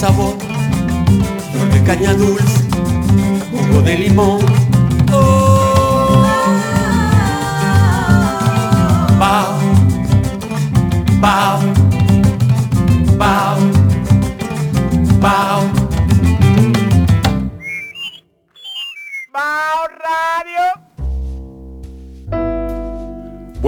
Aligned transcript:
sabor, 0.00 0.34
flor 1.52 1.68
de 1.74 1.82
caña 1.82 2.14
dulce, 2.14 2.64
jugo 3.50 3.82
de 3.82 3.98
limón. 3.98 4.40
Oh, 5.12 6.24
bao, 9.18 9.58
bao, 11.20 11.60
bao, 13.18 13.58
bao. 15.20 15.49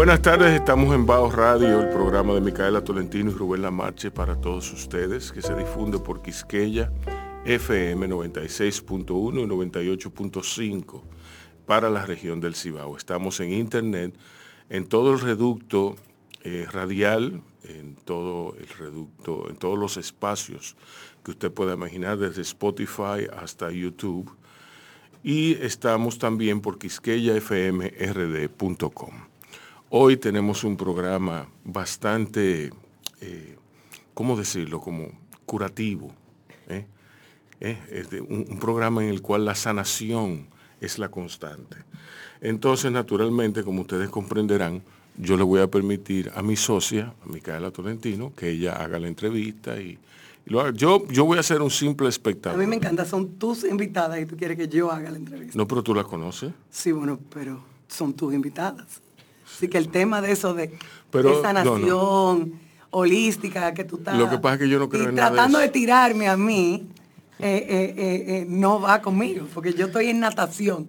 Buenas 0.02 0.18
tardes, 0.20 0.58
estamos 0.58 0.92
en 0.96 1.06
Baos 1.06 1.32
Radio, 1.32 1.80
el 1.80 1.90
programa 1.90 2.34
de 2.34 2.40
Micaela 2.40 2.82
Tolentino 2.82 3.30
y 3.30 3.34
Rubén 3.34 3.62
Lamarche 3.62 4.10
para 4.10 4.34
todos 4.34 4.72
ustedes, 4.72 5.30
que 5.30 5.42
se 5.42 5.54
difunde 5.54 6.00
por 6.00 6.22
Quisqueya, 6.22 6.90
FM 7.44 8.08
96.1 8.08 9.44
y 9.44 9.46
98.5 9.46 11.02
para 11.66 11.88
la 11.88 12.04
región 12.04 12.40
del 12.40 12.56
Cibao. 12.56 12.96
Estamos 12.96 13.38
en 13.38 13.52
internet, 13.52 14.18
en 14.70 14.88
todo 14.88 15.12
el 15.12 15.20
reducto 15.20 15.94
eh, 16.42 16.66
radial, 16.68 17.40
en 17.62 17.94
todo 17.94 18.56
el 18.58 18.66
reducto, 18.66 19.48
en 19.48 19.54
todos 19.54 19.78
los 19.78 19.98
espacios 19.98 20.74
que 21.24 21.30
usted 21.30 21.52
pueda 21.52 21.74
imaginar, 21.74 22.18
desde 22.18 22.42
Spotify 22.42 23.28
hasta 23.40 23.70
YouTube. 23.70 24.34
Y 25.22 25.52
estamos 25.62 26.18
también 26.18 26.60
por 26.60 26.80
quisqueyafmrd.com. 26.80 29.31
Hoy 29.94 30.16
tenemos 30.16 30.64
un 30.64 30.78
programa 30.78 31.46
bastante, 31.64 32.70
eh, 33.20 33.56
¿cómo 34.14 34.38
decirlo? 34.38 34.80
Como 34.80 35.08
curativo. 35.44 36.14
¿eh? 36.66 36.86
¿Eh? 37.60 38.22
un, 38.26 38.58
programa 38.58 39.04
en 39.04 39.10
el 39.10 39.20
cual 39.20 39.44
la 39.44 39.54
sanación 39.54 40.46
es 40.80 40.98
la 40.98 41.10
constante. 41.10 41.76
Entonces, 42.40 42.90
naturalmente, 42.90 43.62
como 43.62 43.82
ustedes 43.82 44.08
comprenderán, 44.08 44.80
yo 45.18 45.36
le 45.36 45.42
voy 45.42 45.60
a 45.60 45.66
permitir 45.66 46.32
a 46.34 46.40
mi 46.40 46.56
socia, 46.56 47.12
a 47.22 47.30
Micaela 47.30 47.70
Tolentino, 47.70 48.32
que 48.34 48.48
ella 48.48 48.76
haga 48.76 48.98
la 48.98 49.08
entrevista 49.08 49.78
y, 49.78 49.98
lo 50.46 50.62
haga. 50.62 50.72
Yo, 50.72 51.06
yo 51.08 51.26
voy 51.26 51.36
a 51.36 51.42
ser 51.42 51.60
un 51.60 51.70
simple 51.70 52.08
espectador. 52.08 52.58
A 52.58 52.62
mí 52.62 52.66
me 52.66 52.76
encanta, 52.76 53.04
son 53.04 53.34
tus 53.34 53.62
invitadas 53.64 54.18
y 54.18 54.24
tú 54.24 54.38
quieres 54.38 54.56
que 54.56 54.68
yo 54.68 54.90
haga 54.90 55.10
la 55.10 55.18
entrevista. 55.18 55.58
No, 55.58 55.68
pero 55.68 55.82
tú 55.82 55.94
la 55.94 56.04
conoces. 56.04 56.50
Sí, 56.70 56.92
bueno, 56.92 57.20
pero 57.28 57.62
son 57.88 58.14
tus 58.14 58.32
invitadas. 58.32 59.02
Así 59.54 59.68
que 59.68 59.78
el 59.78 59.88
tema 59.88 60.20
de 60.20 60.32
eso 60.32 60.54
de 60.54 60.72
esa 61.12 61.52
nación 61.52 62.60
holística 62.90 63.74
que 63.74 63.84
tú 63.84 63.96
estás... 63.96 64.16
Lo 64.16 64.30
que 64.30 64.38
pasa 64.38 64.54
es 64.54 64.60
que 64.60 64.68
yo 64.68 64.78
no 64.78 64.88
creo 64.88 65.08
en 65.08 65.16
tratando 65.16 65.58
de, 65.58 65.68
tirarme 65.68 66.28
a 66.28 66.36
mí, 66.36 66.88
eh, 67.38 67.66
eh, 67.68 67.94
eh, 67.96 68.46
no 68.48 68.80
va 68.80 69.02
conmigo, 69.02 69.46
porque 69.52 69.72
yo 69.72 69.86
estoy 69.86 70.08
en 70.08 70.20
natación. 70.20 70.88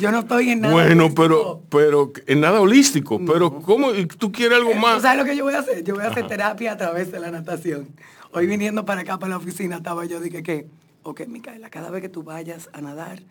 Yo 0.00 0.12
no 0.12 0.20
estoy 0.20 0.50
en 0.50 0.60
nada. 0.60 0.74
Bueno, 0.74 1.12
pero, 1.14 1.62
pero 1.68 2.12
en 2.26 2.40
nada 2.40 2.60
holístico. 2.60 3.18
Pero 3.24 3.60
¿cómo? 3.62 3.90
¿Tú 4.18 4.30
quieres 4.30 4.58
algo 4.58 4.74
más? 4.74 5.02
¿Sabes 5.02 5.18
lo 5.18 5.24
que 5.24 5.34
yo 5.34 5.44
voy 5.44 5.54
a 5.54 5.60
hacer? 5.60 5.82
Yo 5.82 5.94
voy 5.94 6.04
a 6.04 6.08
hacer 6.08 6.26
terapia 6.26 6.72
a 6.72 6.76
través 6.76 7.10
de 7.10 7.18
la 7.18 7.30
natación. 7.30 7.88
Hoy 8.32 8.46
viniendo 8.46 8.84
para 8.84 9.00
acá, 9.00 9.18
para 9.18 9.30
la 9.30 9.36
oficina, 9.38 9.76
estaba 9.76 10.04
yo, 10.04 10.20
dije 10.20 10.42
que, 10.42 10.68
ok, 11.02 11.26
Micaela, 11.26 11.70
cada 11.70 11.90
vez 11.90 12.02
que 12.02 12.08
tú 12.08 12.22
vayas 12.22 12.68
a 12.72 12.80
nadar, 12.80 13.22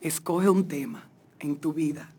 escoge 0.00 0.48
un 0.48 0.68
tema 0.68 1.08
en 1.40 1.56
tu 1.56 1.72
vida 1.72 2.10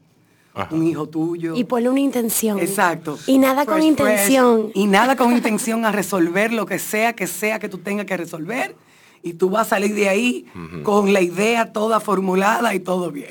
un 0.71 0.87
hijo 0.87 1.07
tuyo. 1.07 1.55
Y 1.55 1.63
ponle 1.63 1.89
una 1.89 1.99
intención. 1.99 2.59
Exacto. 2.59 3.17
Y 3.27 3.37
nada 3.37 3.65
con 3.65 3.81
intención. 3.81 4.71
y 4.73 4.87
nada 4.87 5.15
con 5.15 5.33
intención 5.33 5.85
a 5.85 5.91
resolver 5.91 6.53
lo 6.53 6.65
que 6.65 6.79
sea 6.79 7.13
que 7.13 7.27
sea 7.27 7.59
que 7.59 7.69
tú 7.69 7.77
tengas 7.79 8.05
que 8.05 8.17
resolver. 8.17 8.75
Y 9.21 9.33
tú 9.33 9.49
vas 9.49 9.67
a 9.67 9.69
salir 9.71 9.93
de 9.95 10.07
ahí 10.07 10.45
con 10.83 11.11
la 11.11 11.21
idea 11.21 11.73
toda 11.73 11.99
formulada 11.99 12.73
y 12.73 12.79
todo 12.79 13.11
bien. 13.11 13.29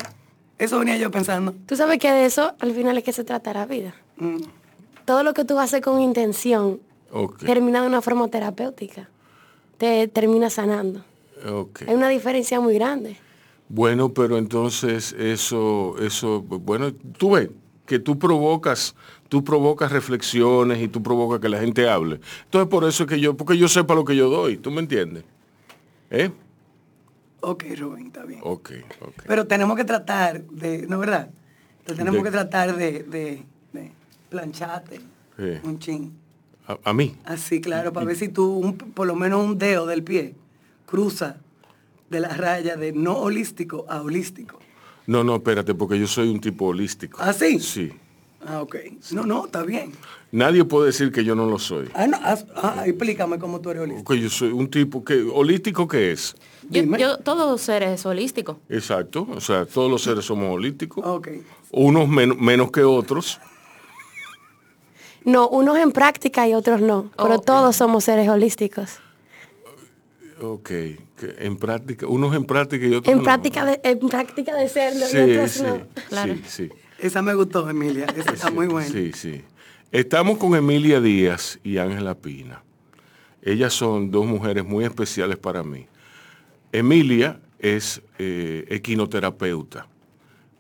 Eso 0.59 0.79
venía 0.79 0.97
yo 0.97 1.11
pensando. 1.11 1.55
Tú 1.67 1.77
sabes 1.77 1.99
que 1.99 2.11
de 2.11 2.27
eso 2.27 2.53
al 2.59 2.73
final 2.73 2.99
es 2.99 3.05
que 3.05 3.13
se 3.13 3.25
trata 3.25 3.55
la 3.55 3.65
vida. 3.65 3.95
Mm. 4.17 4.43
Todo 5.05 5.23
lo 5.23 5.33
que 5.33 5.45
tú 5.45 5.59
haces 5.59 5.81
con 5.81 6.01
intención 6.01 6.81
termina 7.47 7.81
de 7.81 7.87
una 7.87 8.03
forma 8.03 8.29
terapéutica. 8.29 9.09
Te 9.79 10.09
termina 10.09 10.51
sanando. 10.51 11.05
Hay 11.87 11.95
una 11.95 12.09
diferencia 12.09 12.61
muy 12.61 12.75
grande. 12.75 13.17
Bueno, 13.69 14.15
pero 14.15 14.39
entonces 14.39 15.13
eso, 15.19 15.97
eso, 16.01 16.41
bueno, 16.43 16.93
tú 16.93 17.33
ves 17.33 17.51
que 17.85 17.99
tú 17.99 18.19
provocas, 18.19 18.95
tú 19.29 19.45
provocas 19.45 19.93
reflexiones 19.93 20.81
y 20.81 20.89
tú 20.89 21.03
provocas 21.03 21.41
que 21.41 21.49
la 21.49 21.59
gente 21.59 21.89
hable. 21.89 22.21
Entonces 22.45 22.69
por 22.69 22.85
eso 22.85 23.05
es 23.05 23.09
que 23.09 23.21
yo, 23.21 23.37
porque 23.37 23.59
yo 23.59 23.69
sepa 23.69 23.95
lo 23.95 24.05
que 24.05 24.17
yo 24.17 24.29
doy, 24.31 24.57
¿tú 24.57 24.71
me 24.71 24.81
entiendes? 24.81 25.25
¿Eh? 26.11 26.31
Ok, 27.41 27.65
Rubén, 27.77 28.07
está 28.07 28.25
bien. 28.25 28.41
Ok, 28.43 28.73
ok. 29.01 29.23
Pero 29.27 29.47
tenemos 29.47 29.77
que 29.77 29.85
tratar 29.85 30.43
de, 30.45 30.87
¿no 30.87 30.99
verdad? 30.99 31.31
tenemos 31.85 32.23
que 32.23 32.31
tratar 32.31 32.77
de, 32.77 33.03
de, 33.05 33.45
plancharte 34.29 35.01
un 35.63 35.79
chin. 35.79 36.13
¿A, 36.85 36.93
mí? 36.93 37.17
Así, 37.25 37.63
claro, 37.63 37.95
para 37.95 38.05
ver 38.05 38.17
si 38.17 38.29
tú, 38.29 38.77
por 38.93 39.07
lo 39.07 39.15
menos 39.15 39.43
un 39.43 39.57
dedo 39.57 39.87
del 39.87 40.03
pie, 40.03 40.35
cruza 40.85 41.39
de 42.11 42.21
la 42.21 42.29
raya 42.29 42.77
de 42.77 42.93
no 42.93 43.17
holístico 43.17 43.87
a 43.89 44.01
holístico. 44.03 44.59
No, 45.07 45.25
no, 45.25 45.37
espérate, 45.37 45.75
porque 45.75 45.99
yo 45.99 46.07
soy 46.07 46.29
un 46.29 46.41
tipo 46.41 46.67
holístico. 46.67 47.19
¿Ah, 47.21 47.33
sí? 47.33 47.61
Sí. 47.61 47.93
Ah, 48.47 48.61
ok. 48.63 48.77
No, 49.13 49.25
no, 49.25 49.47
está 49.47 49.63
bien. 49.63 49.93
Nadie 50.31 50.65
puede 50.65 50.87
decir 50.87 51.11
que 51.11 51.25
yo 51.25 51.35
no 51.35 51.47
lo 51.47 51.59
soy. 51.59 51.89
Ah, 51.95 52.07
no, 52.07 52.19
ah, 52.23 52.85
explícame 52.87 53.39
cómo 53.39 53.61
tú 53.61 53.71
eres 53.71 53.83
holístico. 53.83 54.13
Que 54.13 54.21
yo 54.21 54.29
soy 54.29 54.53
un 54.53 54.71
tipo 54.71 55.03
que, 55.03 55.23
holístico 55.23 55.89
qué 55.89 56.13
es. 56.13 56.37
Yo, 56.69 56.83
yo, 56.97 57.19
todos 57.19 57.61
seres 57.63 58.05
holísticos. 58.05 58.59
Exacto, 58.69 59.27
o 59.31 59.41
sea, 59.41 59.65
todos 59.65 59.91
los 59.91 60.03
seres 60.03 60.25
somos 60.25 60.55
holísticos. 60.55 61.05
Ok. 61.07 61.29
Unos 61.71 62.09
menos 62.09 62.71
que 62.71 62.83
otros. 62.85 63.41
No, 65.25 65.49
unos 65.49 65.79
en 65.79 65.93
práctica 65.93 66.47
y 66.47 66.55
otros 66.55 66.81
no, 66.81 67.11
pero 67.17 67.39
todos 67.39 67.77
somos 67.77 68.05
seres 68.05 68.29
holísticos. 68.29 69.01
Ok, 70.41 70.71
en 71.39 71.57
práctica, 71.57 72.07
unos 72.07 72.35
en 72.35 72.45
práctica 72.45 72.87
y 72.87 72.95
otros 72.95 73.15
en 73.15 73.23
práctica 73.23 73.65
de, 73.65 73.81
en 73.83 73.99
práctica 73.99 74.55
de 74.55 74.69
serlo 74.69 75.07
y 75.13 75.33
otros 75.33 75.51
sí, 75.51 75.63
no. 75.63 75.81
Claro. 76.09 76.35
Sí, 76.35 76.43
sí. 76.47 76.71
Esa 76.99 77.23
me 77.23 77.35
gustó, 77.35 77.69
Emilia, 77.69 78.07
esa 78.17 78.33
está 78.33 78.51
muy 78.51 78.67
buena. 78.67 78.89
Sí, 78.89 79.13
sí. 79.15 79.43
Estamos 79.91 80.39
con 80.39 80.55
Emilia 80.55 81.01
Díaz 81.01 81.59
y 81.65 81.79
Ángela 81.79 82.15
Pina. 82.15 82.63
Ellas 83.43 83.73
son 83.73 84.11
dos 84.11 84.27
mujeres 84.27 84.65
muy 84.65 84.85
especiales 84.85 85.39
para 85.39 85.63
mí. 85.63 85.87
Emilia 86.73 87.41
es 87.59 88.03
eh, 88.19 88.65
equinoterapeuta, 88.69 89.89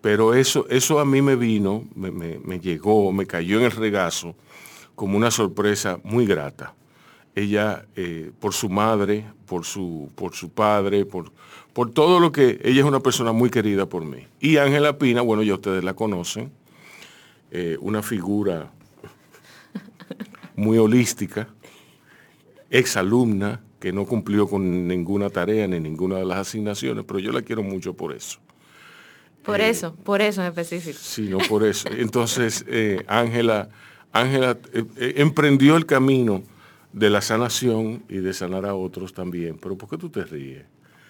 pero 0.00 0.34
eso, 0.34 0.66
eso 0.70 0.98
a 0.98 1.04
mí 1.04 1.22
me 1.22 1.36
vino, 1.36 1.84
me, 1.94 2.10
me 2.10 2.58
llegó, 2.58 3.12
me 3.12 3.26
cayó 3.26 3.58
en 3.58 3.66
el 3.66 3.72
regazo 3.72 4.34
como 4.94 5.16
una 5.16 5.30
sorpresa 5.30 6.00
muy 6.02 6.26
grata 6.26 6.74
ella, 7.34 7.86
eh, 7.96 8.32
por 8.40 8.52
su 8.52 8.68
madre, 8.68 9.24
por 9.46 9.64
su, 9.64 10.10
por 10.14 10.34
su 10.34 10.50
padre, 10.50 11.04
por, 11.04 11.32
por 11.72 11.90
todo 11.90 12.20
lo 12.20 12.32
que... 12.32 12.60
Ella 12.62 12.80
es 12.80 12.86
una 12.86 13.00
persona 13.00 13.32
muy 13.32 13.50
querida 13.50 13.86
por 13.86 14.04
mí. 14.04 14.26
Y 14.40 14.56
Ángela 14.56 14.98
Pina, 14.98 15.22
bueno, 15.22 15.42
ya 15.42 15.54
ustedes 15.54 15.84
la 15.84 15.94
conocen, 15.94 16.50
eh, 17.50 17.76
una 17.80 18.02
figura 18.02 18.70
muy 20.56 20.78
holística, 20.78 21.48
exalumna, 22.70 23.62
que 23.78 23.92
no 23.92 24.06
cumplió 24.06 24.48
con 24.48 24.88
ninguna 24.88 25.30
tarea 25.30 25.68
ni 25.68 25.78
ninguna 25.78 26.16
de 26.16 26.24
las 26.24 26.38
asignaciones, 26.38 27.04
pero 27.06 27.20
yo 27.20 27.30
la 27.30 27.42
quiero 27.42 27.62
mucho 27.62 27.94
por 27.94 28.12
eso. 28.12 28.40
Por 29.44 29.60
eh, 29.60 29.68
eso, 29.68 29.94
por 29.94 30.20
eso 30.20 30.42
en 30.42 30.48
específico. 30.48 30.98
Sí, 31.00 31.28
no 31.28 31.38
por 31.38 31.64
eso. 31.64 31.88
Entonces, 31.96 32.66
Ángela, 33.06 33.68
Ángela 34.12 34.58
emprendió 34.96 35.76
el 35.76 35.86
camino 35.86 36.42
de 36.92 37.10
la 37.10 37.20
sanación 37.20 38.02
y 38.08 38.18
de 38.18 38.32
sanar 38.32 38.66
a 38.66 38.74
otros 38.74 39.12
también. 39.12 39.58
Pero 39.58 39.76
¿por 39.76 39.88
qué 39.88 39.98
tú 39.98 40.08
te 40.08 40.24
ríes? 40.24 40.64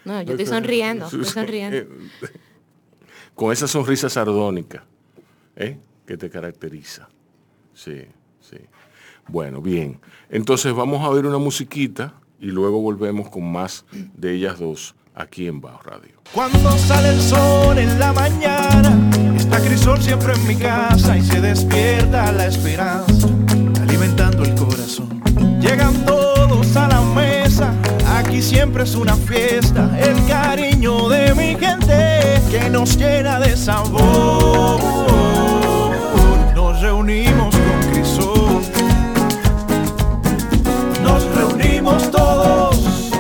No, 0.05 0.23
yo 0.23 0.33
estoy 0.33 0.47
sonriendo, 0.47 1.07
estoy 1.07 1.25
sonriendo. 1.25 1.95
Con 3.35 3.53
esa 3.53 3.69
sonrisa 3.69 4.09
sardónica 4.09 4.85
¿eh? 5.57 5.79
que 6.07 6.17
te 6.17 6.31
caracteriza. 6.31 7.09
Sí, 7.75 8.03
sí. 8.41 8.57
Bueno, 9.29 9.61
bien. 9.61 10.01
Entonces 10.31 10.75
vamos 10.75 11.07
a 11.07 11.11
ver 11.11 11.27
una 11.27 11.39
musiquita 11.39 12.15
y 12.41 12.47
luego 12.47 12.81
volvemos 12.81 13.29
con 13.29 13.51
más 13.51 13.85
de 13.93 14.35
ellas 14.35 14.59
dos 14.59 14.95
aquí 15.15 15.47
en 15.47 15.61
Bajo 15.61 15.83
Radio. 15.83 16.23
Cuando 16.33 16.71
sale 16.79 17.11
el 17.11 17.21
sol 17.21 17.79
en 17.79 17.99
la 17.99 18.13
mañana, 18.13 19.11
está 19.37 19.61
Crisol 19.61 20.01
siempre 20.01 20.33
en 20.35 20.47
mi 20.47 20.57
casa 20.57 21.17
y 21.17 21.23
se 21.23 21.41
despierta 21.41 22.33
la 22.33 22.47
esperanza, 22.47 23.29
alimentando 23.83 24.45
el 24.45 24.55
corazón. 24.55 25.48
Llegan 25.69 25.93
todos 26.07 26.75
a 26.77 26.89
la 26.89 27.03
mesa, 27.03 27.75
aquí 28.17 28.41
siempre 28.41 28.85
es 28.85 28.95
una 28.95 29.15
fiesta. 29.15 29.91
El 30.01 30.25
cariño 30.27 31.11
de 31.11 31.35
mi 31.35 31.57
gente 31.57 32.41
que 32.51 32.71
nos 32.71 32.97
llena 32.97 33.39
de 33.39 33.55
sabor. 33.55 34.81
Nos 36.55 36.81
reunimos 36.81 37.55
con 37.55 37.93
Crisol. 37.93 38.63
Nos 41.03 41.25
reunimos 41.37 42.11
todos 42.11 43.11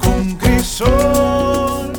con 0.00 0.34
Crisol. 0.34 1.92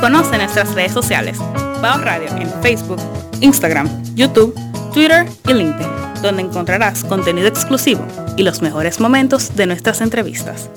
Conoce 0.00 0.36
nuestras 0.36 0.74
redes 0.74 0.90
sociales. 0.90 1.38
Bao 1.80 1.98
Radio 1.98 2.28
en 2.36 2.50
Facebook, 2.60 2.98
Instagram, 3.40 3.88
YouTube, 4.16 4.52
Twitter 4.92 5.28
y 5.46 5.52
LinkedIn 5.52 5.99
donde 6.22 6.42
encontrarás 6.42 7.04
contenido 7.04 7.48
exclusivo 7.48 8.06
y 8.36 8.42
los 8.42 8.62
mejores 8.62 9.00
momentos 9.00 9.56
de 9.56 9.66
nuestras 9.66 10.00
entrevistas. 10.00 10.70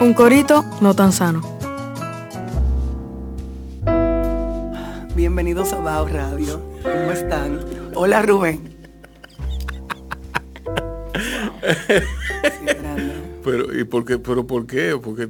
Un 0.00 0.14
corito 0.14 0.64
no 0.80 0.94
tan 0.94 1.12
sano. 1.12 1.42
Bienvenidos 5.14 5.72
a 5.72 5.80
Bao 5.80 6.06
Radio. 6.06 6.60
¿Cómo 6.82 7.12
están? 7.12 7.60
Hola 7.94 8.22
Rubén. 8.22 8.74
pero, 13.44 13.78
¿y 13.78 13.84
por 13.84 14.04
qué? 14.04 14.18
¿Pero 14.18 14.46
por 14.46 14.66
qué? 14.66 14.98
Porque 15.00 15.28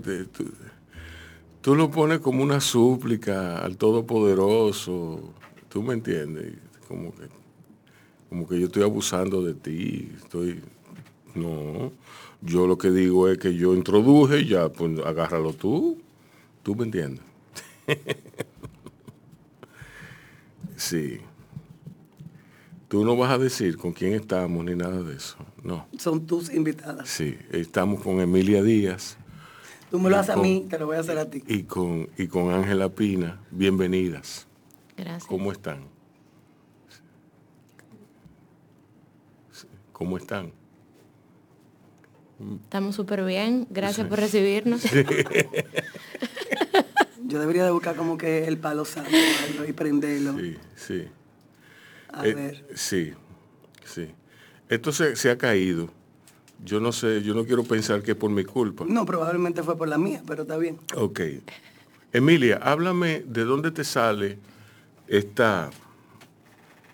tú, 1.60 1.74
lo 1.74 1.90
pones 1.90 2.20
como 2.20 2.42
una 2.42 2.60
súplica 2.60 3.58
al 3.58 3.76
Todopoderoso. 3.76 5.34
¿Tú 5.68 5.82
me 5.82 5.94
entiendes? 5.94 6.54
Como 6.88 7.14
que, 7.14 7.28
como 8.34 8.48
que 8.48 8.58
yo 8.58 8.66
estoy 8.66 8.82
abusando 8.82 9.44
de 9.44 9.54
ti. 9.54 10.10
Estoy. 10.16 10.60
No. 11.36 11.92
Yo 12.42 12.66
lo 12.66 12.76
que 12.76 12.90
digo 12.90 13.28
es 13.28 13.38
que 13.38 13.54
yo 13.54 13.74
introduje 13.74 14.40
y 14.40 14.48
ya, 14.48 14.70
pues 14.70 14.98
agárralo 15.06 15.52
tú. 15.52 15.98
¿Tú 16.64 16.74
me 16.74 16.82
entiendes? 16.82 17.22
sí. 20.76 21.20
Tú 22.88 23.04
no 23.04 23.16
vas 23.16 23.30
a 23.30 23.38
decir 23.38 23.76
con 23.76 23.92
quién 23.92 24.14
estamos 24.14 24.64
ni 24.64 24.74
nada 24.74 25.00
de 25.04 25.14
eso. 25.14 25.36
No. 25.62 25.86
Son 25.96 26.26
tus 26.26 26.52
invitadas. 26.52 27.08
Sí, 27.08 27.38
estamos 27.52 28.02
con 28.02 28.20
Emilia 28.20 28.64
Díaz. 28.64 29.16
Tú 29.92 30.00
me 30.00 30.10
lo 30.10 30.16
haces 30.16 30.34
a 30.34 30.38
mí, 30.38 30.66
te 30.68 30.76
lo 30.76 30.86
voy 30.86 30.96
a 30.96 31.00
hacer 31.00 31.18
a 31.18 31.30
ti. 31.30 31.40
Y 31.46 31.62
con 31.62 32.08
y 32.18 32.26
con 32.26 32.52
Ángela 32.52 32.88
Pina, 32.88 33.40
bienvenidas. 33.52 34.48
Gracias. 34.96 35.24
¿Cómo 35.26 35.52
están? 35.52 35.93
¿Cómo 40.04 40.18
están? 40.18 40.52
Estamos 42.64 42.94
súper 42.94 43.24
bien, 43.24 43.66
gracias 43.70 44.06
por 44.06 44.20
recibirnos. 44.20 44.82
Yo 47.24 47.40
debería 47.40 47.64
de 47.64 47.70
buscar 47.70 47.96
como 47.96 48.18
que 48.18 48.46
el 48.46 48.58
palo 48.58 48.84
santo 48.84 49.10
y 49.66 49.72
prenderlo. 49.72 50.36
Sí, 50.38 50.58
sí. 50.76 51.08
A 52.12 52.26
eh, 52.26 52.34
ver. 52.34 52.66
Sí, 52.74 53.14
sí. 53.86 54.10
Esto 54.68 54.92
se, 54.92 55.30
ha 55.30 55.38
caído. 55.38 55.88
Yo 56.62 56.80
no 56.80 56.92
sé, 56.92 57.22
yo 57.22 57.32
no 57.32 57.46
quiero 57.46 57.64
pensar 57.64 58.02
que 58.02 58.10
es 58.10 58.16
por 58.18 58.30
mi 58.30 58.44
culpa. 58.44 58.84
No, 58.86 59.06
probablemente 59.06 59.62
fue 59.62 59.78
por 59.78 59.88
la 59.88 59.96
mía, 59.96 60.22
pero 60.26 60.42
está 60.42 60.58
bien. 60.58 60.78
Ok. 60.94 61.20
Emilia, 62.12 62.58
háblame 62.58 63.20
de 63.26 63.44
dónde 63.44 63.70
te 63.70 63.84
sale 63.84 64.38
esta, 65.08 65.70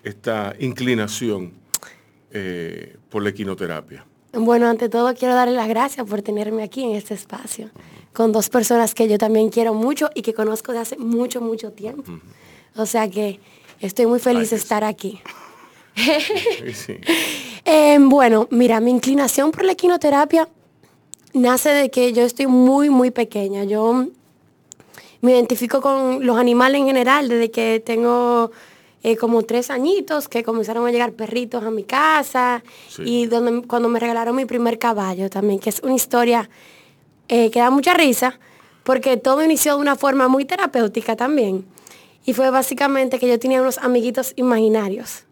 esta 0.04 0.54
inclinación 0.60 1.58
eh, 2.32 2.96
por 3.08 3.22
la 3.22 3.30
equinoterapia. 3.30 4.06
Bueno, 4.32 4.66
ante 4.68 4.88
todo 4.88 5.12
quiero 5.14 5.34
darle 5.34 5.54
las 5.54 5.68
gracias 5.68 6.06
por 6.06 6.22
tenerme 6.22 6.62
aquí 6.62 6.84
en 6.84 6.92
este 6.92 7.14
espacio, 7.14 7.70
con 8.12 8.32
dos 8.32 8.48
personas 8.48 8.94
que 8.94 9.08
yo 9.08 9.18
también 9.18 9.48
quiero 9.48 9.74
mucho 9.74 10.10
y 10.14 10.22
que 10.22 10.34
conozco 10.34 10.72
de 10.72 10.78
hace 10.78 10.96
mucho, 10.96 11.40
mucho 11.40 11.72
tiempo. 11.72 12.20
O 12.76 12.86
sea 12.86 13.10
que 13.10 13.40
estoy 13.80 14.06
muy 14.06 14.20
feliz 14.20 14.50
de 14.50 14.56
estar 14.56 14.84
aquí. 14.84 15.20
Em, 17.64 18.08
bueno, 18.08 18.48
mira, 18.50 18.80
mi 18.80 18.90
inclinación 18.90 19.50
por 19.50 19.64
la 19.64 19.72
equinoterapia 19.72 20.48
nace 21.34 21.68
de 21.68 21.90
que 21.90 22.12
yo 22.12 22.22
estoy 22.22 22.46
muy, 22.46 22.88
muy 22.88 23.10
pequeña. 23.10 23.64
Yo 23.64 24.06
me 25.20 25.32
identifico 25.32 25.80
con 25.80 26.24
los 26.24 26.38
animales 26.38 26.80
en 26.80 26.86
general 26.86 27.28
desde 27.28 27.50
que 27.50 27.82
tengo 27.84 28.50
eh, 29.02 29.16
como 29.16 29.42
tres 29.42 29.70
añitos 29.70 30.28
que 30.28 30.42
comenzaron 30.42 30.86
a 30.86 30.90
llegar 30.90 31.12
perritos 31.12 31.64
a 31.64 31.70
mi 31.70 31.84
casa 31.84 32.62
y 32.98 33.26
donde, 33.26 33.66
cuando 33.66 33.88
me 33.88 33.98
regalaron 33.98 34.36
mi 34.36 34.44
primer 34.44 34.78
caballo 34.78 35.30
también, 35.30 35.58
que 35.58 35.70
es 35.70 35.80
una 35.82 35.94
historia 35.94 36.50
eh, 37.28 37.50
que 37.50 37.60
da 37.60 37.70
mucha 37.70 37.94
risa 37.94 38.38
porque 38.84 39.16
todo 39.16 39.42
inició 39.42 39.76
de 39.76 39.80
una 39.80 39.96
forma 39.96 40.28
muy 40.28 40.44
terapéutica 40.44 41.16
también. 41.16 41.64
Y 42.24 42.34
fue 42.34 42.50
básicamente 42.50 43.18
que 43.18 43.28
yo 43.28 43.38
tenía 43.38 43.62
unos 43.62 43.78
amiguitos 43.78 44.34
imaginarios. 44.36 45.24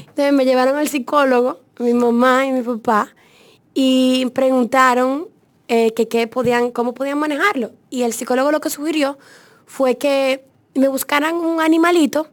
Entonces 0.00 0.32
me 0.32 0.44
llevaron 0.44 0.76
al 0.76 0.88
psicólogo, 0.88 1.60
mi 1.78 1.94
mamá 1.94 2.44
y 2.44 2.52
mi 2.52 2.62
papá, 2.62 3.14
y 3.72 4.26
preguntaron 4.34 5.28
eh, 5.68 5.92
que 5.94 6.08
qué 6.08 6.26
podían, 6.26 6.70
cómo 6.70 6.92
podían 6.92 7.18
manejarlo. 7.18 7.72
Y 7.88 8.02
el 8.02 8.12
psicólogo 8.12 8.52
lo 8.52 8.60
que 8.60 8.68
sugirió 8.68 9.18
fue 9.64 9.96
que 9.96 10.44
me 10.74 10.88
buscaran 10.88 11.36
un 11.36 11.60
animalito 11.60 12.28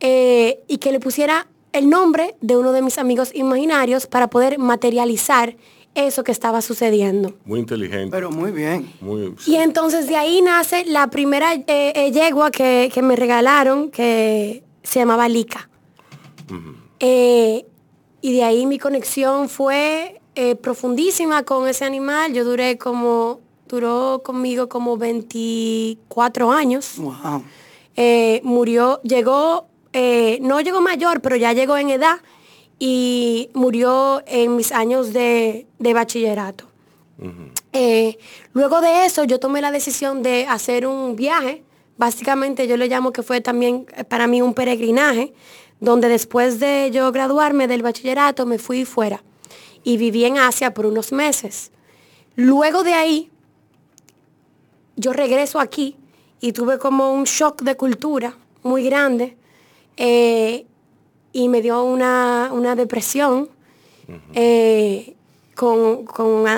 eh, 0.00 0.60
y 0.66 0.78
que 0.78 0.92
le 0.92 1.00
pusiera 1.00 1.46
el 1.72 1.88
nombre 1.88 2.34
de 2.40 2.56
uno 2.56 2.72
de 2.72 2.82
mis 2.82 2.98
amigos 2.98 3.30
imaginarios 3.34 4.06
para 4.06 4.28
poder 4.28 4.58
materializar 4.58 5.56
eso 5.94 6.24
que 6.24 6.32
estaba 6.32 6.62
sucediendo. 6.62 7.34
Muy 7.44 7.60
inteligente. 7.60 8.10
Pero 8.10 8.30
muy 8.30 8.52
bien. 8.52 8.92
y 9.46 9.56
entonces 9.56 10.06
de 10.08 10.16
ahí 10.16 10.40
nace 10.42 10.84
la 10.84 11.08
primera 11.08 11.54
eh, 11.54 12.10
yegua 12.12 12.50
que, 12.50 12.90
que, 12.92 13.02
me 13.02 13.16
regalaron, 13.16 13.90
que 13.90 14.62
se 14.82 15.00
llamaba 15.00 15.28
Lika. 15.28 15.68
Eh, 17.00 17.64
y 18.20 18.32
de 18.32 18.44
ahí 18.44 18.66
mi 18.66 18.78
conexión 18.78 19.48
fue 19.48 20.20
eh, 20.34 20.56
profundísima 20.56 21.42
con 21.44 21.68
ese 21.68 21.84
animal. 21.84 22.32
Yo 22.32 22.44
duré 22.44 22.76
como, 22.78 23.40
duró 23.68 24.22
conmigo 24.24 24.68
como 24.68 24.96
24 24.96 26.52
años. 26.52 26.96
Eh, 27.96 28.40
murió, 28.44 29.00
llegó, 29.02 29.66
no 29.92 30.60
llegó 30.60 30.80
mayor, 30.80 31.20
pero 31.20 31.36
ya 31.36 31.52
llegó 31.52 31.76
en 31.76 31.90
edad 31.90 32.20
y 32.78 33.50
murió 33.52 34.22
en 34.26 34.56
mis 34.56 34.72
años 34.72 35.12
de, 35.12 35.66
bachillerato. 35.78 36.64
luego 38.52 38.80
de 38.80 39.04
eso 39.04 39.24
yo 39.24 39.38
tomé 39.38 39.60
la 39.60 39.70
decisión 39.70 40.22
de 40.22 40.46
hacer 40.46 40.86
un 40.86 41.14
viaje. 41.14 41.62
Básicamente 41.98 42.66
yo 42.66 42.78
le 42.78 42.88
llamo 42.88 43.12
que 43.12 43.22
fue 43.22 43.42
también 43.42 43.86
para 44.08 44.26
mí 44.26 44.40
un 44.40 44.54
peregrinaje 44.54 45.34
donde 45.80 46.08
después 46.08 46.58
de 46.58 46.90
yo 46.92 47.12
graduarme 47.12 47.68
del 47.68 47.82
bachillerato 47.82 48.46
me 48.46 48.58
fui 48.58 48.84
fuera 48.84 49.22
y 49.82 49.96
viví 49.96 50.24
en 50.24 50.38
Asia 50.38 50.72
por 50.72 50.86
unos 50.86 51.12
meses. 51.12 51.72
Luego 52.36 52.82
de 52.82 52.94
ahí, 52.94 53.30
yo 54.96 55.12
regreso 55.12 55.60
aquí 55.60 55.96
y 56.40 56.52
tuve 56.52 56.78
como 56.78 57.12
un 57.12 57.24
shock 57.24 57.62
de 57.62 57.76
cultura 57.76 58.36
muy 58.62 58.84
grande 58.84 59.36
eh, 60.02 60.64
y 61.30 61.48
me 61.50 61.60
dio 61.60 61.84
una, 61.84 62.74
depresión 62.74 63.50
eh, 64.34 65.14
con, 65.54 66.06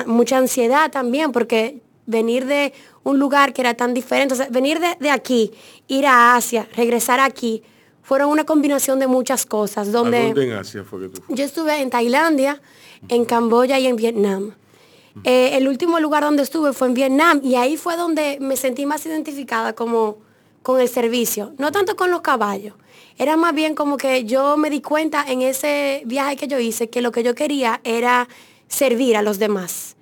mucha 0.06 0.38
ansiedad 0.38 0.92
también 0.92 1.32
porque 1.32 1.80
venir 2.06 2.46
de 2.46 2.72
un 3.02 3.18
lugar 3.18 3.52
que 3.52 3.62
era 3.62 3.74
tan 3.74 3.94
diferente, 3.94 4.36
venir 4.50 4.78
de, 4.78 4.96
de 5.00 5.10
aquí, 5.10 5.50
ir 5.88 6.06
a 6.06 6.36
Asia, 6.36 6.68
regresar 6.76 7.18
aquí, 7.18 7.64
fueron 8.02 8.30
una 8.30 8.44
combinación 8.44 9.00
de 9.00 9.08
muchas 9.08 9.44
cosas. 9.44 9.90
Donde 9.90 10.28
en 10.28 10.52
Asia 10.52 10.84
fue 10.84 11.00
que 11.00 11.08
tú 11.08 11.22
Yo 11.28 11.44
estuve 11.44 11.82
en 11.82 11.90
Tailandia, 11.90 12.62
en 13.08 13.24
Camboya 13.24 13.80
y 13.80 13.88
en 13.88 13.96
Vietnam. 13.96 14.54
Eh, 15.24 15.56
el 15.56 15.66
último 15.66 15.98
lugar 15.98 16.22
donde 16.22 16.44
estuve 16.44 16.72
fue 16.72 16.86
en 16.86 16.94
Vietnam 16.94 17.40
y 17.42 17.56
ahí 17.56 17.76
fue 17.76 17.96
donde 17.96 18.38
me 18.40 18.56
sentí 18.56 18.86
más 18.86 19.04
identificada 19.04 19.72
como 19.72 20.18
con 20.62 20.80
el 20.80 20.88
servicio, 20.88 21.54
no 21.58 21.72
tanto 21.72 21.96
con 21.96 22.10
los 22.12 22.20
caballos. 22.20 22.74
Era 23.22 23.36
más 23.36 23.54
bien 23.54 23.76
como 23.76 23.98
que 23.98 24.24
yo 24.24 24.56
me 24.56 24.68
di 24.68 24.80
cuenta 24.80 25.24
en 25.28 25.42
ese 25.42 26.02
viaje 26.06 26.34
que 26.34 26.48
yo 26.48 26.58
hice 26.58 26.90
que 26.90 27.00
lo 27.00 27.12
que 27.12 27.22
yo 27.22 27.36
quería 27.36 27.80
era 27.84 28.28
servir 28.66 29.16
a 29.16 29.22
los 29.22 29.38
demás, 29.38 29.94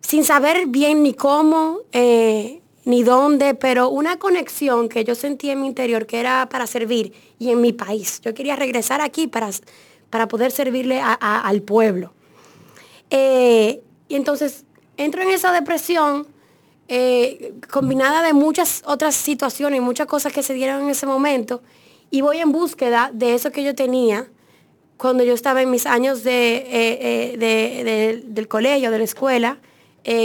sin 0.00 0.22
saber 0.22 0.68
bien 0.68 1.02
ni 1.02 1.12
cómo, 1.12 1.78
eh, 1.90 2.60
ni 2.84 3.02
dónde, 3.02 3.54
pero 3.54 3.88
una 3.88 4.20
conexión 4.20 4.88
que 4.88 5.02
yo 5.02 5.16
sentí 5.16 5.50
en 5.50 5.60
mi 5.60 5.66
interior 5.66 6.06
que 6.06 6.20
era 6.20 6.48
para 6.48 6.68
servir 6.68 7.12
y 7.40 7.50
en 7.50 7.60
mi 7.60 7.72
país. 7.72 8.20
Yo 8.20 8.32
quería 8.32 8.54
regresar 8.54 9.00
aquí 9.00 9.26
para, 9.26 9.50
para 10.08 10.28
poder 10.28 10.52
servirle 10.52 11.00
al 11.02 11.62
pueblo. 11.62 12.12
Eh, 13.10 13.82
y 14.06 14.14
entonces 14.14 14.64
entro 14.96 15.22
en 15.22 15.30
esa 15.30 15.50
depresión 15.50 16.28
eh, 16.86 17.54
combinada 17.72 18.22
de 18.22 18.34
muchas 18.34 18.84
otras 18.86 19.16
situaciones 19.16 19.78
y 19.78 19.80
muchas 19.80 20.06
cosas 20.06 20.32
que 20.32 20.44
se 20.44 20.54
dieron 20.54 20.82
en 20.82 20.90
ese 20.90 21.06
momento 21.06 21.60
y 22.10 22.20
voy 22.20 22.38
en 22.38 22.52
búsqueda 22.52 23.10
de 23.12 23.34
eso 23.34 23.50
que 23.50 23.62
yo 23.62 23.74
tenía 23.74 24.28
cuando 24.96 25.22
yo 25.22 25.34
estaba 25.34 25.62
en 25.62 25.70
mis 25.70 25.86
años 25.86 26.24
de, 26.24 26.66
eh, 26.68 28.22
del 28.24 28.48
colegio, 28.48 28.90
de 28.90 28.98
la 28.98 29.04
escuela, 29.04 29.58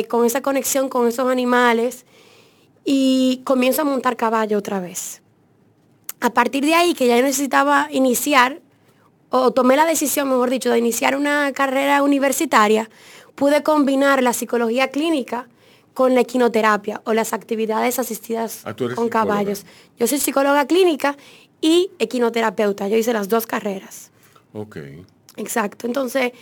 con 0.08 0.26
esa 0.26 0.42
conexión 0.42 0.88
con 0.88 1.08
esos 1.08 1.30
animales 1.30 2.06
y 2.86 3.42
comienzo 3.44 3.82
a 3.82 3.86
montar 3.86 4.16
caballo 4.16 4.58
otra 4.58 4.80
vez. 4.80 5.22
A 6.20 6.30
partir 6.34 6.66
de 6.66 6.74
ahí, 6.74 6.94
que 6.94 7.08
ya 7.08 7.22
necesitaba 7.22 7.90
iniciar, 7.92 8.62
o 9.30 9.52
tomé 9.52 9.76
la 9.76 9.86
decisión, 9.86 10.30
mejor 10.30 10.50
dicho, 10.50 10.70
de 10.70 10.78
iniciar 10.78 11.16
una 11.16 11.52
carrera 11.54 12.04
universitaria, 12.04 12.90
pude 13.36 13.64
combinar 13.64 14.24
la 14.24 14.34
psicología 14.34 14.90
clínica 14.90 15.48
con 15.94 16.16
la 16.16 16.22
equinoterapia 16.22 17.02
o 17.06 17.14
las 17.14 17.34
actividades 17.34 18.00
asistidas 18.00 18.62
ah, 18.66 18.76
con 18.96 19.10
caballos. 19.10 19.66
Yo 19.98 20.08
soy 20.08 20.20
psicóloga 20.20 20.66
clínica 20.66 21.18
y 21.64 21.90
equinoterapeuta. 21.98 22.90
Yo 22.90 22.98
hice 22.98 23.14
las 23.14 23.30
dos 23.30 23.48
carreras. 23.48 24.12
Ok. 24.54 24.78
Exacto. 25.38 25.88
Entonces, 25.88 26.34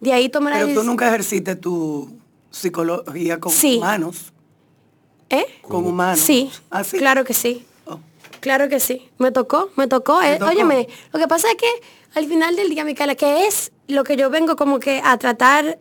de 0.00 0.12
ahí 0.12 0.30
tomé 0.30 0.50
la 0.50 0.60
Pero 0.60 0.80
tú 0.80 0.82
nunca 0.82 1.06
ejerciste 1.08 1.54
tu 1.54 2.18
psicología 2.50 3.38
con 3.38 3.52
humanos. 3.52 4.32
¿Eh? 5.28 5.44
Con 5.60 5.86
humanos. 5.86 6.20
Sí. 6.20 6.50
¿Ah, 6.70 6.82
Claro 6.82 7.24
que 7.24 7.34
sí. 7.34 7.64
Oh. 7.84 8.00
Claro 8.40 8.70
que 8.70 8.80
sí. 8.80 9.08
Me 9.18 9.30
tocó, 9.30 9.70
me 9.76 9.86
tocó. 9.86 10.22
Eh, 10.22 10.40
óyeme, 10.42 10.88
lo 11.12 11.20
que 11.20 11.28
pasa 11.28 11.48
es 11.50 11.56
que 11.56 11.68
al 12.14 12.26
final 12.26 12.56
del 12.56 12.70
día, 12.70 12.84
Micaela, 12.84 13.14
que 13.14 13.46
es 13.46 13.72
lo 13.86 14.02
que 14.02 14.16
yo 14.16 14.30
vengo 14.30 14.56
como 14.56 14.80
que 14.80 15.02
a 15.04 15.16
tratar 15.18 15.78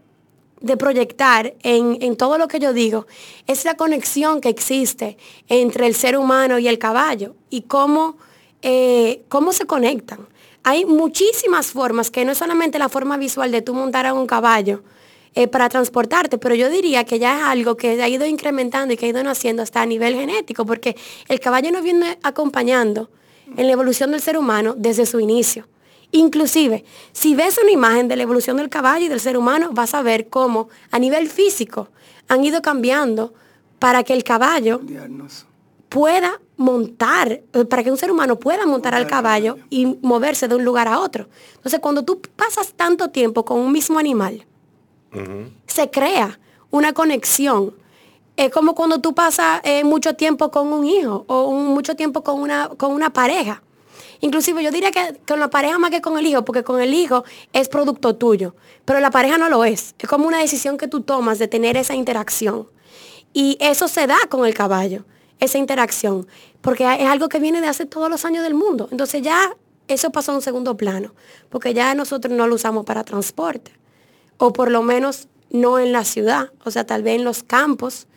de 0.62 0.78
proyectar 0.78 1.56
en, 1.64 2.18
todo 2.18 2.38
lo 2.38 2.50
que 2.50 2.60
yo 2.60 2.74
digo, 2.74 3.08
es 3.48 3.64
la 3.64 3.76
conexión 3.76 4.42
que 4.42 4.50
existe 4.50 5.18
entre 5.48 5.88
el 5.88 5.96
ser 5.96 6.18
humano 6.18 6.60
y 6.60 6.68
el 6.68 6.78
caballo 6.78 7.36
y 7.50 7.62
cómo, 7.62 8.18
eh, 8.62 9.22
cómo 9.30 9.54
se 9.54 9.66
conectan. 9.66 10.28
Hay 10.64 10.86
muchísimas 10.86 11.68
formas, 11.68 12.12
que 12.12 12.26
no 12.26 12.34
es 12.34 12.38
solamente 12.38 12.80
la 12.80 12.90
forma 12.90 13.18
visual 13.18 13.52
de 13.52 13.62
tú 13.62 13.74
montar 13.74 14.06
a 14.06 14.14
un 14.14 14.28
caballo 14.28 14.84
eh, 15.36 15.48
para 15.48 15.70
transportarte, 15.70 16.38
pero 16.38 16.56
yo 16.56 16.70
diría 16.70 17.06
que 17.06 17.20
ya 17.20 17.38
es 17.38 17.44
algo 17.44 17.78
que 17.78 18.02
ha 18.02 18.08
ido 18.10 18.26
incrementando 18.26 18.94
y 18.94 18.98
que 18.98 19.06
ha 19.06 19.10
ido 19.10 19.24
naciendo 19.24 19.64
hasta 19.64 19.82
a 19.82 19.86
nivel 19.86 20.16
genético, 20.16 20.66
porque 20.66 20.98
el 21.28 21.40
caballo 21.40 21.72
nos 21.72 21.84
viene 21.84 22.18
acompañando 22.24 23.10
en 23.56 23.68
la 23.68 23.74
evolución 23.74 24.12
del 24.12 24.22
ser 24.22 24.38
humano 24.38 24.76
desde 24.78 25.06
su 25.06 25.20
inicio. 25.20 25.68
Inclusive, 26.12 26.84
si 27.12 27.36
ves 27.36 27.60
una 27.62 27.72
imagen 27.72 28.08
de 28.08 28.16
la 28.16 28.24
evolución 28.24 28.58
del 28.58 28.70
caballo 28.70 29.06
y 29.06 29.10
del 29.10 29.20
ser 29.20 29.38
humano, 29.38 29.70
vas 29.72 29.94
a 29.94 30.02
ver 30.02 30.28
cómo 30.28 30.70
a 30.92 30.98
nivel 30.98 31.30
físico 31.30 31.90
han 32.28 32.44
ido 32.44 32.62
cambiando 32.62 33.34
para 33.78 34.04
que 34.04 34.14
el 34.14 34.24
caballo 34.24 34.82
pueda 35.88 36.40
montar, 36.60 37.42
eh, 37.54 37.66
para 37.66 37.84
que 37.86 37.90
un 37.90 37.98
ser 37.98 38.12
humano 38.12 38.38
pueda 38.38 38.66
montar 38.66 38.94
al 38.94 39.08
caballo 39.08 39.58
y 39.70 39.98
moverse 40.02 40.50
de 40.50 40.56
un 40.56 40.66
lugar 40.66 40.90
a 40.90 41.00
otro. 41.00 41.30
Entonces, 41.56 41.80
cuando 41.80 42.04
tú 42.04 42.20
pasas 42.36 42.74
tanto 42.74 43.12
tiempo 43.12 43.46
con 43.46 43.60
un 43.60 43.72
mismo 43.72 43.98
animal, 43.98 44.46
se 45.66 45.90
crea 45.90 46.38
una 46.70 46.92
conexión. 46.92 47.74
Es 48.36 48.52
como 48.52 48.76
cuando 48.76 49.00
tú 49.00 49.16
pasas 49.16 49.62
eh, 49.64 49.86
mucho 49.86 50.16
tiempo 50.16 50.52
con 50.52 50.72
un 50.74 50.86
hijo 50.86 51.24
o 51.28 51.54
mucho 51.54 51.96
tiempo 51.96 52.24
con 52.24 52.42
una, 52.42 52.68
con 52.78 52.92
una 52.92 53.10
pareja. 53.12 53.64
Inclusive 54.20 54.62
yo 54.62 54.70
diría 54.70 54.92
que 54.92 55.18
con 55.26 55.40
la 55.40 55.50
pareja 55.50 55.80
más 55.80 55.92
que 55.92 56.02
con 56.02 56.18
el 56.18 56.28
hijo, 56.28 56.44
porque 56.44 56.64
con 56.64 56.82
el 56.82 56.94
hijo 56.94 57.24
es 57.54 57.70
producto 57.70 58.18
tuyo, 58.18 58.54
pero 58.84 59.00
la 59.00 59.12
pareja 59.12 59.38
no 59.38 59.48
lo 59.48 59.64
es. 59.64 59.96
Es 59.98 60.10
como 60.10 60.28
una 60.28 60.40
decisión 60.40 60.78
que 60.78 60.90
tú 60.90 61.02
tomas 61.02 61.40
de 61.40 61.48
tener 61.48 61.78
esa 61.78 61.96
interacción. 61.96 62.68
Y 63.32 63.58
eso 63.62 63.88
se 63.88 64.08
da 64.08 64.18
con 64.28 64.46
el 64.46 64.54
caballo, 64.54 65.06
esa 65.40 65.58
interacción, 65.58 66.28
porque 66.62 66.84
es 66.84 67.08
algo 67.08 67.30
que 67.30 67.40
viene 67.40 67.62
de 67.62 67.68
hace 67.68 67.86
todos 67.86 68.10
los 68.10 68.26
años 68.26 68.44
del 68.44 68.54
mundo. 68.54 68.88
Entonces 68.92 69.22
ya 69.22 69.56
eso 69.88 70.12
pasó 70.12 70.32
a 70.32 70.36
un 70.36 70.42
segundo 70.42 70.78
plano, 70.78 71.14
porque 71.50 71.74
ya 71.74 71.94
nosotros 71.96 72.36
no 72.36 72.48
lo 72.48 72.56
usamos 72.56 72.86
para 72.86 73.04
transporte, 73.04 73.72
o 74.38 74.54
por 74.54 74.72
lo 74.72 74.84
menos 74.84 75.28
no 75.50 75.80
en 75.80 75.92
la 75.92 76.04
ciudad, 76.04 76.52
o 76.64 76.72
sea, 76.72 76.86
tal 76.86 77.04
vez 77.04 77.16
en 77.18 77.24
los 77.24 77.44
campos. 77.44 78.08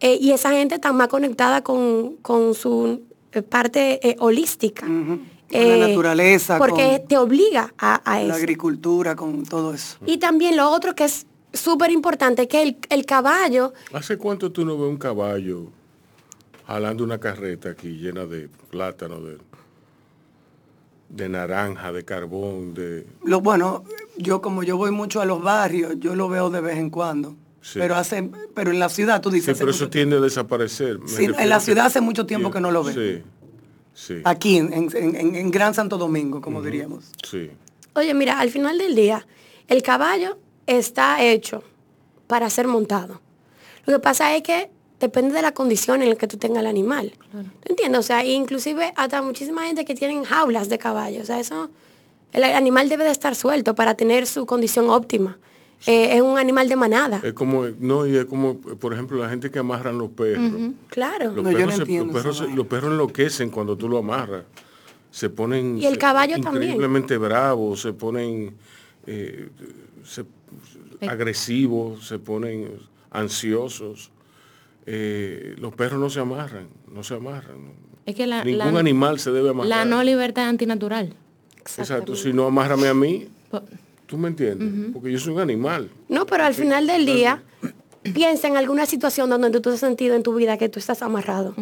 Eh, 0.00 0.16
y 0.18 0.32
esa 0.32 0.50
gente 0.50 0.76
está 0.76 0.92
más 0.92 1.08
conectada 1.08 1.62
con, 1.62 2.16
su 2.54 3.02
eh, 3.32 3.42
parte 3.42 4.08
eh, 4.08 4.16
holística 4.18 4.86
la 5.50 5.76
eh, 5.76 5.88
naturaleza. 5.88 6.58
Porque 6.58 7.02
te 7.06 7.16
obliga 7.16 7.72
a, 7.78 8.20
eso. 8.20 8.28
La 8.28 8.34
agricultura, 8.34 9.16
con 9.16 9.44
todo 9.44 9.74
eso. 9.74 9.96
Y 10.06 10.18
también 10.18 10.56
lo 10.56 10.70
otro 10.70 10.94
que 10.94 11.04
es 11.04 11.26
súper 11.52 11.90
importante, 11.90 12.46
que 12.46 12.76
el, 12.88 13.06
caballo... 13.06 13.72
¿Hace 13.92 14.16
cuánto 14.16 14.52
tú 14.52 14.64
no 14.64 14.78
ves 14.78 14.88
un 14.88 14.96
caballo 14.96 15.68
jalando 16.70 17.02
una 17.02 17.18
carreta 17.18 17.70
aquí 17.70 17.98
llena 17.98 18.26
de 18.26 18.48
plátano, 18.70 19.20
de, 19.20 19.38
de 21.08 21.28
naranja, 21.28 21.90
de 21.90 22.04
carbón, 22.04 22.74
de... 22.74 23.06
Lo, 23.24 23.40
bueno, 23.40 23.84
yo 24.16 24.40
como 24.40 24.62
yo 24.62 24.76
voy 24.76 24.92
mucho 24.92 25.20
a 25.20 25.24
los 25.24 25.42
barrios, 25.42 25.94
yo 25.98 26.14
lo 26.14 26.28
veo 26.28 26.48
de 26.48 26.60
vez 26.60 26.78
en 26.78 26.90
cuando. 26.90 27.34
Pero 27.74 27.96
hace, 27.96 28.30
pero 28.54 28.70
en 28.70 28.78
la 28.78 28.88
ciudad 28.88 29.20
tú 29.20 29.30
dices. 29.30 29.54
Sí, 29.56 29.60
pero 29.60 29.72
eso 29.72 29.90
tiende 29.90 30.16
a 30.16 30.20
desaparecer. 30.20 30.98
en 31.18 31.48
la 31.48 31.60
ciudad 31.60 31.86
hace 31.86 32.00
mucho 32.00 32.24
tiempo 32.24 32.50
que 32.50 32.60
no 32.60 32.70
lo 32.70 32.84
veo. 32.84 33.22
Sí. 33.92 34.22
Aquí, 34.24 34.56
en, 34.56 35.50
Gran 35.50 35.74
Santo 35.74 35.98
Domingo, 35.98 36.40
como 36.40 36.62
diríamos. 36.62 37.10
Sí. 37.28 37.50
Oye, 37.94 38.14
mira, 38.14 38.40
al 38.40 38.48
final 38.48 38.78
del 38.78 38.94
día, 38.94 39.26
el 39.68 39.82
caballo 39.82 40.38
está 40.66 41.22
hecho 41.22 41.62
para 42.28 42.48
ser 42.48 42.66
montado. 42.66 43.20
Lo 43.84 43.92
que 43.92 43.98
pasa 43.98 44.34
es 44.34 44.42
que 44.42 44.70
depende 45.00 45.34
de 45.34 45.42
la 45.42 45.52
condición 45.52 46.02
en 46.02 46.10
la 46.10 46.16
que 46.16 46.28
tú 46.28 46.36
tengas 46.36 46.60
el 46.60 46.66
animal. 46.66 47.12
¿Te 47.64 47.72
entiendes? 47.72 47.98
O 47.98 48.02
sea, 48.02 48.24
inclusive 48.24 48.92
hasta 48.96 49.22
muchísima 49.22 49.66
gente 49.66 49.84
que 49.84 49.94
tienen 49.94 50.22
jaulas 50.24 50.68
de 50.68 50.78
caballo. 50.78 51.22
O 51.22 51.24
sea, 51.24 51.40
eso, 51.40 51.70
el 52.32 52.44
animal 52.44 52.88
debe 52.88 53.04
de 53.04 53.10
estar 53.10 53.34
suelto 53.34 53.74
para 53.74 53.94
tener 53.94 54.26
su 54.26 54.46
condición 54.46 54.90
óptima. 54.90 55.38
Eh, 55.86 56.16
es 56.16 56.20
un 56.20 56.38
animal 56.38 56.68
de 56.68 56.76
manada. 56.76 57.20
Es 57.24 57.32
como, 57.32 57.64
no, 57.78 58.06
y 58.06 58.14
es 58.14 58.26
como, 58.26 58.58
por 58.58 58.92
ejemplo, 58.92 59.18
la 59.18 59.30
gente 59.30 59.50
que 59.50 59.58
amarran 59.58 59.96
los 59.96 60.10
perros. 60.10 60.52
Claro. 60.88 61.32
Los, 61.32 61.44
perros 61.44 62.46
los, 62.54 62.66
perros 62.66 62.92
enloquecen 62.92 63.48
cuando 63.48 63.76
tú 63.76 63.88
lo 63.88 63.98
amarras. 63.98 64.44
Se 65.10 65.30
ponen 65.30 65.78
y 65.78 65.86
el 65.86 65.96
caballo 65.96 66.36
increíblemente 66.36 67.16
bravos, 67.16 67.80
se 67.80 67.94
ponen 67.94 68.54
eh, 69.06 69.48
agresivos, 71.08 72.06
se 72.06 72.18
ponen 72.18 72.70
ansiosos. 73.10 74.12
Eh, 74.92 75.54
los 75.58 75.72
perros 75.72 76.00
no 76.00 76.10
se 76.10 76.18
amarran, 76.18 76.66
no 76.92 77.04
se 77.04 77.14
amarran. 77.14 77.58
Es 78.06 78.16
que 78.16 78.26
la, 78.26 78.42
Ningún 78.42 78.76
animal 78.76 79.20
se 79.20 79.30
debe 79.30 79.50
amarrar. 79.50 79.68
La 79.68 79.84
no 79.84 80.02
libertad 80.02 80.48
antinatural. 80.48 81.14
Exacto, 81.78 82.16
si 82.16 82.32
no 82.32 82.46
amárrame 82.46 82.88
a 82.88 82.94
mí. 82.94 83.28
¿Tú 84.06 84.18
me 84.18 84.26
entiendes? 84.26 84.90
Porque 84.92 85.12
yo 85.12 85.18
soy 85.20 85.34
un 85.34 85.40
animal. 85.40 85.88
No, 86.08 86.26
pero 86.26 86.42
al 86.42 86.54
final 86.54 86.88
del 86.88 87.06
día, 87.06 87.40
piensa 88.14 88.48
en 88.48 88.56
alguna 88.56 88.86
situación 88.86 89.30
donde 89.30 89.50
tú 89.50 89.60
te 89.60 89.70
has 89.70 89.80
sentido 89.80 90.14
en 90.14 90.22
tu 90.22 90.34
vida 90.34 90.56
que 90.56 90.68
tú 90.68 90.78
estás 90.78 91.02
amarrado. 91.02 91.54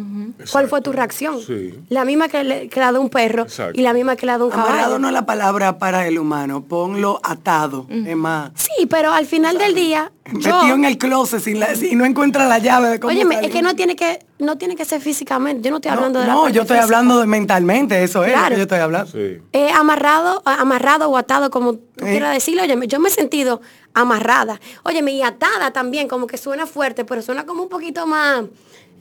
¿Cuál 0.51 0.67
fue 0.67 0.81
tu 0.81 0.91
reacción? 0.91 1.41
Sí. 1.41 1.79
La 1.89 2.05
misma 2.05 2.29
que, 2.29 2.43
le, 2.43 2.69
que 2.69 2.79
la 2.79 2.91
de 2.91 2.99
un 2.99 3.09
perro 3.09 3.45
y 3.73 3.81
la 3.81 3.93
misma 3.93 4.15
que 4.15 4.25
la 4.25 4.37
de 4.37 4.45
un 4.45 4.49
caballo. 4.49 4.69
Amarrado 4.69 4.99
no 4.99 5.07
es 5.07 5.13
la 5.13 5.25
palabra 5.25 5.77
para 5.77 6.07
el 6.07 6.17
humano, 6.17 6.63
ponlo 6.63 7.19
atado, 7.23 7.87
es 7.89 8.15
más. 8.15 8.51
Sí, 8.55 8.85
pero 8.85 9.11
al 9.11 9.25
final 9.25 9.57
del 9.57 9.75
día... 9.75 10.11
Metido 10.31 10.75
en 10.75 10.85
el 10.85 10.97
closet 10.99 11.45
y 11.47 11.95
no 11.95 12.05
encuentra 12.05 12.47
la 12.47 12.59
llave 12.59 12.89
de 12.89 12.99
cómo 12.99 13.11
Oye, 13.11 13.25
es 13.41 13.49
que 13.49 13.63
no 13.63 13.75
tiene 13.75 13.95
que 13.95 14.19
no 14.37 14.57
tiene 14.57 14.75
que 14.75 14.85
ser 14.85 15.01
físicamente. 15.01 15.61
Yo 15.61 15.71
no 15.71 15.77
estoy 15.77 15.91
hablando 15.91 16.19
de 16.19 16.27
la 16.27 16.33
No, 16.33 16.49
yo 16.49 16.61
estoy 16.61 16.77
hablando 16.77 17.19
de 17.19 17.25
mentalmente, 17.25 18.03
eso 18.03 18.23
es 18.23 18.33
yo 18.51 18.57
estoy 18.57 18.79
hablando. 18.79 19.11
Eh, 19.15 19.69
amarrado, 19.75 20.41
amarrado 20.45 21.09
o 21.09 21.17
atado, 21.17 21.49
como 21.49 21.73
tú 21.73 22.05
quieras 22.05 22.33
decirlo. 22.33 22.63
Oye, 22.63 22.77
yo 22.87 22.99
me 22.99 23.09
he 23.09 23.11
sentido 23.11 23.61
amarrada. 24.01 24.59
Oye, 24.83 25.03
y 25.11 25.21
atada 25.21 25.71
también, 25.71 26.07
como 26.07 26.27
que 26.27 26.37
suena 26.37 26.65
fuerte, 26.65 27.05
pero 27.05 27.21
suena 27.21 27.45
como 27.45 27.63
un 27.63 27.69
poquito 27.69 28.05
más, 28.05 28.45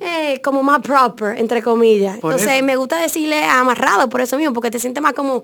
eh, 0.00 0.40
como 0.42 0.62
más 0.62 0.80
proper, 0.80 1.38
entre 1.38 1.62
comillas. 1.62 2.14
Entonces, 2.16 2.62
me 2.62 2.76
gusta 2.76 3.00
decirle 3.00 3.44
amarrado 3.44 4.08
por 4.08 4.20
eso 4.20 4.36
mismo, 4.36 4.52
porque 4.52 4.70
te 4.70 4.78
sientes 4.78 5.02
más 5.02 5.12
como 5.12 5.42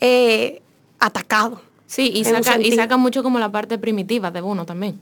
eh, 0.00 0.62
atacado. 0.98 1.60
Sí, 1.86 2.12
y 2.14 2.24
saca, 2.24 2.60
y 2.60 2.72
saca 2.72 2.96
mucho 2.98 3.22
como 3.22 3.38
la 3.38 3.50
parte 3.50 3.78
primitiva 3.78 4.30
de 4.30 4.42
uno 4.42 4.66
también. 4.66 5.00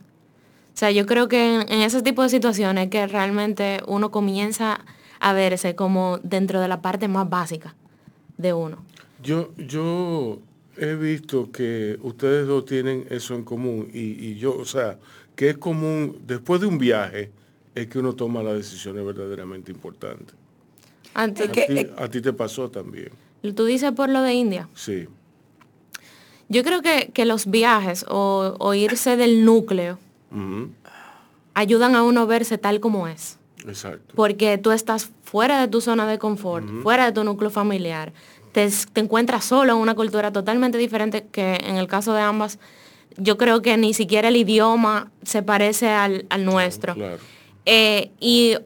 O 0.76 0.78
sea, 0.78 0.90
yo 0.90 1.06
creo 1.06 1.26
que 1.26 1.62
en, 1.62 1.80
ese 1.80 2.02
tipo 2.02 2.22
de 2.22 2.28
situaciones 2.28 2.90
que 2.90 3.06
realmente 3.06 3.80
uno 3.86 4.10
comienza 4.10 4.80
a 5.20 5.32
verse 5.32 5.74
como 5.74 6.18
dentro 6.22 6.60
de 6.60 6.68
la 6.68 6.82
parte 6.82 7.08
más 7.08 7.30
básica 7.30 7.74
de 8.36 8.52
uno. 8.52 8.76
Yo, 9.22 9.48
yo 9.56 10.38
he 10.78 10.94
visto 10.94 11.50
que 11.50 11.98
ustedes 12.02 12.46
dos 12.46 12.64
tienen 12.64 13.06
eso 13.10 13.34
en 13.34 13.44
común 13.44 13.88
y, 13.92 14.36
yo, 14.36 14.56
o 14.56 14.64
sea, 14.64 14.98
que 15.34 15.50
es 15.50 15.58
común, 15.58 16.18
después 16.26 16.60
de 16.60 16.66
un 16.66 16.78
viaje, 16.78 17.30
es 17.74 17.86
que 17.88 17.98
uno 17.98 18.14
toma 18.14 18.42
las 18.42 18.54
decisiones 18.54 19.04
verdaderamente 19.04 19.70
importantes. 19.70 20.34
Antes, 21.14 21.48
a, 21.96 22.08
ti, 22.08 22.20
te 22.20 22.32
pasó 22.32 22.70
también. 22.70 23.10
¿Tú 23.54 23.64
dices 23.64 23.92
por 23.92 24.08
lo 24.08 24.22
de 24.22 24.34
India? 24.34 24.68
Sí. 24.74 25.06
Yo 26.48 26.62
creo 26.62 26.82
que, 26.82 27.24
los 27.24 27.46
viajes 27.46 28.04
o 28.08 28.74
irse 28.74 29.16
del 29.16 29.44
núcleo 29.44 29.98
ayudan 31.54 31.94
a 31.96 32.02
uno 32.02 32.26
verse 32.26 32.58
tal 32.58 32.80
como 32.80 33.08
es. 33.08 33.38
Exacto. 33.66 34.14
Porque 34.14 34.58
tú 34.58 34.70
estás 34.70 35.10
fuera 35.22 35.60
de 35.60 35.68
tu 35.68 35.80
zona 35.80 36.06
de 36.06 36.18
confort, 36.18 36.66
fuera 36.82 37.06
de 37.06 37.12
tu 37.12 37.24
núcleo 37.24 37.50
familiar. 37.50 38.12
Te, 38.56 38.70
encuentras 38.94 39.44
solo 39.44 39.74
en 39.74 39.78
una 39.78 39.94
cultura 39.94 40.32
totalmente 40.32 40.78
diferente 40.78 41.26
que 41.30 41.56
en 41.56 41.76
el 41.76 41.88
caso 41.88 42.14
de 42.14 42.22
ambas, 42.22 42.58
yo 43.18 43.36
creo 43.36 43.60
que 43.60 43.76
ni 43.76 43.92
siquiera 43.92 44.28
el 44.28 44.36
idioma 44.36 45.10
se 45.22 45.42
parece 45.42 45.90
al, 45.90 46.24
nuestro. 46.38 46.96
Eh, 47.66 48.12
y 48.18 48.56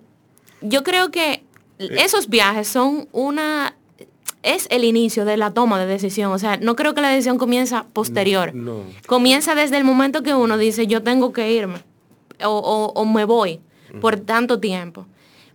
yo 0.61 0.85
creo 0.85 1.11
que 1.11 1.43
eh. 1.81 1.89
esos 1.99 2.29
viajes 2.29 2.69
son 2.69 3.09
una 3.11 3.75
es 4.45 4.69
el 4.71 4.85
inicio 4.85 5.25
de 5.25 5.37
la 5.37 5.51
toma 5.51 5.81
de 5.81 5.87
decisión. 5.87 6.31
O 6.31 6.39
sea, 6.39 6.57
no 6.57 6.77
creo 6.77 6.95
que 6.95 7.01
la 7.01 7.09
decisión 7.09 7.37
comienza 7.37 7.87
posterior. 7.93 8.55
Comienza 9.09 9.57
desde 9.57 9.77
el 9.77 9.83
momento 9.83 10.23
que 10.23 10.35
uno 10.35 10.57
dice, 10.57 10.87
yo 10.87 11.03
tengo 11.03 11.33
que 11.33 11.51
irme 11.51 11.83
o, 12.45 13.05
me 13.13 13.25
voy. 13.25 13.59
por 14.01 14.21
tanto 14.21 14.61
tiempo. 14.61 15.07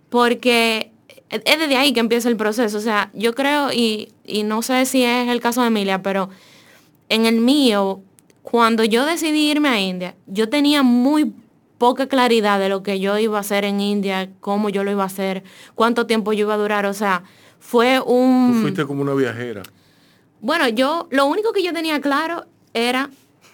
Porque 0.09 0.91
es 1.43 1.59
desde 1.59 1.77
ahí 1.77 1.93
que 1.93 1.99
empieza 1.99 2.29
el 2.29 2.37
proceso. 2.37 2.77
O 2.77 2.81
sea, 2.81 3.09
yo 3.13 3.33
creo, 3.35 3.71
y, 3.71 4.11
y 4.23 4.43
no 4.43 4.61
sé 4.61 4.85
si 4.85 5.03
es 5.03 5.27
el 5.29 5.41
caso 5.41 5.61
de 5.61 5.67
Emilia, 5.67 6.01
pero 6.01 6.29
en 7.09 7.25
el 7.25 7.39
mío, 7.39 8.01
cuando 8.41 8.83
yo 8.83 9.05
decidí 9.05 9.51
irme 9.51 9.69
a 9.69 9.79
India, 9.79 10.15
yo 10.27 10.49
tenía 10.49 10.83
muy 10.83 11.33
poca 11.77 12.07
claridad 12.07 12.59
de 12.59 12.69
lo 12.69 12.83
que 12.83 12.99
yo 12.99 13.17
iba 13.17 13.37
a 13.37 13.41
hacer 13.41 13.65
en 13.65 13.81
India, 13.81 14.29
cómo 14.39 14.69
yo 14.69 14.83
lo 14.83 14.91
iba 14.91 15.03
a 15.03 15.07
hacer, 15.07 15.43
cuánto 15.75 16.07
tiempo 16.07 16.33
yo 16.33 16.45
iba 16.45 16.53
a 16.53 16.57
durar. 16.57 16.85
O 16.85 16.93
sea, 16.93 17.23
fue 17.59 17.99
un... 17.99 18.53
Tú 18.53 18.61
fuiste 18.61 18.85
como 18.85 19.01
una 19.01 19.13
viajera. 19.13 19.63
Bueno, 20.41 20.67
yo, 20.69 21.07
lo 21.11 21.25
único 21.25 21.51
que 21.53 21.63
yo 21.63 21.73
tenía 21.73 21.99
claro 22.01 22.45
era 22.73 23.09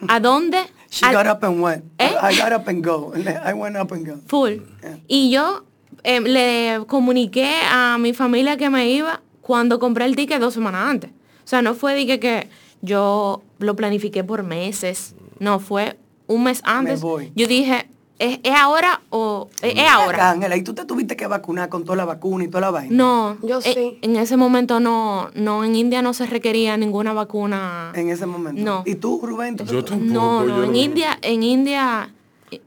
a 0.08 0.20
dónde... 0.20 0.60
She 0.90 1.06
got 1.12 1.26
up 1.26 1.44
and 1.46 1.64
went. 1.64 1.86
¿Eh? 2.00 2.12
I 2.22 2.38
got 2.38 2.52
up 2.52 2.68
and 2.68 2.86
go. 2.86 3.14
I 3.46 3.54
went 3.54 3.78
up 3.78 3.94
and 3.94 4.06
go. 4.06 4.18
Full. 4.28 4.62
Y 5.08 5.32
yo 5.32 5.64
eh, 6.04 6.20
le 6.22 6.86
comuniqué 6.88 7.54
a 7.70 7.98
mi 8.00 8.14
familia 8.14 8.58
que 8.58 8.70
me 8.70 8.90
iba 8.90 9.22
cuando 9.42 9.80
compré 9.80 10.06
el 10.06 10.16
ticket 10.16 10.40
dos 10.40 10.54
semanas 10.54 10.90
antes. 10.90 11.12
O 11.44 11.48
sea, 11.48 11.62
no 11.62 11.74
fue 11.74 11.94
de 11.96 12.06
que, 12.06 12.20
que 12.20 12.48
yo 12.82 13.42
lo 13.60 13.76
planifiqué 13.76 14.24
por 14.24 14.44
meses. 14.44 15.16
No, 15.40 15.60
fue 15.60 15.98
un 16.28 16.44
mes 16.44 16.62
antes. 16.64 17.02
Yo 17.02 17.48
dije, 17.48 17.88
¿es, 18.20 18.40
ahora 18.56 19.02
o 19.10 19.50
es, 19.62 19.78
ahora? 19.90 20.32
Ángela, 20.32 20.56
¿y 20.56 20.64
tú 20.64 20.74
te 20.74 20.86
tuviste 20.86 21.16
que 21.16 21.28
vacunar 21.28 21.70
con 21.70 21.84
toda 21.84 21.96
la 21.96 22.06
vacuna 22.06 22.44
y 22.44 22.48
toda 22.48 22.62
la 22.62 22.72
vaina? 22.72 22.96
No, 22.96 23.38
yo 23.42 23.60
eh, 23.60 23.74
sí. 23.74 24.00
En 24.02 24.16
ese 24.16 24.38
momento 24.38 24.80
no, 24.80 25.30
no, 25.34 25.64
en 25.64 25.76
India 25.76 26.02
no 26.02 26.14
se 26.14 26.26
requería 26.26 26.78
ninguna 26.78 27.14
vacuna. 27.14 27.92
En 27.96 28.10
ese 28.10 28.26
momento. 28.26 28.62
No. 28.62 28.84
¿Y 28.86 28.96
tú, 28.96 29.20
Rubén? 29.24 29.58
yo 29.58 29.84
tampoco. 29.84 30.14
No, 30.14 30.44
no, 30.44 30.64
en 30.64 30.76
India, 30.76 31.18
en 31.22 31.44
India. 31.44 32.14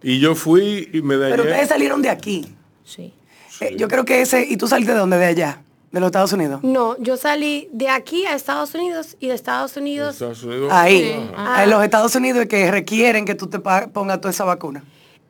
Y 0.03 0.19
yo 0.19 0.35
fui 0.35 0.89
y 0.93 1.03
me 1.03 1.17
Pero 1.17 1.43
ustedes 1.43 1.69
salieron 1.69 2.03
de 2.03 2.11
aquí. 2.11 2.55
Sí. 2.85 3.13
Eh, 3.61 3.77
yo 3.77 3.89
creo 3.89 4.05
que 4.05 4.23
ese, 4.23 4.47
¿y 4.49 4.57
tú 4.57 4.67
saliste 4.69 4.93
de 4.93 4.99
dónde? 4.99 5.19
De 5.19 5.27
allá, 5.27 5.63
de 5.93 6.01
los 6.01 6.09
Estados 6.09 6.33
Unidos. 6.33 6.63
No, 6.63 6.97
yo 6.99 7.17
salí 7.17 7.69
de 7.73 7.89
aquí 7.89 8.27
a 8.27 8.35
Estados 8.35 8.75
Unidos 8.75 9.17
y 9.21 9.29
de 9.29 9.35
Estados 9.35 9.77
Unidos. 9.77 10.21
Ahí, 10.71 11.17
en 11.59 11.71
los 11.71 11.85
Estados 11.85 12.15
Unidos 12.15 12.47
que 12.47 12.71
requieren 12.71 13.25
que 13.25 13.35
tú 13.35 13.47
te 13.47 13.59
pongas 13.59 14.21
toda 14.21 14.31
esa 14.31 14.45
vacuna. 14.45 14.83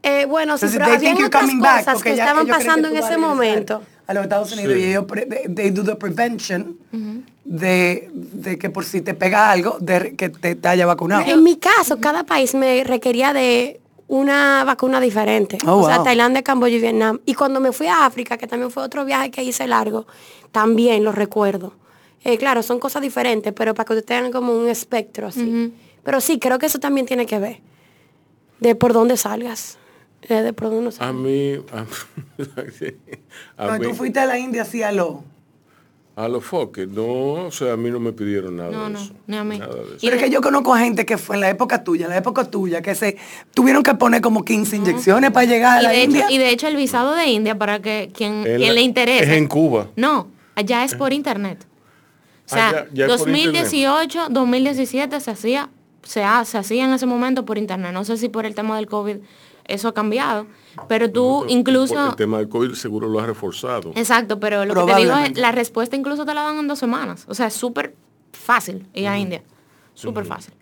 Eh, 0.03 0.27
bueno, 0.27 0.59
sí, 0.59 0.67
pero 0.71 0.85
había 0.85 1.15
otras 1.15 1.51
cosas 1.51 2.03
que 2.03 2.13
estaban 2.13 2.47
pasando 2.47 2.89
en 2.89 2.97
ese 2.97 3.17
momento. 3.17 3.83
A 4.07 4.13
los 4.13 4.25
Estados 4.25 4.53
Unidos 4.53 4.77
y 4.77 4.85
ellos 4.85 5.07
they 5.55 5.71
do 5.71 5.83
the 5.83 5.97
prevention 5.97 6.77
de, 7.45 8.11
de, 8.13 8.59
que 8.59 8.69
por 8.69 8.85
si 8.85 9.01
te 9.01 9.15
pega 9.15 9.51
algo, 9.51 9.79
de 9.81 10.15
que 10.15 10.29
te, 10.29 10.57
te 10.57 10.69
haya 10.69 10.85
vacunado. 10.85 11.25
En 11.27 11.43
mi 11.43 11.57
caso, 11.57 11.99
cada 12.01 12.25
país 12.25 12.55
me 12.55 12.85
requería 12.85 13.33
de 13.33 13.81
una 14.09 14.65
vacuna 14.65 15.01
diferente. 15.01 15.59
Oh, 15.67 15.83
o 15.83 15.87
sea, 15.87 16.03
Tailandia, 16.03 16.43
Camboya 16.43 16.77
y 16.77 16.81
Vietnam. 16.81 17.21
Y 17.25 17.35
cuando 17.35 17.61
me 17.61 17.73
fui 17.73 17.87
a 17.87 18.07
África, 18.07 18.37
que 18.37 18.47
también 18.47 18.71
fue 18.71 18.83
otro 18.83 19.05
viaje 19.05 19.31
que 19.31 19.43
hice 19.43 19.67
largo, 19.67 20.07
también 20.53 21.05
lo 21.05 21.13
recuerdo. 21.13 21.75
Eh, 22.23 22.39
claro, 22.39 22.63
son 22.63 22.79
cosas 22.79 23.03
diferentes, 23.03 23.53
pero 23.53 23.75
para 23.75 23.87
que 23.87 23.93
ustedes 23.93 24.07
tengan 24.07 24.33
como 24.33 24.57
un 24.57 24.69
espectro 24.69 25.27
así. 25.27 25.73
Pero 26.03 26.21
sí, 26.21 26.39
creo 26.39 26.59
que 26.59 26.67
eso 26.67 26.79
también 26.79 27.07
tiene 27.07 27.27
que 27.27 27.39
ver. 27.39 27.61
De 28.61 28.75
por 28.75 28.93
dónde 28.93 29.17
salgas. 29.17 29.79
Eh, 30.23 30.43
de 30.43 30.53
por 30.53 30.71
dónde 30.71 30.93
salgas. 30.93 31.11
A 31.11 31.13
mí... 31.13 31.57
A, 33.57 33.79
tú 33.79 33.95
fuiste 33.95 34.21
a 34.21 34.27
la 34.27 34.39
India 34.39 34.63
así 34.63 34.83
a 34.83 34.93
lo... 34.93 35.25
A 36.17 36.29
los 36.29 36.45
foques, 36.45 36.87
no, 36.87 37.05
o 37.47 37.51
sea, 37.51 37.73
a 37.73 37.77
mí 37.77 37.91
no 37.91 37.99
me 37.99 38.13
pidieron 38.13 38.57
nada 38.57 38.71
no, 38.71 38.89
de 38.89 38.95
eso. 38.95 39.13
No, 39.13 39.19
ni 39.27 39.37
a 39.37 39.45
mí. 39.45 39.61
Pero 40.01 40.17
es 40.17 40.23
que 40.23 40.31
yo 40.31 40.41
conozco 40.41 40.73
a 40.73 40.79
gente 40.79 41.05
que 41.05 41.19
fue 41.19 41.35
en 41.35 41.41
la 41.41 41.51
época 41.51 41.83
tuya, 41.83 42.05
en 42.05 42.11
la 42.11 42.19
época 42.19 42.45
tuya, 42.45 42.83
que 42.83 42.95
se 42.95 43.17
tuvieron 43.53 43.83
que 43.83 43.95
poner 43.95 44.21
como 44.21 44.45
15 44.45 44.77
inyecciones 44.77 45.33
para 45.33 45.47
llegar 45.47 45.79
a 45.79 45.83
la 45.83 45.97
India. 45.97 46.27
y 46.31 46.39
de 46.39 46.51
hecho 46.51 46.69
el 46.69 46.77
visado 46.77 47.17
de 47.17 47.27
India, 47.27 47.59
para 47.59 47.83
que 47.83 48.13
quien, 48.15 48.45
le 48.45 48.81
interese. 48.81 49.25
Es 49.25 49.31
en 49.31 49.49
Cuba. 49.49 49.89
No, 49.97 50.29
allá 50.55 50.85
es 50.85 50.95
por 50.95 51.13
internet. 51.13 51.67
O 52.47 52.55
sea, 52.55 52.87
2018, 52.93 54.29
2017 54.31 55.19
se 55.19 55.31
hacía, 55.33 55.71
se, 56.05 56.23
se 56.45 56.59
hacía 56.59 56.85
en 56.85 56.93
ese 56.93 57.07
momento 57.07 57.45
por 57.45 57.59
internet. 57.59 57.93
No 57.93 58.05
sé 58.05 58.19
si 58.19 58.29
por 58.29 58.47
el 58.47 58.55
tema 58.55 58.77
del 58.77 58.87
COVID 58.87 59.17
eso 59.67 59.89
ha 59.89 59.95
cambiado. 59.95 60.47
Pero 60.89 61.11
tú 61.11 61.45
incluso... 61.49 62.11
El 62.11 62.17
tema 62.17 62.39
del 62.39 62.49
COVID 62.49 62.75
seguro 62.75 63.09
lo 63.09 63.21
has 63.21 63.27
reforzado. 63.27 63.93
Exacto, 63.95 64.41
pero 64.41 64.65
lo 64.65 64.75
que 64.87 64.93
te 64.93 65.01
digo 65.01 65.17
es, 65.17 65.39
la 65.39 65.53
respuesta 65.53 65.97
incluso 65.97 66.25
te 66.25 66.35
la 66.35 66.43
dan 66.43 66.59
en 66.59 66.69
dos 66.69 66.79
semanas. 66.79 67.25
O 67.29 67.35
sea, 67.35 67.47
es 67.47 67.55
súper 67.55 67.95
fácil 68.33 68.87
ir 68.95 69.09
a 69.09 69.19
India. 69.19 69.43
Súper 69.95 70.25
fácil. 70.25 70.55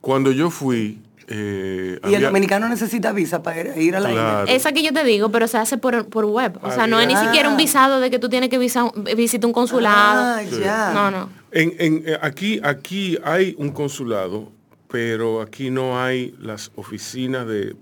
Cuando 0.00 0.30
yo 0.32 0.50
fui... 0.50 1.02
Eh, 1.28 1.98
y 2.08 2.14
el 2.14 2.22
dominicano 2.22 2.68
necesita 2.68 3.10
visa 3.10 3.42
para 3.42 3.76
ir 3.76 3.96
a 3.96 4.00
la 4.00 4.10
India. 4.10 4.44
Esa 4.54 4.70
que 4.70 4.84
yo 4.84 4.92
te 4.92 5.02
digo, 5.02 5.32
pero 5.32 5.48
se 5.48 5.58
hace 5.58 5.76
por, 5.76 6.24
web. 6.26 6.60
O 6.62 6.70
sea, 6.70 6.86
no 6.86 7.00
es 7.00 7.08
ni 7.08 7.16
siquiera 7.16 7.48
un 7.48 7.56
visado 7.56 7.98
de 7.98 8.10
que 8.10 8.20
tú 8.20 8.28
tienes 8.28 8.48
que 8.48 8.58
visitar 8.58 9.46
un 9.46 9.52
consulado. 9.52 10.36
Ah, 10.36 10.42
ya. 10.42 10.92
No, 10.92 11.10
no. 11.10 11.28
En, 11.50 11.74
en, 11.78 12.02
eh, 12.06 12.18
aquí, 12.20 12.60
aquí 12.62 13.18
hay 13.24 13.56
un 13.58 13.70
consulado, 13.70 14.52
pero 14.96 15.42
aquí 15.42 15.68
no 15.68 16.00
hay 16.00 16.34
las 16.40 16.72
oficinas 16.74 17.46
de 17.46 17.76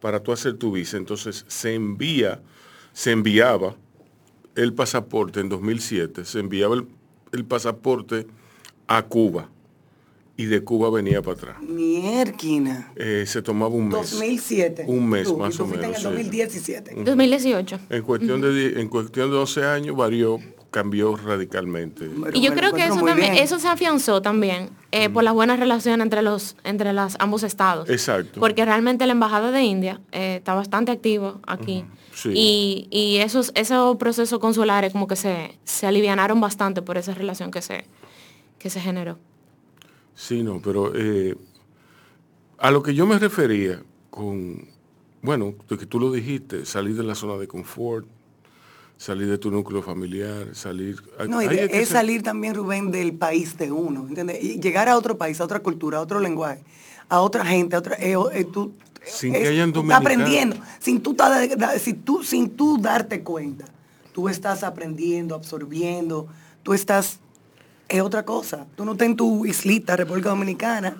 para 0.00 0.20
tú 0.24 0.32
hacer 0.32 0.54
tu 0.54 0.72
visa. 0.72 0.96
Entonces 0.96 1.44
se 1.46 1.72
envía, 1.72 2.40
se 2.92 3.12
enviaba 3.12 3.76
el 4.56 4.72
pasaporte 4.72 5.38
en 5.38 5.50
2007, 5.50 6.24
se 6.24 6.40
enviaba 6.40 6.74
el, 7.30 7.44
pasaporte 7.44 8.26
a 8.88 9.02
Cuba 9.02 9.48
y 10.36 10.46
de 10.46 10.64
Cuba 10.64 10.90
venía 10.90 11.22
para 11.22 11.36
atrás. 11.36 11.62
Mierquina. 11.62 12.92
Eh, 12.96 13.22
se 13.24 13.40
tomaba 13.40 13.72
un 13.72 13.86
mes. 13.86 14.10
2007. 14.10 14.84
Un 14.88 15.08
mes 15.08 15.32
más 15.32 15.60
o 15.60 15.66
menos. 15.68 15.84
En 15.84 15.94
el 15.94 16.02
2017. 16.02 17.04
2018. 17.04 17.78
En 17.88 18.02
cuestión, 18.02 18.40
de, 18.40 18.80
en 18.80 18.88
cuestión 18.88 19.30
de 19.30 19.36
12 19.36 19.64
años 19.64 19.96
varió 19.96 20.40
cambió 20.78 21.16
radicalmente. 21.16 22.08
y 22.34 22.40
yo 22.40 22.54
creo 22.54 22.72
que 22.72 22.84
eso 22.84 23.02
también, 23.02 23.34
eso 23.34 23.58
se 23.58 23.66
afianzó 23.66 24.22
también 24.22 24.70
eh, 24.92 25.10
por 25.10 25.24
las 25.24 25.34
buenas 25.34 25.58
relaciones 25.58 26.04
entre 26.04 26.22
los 26.22 26.54
entre 26.62 26.92
las 26.92 27.16
ambos 27.18 27.42
estados. 27.42 27.90
Exacto. 27.90 28.38
Porque 28.38 28.64
realmente 28.64 29.04
la 29.04 29.12
embajada 29.12 29.50
de 29.50 29.60
India 29.62 30.00
eh, 30.12 30.36
está 30.36 30.54
bastante 30.54 30.92
activo 30.92 31.40
aquí. 31.48 31.84
Y, 32.24 32.86
y, 32.90 33.18
esos, 33.18 33.52
esos 33.54 33.96
procesos 33.96 34.38
consulares 34.38 34.92
como 34.92 35.06
que 35.06 35.16
se, 35.16 35.56
se 35.64 35.86
alivianaron 35.86 36.40
bastante 36.40 36.82
por 36.82 36.96
esa 36.96 37.14
relación 37.14 37.50
que 37.50 37.62
se, 37.62 37.84
que 38.58 38.70
se 38.70 38.80
generó. 38.80 39.18
Sí, 40.14 40.42
no, 40.42 40.60
pero 40.60 40.92
eh, 40.94 41.36
a 42.58 42.70
lo 42.70 42.82
que 42.82 42.94
yo 42.94 43.06
me 43.06 43.18
refería 43.18 43.82
con, 44.10 44.68
bueno, 45.22 45.54
de 45.68 45.78
que 45.78 45.86
tú 45.86 46.00
lo 46.00 46.10
dijiste, 46.10 46.64
salir 46.66 46.96
de 46.96 47.04
la 47.04 47.14
zona 47.14 47.36
de 47.36 47.46
confort, 47.46 48.06
salir 48.98 49.28
de 49.28 49.38
tu 49.38 49.50
núcleo 49.50 49.80
familiar, 49.80 50.48
salir... 50.54 51.00
No, 51.28 51.40
es, 51.40 51.88
salir 51.88 52.22
también, 52.22 52.54
Rubén, 52.54 52.90
del 52.90 53.14
país 53.14 53.56
de 53.56 53.70
uno, 53.70 54.06
¿entiendes? 54.08 54.42
Y 54.42 54.60
llegar 54.60 54.88
a 54.88 54.96
otro 54.96 55.16
país, 55.16 55.40
a 55.40 55.44
otra 55.44 55.60
cultura, 55.60 55.98
a 55.98 56.00
otro 56.00 56.18
lenguaje, 56.18 56.62
a 57.08 57.20
otra 57.20 57.46
gente, 57.46 57.76
a 57.76 57.78
otra... 57.78 57.94
Eh, 57.94 58.16
eh, 58.32 58.44
tú, 58.44 58.74
sin 59.04 59.32
que 59.32 59.46
hayan 59.46 59.70
estás 59.70 59.92
aprendiendo, 59.92 60.56
sin 60.80 61.00
tú, 61.00 61.16
sin, 61.78 62.02
tú, 62.02 62.24
sin 62.24 62.50
tú 62.50 62.76
darte 62.78 63.22
cuenta. 63.22 63.66
Tú 64.12 64.28
estás 64.28 64.64
aprendiendo, 64.64 65.36
absorbiendo, 65.36 66.26
tú 66.64 66.74
estás... 66.74 67.20
Es 67.88 68.02
otra 68.02 68.24
cosa. 68.24 68.66
Tú 68.76 68.84
no 68.84 68.92
estás 68.92 69.06
en 69.06 69.16
tu 69.16 69.46
islita, 69.46 69.96
República 69.96 70.28
Dominicana, 70.28 70.96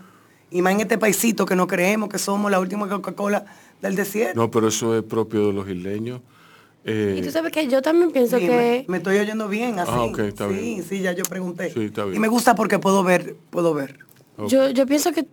y 0.50 0.62
más 0.62 0.72
en 0.72 0.80
este 0.80 0.96
paisito 0.96 1.44
que 1.44 1.56
no 1.56 1.66
creemos 1.66 2.08
que 2.08 2.18
somos 2.18 2.50
la 2.50 2.60
última 2.60 2.88
Coca-Cola 2.88 3.44
del 3.82 3.96
desierto. 3.96 4.40
No, 4.40 4.50
pero 4.50 4.68
eso 4.68 4.96
es 4.96 5.02
propio 5.02 5.48
de 5.48 5.52
los 5.52 5.68
isleños 5.68 6.20
eh, 6.84 7.16
y 7.18 7.22
tú 7.22 7.30
sabes 7.30 7.52
que 7.52 7.66
yo 7.66 7.82
también 7.82 8.10
pienso 8.12 8.38
que... 8.38 8.84
Me 8.88 8.98
estoy 8.98 9.18
oyendo 9.18 9.48
bien 9.48 9.78
así. 9.78 9.90
Ah, 9.92 10.02
okay, 10.02 10.28
está 10.28 10.48
sí, 10.48 10.82
sí, 10.82 11.00
ya 11.00 11.12
yo 11.12 11.24
pregunté. 11.24 11.70
Sí, 11.70 11.86
está 11.86 12.04
bien. 12.04 12.16
Y 12.16 12.18
me 12.18 12.28
gusta 12.28 12.54
porque 12.54 12.78
puedo 12.78 13.02
ver, 13.02 13.36
puedo 13.50 13.74
ver. 13.74 13.98
Yo, 14.46 14.70
yo 14.70 14.86
pienso 14.86 15.12
que 15.12 15.26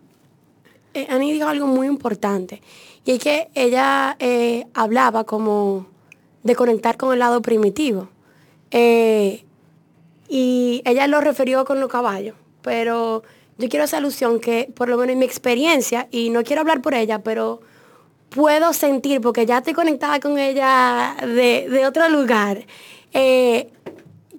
eh, 0.94 1.06
Ani 1.08 1.32
dijo 1.32 1.46
algo 1.48 1.66
muy 1.66 1.86
importante. 1.86 2.60
Y 3.04 3.12
es 3.12 3.18
que 3.20 3.48
ella 3.54 4.16
eh, 4.18 4.66
hablaba 4.74 5.24
como 5.24 5.86
de 6.42 6.56
conectar 6.56 6.96
con 6.96 7.12
el 7.12 7.20
lado 7.20 7.40
primitivo. 7.40 8.08
y 8.72 9.42
ella 10.84 11.06
lo 11.06 11.20
refirió 11.20 11.64
con 11.64 11.80
los 11.80 11.88
caballos. 11.88 12.34
Pero 12.62 13.22
yo 13.58 13.68
quiero 13.68 13.84
hacer 13.84 14.00
alusión 14.00 14.40
que, 14.40 14.70
por 14.74 14.88
lo 14.88 14.96
menos 14.98 15.12
en 15.14 15.20
mi 15.20 15.24
experiencia, 15.24 16.08
y 16.10 16.30
no 16.30 16.42
quiero 16.42 16.60
hablar 16.60 16.82
por 16.82 16.94
ella, 16.94 17.20
pero 17.20 17.60
puedo 18.36 18.74
sentir, 18.74 19.22
porque 19.22 19.46
ya 19.46 19.58
estoy 19.58 19.72
conectada 19.72 20.20
con 20.20 20.38
ella 20.38 21.16
de, 21.22 21.84
otro 21.86 22.06
lugar, 22.10 22.66
eh, 23.14 23.72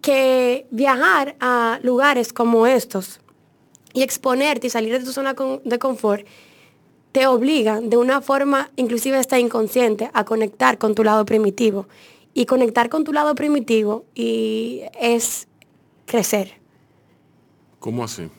que 0.03 0.67
viajar 0.69 1.35
a 1.39 1.79
lugares 1.81 2.31
como 2.31 2.67
estos 2.67 3.19
y 3.93 4.03
exponerte 4.03 4.67
y 4.67 4.69
salir 4.69 4.93
de 4.93 5.03
tu 5.03 5.11
zona 5.11 5.33
de 5.63 5.79
confort, 5.79 6.27
te 7.11 7.25
obliga 7.25 7.81
de 7.81 7.97
una 7.97 8.21
forma, 8.21 8.69
inclusive 8.75 9.19
está 9.19 9.39
inconsciente, 9.39 10.11
a 10.13 10.23
conectar 10.23 10.77
con 10.77 10.93
tu 10.93 11.03
lado 11.03 11.25
primitivo. 11.25 11.87
Y 12.35 12.45
conectar 12.45 12.89
con 12.89 13.03
tu 13.03 13.11
lado 13.11 13.33
primitivo 13.33 14.05
y 14.13 14.83
es 15.01 15.47
crecer. 16.05 16.53
¿Cómo 17.79 18.03
así? 18.03 18.29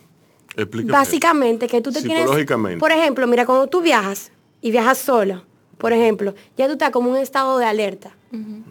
Básicamente 0.84 1.66
que 1.66 1.80
tú 1.80 1.90
te 1.90 2.02
tienes... 2.02 2.30
Por 2.78 2.92
ejemplo, 2.92 3.26
mira, 3.26 3.44
cuando 3.44 3.66
tú 3.66 3.80
viajas 3.80 4.30
y 4.60 4.70
viajas 4.70 4.98
solo, 4.98 5.47
Por 5.78 5.92
ejemplo, 5.92 6.34
ya 6.56 6.66
tú 6.66 6.72
estás 6.72 6.90
como 6.90 7.10
un 7.10 7.16
estado 7.16 7.58
de 7.58 7.64
alerta, 7.64 8.10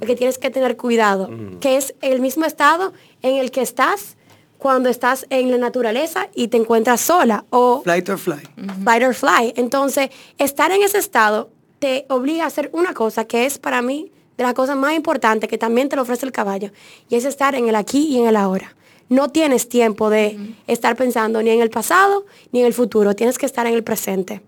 que 0.05 0.15
tienes 0.15 0.37
que 0.37 0.51
tener 0.51 0.77
cuidado, 0.77 1.29
que 1.59 1.77
es 1.77 1.95
el 2.01 2.19
mismo 2.19 2.45
estado 2.45 2.93
en 3.21 3.37
el 3.37 3.49
que 3.49 3.61
estás 3.61 4.17
cuando 4.57 4.89
estás 4.89 5.25
en 5.29 5.51
la 5.51 5.57
naturaleza 5.57 6.29
y 6.33 6.47
te 6.47 6.57
encuentras 6.57 7.01
sola 7.01 7.45
o 7.49 7.81
flight 7.83 8.09
or 8.09 8.17
fly. 8.17 8.41
Flight 8.83 9.03
or 9.03 9.13
fly. 9.13 9.53
Entonces, 9.55 10.09
estar 10.37 10.71
en 10.71 10.83
ese 10.83 10.97
estado 10.97 11.49
te 11.79 12.05
obliga 12.09 12.43
a 12.43 12.47
hacer 12.47 12.69
una 12.73 12.93
cosa 12.93 13.25
que 13.25 13.45
es 13.45 13.59
para 13.59 13.81
mí 13.81 14.11
de 14.35 14.43
las 14.43 14.53
cosas 14.53 14.75
más 14.75 14.93
importantes 14.93 15.49
que 15.49 15.57
también 15.57 15.89
te 15.89 15.95
lo 15.95 16.03
ofrece 16.03 16.25
el 16.25 16.31
caballo, 16.31 16.71
y 17.09 17.15
es 17.15 17.25
estar 17.25 17.55
en 17.55 17.67
el 17.69 17.75
aquí 17.75 18.07
y 18.07 18.19
en 18.19 18.27
el 18.27 18.35
ahora. 18.35 18.75
No 19.09 19.29
tienes 19.29 19.69
tiempo 19.69 20.09
de 20.09 20.37
estar 20.67 20.95
pensando 20.95 21.41
ni 21.41 21.49
en 21.49 21.61
el 21.61 21.69
pasado 21.69 22.25
ni 22.51 22.59
en 22.59 22.65
el 22.65 22.73
futuro, 22.73 23.15
tienes 23.15 23.37
que 23.37 23.45
estar 23.45 23.65
en 23.65 23.73
el 23.73 23.83
presente. 23.83 24.41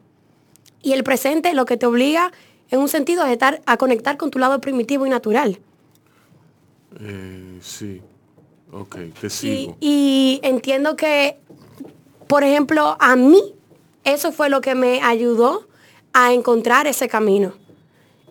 Y 0.82 0.94
el 0.94 1.04
presente 1.04 1.54
lo 1.54 1.66
que 1.66 1.78
te 1.78 1.86
obliga 1.86 2.32
en 2.70 2.80
un 2.80 2.90
sentido 2.90 3.26
es 3.26 3.32
estar 3.32 3.62
a 3.66 3.78
conectar 3.78 4.18
con 4.18 4.32
tu 4.32 4.40
lado 4.40 4.62
primitivo 4.62 5.06
y 5.06 5.10
natural. 5.10 5.60
Eh, 7.00 7.60
sí, 7.62 8.02
ok, 8.72 8.98
te 9.20 9.30
sigo. 9.30 9.78
Y, 9.80 10.40
entiendo 10.44 10.96
que, 10.96 11.38
por 12.28 12.44
ejemplo, 12.44 12.96
a 13.00 13.16
mí 13.16 13.42
eso 14.04 14.32
fue 14.32 14.50
lo 14.50 14.62
que 14.62 14.76
me 14.76 15.02
ayudó 15.02 15.68
a 16.14 16.34
encontrar 16.34 16.88
ese 16.88 17.08
camino. 17.08 17.54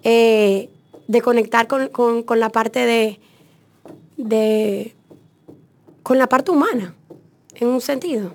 Eh, 0.03 0.71
de 1.09 1.23
conectar 1.23 1.67
con, 1.67 2.25
la 2.39 2.51
parte 2.51 2.81
de, 2.81 3.19
de, 4.19 4.95
con 6.03 6.19
la 6.19 6.29
parte 6.29 6.51
humana, 6.51 6.95
en 7.55 7.69
un 7.69 7.81
sentido. 7.81 8.35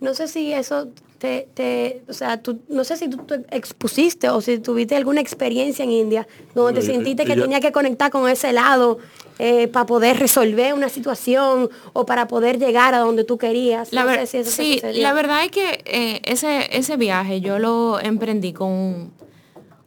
No 0.00 0.12
sé 0.12 0.26
si 0.26 0.52
eso 0.52 0.88
te, 1.22 1.46
te, 1.54 2.02
o 2.08 2.12
sea, 2.12 2.42
tú, 2.42 2.58
no 2.68 2.82
sé 2.82 2.96
si 2.96 3.08
tú 3.08 3.18
te 3.18 3.36
expusiste 3.56 4.28
o 4.28 4.40
si 4.40 4.58
tuviste 4.58 4.96
alguna 4.96 5.20
experiencia 5.20 5.84
en 5.84 5.92
India 5.92 6.26
donde 6.52 6.80
te 6.80 6.84
sentiste 6.84 7.24
que 7.24 7.36
tenía 7.36 7.60
que 7.60 7.70
conectar 7.70 8.10
con 8.10 8.28
ese 8.28 8.52
lado 8.52 8.98
eh, 9.38 9.68
para 9.68 9.86
poder 9.86 10.18
resolver 10.18 10.74
una 10.74 10.88
situación 10.88 11.70
o 11.92 12.06
para 12.06 12.26
poder 12.26 12.58
llegar 12.58 12.94
a 12.94 12.98
donde 12.98 13.22
tú 13.22 13.38
querías. 13.38 13.92
La 13.92 14.26
sí, 14.26 14.82
la 14.94 15.12
verdad 15.12 15.44
es 15.44 15.52
que 15.52 15.84
eh, 15.84 16.20
ese, 16.24 16.76
ese 16.76 16.96
viaje 16.96 17.40
yo 17.40 17.60
lo 17.60 18.00
emprendí 18.00 18.52
con 18.52 19.12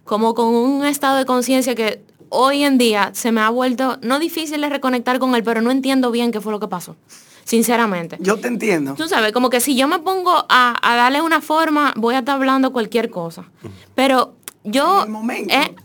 como 0.05 0.35
con 0.35 0.55
un 0.55 0.85
estado 0.85 1.17
de 1.17 1.25
conciencia 1.25 1.75
que 1.75 2.01
hoy 2.29 2.63
en 2.63 2.77
día 2.77 3.11
se 3.13 3.33
me 3.33 3.41
ha 3.41 3.49
vuelto, 3.49 3.97
no 4.01 4.19
difícil 4.19 4.61
de 4.61 4.69
reconectar 4.69 5.19
con 5.19 5.35
él, 5.35 5.43
pero 5.43 5.61
no 5.61 5.69
entiendo 5.69 6.11
bien 6.11 6.31
qué 6.31 6.39
fue 6.39 6.53
lo 6.53 6.61
que 6.61 6.69
pasó. 6.69 6.95
Sinceramente. 7.45 8.17
Yo 8.19 8.37
te 8.37 8.47
entiendo. 8.47 8.95
Tú 8.95 9.07
sabes, 9.07 9.31
como 9.31 9.49
que 9.49 9.61
si 9.61 9.75
yo 9.77 9.87
me 9.87 9.99
pongo 9.99 10.45
a, 10.49 10.79
darle 10.81 11.21
una 11.21 11.41
forma, 11.41 11.93
voy 11.95 12.15
a 12.15 12.19
estar 12.19 12.35
hablando 12.35 12.73
cualquier 12.73 13.09
cosa. 13.09 13.45
Pero 13.93 14.35
yo... 14.63 15.01
En 15.01 15.05
el 15.05 15.11
momento 15.11 15.53
eh, 15.53 15.75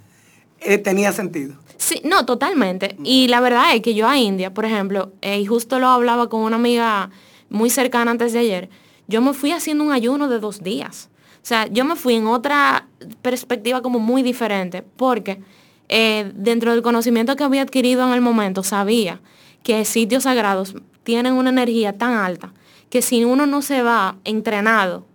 eh, 0.60 0.78
tenía 0.78 1.12
sentido. 1.12 1.54
Sí, 1.76 2.00
no, 2.02 2.24
totalmente. 2.24 2.96
Y 3.04 3.28
la 3.28 3.40
verdad 3.40 3.74
es 3.74 3.82
que 3.82 3.94
yo 3.94 4.08
a 4.08 4.18
India, 4.18 4.52
por 4.54 4.64
ejemplo, 4.64 5.12
eh, 5.20 5.38
y 5.38 5.46
justo 5.46 5.78
lo 5.78 5.88
hablaba 5.88 6.30
con 6.30 6.40
una 6.40 6.56
amiga 6.56 7.10
muy 7.50 7.68
cercana 7.68 8.10
antes 8.10 8.32
de 8.32 8.38
ayer, 8.38 8.70
yo 9.06 9.20
me 9.20 9.34
fui 9.34 9.52
haciendo 9.52 9.84
un 9.84 9.92
ayuno 9.92 10.28
de 10.28 10.38
dos 10.38 10.62
días. 10.62 11.10
O 11.42 11.46
sea, 11.46 11.66
yo 11.66 11.84
me 11.84 11.94
fui 11.94 12.14
en 12.14 12.26
otra 12.26 12.88
perspectiva 13.20 13.82
como 13.82 13.98
muy 13.98 14.22
diferente, 14.22 14.82
porque 14.96 15.42
eh, 15.88 16.30
dentro 16.34 16.72
del 16.72 16.82
conocimiento 16.82 17.36
que 17.36 17.44
había 17.44 17.62
adquirido 17.62 18.06
en 18.06 18.14
el 18.14 18.20
momento, 18.20 18.62
sabía 18.62 19.20
que 19.62 19.84
sitios 19.84 20.22
sagrados 20.22 20.74
tienen 21.02 21.34
una 21.34 21.50
energía 21.50 21.96
tan 21.96 22.14
alta 22.14 22.52
que 22.88 23.02
si 23.02 23.24
uno 23.24 23.46
no 23.46 23.62
se 23.62 23.82
va 23.82 24.16
entrenado 24.24 25.06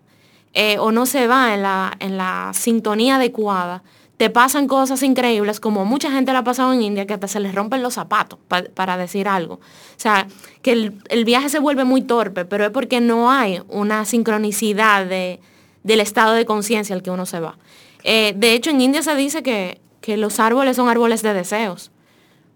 eh, 0.54 0.78
o 0.80 0.92
no 0.92 1.06
se 1.06 1.28
va 1.28 1.54
en 1.54 1.62
la, 1.62 1.94
en 2.00 2.18
la 2.18 2.52
sintonía 2.54 3.18
adecuada, 3.18 3.84
te 4.18 4.30
pasan 4.30 4.68
cosas 4.68 5.04
increíbles, 5.04 5.60
como 5.60 5.84
mucha 5.84 6.10
gente 6.10 6.32
la 6.32 6.40
ha 6.40 6.44
pasado 6.46 6.72
en 6.72 6.82
India, 6.82 7.06
que 7.06 7.14
hasta 7.14 7.28
se 7.28 7.42
les 7.42 7.54
rompen 7.54 7.84
los 7.84 7.96
zapatos, 7.96 8.40
para 8.74 8.96
decir 8.96 9.28
algo. 9.28 9.56
O 9.56 9.60
sea, 9.98 10.28
que 10.62 10.72
el, 10.72 11.02
el, 11.10 11.26
viaje 11.26 11.50
se 11.50 11.60
vuelve 11.60 11.84
muy 11.84 12.02
torpe, 12.02 12.46
pero 12.46 12.64
es 12.64 12.72
porque 12.72 13.02
no 13.02 13.30
hay 13.30 13.62
una 13.68 14.06
sincronicidad 14.06 15.06
de, 15.06 15.42
del 15.86 16.00
estado 16.00 16.34
de 16.34 16.46
conciencia 16.46 16.96
al 16.96 17.04
que 17.04 17.12
uno 17.12 17.28
se 17.28 17.40
va. 17.40 17.58
Eh, 18.04 18.34
de 18.36 18.54
hecho, 18.54 18.72
en 18.72 18.82
India 18.82 19.04
se 19.04 19.16
dice 19.16 19.44
que, 19.44 19.80
los 20.18 20.40
árboles 20.40 20.76
son 20.76 20.88
árboles 20.88 21.24
de 21.24 21.34
deseos, 21.34 21.92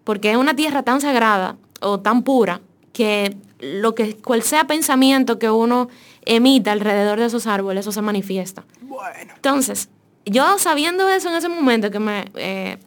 porque 0.03 0.31
es 0.31 0.37
una 0.37 0.55
tierra 0.55 0.83
tan 0.83 1.01
sagrada 1.01 1.57
o 1.81 1.99
tan 1.99 2.21
pura 2.21 2.61
que 2.99 3.37
lo 3.61 3.95
que 3.95 4.17
cual 4.17 4.43
sea 4.43 4.67
pensamiento 4.67 5.39
que 5.39 5.49
uno 5.49 5.87
emita 6.25 6.73
alrededor 6.73 7.17
de 7.17 7.27
esos 7.27 7.47
árboles, 7.47 7.85
eso 7.85 7.93
se 7.93 8.01
manifiesta. 8.01 8.65
Bueno. 8.81 9.31
Entonces, 9.35 9.87
yo 10.25 10.59
sabiendo 10.59 11.07
eso 11.07 11.29
en 11.29 11.35
ese 11.35 11.47
momento 11.47 11.91
que 11.91 11.99
me, 11.99 12.25
eh, 12.35 12.77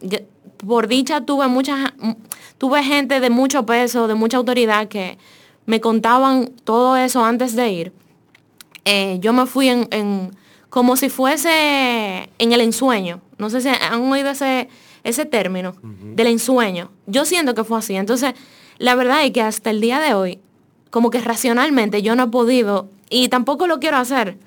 por 0.59 0.87
dicha 0.87 1.23
tuve 1.23 1.49
mucha, 1.49 1.95
tuve 2.59 2.85
gente 2.85 3.21
de 3.21 3.31
mucho 3.31 3.65
peso, 3.65 4.07
de 4.07 4.15
mucha 4.15 4.37
autoridad 4.37 4.87
que 4.89 5.17
me 5.65 5.81
contaban 5.81 6.51
todo 6.63 6.95
eso 6.99 7.25
antes 7.25 7.57
de 7.57 7.71
ir. 7.71 7.93
Eh, 8.85 9.17
yo 9.19 9.33
me 9.33 9.47
fui 9.47 9.69
en, 9.71 10.37
como 10.69 10.97
si 10.97 11.09
fuese 11.09 12.29
en 12.39 12.53
el 12.53 12.61
ensueño. 12.61 13.23
No 13.39 13.49
sé 13.49 13.63
si 13.63 13.69
han 13.69 14.03
oído 14.13 14.29
ese, 14.29 14.69
ese 15.05 15.25
término 15.25 15.75
del 15.83 16.27
ensueño. 16.27 16.91
Yo 17.07 17.25
siento 17.25 17.55
que 17.55 17.65
fue 17.65 17.79
así. 17.79 17.97
Entonces, 17.97 18.35
la 18.83 18.97
verdad 18.97 19.25
es 19.25 19.31
que 19.31 19.41
hasta 19.41 19.71
el 19.71 19.81
día 19.81 20.01
de 20.01 20.13
hoy, 20.13 20.41
como 20.91 21.11
que 21.11 21.21
racionalmente 21.21 22.03
yo 22.03 22.17
no 22.17 22.25
he 22.25 22.27
podido, 22.27 22.89
y 23.09 23.29
tampoco 23.29 23.69
lo 23.69 23.79
quiero 23.79 23.97
hacer, 23.97 24.39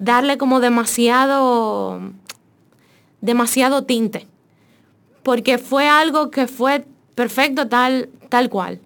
darle 0.00 0.38
como 0.38 0.58
demasiado, 0.58 2.00
demasiado 3.20 3.84
tinte. 3.84 4.26
Porque 5.22 5.58
fue 5.58 5.88
algo 5.88 6.32
que 6.32 6.48
fue 6.48 6.84
perfecto 7.14 7.68
tal, 7.68 8.08
tal 8.28 8.50
cual. 8.50 8.80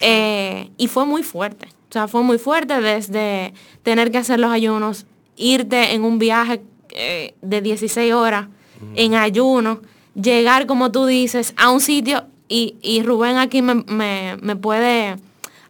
Eh, 0.00 0.70
y 0.78 0.88
fue 0.88 1.04
muy 1.04 1.22
fuerte. 1.22 1.66
O 1.90 1.92
sea, 1.92 2.08
fue 2.08 2.22
muy 2.22 2.38
fuerte 2.38 2.80
desde 2.80 3.52
tener 3.82 4.10
que 4.10 4.16
hacer 4.16 4.40
los 4.40 4.50
ayunos, 4.50 5.04
irte 5.36 5.92
en 5.92 6.04
un 6.04 6.18
viaje 6.18 6.62
eh, 6.94 7.34
de 7.42 7.60
16 7.60 8.14
horas 8.14 8.46
en 8.94 9.14
ayuno, 9.14 9.82
llegar, 10.14 10.66
como 10.66 10.90
tú 10.90 11.04
dices, 11.04 11.52
a 11.58 11.70
un 11.70 11.80
sitio 11.80 12.24
y, 12.48 13.02
Rubén 13.02 13.36
aquí 13.36 13.62
me, 13.62 13.84
me, 13.84 14.56
puede 14.56 15.16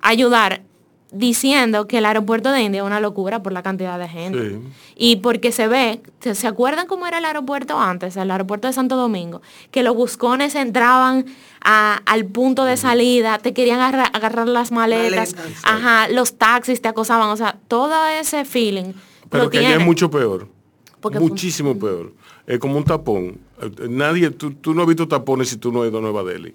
ayudar 0.00 0.62
diciendo 1.10 1.88
que 1.88 1.98
el 1.98 2.06
aeropuerto 2.06 2.52
de 2.52 2.62
India 2.62 2.82
es 2.82 2.86
una 2.86 3.00
locura 3.00 3.42
por 3.42 3.52
la 3.52 3.62
cantidad 3.62 3.98
de 3.98 4.08
gente. 4.08 4.60
Y 4.94 5.16
porque 5.16 5.52
se 5.52 5.66
ve, 5.66 6.02
¿se, 6.20 6.46
acuerdan 6.46 6.86
cómo 6.86 7.06
era 7.06 7.18
el 7.18 7.24
aeropuerto 7.24 7.78
antes, 7.78 8.16
el 8.16 8.30
aeropuerto 8.30 8.68
de 8.68 8.74
Santo 8.74 8.96
Domingo? 8.96 9.42
Que 9.70 9.82
los 9.82 9.96
buscones 9.96 10.54
entraban 10.54 11.26
al 11.60 12.26
punto 12.26 12.64
de 12.64 12.76
salida, 12.76 13.38
te 13.38 13.52
querían 13.52 13.80
agarrar, 13.80 14.48
las 14.48 14.70
maletas, 14.70 15.34
ajá, 15.64 16.08
los 16.08 16.38
taxis 16.38 16.80
te 16.80 16.88
acosaban, 16.88 17.28
o 17.30 17.36
sea, 17.36 17.58
todo 17.68 18.06
ese 18.06 18.44
feeling. 18.44 18.92
Pero 19.30 19.50
que 19.50 19.58
allá 19.58 19.76
es 19.76 19.84
mucho 19.84 20.10
peor. 20.10 20.48
Muchísimo 21.20 21.78
peor. 21.78 22.12
Es 22.46 22.58
como 22.58 22.76
un 22.76 22.84
tapón. 22.84 23.38
Nadie, 23.88 24.30
tú, 24.30 24.52
tú 24.52 24.74
no 24.74 24.82
has 24.82 24.88
visto 24.88 25.06
tapones 25.06 25.48
si 25.48 25.56
tú 25.56 25.70
no 25.70 25.82
has 25.82 25.88
ido 25.88 25.98
a 25.98 26.00
Nueva 26.00 26.22
Delhi. 26.24 26.54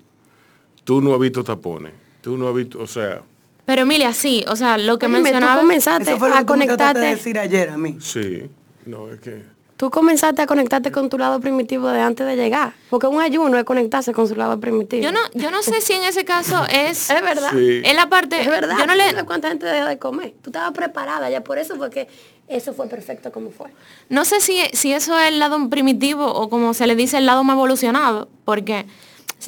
Tú 0.84 1.02
no 1.02 1.14
has 1.14 1.20
visto 1.20 1.44
tapones. 1.44 1.94
Tú 2.22 2.38
no 2.38 2.48
has 2.48 2.56
visto, 2.56 2.80
o 2.80 2.88
sea, 2.88 3.22
pero 3.66 3.84
Emilia, 3.84 4.14
sí, 4.14 4.44
o 4.48 4.56
sea, 4.56 4.78
lo 4.78 5.00
que 5.00 5.08
mencionaba... 5.08 5.56
Tú 5.56 5.62
comenzaste 5.62 6.10
Eso 6.12 6.20
fue 6.20 6.30
lo 6.30 6.36
a 6.36 6.46
conectarte... 6.46 7.00
de 7.00 7.08
decir 7.08 7.40
ayer 7.40 7.70
a 7.70 7.78
mí. 7.78 7.98
Sí, 8.02 8.50
no, 8.86 9.10
es 9.10 9.20
que... 9.22 9.54
Tú 9.78 9.90
comenzaste 9.90 10.42
a 10.42 10.48
conectarte 10.48 10.92
con 10.92 11.10
tu 11.10 11.18
lado 11.18 11.40
primitivo 11.40 11.88
de 11.88 12.00
antes 12.00 12.28
de 12.28 12.36
llegar. 12.36 12.74
Porque 12.90 13.08
un 13.08 13.22
ayuno 13.22 13.58
es 13.58 13.64
conectarse 13.64 14.14
con 14.14 14.28
su 14.28 14.36
lado 14.36 14.60
primitivo. 14.60 15.02
Yo 15.02 15.12
no, 15.12 15.20
yo 15.34 15.50
no 15.50 15.64
sé 15.64 15.82
si 15.82 15.94
en 15.94 16.04
ese 16.04 16.26
caso 16.26 16.64
es... 16.70 17.10
es 17.10 17.22
verdad. 17.22 17.58
Es 17.58 17.96
la 17.96 18.08
parte... 18.10 18.42
Es 18.42 18.48
verdad. 18.48 18.78
Yo 18.78 18.86
no 18.86 18.96
le... 18.96 19.24
¿Cuánta 19.26 19.48
gente 19.48 19.66
dejó 19.66 19.88
de 19.88 19.98
comer? 19.98 20.34
Tú 20.42 20.50
estabas 20.50 20.74
preparada 20.74 21.30
ya, 21.30 21.44
por 21.44 21.58
eso 21.58 21.76
fue 21.78 21.90
que 21.90 22.08
eso 22.50 22.74
fue 22.74 22.88
perfecto 22.88 23.32
como 23.32 23.50
fue. 23.50 23.68
No 24.10 24.26
sé 24.26 24.42
si, 24.42 24.60
si 24.74 24.92
eso 24.92 25.18
es 25.18 25.30
el 25.30 25.40
lado 25.40 25.70
primitivo 25.70 26.26
o 26.26 26.50
como 26.50 26.74
se 26.74 26.86
le 26.86 26.96
dice 26.96 27.18
el 27.18 27.26
lado 27.26 27.46
más 27.46 27.56
evolucionado, 27.56 28.28
porque 28.44 28.86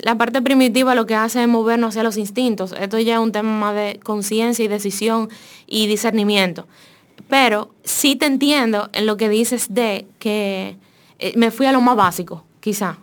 la 0.04 0.18
parte 0.18 0.42
primitiva 0.42 0.96
lo 0.96 1.06
que 1.06 1.16
hace 1.16 1.42
es 1.42 1.48
movernos 1.48 1.90
hacia 1.90 2.04
los 2.04 2.18
instintos. 2.18 2.74
Esto 2.80 3.00
ya 3.00 3.16
es 3.16 3.20
un 3.20 3.32
tema 3.32 3.74
de 3.74 4.00
conciencia 4.04 4.64
y 4.66 4.68
decisión 4.68 5.30
y 5.68 5.88
discernimiento. 5.88 6.68
Pero 7.30 7.72
sí 7.84 8.16
te 8.16 8.26
entiendo 8.26 8.90
en 8.94 9.06
lo 9.06 9.18
que 9.18 9.30
dices 9.30 9.74
de 9.74 10.06
que 10.20 10.78
eh, 11.20 11.34
me 11.36 11.52
fui 11.52 11.66
a 11.66 11.72
lo 11.72 11.82
más 11.82 11.96
básico, 11.96 12.44
quizá. 12.60 12.98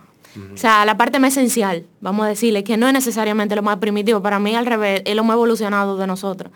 O 0.54 0.56
sea, 0.56 0.86
la 0.86 0.96
parte 0.96 1.18
más 1.18 1.32
esencial, 1.32 1.84
vamos 2.00 2.24
a 2.24 2.28
decirle, 2.30 2.64
que 2.64 2.78
no 2.78 2.86
es 2.86 2.94
necesariamente 2.94 3.54
lo 3.54 3.62
más 3.62 3.76
primitivo, 3.76 4.22
para 4.22 4.38
mí 4.38 4.54
al 4.54 4.64
revés, 4.64 5.02
es 5.04 5.14
lo 5.14 5.24
más 5.24 5.34
evolucionado 5.34 5.98
de 5.98 6.06
nosotros. 6.06 6.50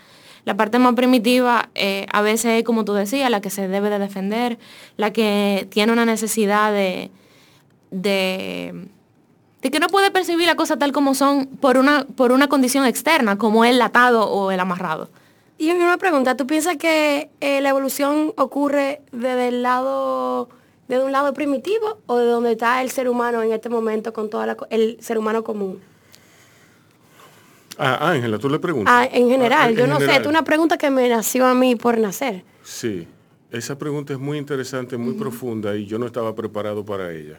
La 0.47 0.57
parte 0.57 0.79
más 0.79 0.95
primitiva 0.95 1.69
eh, 1.75 2.07
a 2.11 2.23
veces 2.23 2.61
es, 2.61 2.65
como 2.65 2.87
tú 2.87 2.95
decías, 2.95 3.31
la 3.31 3.43
que 3.43 3.51
se 3.51 3.69
debe 3.69 3.91
de 3.91 3.99
defender, 3.99 4.59
la 4.97 5.13
que 5.13 5.67
tiene 5.71 5.93
una 5.93 6.07
necesidad 6.07 6.73
de, 6.73 7.11
de 7.91 8.89
de 9.63 9.71
que 9.71 9.81
no 9.81 9.89
puede 9.89 10.11
percibir 10.11 10.47
la 10.47 10.55
cosa 10.55 10.79
tal 10.79 10.93
como 10.93 11.15
son 11.15 11.47
por 11.47 11.79
una, 11.79 12.05
por 12.05 12.33
una 12.33 12.49
condición 12.49 12.85
externa, 12.85 13.39
como 13.39 13.65
el 13.65 13.81
atado 13.81 14.29
o 14.29 14.51
el 14.51 14.61
amarrado. 14.61 15.09
Y 15.59 15.71
una 15.71 15.97
pregunta, 15.97 16.37
¿tú 16.37 16.47
piensas 16.47 16.77
que 16.77 17.31
eh, 17.41 17.61
la 17.63 17.71
evolución 17.71 18.35
ocurre 18.37 19.01
desde 19.13 19.49
el 19.49 19.63
lado 19.63 20.49
¿De 20.89 21.03
un 21.03 21.11
lado 21.11 21.35
primitivo 21.35 21.99
o 22.07 22.19
de 22.19 22.27
donde 22.27 22.53
está 22.53 22.81
el 22.81 22.91
ser 22.91 23.09
humano 23.09 23.43
en 23.43 23.53
este 23.53 23.69
momento 23.69 24.13
con 24.13 24.31
todo 24.31 24.45
el 24.71 24.99
ser 25.01 25.19
humano 25.19 25.43
común? 25.43 25.81
Ah, 27.77 28.11
Ángela, 28.11 28.39
tú 28.39 28.49
le 28.49 28.59
preguntas. 28.59 28.95
Ah, 28.95 29.09
en 29.11 29.29
general, 29.29 29.71
ah, 29.71 29.79
yo 29.79 29.87
no 29.87 29.99
sé, 29.99 30.17
es 30.17 30.27
una 30.27 30.45
pregunta 30.45 30.79
que 30.79 30.89
me 30.91 31.09
nació 31.09 31.45
a 31.47 31.55
mí 31.55 31.75
por 31.75 31.99
nacer. 31.99 32.45
Sí, 32.63 33.07
esa 33.51 33.77
pregunta 33.77 34.13
es 34.13 34.19
muy 34.19 34.39
interesante, 34.39 34.97
muy 34.97 35.15
profunda 35.15 35.77
y 35.77 35.87
yo 35.87 35.99
no 35.99 36.07
estaba 36.07 36.35
preparado 36.35 36.85
para 36.85 37.13
ella. 37.13 37.39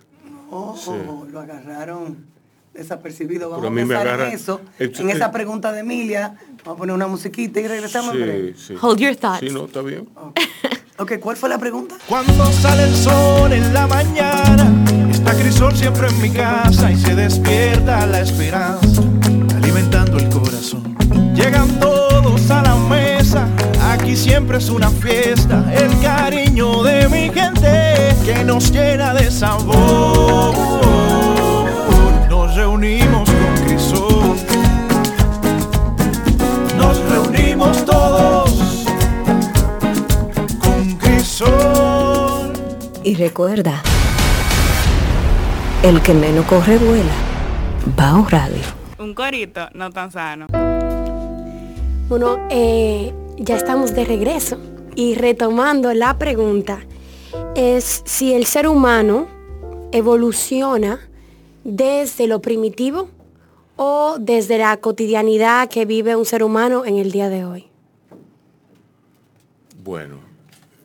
Oh, 0.49 1.25
lo 1.29 1.39
agarraron 1.39 2.25
desapercibido. 2.73 3.49
Vamos 3.49 3.65
a, 3.65 3.73
pensar 3.73 4.21
en 4.21 4.33
eso, 4.33 4.61
en 4.79 5.09
esa 5.09 5.31
pregunta 5.31 5.71
de 5.71 5.79
Emilia. 5.79 6.35
Vamos 6.63 6.75
a 6.75 6.77
poner 6.77 6.95
una 6.95 7.07
musiquita 7.07 7.59
y 7.59 7.67
regresamos. 7.67 8.15
Sí, 8.15 8.53
sí. 8.55 8.75
Hold 8.79 8.99
your 8.99 9.15
thoughts. 9.15 9.39
Sí, 9.39 9.49
no, 9.49 9.65
está 9.65 9.81
bien. 9.81 10.07
ok, 10.97 11.13
¿cuál 11.19 11.35
fue 11.35 11.49
la 11.49 11.57
pregunta? 11.57 11.95
Cuando 12.07 12.45
sale 12.51 12.83
el 12.83 12.95
sol 12.95 13.51
en 13.51 13.73
la 13.73 13.87
mañana, 13.87 14.85
está 15.11 15.33
Crisol 15.35 15.75
siempre 15.75 16.07
en 16.07 16.21
mi 16.21 16.29
casa 16.29 16.91
y 16.91 16.97
se 16.97 17.15
despierta 17.15 18.05
la 18.05 18.21
esperanza 18.21 19.01
alimentando 19.55 20.17
el 20.17 20.29
corazón. 20.29 20.95
Llegan 21.33 21.79
siempre 24.17 24.57
es 24.57 24.69
una 24.69 24.89
fiesta. 24.89 25.63
El 25.73 25.99
cariño 26.01 26.83
de 26.83 27.07
mi 27.07 27.29
gente 27.29 28.15
que 28.25 28.43
nos 28.43 28.71
llena 28.71 29.13
de 29.13 29.29
sabor. 29.31 30.53
Nos 32.29 32.55
reunimos 32.55 33.29
con 33.29 33.65
Crisol. 33.65 34.37
Nos 36.77 36.99
reunimos 37.09 37.85
todos 37.85 38.85
con 40.59 40.95
Crisol. 40.97 42.53
Y 43.03 43.15
recuerda, 43.15 43.81
el 45.83 46.01
que 46.01 46.13
menos 46.13 46.45
corre 46.45 46.77
vuela. 46.77 47.13
va 47.97 48.09
a 48.09 48.29
Radio 48.29 48.77
un 48.99 49.13
corito 49.13 49.69
no 49.73 49.89
tan 49.91 50.11
sano. 50.11 50.47
Bueno, 52.09 52.37
eh, 52.49 53.13
ya 53.37 53.55
estamos 53.55 53.93
de 53.93 54.05
regreso 54.05 54.59
y 54.95 55.15
retomando 55.15 55.93
la 55.93 56.17
pregunta, 56.17 56.79
es 57.55 58.03
si 58.05 58.33
el 58.33 58.45
ser 58.45 58.67
humano 58.67 59.27
evoluciona 59.91 60.99
desde 61.63 62.27
lo 62.27 62.41
primitivo 62.41 63.09
o 63.75 64.17
desde 64.19 64.57
la 64.57 64.77
cotidianidad 64.77 65.69
que 65.69 65.85
vive 65.85 66.15
un 66.15 66.25
ser 66.25 66.43
humano 66.43 66.85
en 66.85 66.97
el 66.97 67.11
día 67.11 67.29
de 67.29 67.45
hoy. 67.45 67.67
Bueno, 69.83 70.19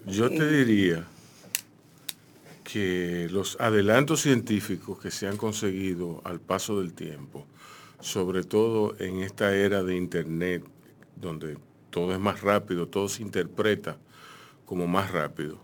yo 0.06 0.28
te 0.28 0.48
diría 0.48 1.06
que 2.64 3.28
los 3.30 3.56
adelantos 3.60 4.20
científicos 4.22 4.98
que 4.98 5.10
se 5.10 5.26
han 5.26 5.36
conseguido 5.36 6.20
al 6.24 6.40
paso 6.40 6.80
del 6.80 6.92
tiempo 6.92 7.46
sobre 8.02 8.42
todo 8.42 8.96
en 8.98 9.20
esta 9.20 9.54
era 9.54 9.82
de 9.82 9.96
Internet, 9.96 10.64
donde 11.16 11.56
todo 11.92 12.12
es 12.12 12.18
más 12.18 12.40
rápido, 12.40 12.88
todo 12.88 13.08
se 13.08 13.22
interpreta 13.22 13.98
como 14.64 14.88
más 14.88 15.12
rápido. 15.12 15.58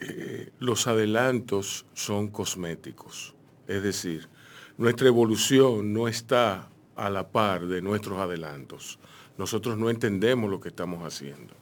Eh, 0.00 0.50
los 0.60 0.86
adelantos 0.86 1.86
son 1.94 2.28
cosméticos, 2.28 3.34
es 3.66 3.82
decir, 3.82 4.28
nuestra 4.76 5.08
evolución 5.08 5.92
no 5.92 6.08
está 6.08 6.68
a 6.94 7.10
la 7.10 7.26
par 7.28 7.66
de 7.66 7.80
nuestros 7.80 8.18
adelantos. 8.18 8.98
Nosotros 9.38 9.78
no 9.78 9.88
entendemos 9.88 10.50
lo 10.50 10.60
que 10.60 10.68
estamos 10.68 11.02
haciendo. 11.02 11.54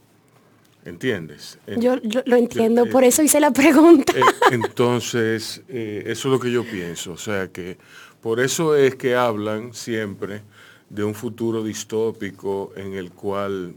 ¿Entiendes? 0.84 1.60
Yo, 1.78 1.96
lo 2.26 2.36
entiendo, 2.36 2.86
por 2.86 3.04
eso 3.04 3.22
hice 3.22 3.38
la 3.38 3.52
pregunta. 3.52 4.12
Eh, 4.16 4.22
entonces, 4.50 5.62
eh, 5.68 6.02
eso 6.06 6.28
es 6.28 6.32
lo 6.32 6.40
que 6.40 6.50
yo 6.50 6.64
pienso. 6.64 7.12
O 7.12 7.16
sea 7.16 7.52
que 7.52 7.78
por 8.20 8.40
eso 8.40 8.74
es 8.74 8.96
que 8.96 9.14
hablan 9.14 9.72
siempre 9.74 10.42
de 10.92 11.02
un 11.02 11.14
futuro 11.14 11.64
distópico 11.64 12.72
en 12.76 12.92
el 12.92 13.12
cual 13.12 13.74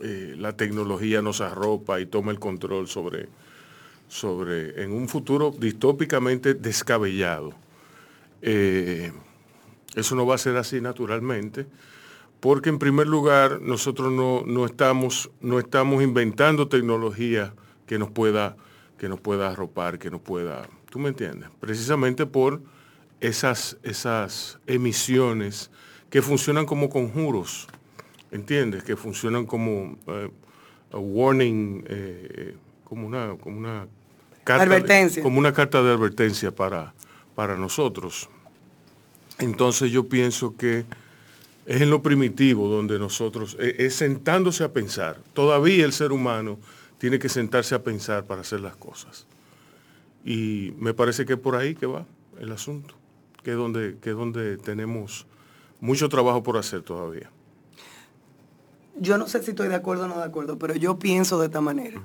eh, 0.00 0.34
la 0.38 0.56
tecnología 0.56 1.20
nos 1.20 1.42
arropa 1.42 2.00
y 2.00 2.06
toma 2.06 2.32
el 2.32 2.40
control 2.40 2.88
sobre, 2.88 3.28
sobre 4.08 4.82
en 4.82 4.92
un 4.92 5.08
futuro 5.08 5.54
distópicamente 5.56 6.54
descabellado. 6.54 7.52
Eh, 8.40 9.12
eso 9.94 10.16
no 10.16 10.24
va 10.24 10.36
a 10.36 10.38
ser 10.38 10.56
así 10.56 10.80
naturalmente, 10.80 11.66
porque 12.40 12.70
en 12.70 12.78
primer 12.78 13.06
lugar 13.06 13.60
nosotros 13.60 14.10
no, 14.10 14.64
estamos, 14.64 15.30
no 15.42 15.58
estamos 15.58 16.02
inventando 16.02 16.66
tecnología 16.66 17.52
que 17.86 17.98
nos 17.98 18.10
pueda, 18.10 18.56
que 18.96 19.10
nos 19.10 19.20
pueda 19.20 19.50
arropar, 19.50 19.98
que 19.98 20.10
nos 20.10 20.22
pueda, 20.22 20.66
¿tú 20.88 20.98
me 20.98 21.10
entiendes? 21.10 21.50
Precisamente 21.60 22.24
por 22.24 22.62
esas, 23.20 23.76
esas 23.82 24.58
emisiones 24.66 25.70
que 26.12 26.20
funcionan 26.20 26.66
como 26.66 26.90
conjuros, 26.90 27.66
¿entiendes? 28.30 28.84
Que 28.84 28.96
funcionan 28.96 29.46
como 29.46 29.96
eh, 30.06 30.28
warning, 30.92 31.84
eh, 31.88 32.54
como 32.84 33.06
una, 33.06 33.34
como 33.40 33.56
una 33.56 33.86
carta 34.44 34.64
advertencia. 34.64 35.22
Como 35.22 35.38
una 35.38 35.54
carta 35.54 35.82
de 35.82 35.90
advertencia 35.90 36.54
para, 36.54 36.92
para 37.34 37.56
nosotros. 37.56 38.28
Entonces 39.38 39.90
yo 39.90 40.06
pienso 40.06 40.54
que 40.54 40.84
es 41.64 41.80
en 41.80 41.88
lo 41.88 42.02
primitivo 42.02 42.68
donde 42.68 42.98
nosotros, 42.98 43.56
es, 43.58 43.78
es 43.78 43.94
sentándose 43.94 44.64
a 44.64 44.70
pensar. 44.70 45.18
Todavía 45.32 45.86
el 45.86 45.94
ser 45.94 46.12
humano 46.12 46.58
tiene 46.98 47.18
que 47.18 47.30
sentarse 47.30 47.74
a 47.74 47.82
pensar 47.82 48.26
para 48.26 48.42
hacer 48.42 48.60
las 48.60 48.76
cosas. 48.76 49.26
Y 50.26 50.74
me 50.78 50.92
parece 50.92 51.24
que 51.24 51.32
es 51.32 51.38
por 51.38 51.56
ahí 51.56 51.74
que 51.74 51.86
va 51.86 52.04
el 52.38 52.52
asunto 52.52 52.96
que 53.42 53.52
es 53.52 53.56
donde, 53.56 53.96
que 54.00 54.10
donde 54.10 54.56
tenemos 54.56 55.26
mucho 55.82 56.08
trabajo 56.08 56.42
por 56.42 56.56
hacer 56.56 56.80
todavía. 56.82 57.28
Yo 58.98 59.18
no 59.18 59.26
sé 59.26 59.42
si 59.42 59.50
estoy 59.50 59.68
de 59.68 59.74
acuerdo 59.74 60.04
o 60.04 60.08
no 60.08 60.16
de 60.16 60.24
acuerdo, 60.24 60.56
pero 60.56 60.74
yo 60.76 60.98
pienso 60.98 61.38
de 61.40 61.46
esta 61.46 61.60
manera. 61.60 62.00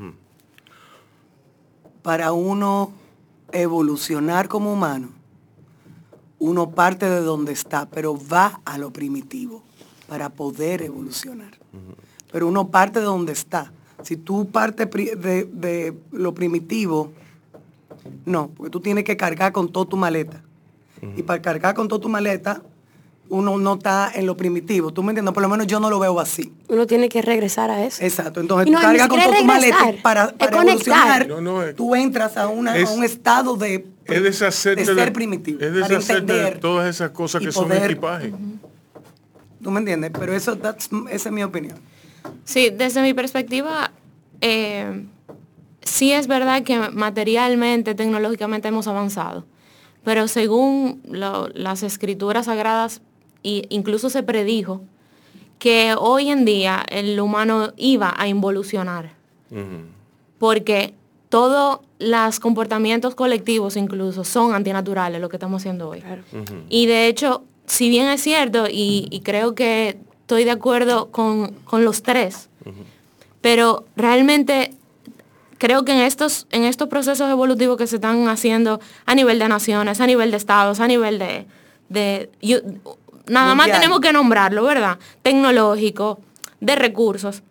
Para 2.02 2.32
uno 2.32 2.92
evolucionar 3.52 4.48
como 4.48 4.74
humano, 4.74 5.10
uno 6.40 6.72
parte 6.72 7.08
de 7.08 7.22
donde 7.22 7.54
está, 7.54 7.88
pero 7.88 8.18
va 8.18 8.62
a 8.66 8.80
lo 8.80 8.92
primitivo 8.92 9.62
para 10.10 10.30
poder 10.30 10.82
evolucionar. 10.82 11.52
Pero 12.32 12.48
uno 12.48 12.70
parte 12.70 13.00
de 13.00 13.06
donde 13.06 13.34
está. 13.34 13.72
Si 14.02 14.18
tú 14.18 14.48
partes 14.50 14.90
de, 14.90 15.46
de, 15.46 15.98
lo 16.12 16.34
primitivo, 16.34 17.12
no, 18.26 18.50
porque 18.50 18.72
tú 18.72 18.80
tienes 18.80 19.04
que 19.04 19.18
cargar 19.18 19.52
con 19.52 19.72
toda 19.72 19.88
tu 19.88 19.98
maleta. 19.98 20.42
Y 21.16 21.22
para 21.22 21.44
cargar 21.44 21.76
con 21.76 21.88
toda 21.88 22.02
tu 22.02 22.10
maleta, 22.10 22.64
uno 23.30 23.58
no 23.58 23.76
está 23.76 24.12
en 24.14 24.26
lo 24.26 24.38
primitivo. 24.38 24.92
¿Tú 24.92 25.04
me 25.04 25.12
entiendes? 25.12 25.34
Por 25.34 25.44
lo 25.44 25.50
menos 25.50 25.68
yo 25.68 25.80
no 25.80 25.90
lo 25.90 26.00
veo 26.00 26.20
así. 26.20 26.54
Uno 26.68 26.88
tiene 26.88 27.10
que 27.10 27.22
regresar 27.22 27.70
a 27.70 27.84
eso. 27.84 28.04
Exacto. 28.04 28.40
Entonces 28.40 28.68
tú 28.68 28.80
cargas 28.80 29.08
con 29.08 29.20
toda 29.20 29.38
tu 29.38 29.46
maleta 29.46 29.94
para, 30.02 30.32
para 30.34 30.62
evolucionar. 30.62 31.28
tú 31.76 31.96
entras 31.96 32.38
a, 32.38 32.48
una, 32.48 32.74
un 32.92 33.04
estado 33.04 33.56
de, 33.56 33.86
es 34.06 34.40
de 34.40 34.52
ser 34.52 35.14
primitivo. 35.14 35.60
Es 35.62 35.74
deshacerte 35.74 36.34
de 36.34 36.52
todas 36.52 36.90
esas 36.90 37.12
cosas 37.12 37.42
que 37.42 37.52
son 37.52 37.72
equipaje. 37.72 38.34
¿Tú 39.62 39.72
me 39.72 39.80
entiendes? 39.80 40.12
Pero 40.18 40.34
eso, 40.34 40.58
esa 41.10 41.30
es 41.30 41.32
mi 41.32 41.44
opinión. 41.44 41.78
Sí, 42.44 42.70
desde 42.70 43.02
mi 43.02 43.14
perspectiva, 43.14 43.92
eh, 44.42 45.06
sí 45.82 46.12
es 46.12 46.28
verdad 46.28 46.64
que 46.64 46.78
materialmente, 46.92 47.96
tecnológicamente 47.96 48.68
hemos 48.68 48.88
avanzado 48.88 49.46
pero 50.08 50.30
según 50.30 51.02
las 51.04 51.84
escrituras 51.84 52.46
sagradas, 52.46 53.02
incluso 53.44 54.10
se 54.10 54.24
predijo 54.24 54.82
que 55.60 55.96
hoy 55.98 56.30
en 56.30 56.46
día 56.46 56.86
el 56.90 57.20
humano 57.20 57.74
iba 57.78 58.14
a 58.18 58.28
involucionar. 58.28 59.12
Porque 60.38 60.94
todos 61.30 61.80
los 62.00 62.40
comportamientos 62.40 63.16
colectivos 63.16 63.76
incluso 63.76 64.24
son 64.24 64.54
antinaturales 64.54 65.20
lo 65.20 65.30
que 65.30 65.38
estamos 65.38 65.62
haciendo 65.62 65.90
hoy. 65.90 66.04
Y 66.70 66.86
de 66.86 67.08
hecho, 67.08 67.44
si 67.66 67.90
bien 67.90 68.08
es 68.08 68.22
cierto, 68.22 68.68
y, 68.70 69.22
creo 69.24 69.56
que 69.56 69.98
estoy 70.22 70.44
de 70.44 70.52
acuerdo 70.52 71.10
con, 71.12 71.56
los 71.72 72.04
tres, 72.04 72.50
pero 73.42 73.86
realmente 73.96 74.74
creo 75.58 75.86
que 75.86 75.94
en 75.94 76.00
estos, 76.00 76.46
en 76.52 76.64
estos 76.64 76.88
procesos 76.88 77.30
evolutivos 77.30 77.78
que 77.78 77.88
se 77.88 77.96
están 77.96 78.28
haciendo 78.28 78.80
a 79.06 79.16
nivel 79.16 79.40
de 79.40 79.48
naciones, 79.48 80.02
a 80.02 80.08
nivel 80.08 80.32
de 80.32 80.38
estados, 80.38 80.80
a 80.80 80.88
nivel 80.88 81.20
de... 81.20 81.46
de 81.90 82.30
nada 83.28 83.56
más 83.56 83.72
tenemos 83.72 84.00
que 84.00 84.14
nombrarlo, 84.14 84.64
¿verdad? 84.64 84.98
Tecnológico, 85.22 86.20
de 86.60 86.76
recursos. 86.76 87.44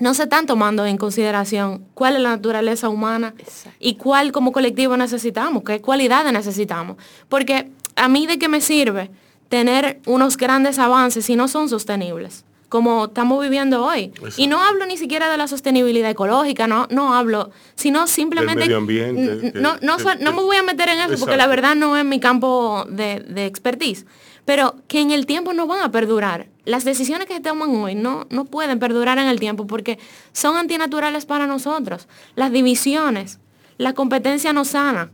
No 0.00 0.14
se 0.14 0.22
están 0.22 0.46
tomando 0.46 0.86
en 0.86 0.96
consideración 0.96 1.84
cuál 1.94 2.16
es 2.16 2.22
la 2.22 2.30
naturaleza 2.30 2.88
humana 2.88 3.34
y 3.78 3.96
cuál 3.96 4.32
como 4.32 4.50
colectivo 4.50 4.96
necesitamos, 4.96 5.62
qué 5.62 5.80
cualidades 5.80 6.32
necesitamos. 6.32 6.96
Porque 7.28 7.70
a 7.96 8.08
mí 8.08 8.26
de 8.26 8.38
qué 8.38 8.48
me 8.48 8.62
sirve 8.62 9.10
tener 9.50 10.00
unos 10.06 10.36
grandes 10.36 10.78
avances 10.78 11.26
si 11.26 11.36
no 11.36 11.48
son 11.48 11.68
sostenibles 11.68 12.44
como 12.70 13.06
estamos 13.06 13.42
viviendo 13.42 13.84
hoy. 13.84 14.12
Y 14.36 14.46
no 14.46 14.62
hablo 14.62 14.86
ni 14.86 14.96
siquiera 14.96 15.28
de 15.28 15.36
la 15.36 15.48
sostenibilidad 15.48 16.08
ecológica, 16.08 16.68
no, 16.68 16.86
no 16.88 17.14
hablo, 17.14 17.50
sino 17.74 18.06
simplemente... 18.06 18.62
medio 18.62 18.78
ambiente. 18.78 19.52
no, 19.56 19.76
no, 19.82 19.96
no, 19.98 20.32
me 20.32 20.40
voy 20.40 20.56
a 20.56 20.62
meter 20.62 20.88
en 20.88 21.00
eso 21.00 21.18
porque 21.18 21.36
la 21.36 21.48
verdad 21.48 21.74
no 21.74 21.96
es 21.96 22.04
mi 22.04 22.20
campo 22.20 22.86
de, 22.88 23.20
de, 23.20 23.44
expertise. 23.46 24.06
Pero 24.44 24.76
que 24.88 25.00
en 25.00 25.10
el 25.10 25.26
tiempo 25.26 25.52
no 25.52 25.66
van 25.66 25.82
a 25.82 25.90
perdurar. 25.90 26.48
Las 26.64 26.84
decisiones 26.84 27.26
que 27.26 27.34
se 27.34 27.40
toman 27.40 27.70
hoy 27.70 27.94
no, 27.94 28.26
no 28.30 28.44
pueden 28.44 28.78
perdurar 28.78 29.18
en 29.18 29.26
el 29.26 29.40
tiempo 29.40 29.66
porque 29.66 29.98
son 30.32 30.56
antinaturales 30.56 31.26
para 31.26 31.46
nosotros. 31.46 32.08
Las 32.34 32.52
divisiones, 32.52 33.38
la 33.78 33.92
competencia 33.94 34.52
no 34.52 34.64
sana, 34.64 35.10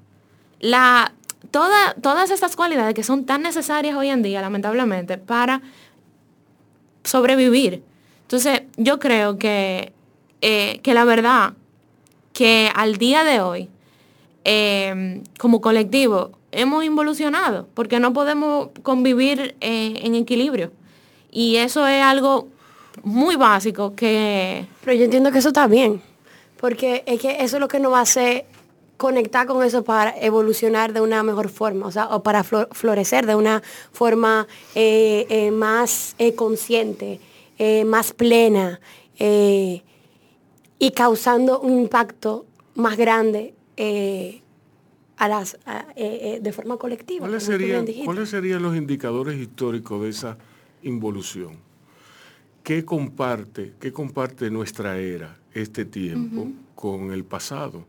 la, 0.60 1.12
toda, 1.50 1.94
todas 1.94 2.30
estas 2.30 2.56
cualidades 2.56 2.94
que 2.94 3.02
son 3.02 3.24
tan 3.24 3.42
necesarias 3.42 3.96
hoy 3.96 4.08
en 4.08 4.22
día, 4.22 4.40
lamentablemente, 4.40 5.18
para 5.18 5.62
sobrevivir. 7.04 7.82
Entonces, 8.22 8.62
yo 8.76 8.98
creo 8.98 9.38
que, 9.38 9.92
eh, 10.40 10.80
que 10.82 10.94
la 10.94 11.04
verdad, 11.04 11.54
que 12.32 12.70
al 12.74 12.96
día 12.96 13.24
de 13.24 13.40
hoy, 13.40 13.68
em, 14.44 15.22
como 15.38 15.60
colectivo, 15.60 16.32
hemos 16.56 16.84
involucionado, 16.84 17.68
porque 17.74 18.00
no 18.00 18.12
podemos 18.12 18.70
convivir 18.82 19.54
eh, 19.60 20.00
en 20.02 20.14
equilibrio. 20.14 20.72
Y 21.30 21.56
eso 21.56 21.86
es 21.86 22.02
algo 22.02 22.48
muy 23.02 23.36
básico 23.36 23.94
que... 23.94 24.66
Pero 24.82 24.96
yo 24.96 25.04
entiendo 25.04 25.30
que 25.30 25.38
eso 25.38 25.48
está 25.48 25.66
bien, 25.66 26.00
porque 26.58 27.04
es 27.06 27.20
que 27.20 27.42
eso 27.44 27.56
es 27.56 27.60
lo 27.60 27.68
que 27.68 27.78
nos 27.78 27.92
va 27.92 27.98
a 27.98 28.02
hacer 28.02 28.46
conectar 28.96 29.46
con 29.46 29.62
eso 29.62 29.84
para 29.84 30.16
evolucionar 30.18 30.94
de 30.94 31.02
una 31.02 31.22
mejor 31.22 31.50
forma, 31.50 31.86
o 31.86 31.92
sea, 31.92 32.06
o 32.06 32.22
para 32.22 32.42
florecer 32.42 33.26
de 33.26 33.34
una 33.34 33.62
forma 33.92 34.46
eh, 34.74 35.26
eh, 35.28 35.50
más 35.50 36.16
consciente, 36.34 37.20
más 37.84 38.12
plena 38.12 38.80
y 39.18 40.90
causando 40.94 41.60
un 41.60 41.80
impacto 41.80 42.46
más 42.74 42.96
grande 42.96 43.54
a 45.16 45.28
las, 45.28 45.58
de 45.96 46.52
forma 46.52 46.76
colectiva. 46.76 47.20
¿Cuáles 47.20 47.44
serían, 47.44 47.86
¿Cuáles 48.04 48.28
serían 48.30 48.62
los 48.62 48.76
indicadores 48.76 49.40
históricos 49.40 50.02
de 50.02 50.08
esa 50.10 50.38
involución? 50.82 51.56
¿Qué 52.62 52.84
comparte, 52.84 53.74
qué 53.80 53.92
comparte 53.92 54.50
nuestra 54.50 54.98
era, 54.98 55.38
este 55.54 55.84
tiempo, 55.84 56.48
con 56.74 57.12
el 57.12 57.24
pasado? 57.24 57.86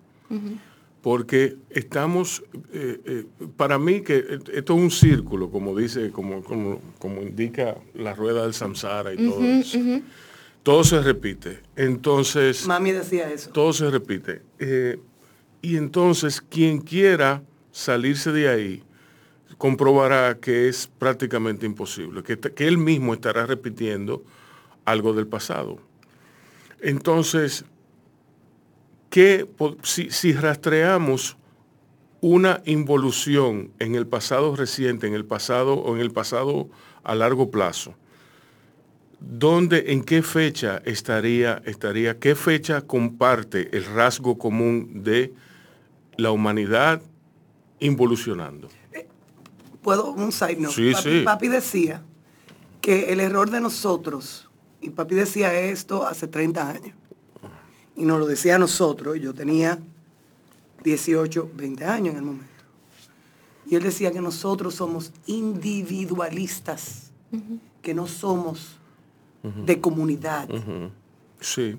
porque 1.08 1.56
estamos, 1.70 2.44
eh, 2.74 3.00
eh, 3.06 3.26
para 3.56 3.80
mí 3.80 4.02
que 4.02 4.40
esto 4.54 4.76
es 4.76 4.80
un 4.82 4.92
círculo, 4.92 5.50
como 5.50 5.74
dice, 5.74 6.12
como, 6.12 6.44
como, 6.44 7.22
indica 7.22 7.78
la 7.94 8.14
rueda 8.14 8.44
del 8.44 8.54
samsara 8.54 9.14
y 9.14 9.18
todo 9.18 9.42
eso. 9.42 9.80
Todo 10.64 10.84
se 10.84 11.02
repite. 11.02 11.60
Entonces... 11.78 12.68
Mami 12.68 12.92
decía 12.92 13.32
eso. 13.32 13.52
Todo 13.52 13.72
se 13.72 13.90
repite. 13.90 14.42
Eh, 14.60 15.00
y 15.62 15.78
entonces 15.78 16.42
quien 16.42 16.80
quiera 16.80 17.44
salirse 17.72 18.32
de 18.32 18.50
ahí, 18.50 18.84
comprobará 19.58 20.38
que 20.40 20.68
es 20.68 20.88
prácticamente 21.00 21.66
imposible, 21.66 22.24
que, 22.24 22.38
que 22.38 22.68
él 22.68 22.78
mismo 22.78 23.14
estará 23.14 23.46
repitiendo 23.46 24.24
algo 24.86 25.14
del 25.14 25.28
pasado. 25.28 25.80
Entonces, 26.80 27.66
que 29.10 29.48
si, 29.84 30.34
rastreamos 30.34 31.38
una 32.22 32.62
involución 32.66 33.72
en 33.80 33.96
el 33.96 34.08
pasado 34.08 34.56
reciente, 34.56 35.08
en 35.08 35.14
el 35.14 35.26
pasado 35.26 35.76
o 35.76 35.96
en 35.96 36.02
el 36.02 36.12
pasado 36.12 36.70
a 37.04 37.16
largo 37.16 37.50
plazo, 37.50 37.96
¿dónde, 39.20 39.92
en 39.92 40.04
qué 40.04 40.22
fecha 40.22 40.82
estaría, 40.86 41.62
estaría, 41.66 42.20
qué 42.20 42.36
fecha 42.36 42.82
comparte 42.82 43.76
el 43.76 43.86
rasgo 43.86 44.38
común 44.38 45.04
de 45.04 45.34
la 46.18 46.32
humanidad 46.32 47.02
involucionando? 47.80 48.70
Eh, 48.92 49.08
¿Puedo 49.82 50.12
un 50.12 50.32
side 50.32 50.58
note? 50.58 50.76
Sí, 50.76 50.92
papi, 50.92 51.10
sí. 51.10 51.22
papi 51.24 51.48
decía 51.48 52.04
que 52.82 53.12
el 53.14 53.20
error 53.20 53.50
de 53.50 53.62
nosotros, 53.62 54.50
y 54.82 54.90
papi 54.90 55.16
decía 55.16 55.54
esto 55.54 56.06
hace 56.06 56.28
30 56.28 56.70
años, 56.70 56.96
y 57.96 58.06
nos 58.06 58.20
lo 58.20 58.28
decía 58.28 58.56
a 58.56 58.60
nosotros, 58.60 59.20
yo 59.20 59.34
tenía 59.34 59.80
18, 60.84 61.52
20 61.56 61.86
años 61.86 62.14
en 62.14 62.18
el 62.18 62.24
momento. 62.26 62.48
Y 63.70 63.76
él 63.76 63.84
decía 63.84 64.12
que 64.12 64.22
nosotros 64.22 64.76
somos 64.76 65.12
individualistas, 65.26 67.12
que 67.82 67.94
no 67.94 68.08
somos 68.08 68.78
de 69.44 69.82
comunidad. 69.82 70.48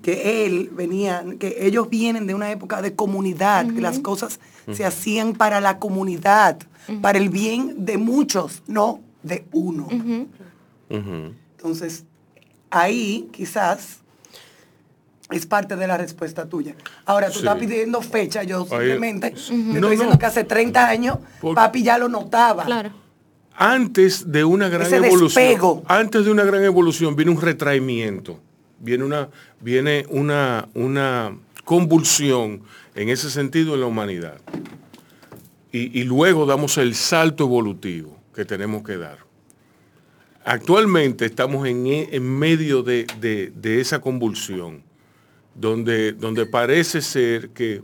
Que 0.01 0.45
él 0.45 0.69
venía, 0.71 1.23
que 1.37 1.57
ellos 1.59 1.89
vienen 1.89 2.27
de 2.27 2.33
una 2.33 2.49
época 2.51 2.81
de 2.81 2.95
comunidad, 2.95 3.67
que 3.67 3.81
las 3.81 3.99
cosas 3.99 4.39
se 4.71 4.85
hacían 4.85 5.33
para 5.33 5.59
la 5.59 5.79
comunidad, 5.79 6.57
para 7.01 7.17
el 7.17 7.29
bien 7.29 7.85
de 7.85 7.97
muchos, 7.97 8.63
no 8.67 9.01
de 9.21 9.45
uno. 9.51 9.87
Entonces, 10.89 12.05
ahí 12.69 13.29
quizás 13.33 13.97
es 15.29 15.45
parte 15.45 15.75
de 15.75 15.85
la 15.87 15.97
respuesta 15.97 16.47
tuya. 16.47 16.73
Ahora, 17.05 17.29
tú 17.29 17.39
estás 17.39 17.57
pidiendo 17.57 18.01
fecha, 18.01 18.43
yo 18.43 18.65
simplemente 18.65 19.27
estoy 19.27 19.91
diciendo 19.91 20.17
que 20.17 20.25
hace 20.25 20.43
30 20.43 20.87
años 20.87 21.17
papi 21.53 21.83
ya 21.83 21.97
lo 21.97 22.07
notaba. 22.07 22.65
Claro. 22.65 22.91
Antes 23.55 24.31
de 24.31 24.45
una 24.45 24.69
gran 24.69 24.91
evolución, 24.93 25.83
antes 25.85 26.23
de 26.23 26.31
una 26.31 26.45
gran 26.45 26.63
evolución 26.63 27.17
viene 27.17 27.31
un 27.31 27.41
retraimiento, 27.41 28.39
viene 28.79 29.03
una, 29.03 29.29
viene 29.59 30.05
una, 30.09 30.67
una 30.73 31.37
convulsión 31.63 32.61
en 32.95 33.09
ese 33.09 33.29
sentido 33.29 33.75
en 33.75 33.81
la 33.81 33.87
humanidad. 33.87 34.39
Y, 35.71 36.03
luego 36.03 36.47
damos 36.47 36.79
el 36.79 36.95
salto 36.95 37.43
evolutivo 37.43 38.17
que 38.33 38.43
tenemos 38.43 38.83
que 38.83 38.97
dar. 38.97 39.19
Actualmente 40.43 41.25
estamos 41.25 41.67
en, 41.67 41.85
en 41.85 42.39
medio 42.39 42.81
de, 42.81 43.05
de 43.55 43.79
esa 43.79 44.01
convulsión 44.01 44.81
donde, 45.53 46.13
donde 46.13 46.45
parece 46.45 47.01
ser 47.01 47.49
que 47.49 47.81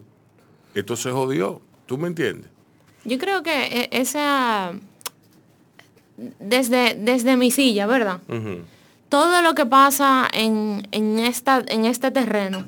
esto 0.74 0.96
se 0.96 1.12
jodió. 1.12 1.62
¿Tú 1.86 1.98
me 1.98 2.08
entiendes? 2.08 2.50
Yo 3.04 3.18
creo 3.20 3.44
que 3.44 3.52
e, 3.52 3.90
esa, 3.92 4.74
desde, 6.40 6.96
desde 6.96 7.38
mi 7.38 7.52
silla, 7.52 7.86
¿verdad? 7.86 8.22
Todo 9.10 9.41
lo 9.41 9.56
que 9.56 9.65
pasa 9.65 10.28
en, 10.32 10.88
esta, 11.20 11.63
en 11.68 11.86
este 11.86 12.12
terreno 12.12 12.65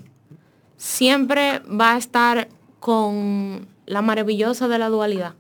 siempre 0.77 1.59
va 1.59 1.93
a 1.93 1.97
estar 1.97 2.47
con 2.79 3.67
la 3.85 4.01
maravillosa 4.01 4.67
de 4.67 4.77
la 4.77 4.89
dualidad. 4.89 5.33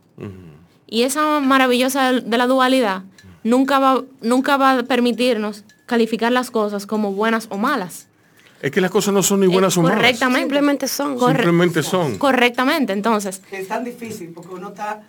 Y 0.87 1.03
esa 1.03 1.39
maravillosa 1.39 2.13
de 2.13 2.37
la 2.37 2.47
dualidad 2.47 3.03
nunca 3.43 3.79
va, 3.79 4.03
nunca 4.21 4.57
va 4.57 4.79
a 4.79 4.83
permitirnos 4.83 5.63
calificar 5.85 6.31
las 6.31 6.49
cosas 6.49 6.85
como 6.85 7.13
buenas 7.13 7.47
o 7.49 7.57
malas. 7.57 8.07
Es 8.61 8.71
que 8.71 8.81
las 8.81 8.89
cosas 8.89 9.13
no 9.13 9.21
son 9.21 9.41
ni 9.41 9.47
buenas 9.47 9.77
o 9.77 9.81
malas. 9.81 9.97
Correctamente. 9.97 10.39
Simplemente 10.41 10.87
son. 10.87 11.19
Simplemente 11.19 11.83
son. 11.83 12.17
Correctamente, 12.17 12.93
entonces. 12.93 13.41
Es 13.51 13.67
tan 13.67 13.83
difícil 13.83 14.31
porque 14.33 14.55
uno 14.55 14.69
está 14.69 15.03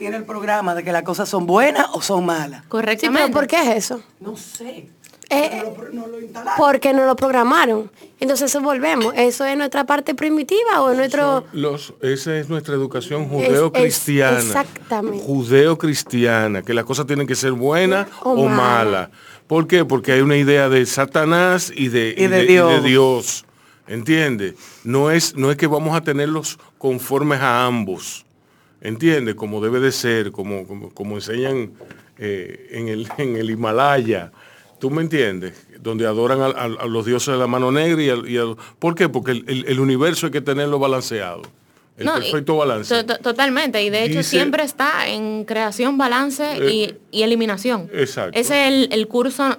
tiene 0.00 0.16
el 0.16 0.24
programa 0.24 0.74
de 0.74 0.82
que 0.82 0.92
las 0.92 1.02
cosas 1.02 1.28
son 1.28 1.46
buenas 1.46 1.86
o 1.92 2.00
son 2.00 2.24
malas. 2.24 2.64
Correctamente. 2.68 3.28
pero 3.28 3.34
¿por 3.34 3.46
qué 3.46 3.60
es 3.60 3.84
eso? 3.84 4.02
No 4.18 4.34
sé. 4.34 4.88
Eh, 5.30 5.62
no 5.92 6.08
lo, 6.08 6.18
porque 6.56 6.92
no 6.92 7.06
lo 7.06 7.14
programaron. 7.14 7.90
Entonces 8.18 8.50
eso 8.50 8.60
volvemos. 8.60 9.14
¿Eso 9.16 9.44
es 9.44 9.56
nuestra 9.56 9.84
parte 9.86 10.14
primitiva 10.14 10.82
o 10.82 10.90
es 10.90 10.96
nuestro...? 10.96 11.44
Los, 11.52 11.94
esa 12.02 12.36
es 12.36 12.48
nuestra 12.48 12.74
educación 12.74 13.28
judeo-cristiana. 13.28 14.38
Exactamente. 14.38 15.24
Judeo-cristiana, 15.24 16.62
que 16.62 16.74
las 16.74 16.84
cosas 16.84 17.06
tienen 17.06 17.26
que 17.26 17.36
ser 17.36 17.52
buenas 17.52 18.08
o, 18.22 18.48
malas. 18.48 19.10
¿Por 19.46 19.66
qué? 19.66 19.84
Porque 19.84 20.12
hay 20.12 20.20
una 20.20 20.36
idea 20.36 20.68
de 20.68 20.84
Satanás 20.84 21.72
y 21.74 21.88
de, 21.88 22.80
Dios. 22.84 23.44
¿Entiende? 23.86 24.54
No 24.84 25.10
es, 25.10 25.34
no 25.34 25.50
es 25.50 25.56
que 25.56 25.66
vamos 25.66 25.96
a 25.96 26.02
tenerlos 26.02 26.58
conformes 26.78 27.40
a 27.40 27.64
ambos. 27.66 28.26
¿Entiende? 28.80 29.34
Como 29.34 29.60
debe 29.60 29.80
de 29.80 29.92
ser, 29.92 30.32
como, 30.32 30.92
como, 30.94 31.16
enseñan 31.16 31.72
eh, 32.18 32.68
en, 32.70 32.88
el, 32.88 33.08
en 33.18 33.36
el 33.36 33.50
Himalaya. 33.50 34.32
¿Tú 34.80 34.90
me 34.90 35.02
entiendes? 35.02 35.66
Donde 35.80 36.06
adoran 36.06 36.40
a, 36.40 36.86
los 36.86 37.04
dioses 37.04 37.34
de 37.34 37.38
la 37.38 37.46
mano 37.46 37.70
negra 37.70 38.02
y, 38.02 38.38
¿Por 38.78 38.94
qué? 38.94 39.08
Porque 39.08 39.32
el, 39.32 39.78
universo 39.78 40.26
hay 40.26 40.32
que 40.32 40.40
tenerlo 40.40 40.78
balanceado. 40.78 41.42
El 41.98 42.08
perfecto 42.08 42.56
balance. 42.56 43.04
totalmente. 43.04 43.82
Y 43.82 43.90
de 43.90 44.04
hecho 44.04 44.22
siempre 44.22 44.62
está 44.64 45.06
en 45.06 45.44
creación, 45.44 45.98
balance 45.98 46.56
y, 46.70 46.84
eh, 46.84 46.98
eliminación. 47.12 47.90
Exacto. 47.92 48.38
Ese 48.38 48.68
es 48.68 48.88
el, 48.90 49.06
curso 49.06 49.58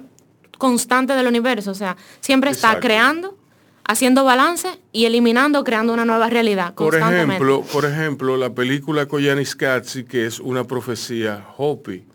constante 0.58 1.12
del 1.12 1.28
universo. 1.28 1.70
O 1.70 1.74
sea, 1.74 1.96
siempre 2.18 2.50
está 2.50 2.80
creando, 2.80 3.38
haciendo 3.84 4.24
balance 4.24 4.68
y 4.90 5.04
eliminando, 5.04 5.62
creando 5.62 5.92
una 5.92 6.04
nueva 6.04 6.28
realidad. 6.30 6.74
Por 6.74 6.96
ejemplo, 6.96 7.62
por 7.72 7.84
ejemplo, 7.84 8.36
la 8.36 8.52
película 8.52 9.06
Koyanis 9.06 9.54
Katsi, 9.54 10.02
que 10.02 10.26
es 10.26 10.40
una 10.40 10.64
profecía 10.64 11.46
Hopi 11.58 12.06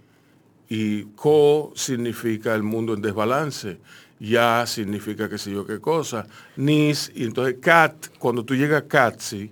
Y 0.69 1.03
co 1.15 1.71
significa 1.75 2.53
el 2.53 2.63
mundo 2.63 2.93
en 2.93 3.01
desbalance. 3.01 3.79
Ya 4.19 4.65
significa 4.65 5.29
que 5.29 5.37
sé 5.37 5.51
yo 5.51 5.65
qué 5.65 5.79
cosa. 5.79 6.27
Nis, 6.55 7.11
y 7.15 7.23
entonces 7.23 7.57
cat, 7.61 8.07
cuando 8.17 8.43
tú 8.43 8.55
llegas 8.55 8.81
a 8.83 8.87
Catsi, 8.87 9.51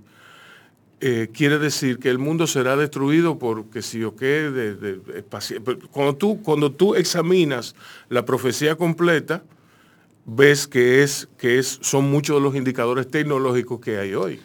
eh, 1.01 1.29
quiere 1.31 1.59
decir 1.59 1.99
que 1.99 2.09
el 2.09 2.17
mundo 2.17 2.47
será 2.47 2.75
destruido 2.75 3.37
por 3.37 3.65
que 3.69 3.81
si 3.81 4.03
o 4.03 4.15
qué, 4.15 4.49
de, 4.49 4.99
cuando, 5.91 6.15
tú, 6.15 6.41
cuando 6.41 6.71
tú 6.71 6.95
examinas 6.95 7.75
la 8.09 8.25
profecía 8.25 8.75
completa, 8.75 9.43
ves 10.25 10.67
que, 10.67 11.03
es, 11.03 11.27
que 11.37 11.59
es, 11.59 11.79
son 11.81 12.09
muchos 12.09 12.37
de 12.37 12.41
los 12.41 12.55
indicadores 12.55 13.09
tecnológicos 13.09 13.79
que 13.79 13.97
hay 13.97 14.15
hoy. 14.15 14.39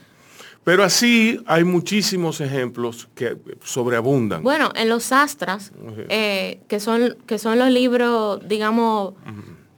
Pero 0.65 0.85
así 0.85 1.41
hay 1.47 1.65
muchísimos 1.65 2.41
ejemplos 2.41 3.09
que 3.15 3.37
sobreabundan. 3.65 4.43
Bueno, 4.43 4.71
en 4.75 4.89
los 4.89 5.11
astras, 5.11 5.73
eh, 6.09 6.61
que, 6.69 6.81
son, 6.81 7.17
que 7.27 7.39
son 7.39 7.59
los 7.59 7.71
libros, 7.71 8.47
digamos, 8.47 9.15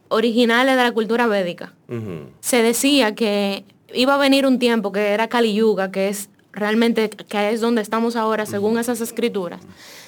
originales 0.09 0.76
de 0.76 0.83
la 0.83 0.93
cultura 0.93 1.26
védica, 1.26 1.72
se 2.41 2.62
decía 2.62 3.14
que 3.14 3.64
iba 3.95 4.14
a 4.14 4.18
venir 4.18 4.47
un 4.47 4.59
tiempo 4.59 4.91
que 4.93 5.09
era 5.09 5.28
Kali 5.28 5.55
Yuga, 5.55 5.91
que 5.93 6.09
es 6.09 6.30
realmente, 6.53 7.11
que 7.11 7.51
es 7.51 7.61
donde 7.61 7.80
estamos 7.80 8.16
ahora, 8.16 8.45
según 8.45 8.78
esas 8.78 9.01
escrituras, 9.01 9.61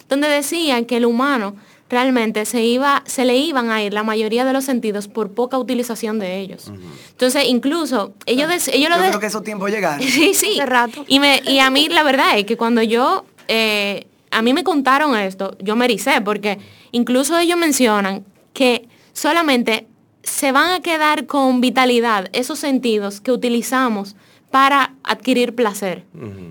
donde 0.09 0.29
decían 0.29 0.85
que 0.85 0.97
el 0.97 1.07
humano 1.07 1.57
realmente 1.95 2.45
se, 2.45 2.63
iba, 2.63 3.03
se 3.07 3.25
le 3.25 3.37
iban 3.37 3.71
a 3.71 3.81
ir 3.83 3.95
la 3.95 4.03
mayoría 4.03 4.45
de 4.45 4.53
los 4.53 4.65
sentidos 4.65 5.07
por 5.07 5.31
poca 5.31 5.57
utilización 5.57 6.19
de 6.19 6.41
ellos. 6.41 6.73
Entonces, 7.13 7.45
incluso, 7.47 8.13
ellos, 8.27 8.51
ellos 8.69 8.91
yo 8.91 8.99
creo 8.99 9.21
que 9.21 9.27
esos 9.27 9.45
tiempos 9.45 9.71
llegaron. 9.71 10.05
Sí, 10.15 10.35
sí. 10.35 10.61
rato. 10.67 11.05
Y, 11.07 11.21
me, 11.21 11.41
y 11.47 11.61
a 11.61 11.71
mí 11.71 11.89
la 11.89 12.03
verdad 12.03 12.37
es 12.37 12.45
que 12.45 12.57
cuando 12.57 12.83
yo, 12.83 13.25
eh, 13.47 14.07
a 14.33 14.43
mí 14.43 14.53
me 14.53 14.65
contaron 14.65 15.17
esto, 15.17 15.57
yo 15.61 15.77
me 15.77 15.85
ericé, 15.85 16.21
porque 16.21 16.59
incluso 16.91 17.39
ellos 17.39 17.57
mencionan 17.57 18.25
que 18.53 18.89
solamente 19.13 19.87
se 20.25 20.51
van 20.53 20.71
a 20.71 20.81
quedar 20.81 21.27
con 21.27 21.61
vitalidad 21.61 22.29
esos 22.33 22.59
sentidos 22.59 23.21
que 23.21 23.31
utilizamos 23.31 24.17
para 24.51 24.95
adquirir 25.05 25.55
placer. 25.55 26.05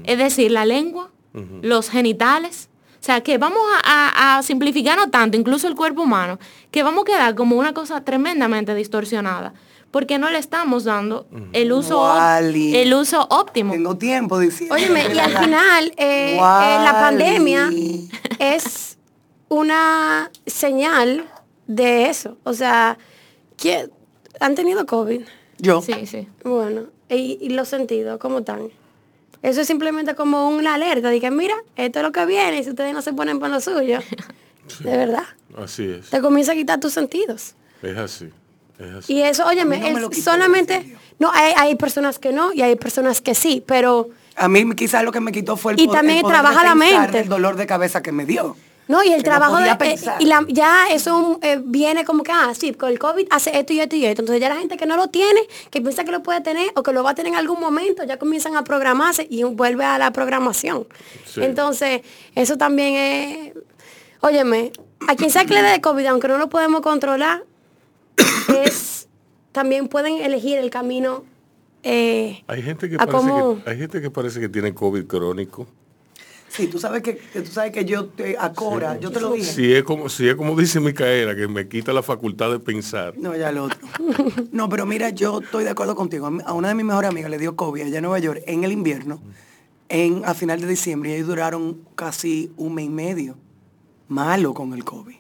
Es 0.06 0.18
decir, 0.18 0.52
la 0.52 0.66
lengua, 0.66 1.10
los 1.62 1.90
genitales, 1.90 2.70
sea, 3.06 3.22
que 3.22 3.38
vamos 3.38 3.62
a, 3.84 4.42
simplificarnos 4.44 5.12
tanto, 5.12 5.38
incluso 5.38 5.68
el 5.68 5.76
cuerpo 5.76 6.04
humano, 6.04 6.40
que 6.72 6.84
vamos 6.84 7.04
a 7.04 7.06
quedar 7.06 7.36
como 7.36 7.58
una 7.58 7.74
cosa 7.74 8.04
tremendamente 8.04 8.74
distorsionada, 8.74 9.54
porque 9.92 10.18
no 10.18 10.30
le 10.30 10.40
estamos 10.40 10.86
dando 10.86 11.28
el 11.52 11.74
uso, 11.74 12.10
el 12.40 12.94
uso 12.94 13.28
óptimo. 13.30 13.74
Tengo 13.74 13.98
tiempo 13.98 14.40
diciendo. 14.40 14.74
Óyeme, 14.74 15.14
y 15.14 15.20
al 15.20 15.38
final, 15.38 15.94
eh, 15.98 16.36
eh, 16.36 16.38
la 16.38 16.98
pandemia 17.00 17.70
es 18.40 18.98
una 19.50 20.32
señal 20.46 21.28
de 21.68 22.10
eso. 22.10 22.38
O 22.44 22.54
sea, 22.54 22.98
¿han 24.40 24.56
tenido 24.56 24.86
COVID? 24.86 25.22
Yo. 25.58 25.82
Sí, 25.82 26.06
sí. 26.08 26.28
Bueno, 26.44 26.84
y, 27.10 27.38
y 27.42 27.50
los 27.50 27.68
sentidos, 27.68 28.18
¿cómo 28.18 28.40
están? 28.40 28.70
Eso 29.44 29.60
es 29.60 29.68
simplemente 29.68 30.16
como 30.16 30.50
una 30.50 30.76
alerta 30.76 31.10
de 31.10 31.20
que, 31.20 31.30
mira, 31.30 31.56
esto 31.76 32.00
es 32.00 32.04
lo 32.04 32.12
que 32.14 32.26
viene 32.26 32.60
y 32.60 32.64
si 32.64 32.70
ustedes 32.70 32.94
no 32.94 33.02
se 33.02 33.12
ponen 33.12 33.40
para 33.40 33.56
lo 33.56 33.62
suyo. 33.62 34.00
De 34.80 34.98
verdad. 34.98 35.26
Así 35.58 35.84
es. 35.84 36.10
Te 36.10 36.22
comienza 36.22 36.54
a 36.54 36.56
quitar 36.56 36.80
tus 36.80 36.94
sentidos. 36.94 37.54
Es 37.82 37.98
así. 37.98 38.30
Es 38.80 38.92
así. 38.94 39.14
Y 39.14 39.22
eso, 39.22 39.46
óyeme, 39.46 39.94
solamente... 40.14 40.96
No, 41.20 41.30
hay, 41.34 41.76
personas 41.76 42.20
que 42.20 42.32
no 42.32 42.54
y 42.54 42.62
hay 42.62 42.76
personas 42.78 43.22
que 43.22 43.36
sí, 43.36 43.62
pero... 43.66 44.10
A 44.36 44.48
mí 44.48 44.74
quizás 44.76 45.04
lo 45.04 45.12
que 45.12 45.20
me 45.20 45.32
quitó 45.32 45.58
fue 45.58 45.74
el, 45.74 45.80
y 45.80 45.88
también 45.88 46.26
trabaja 46.26 46.64
la 46.64 46.74
mente. 46.74 47.20
el 47.20 47.30
dolor 47.30 47.56
de 47.58 47.68
cabeza 47.68 48.02
que 48.02 48.12
me 48.12 48.26
dio. 48.26 48.56
No, 48.88 49.02
y 49.04 49.14
el 49.14 49.24
trabajo 49.24 49.58
de, 49.58 49.70
eh, 49.70 49.96
y 50.20 50.26
la, 50.26 50.46
ya 50.50 50.88
eso 50.92 51.40
eh, 51.42 51.62
viene 51.64 52.04
como 52.04 52.24
que, 52.24 52.32
ah, 52.34 52.52
sí, 52.54 52.74
con 52.74 52.90
el 52.90 53.00
COVID 53.00 53.28
hace 53.30 53.58
esto 53.58 53.72
y 53.72 53.80
esto 53.80 53.96
y 53.96 54.06
esto. 54.06 54.22
Entonces 54.24 54.42
ya 54.42 54.50
la 54.50 54.58
gente 54.58 54.76
que 54.76 54.86
no 54.86 54.98
lo 54.98 55.08
tiene, 55.08 55.40
que 55.70 55.82
piensa 55.82 56.04
que 56.04 56.12
lo 56.12 56.22
puede 56.22 56.42
tener 56.42 56.70
o 56.76 56.84
que 56.84 56.92
lo 56.92 57.04
va 57.04 57.12
a 57.12 57.16
tener 57.16 57.32
en 57.32 57.40
algún 57.40 57.60
momento, 57.60 58.04
ya 58.04 58.18
comienzan 58.18 58.58
a 58.58 58.64
programarse 58.64 59.26
y 59.30 59.44
vuelve 59.44 59.86
a 59.86 59.98
la 59.98 60.12
programación. 60.12 60.86
Entonces, 61.38 62.02
eso 62.36 62.58
también 62.58 62.96
es, 62.96 63.54
óyeme, 64.20 64.74
a 65.08 65.16
quien 65.16 65.30
sea 65.30 65.46
que 65.46 65.54
le 65.54 65.62
dé 65.62 65.82
COVID, 65.82 66.06
aunque 66.08 66.28
no 66.28 66.38
lo 66.38 66.50
podemos 66.50 66.82
controlar, 66.82 67.46
es, 68.64 69.08
también 69.54 69.88
pueden 69.88 70.18
elegir 70.18 70.58
el 70.58 70.70
camino. 70.70 71.24
Eh, 71.84 72.44
hay 72.48 72.62
gente 72.62 72.90
que 72.90 72.98
parece 72.98 73.28
que, 73.28 73.70
hay 73.70 73.78
gente 73.78 74.02
que 74.02 74.12
parece 74.12 74.40
que 74.42 74.50
tiene 74.50 74.74
COVID 74.74 75.06
crónico. 75.06 75.68
Sí, 76.56 76.68
tú 76.68 76.78
sabes 76.78 77.02
que, 77.02 77.14
tú 77.14 77.48
sabes 77.52 77.72
que 77.72 77.84
yo 77.84 78.06
te 78.06 78.38
acora, 78.38 79.00
yo 79.00 79.10
te 79.10 79.20
lo 79.20 79.34
dije. 79.34 79.52
Si 79.52 79.74
es 79.74 79.84
como, 79.84 80.08
si 80.08 80.30
es 80.30 80.36
como 80.36 80.56
dice 80.56 80.80
Micaela, 80.80 81.36
que 81.36 81.48
me 81.48 81.68
quita 81.68 81.92
la 81.94 82.04
facultad 82.04 82.52
de 82.52 82.60
pensar. 82.60 83.18
No, 83.18 83.36
ya 83.36 83.52
lo 83.52 83.64
otro. 83.64 83.80
no, 84.52 84.70
pero 84.70 84.86
mira, 84.86 85.10
yo 85.10 85.40
estoy 85.40 85.64
de 85.64 85.72
acuerdo 85.72 85.96
contigo. 85.96 86.30
A 86.46 86.54
una 86.54 86.68
de 86.68 86.76
mis 86.76 86.86
mejores 86.86 87.10
amigas 87.10 87.32
le 87.32 87.40
dio 87.40 87.56
COVID 87.56 87.82
allá 87.82 87.98
en 87.98 88.04
Nueva 88.04 88.20
York 88.20 88.44
en 88.46 88.64
el 88.64 88.72
invierno, 88.72 89.20
en, 89.90 90.24
a 90.26 90.36
final 90.36 90.62
de 90.62 90.68
diciembre, 90.68 91.10
y 91.10 91.14
ellos 91.14 91.28
duraron 91.28 91.80
casi 91.96 92.52
un 92.56 92.76
mes 92.76 92.86
y 92.86 92.90
medio 92.90 93.36
malo 94.08 94.54
con 94.54 94.74
el 94.74 94.84
COVID. 94.84 95.16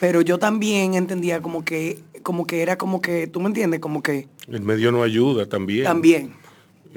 Pero 0.00 0.22
yo 0.22 0.38
también 0.38 0.94
entendía 0.94 1.42
como 1.42 1.66
que, 1.66 1.98
como 2.22 2.46
que 2.46 2.62
era 2.62 2.78
como 2.78 3.02
que, 3.02 3.26
tú 3.26 3.40
me 3.40 3.48
entiendes, 3.48 3.80
como 3.80 4.02
que... 4.02 4.26
El 4.46 4.62
medio 4.62 4.90
no 4.90 5.02
ayuda 5.02 5.46
también. 5.46 5.84
También. 5.84 6.32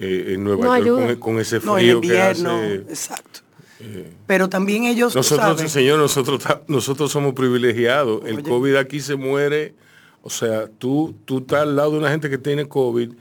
Eh, 0.04 0.34
en 0.34 0.43
Nueva 0.43 0.80
York 0.80 1.20
con, 1.20 1.39
ese 1.39 1.60
frío 1.60 2.02
que 2.02 2.20
hace. 2.20 2.76
Exacto. 2.89 3.41
Eh, 3.80 4.12
Pero 4.26 4.49
también 4.49 4.86
ellos. 4.86 5.16
Nosotros, 5.16 5.72
señor, 5.72 5.99
nosotros, 5.99 6.41
nosotros 6.68 7.12
somos 7.12 7.34
privilegiados. 7.34 8.24
El 8.26 8.41
COVID 8.41 8.76
aquí 8.76 8.99
se 8.99 9.16
muere. 9.16 9.76
O 10.24 10.30
sea, 10.30 10.68
tú, 10.68 11.16
tú 11.26 11.39
estás 11.39 11.62
al 11.62 11.76
lado 11.76 11.91
de 11.91 11.99
una 11.99 12.10
gente 12.10 12.32
que 12.32 12.39
tiene 12.39 12.68
COVID 12.68 13.12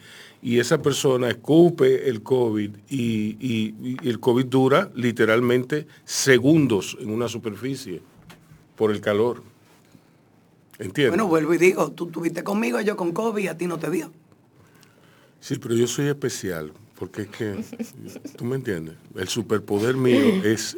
y 0.42 0.58
esa 0.58 0.80
persona 0.80 1.28
escupe 1.28 2.08
el 2.08 2.22
COVID 2.22 2.70
y, 2.88 3.74
el 4.02 4.18
COVID 4.20 4.46
dura 4.46 4.90
literalmente 4.94 5.86
segundos 6.04 6.96
en 6.98 7.10
una 7.10 7.28
superficie 7.28 8.00
por 8.76 8.90
el 8.90 9.02
calor. 9.02 9.42
¿Entiendes? 10.78 11.10
Bueno, 11.10 11.26
vuelvo 11.26 11.52
y 11.52 11.58
digo, 11.58 11.90
tú 11.92 12.06
estuviste 12.06 12.42
conmigo, 12.42 12.80
yo 12.80 12.96
con 12.96 13.12
COVID 13.12 13.42
y 13.42 13.48
a 13.48 13.58
ti 13.58 13.66
no 13.66 13.78
te 13.78 13.90
dio. 13.90 14.10
Sí, 15.40 15.56
pero 15.56 15.74
yo 15.74 15.86
soy 15.86 16.08
especial, 16.08 16.72
porque 16.98 17.22
es 17.22 17.28
que, 17.28 17.64
tú 18.36 18.44
me 18.44 18.56
entiendes, 18.56 18.94
el 19.16 19.26
superpoder 19.28 19.96
mío 19.96 20.20
es, 20.44 20.76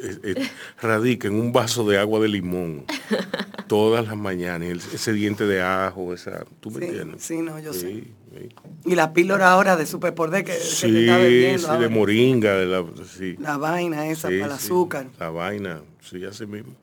radica 0.81 1.27
en 1.27 1.35
un 1.35 1.51
vaso 1.51 1.87
de 1.87 1.99
agua 1.99 2.21
de 2.21 2.29
limón 2.29 2.85
todas 3.67 4.07
las 4.07 4.15
mañanas, 4.15 4.87
ese 4.93 5.13
diente 5.13 5.45
de 5.45 5.61
ajo, 5.61 6.13
esa, 6.13 6.45
tú 6.59 6.71
me 6.71 6.85
entiendes. 6.85 7.23
Sí, 7.23 7.37
no, 7.37 7.59
yo 7.59 7.73
sé. 7.73 8.03
Y 8.85 8.95
la 8.95 9.13
píldora 9.13 9.51
ahora 9.51 9.75
de 9.75 9.85
superpoder 9.85 10.43
que, 10.43 10.53
sí, 10.53 10.91
que 10.91 11.53
está. 11.53 11.75
Sí, 11.75 11.81
de 11.81 11.89
moringa, 11.89 12.53
de 12.53 12.65
la, 12.65 12.85
sí. 13.05 13.35
La 13.39 13.57
vaina 13.57 14.07
esa 14.07 14.27
para 14.27 14.45
el 14.45 14.51
azúcar. 14.51 15.07
La 15.19 15.29
vaina, 15.29 15.81
sí, 16.01 16.23
así 16.23 16.45
mismo. 16.45 16.73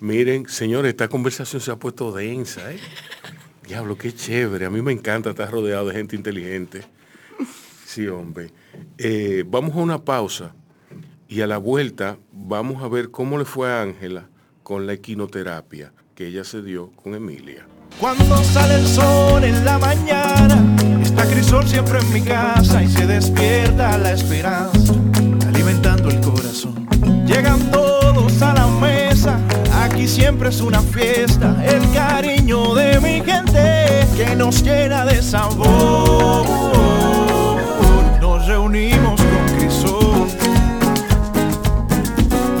Miren, 0.00 0.48
señores, 0.48 0.90
esta 0.90 1.08
conversación 1.08 1.60
se 1.60 1.70
ha 1.70 1.76
puesto 1.76 2.10
densa, 2.12 2.72
¿eh? 2.72 2.80
Diablo, 3.70 3.96
qué 3.96 4.12
chévere. 4.12 4.66
A 4.66 4.70
mí 4.70 4.82
me 4.82 4.90
encanta 4.90 5.30
estar 5.30 5.48
rodeado 5.48 5.86
de 5.86 5.94
gente 5.94 6.16
inteligente. 6.16 6.82
Sí, 7.86 8.08
hombre. 8.08 8.50
Eh, 8.98 9.44
vamos 9.46 9.76
a 9.76 9.78
una 9.78 10.04
pausa 10.04 10.56
y 11.28 11.40
a 11.40 11.46
la 11.46 11.56
vuelta 11.56 12.18
vamos 12.32 12.82
a 12.82 12.88
ver 12.88 13.12
cómo 13.12 13.38
le 13.38 13.44
fue 13.44 13.70
a 13.70 13.82
Ángela 13.82 14.28
con 14.64 14.88
la 14.88 14.94
equinoterapia 14.94 15.92
que 16.16 16.26
ella 16.26 16.42
se 16.42 16.62
dio 16.62 16.90
con 16.96 17.14
Emilia. 17.14 17.64
Cuando 18.00 18.42
sale 18.42 18.74
el 18.74 18.86
sol 18.88 19.44
en 19.44 19.64
la 19.64 19.78
mañana, 19.78 20.76
está 21.00 21.24
Crisol 21.28 21.64
siempre 21.68 22.00
en 22.00 22.12
mi 22.12 22.22
casa 22.22 22.82
y 22.82 22.88
se 22.88 23.06
despierta 23.06 23.96
la 23.98 24.14
esperanza, 24.14 24.94
alimentando 25.46 26.10
el 26.10 26.20
corazón. 26.20 26.88
Llegan 27.24 27.70
todos 27.70 28.42
a 28.42 28.52
la 28.52 28.66
mesa 28.66 29.38
Aquí 29.80 30.06
siempre 30.06 30.50
es 30.50 30.60
una 30.60 30.82
fiesta, 30.82 31.56
el 31.64 31.80
cariño 31.92 32.29
de 32.50 32.98
mi 33.00 33.22
gente 33.24 34.08
que 34.16 34.34
nos 34.34 34.60
llena 34.64 35.04
de 35.04 35.22
sabor. 35.22 36.44
Nos 38.20 38.44
reunimos 38.46 39.20
con 39.20 39.56
Crisol, 39.56 40.28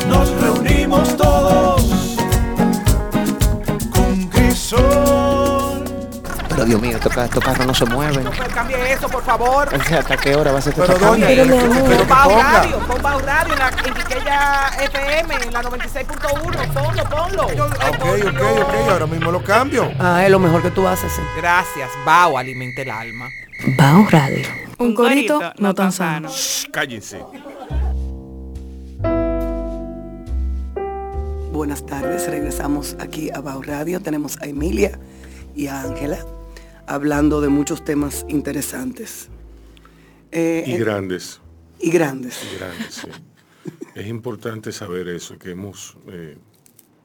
nos 0.08 0.30
reunimos 0.40 1.16
todos 1.16 1.69
Pero 6.60 6.68
Dios 6.68 6.82
mío, 6.82 6.98
estos, 6.98 7.16
estos 7.16 7.42
carros 7.42 7.66
no 7.66 7.72
se 7.72 7.86
mueven. 7.86 8.28
Cambie 8.52 8.92
eso, 8.92 9.08
por 9.08 9.24
favor. 9.24 9.74
¿Hasta 9.74 10.14
qué 10.18 10.36
hora 10.36 10.52
va 10.52 10.58
a 10.58 10.60
ser 10.60 10.74
este 10.74 10.82
Pero 10.86 10.98
¿dónde? 10.98 11.26
Pero, 11.26 11.46
pero 11.46 12.04
Radio, 12.04 12.78
pon 12.80 13.00
Bajo 13.00 13.18
Radio 13.20 13.54
en 13.54 13.58
la 13.58 13.68
en 13.68 13.94
Quiqueya 13.94 14.70
FM, 14.82 15.34
en 15.36 15.52
la 15.54 15.62
96.1. 15.62 16.72
Ponlo, 16.74 17.04
ponlo. 17.08 17.44
Ok, 17.44 18.04
ok, 18.26 18.42
ok, 18.60 18.90
ahora 18.90 19.06
mismo 19.06 19.32
lo 19.32 19.42
cambio. 19.42 19.90
Ah, 19.98 20.22
es 20.22 20.30
lo 20.30 20.38
mejor 20.38 20.60
que 20.60 20.70
tú 20.70 20.86
haces. 20.86 21.10
Gracias, 21.34 21.88
Bao 22.04 22.36
alimenta 22.36 22.82
el 22.82 22.90
alma. 22.90 23.30
Bao 23.78 24.06
Radio. 24.10 24.46
Un, 24.76 24.94
corito, 24.94 25.40
no 25.56 25.74
tan 25.74 25.92
sano. 25.92 26.28
cállense. 26.70 27.24
buenas 31.52 31.86
tardes. 31.86 32.28
Regresamos 32.28 32.96
aquí 33.00 33.30
a 33.30 33.40
Bau 33.40 33.62
Radio. 33.62 34.00
Tenemos 34.00 34.38
a 34.42 34.46
Emilia 34.46 34.98
y 35.54 35.66
a 35.66 35.80
Ángela 35.80 36.18
hablando 36.90 37.40
de 37.40 37.48
muchos 37.48 37.84
temas 37.84 38.26
interesantes. 38.28 39.28
Eh, 40.32 40.64
y 40.66 40.76
grandes. 40.76 41.40
Y 41.78 41.90
grandes. 41.90 42.40
Y 42.42 42.56
grandes, 42.56 42.94
sí. 42.94 43.08
es 43.94 44.06
importante 44.08 44.72
saber 44.72 45.08
eso, 45.08 45.38
que 45.38 45.52
hemos 45.52 45.96
eh, 46.08 46.36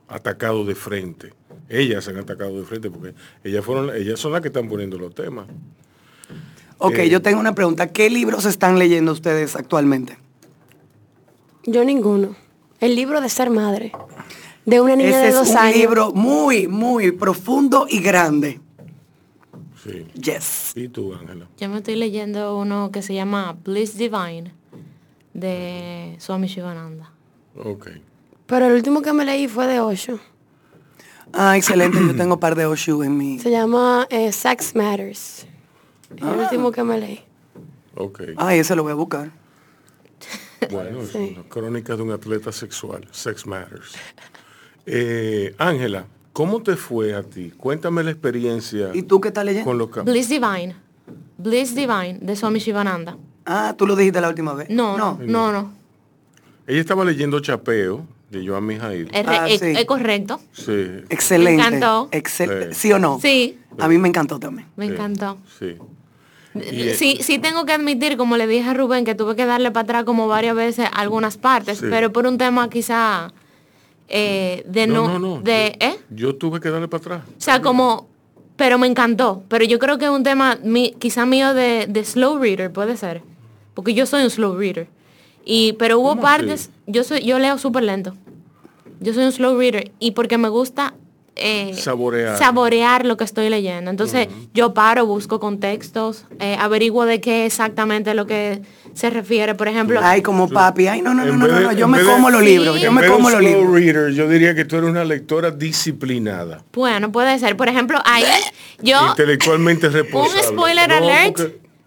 atacado 0.07 0.65
de 0.65 0.73
frente. 0.73 1.33
Ellas 1.69 2.07
han 2.07 2.17
atacado 2.17 2.59
de 2.59 2.65
frente 2.65 2.89
porque 2.89 3.13
ellas 3.43 3.63
fueron, 3.63 3.95
ellas 3.95 4.19
son 4.19 4.31
las 4.31 4.41
que 4.41 4.47
están 4.47 4.67
poniendo 4.67 4.97
los 4.97 5.13
temas. 5.13 5.45
Ok, 6.79 6.97
eh, 6.97 7.09
yo 7.09 7.21
tengo 7.21 7.39
una 7.39 7.53
pregunta. 7.53 7.87
¿Qué 7.87 8.09
libros 8.09 8.45
están 8.45 8.79
leyendo 8.79 9.11
ustedes 9.11 9.55
actualmente? 9.55 10.17
Yo 11.63 11.85
ninguno. 11.85 12.35
El 12.79 12.95
libro 12.95 13.21
de 13.21 13.29
ser 13.29 13.51
madre. 13.51 13.91
De 14.65 14.81
una 14.81 14.95
niña 14.95 15.19
de 15.19 15.31
dos 15.31 15.47
es 15.49 15.55
un 15.55 15.71
libro 15.71 16.11
muy, 16.11 16.67
muy 16.67 17.11
profundo 17.11 17.85
y 17.87 17.99
grande. 17.99 18.59
Sí. 19.85 20.07
Yes. 20.15 20.73
¿Y 20.75 20.89
tú, 20.89 21.13
Ángela? 21.13 21.47
Yo 21.57 21.69
me 21.69 21.77
estoy 21.77 21.95
leyendo 21.95 22.57
uno 22.57 22.89
que 22.91 23.01
se 23.01 23.13
llama 23.13 23.55
Bliss 23.63 23.97
Divine 23.97 24.51
de 25.33 26.15
Swami 26.19 26.47
Shivananda. 26.47 27.11
Ok. 27.55 27.89
Pero 28.47 28.65
el 28.65 28.73
último 28.73 29.01
que 29.01 29.13
me 29.13 29.25
leí 29.25 29.47
fue 29.47 29.67
de 29.67 29.79
Osho. 29.79 30.19
Ah, 31.33 31.55
excelente. 31.57 31.99
Yo 31.99 32.15
tengo 32.15 32.35
un 32.35 32.39
par 32.39 32.55
de 32.55 32.65
Osho 32.65 33.03
en 33.03 33.17
mi... 33.17 33.39
Se 33.39 33.51
llama 33.51 34.07
eh, 34.09 34.31
Sex 34.31 34.75
Matters. 34.75 35.45
El 36.15 36.23
ah. 36.23 36.37
último 36.43 36.71
que 36.71 36.83
me 36.83 36.99
leí. 36.99 37.23
Ok. 37.95 38.21
Ah, 38.37 38.55
ese 38.55 38.75
lo 38.75 38.83
voy 38.83 38.91
a 38.91 38.95
buscar. 38.95 39.31
Bueno, 40.71 41.01
es 41.01 41.13
una 41.13 41.43
crónica 41.43 41.95
de 41.95 42.01
un 42.01 42.11
atleta 42.11 42.51
sexual. 42.51 43.07
Sex 43.11 43.45
Matters. 43.45 43.93
Eh, 44.87 45.53
Ángela, 45.59 46.07
¿cómo 46.35 46.61
te 46.61 46.75
fue 46.75 47.15
a 47.15 47.23
ti? 47.23 47.53
Cuéntame 47.55 48.03
la 48.03 48.11
experiencia. 48.11 48.91
¿Y 48.93 49.03
tú 49.03 49.21
qué 49.21 49.29
estás 49.29 49.45
leyendo? 49.45 49.65
Con 49.65 49.77
los 49.77 49.89
Bliss 50.03 50.27
Divine. 50.27 50.75
Bliss 51.37 51.73
Divine 51.73 52.19
de 52.21 52.35
Swami 52.35 52.59
Shivananda. 52.59 53.17
Ah, 53.45 53.73
¿tú 53.77 53.87
lo 53.87 53.95
dijiste 53.95 54.19
la 54.19 54.27
última 54.27 54.53
vez? 54.53 54.69
No, 54.69 54.97
no, 54.97 55.17
no, 55.21 55.53
no. 55.53 55.71
Ella 56.67 56.81
estaba 56.81 57.05
leyendo 57.05 57.39
Chapeo 57.39 58.05
de 58.29 58.45
Joan 58.45 58.65
Mijail. 58.65 59.09
Es, 59.13 59.25
ah, 59.25 59.47
es, 59.47 59.85
correcto. 59.85 60.41
Sí. 60.51 61.03
Excelente. 61.09 61.61
Me 61.61 61.67
encantó. 61.67 62.09
Excelente. 62.11 62.75
Sí. 62.75 62.91
o 62.91 62.99
no? 62.99 63.17
Sí. 63.21 63.57
A 63.79 63.87
mí 63.87 63.97
me 63.97 64.09
encantó 64.09 64.37
también. 64.37 64.67
Me 64.75 64.87
encantó. 64.87 65.37
Sí. 65.57 65.77
Sí, 66.95 67.19
sí 67.21 67.39
tengo 67.39 67.65
que 67.65 67.73
admitir, 67.73 68.17
como 68.17 68.35
le 68.35 68.47
dije 68.47 68.69
a 68.69 68.73
Rubén, 68.73 69.05
que 69.05 69.15
tuve 69.15 69.37
que 69.37 69.45
darle 69.45 69.71
para 69.71 69.83
atrás 69.83 70.03
como 70.03 70.27
varias 70.27 70.55
veces 70.55 70.89
algunas 70.93 71.37
partes, 71.37 71.81
pero 71.81 72.11
por 72.11 72.27
un 72.27 72.37
tema 72.37 72.69
quizá 72.69 73.31
eh, 74.07 74.63
de 74.67 74.87
no, 74.87 75.19
no, 75.19 75.41
de, 75.41 75.77
yo, 75.79 75.87
¿eh? 75.87 75.99
yo 76.09 76.35
tuve 76.35 76.59
que 76.59 76.69
darle 76.69 76.87
para 76.87 77.01
atrás. 77.01 77.21
O 77.37 77.41
sea, 77.41 77.61
como 77.61 78.07
pero 78.55 78.77
me 78.77 78.87
encantó. 78.87 79.43
Pero 79.47 79.65
yo 79.65 79.79
creo 79.79 79.97
que 79.97 80.05
es 80.05 80.11
un 80.11 80.23
tema 80.23 80.57
quizá 80.99 81.25
mío 81.25 81.53
de, 81.53 81.87
de, 81.87 82.05
slow 82.05 82.37
reader, 82.39 82.71
puede 82.71 82.97
ser. 82.97 83.21
Porque 83.73 83.93
yo 83.93 84.05
soy 84.05 84.23
un 84.23 84.29
slow 84.29 84.57
reader. 84.57 84.87
Y, 85.43 85.73
pero 85.73 85.99
hubo 85.99 86.19
partes, 86.19 86.71
yo 86.87 87.03
soy, 87.03 87.23
yo 87.23 87.37
leo 87.37 87.57
súper 87.57 87.83
lento. 87.83 88.15
Yo 88.99 89.13
soy 89.13 89.25
un 89.25 89.31
slow 89.31 89.57
reader. 89.57 89.91
Y 89.99 90.11
porque 90.11 90.37
me 90.37 90.49
gusta 90.49 90.95
eh, 91.35 91.73
saborear. 91.75 92.37
saborear 92.37 93.05
lo 93.05 93.17
que 93.17 93.25
estoy 93.25 93.49
leyendo. 93.49 93.91
Entonces 93.91 94.27
yo 94.53 94.73
paro, 94.73 95.05
busco 95.05 95.39
contextos, 95.39 96.25
eh, 96.39 96.55
averiguo 96.59 97.05
de 97.05 97.19
qué 97.19 97.45
exactamente 97.45 98.13
lo 98.13 98.25
que 98.25 98.61
se 98.93 99.09
refiere. 99.09 99.53
Por 99.53 99.67
ejemplo... 99.67 99.99
Ay, 100.01 100.21
como 100.21 100.47
papi. 100.47 100.87
Ay, 100.87 101.01
no, 101.01 101.13
no, 101.13 101.25
no, 101.25 101.35
no, 101.35 101.71
yo 101.73 101.87
me 101.87 102.01
como 102.03 102.29
los 102.29 102.41
libros. 102.41 102.79
Yo 102.79 102.91
me 102.91 103.05
como 103.07 103.29
los 103.29 103.41
libros. 103.41 103.73
Reader, 103.73 104.13
yo 104.13 104.29
diría 104.29 104.55
que 104.55 104.63
tú 104.63 104.77
eres 104.77 104.89
una 104.89 105.03
lectora 105.03 105.51
disciplinada. 105.51 106.63
Bueno, 106.71 107.11
puede 107.11 107.37
ser. 107.39 107.57
Por 107.57 107.67
ejemplo, 107.67 107.99
ahí 108.05 108.23
yo... 108.81 108.97
Intelectualmente 109.09 109.89
responsable. 109.89 110.41
Un 110.41 110.53
spoiler 110.53 110.91
alert 110.91 111.39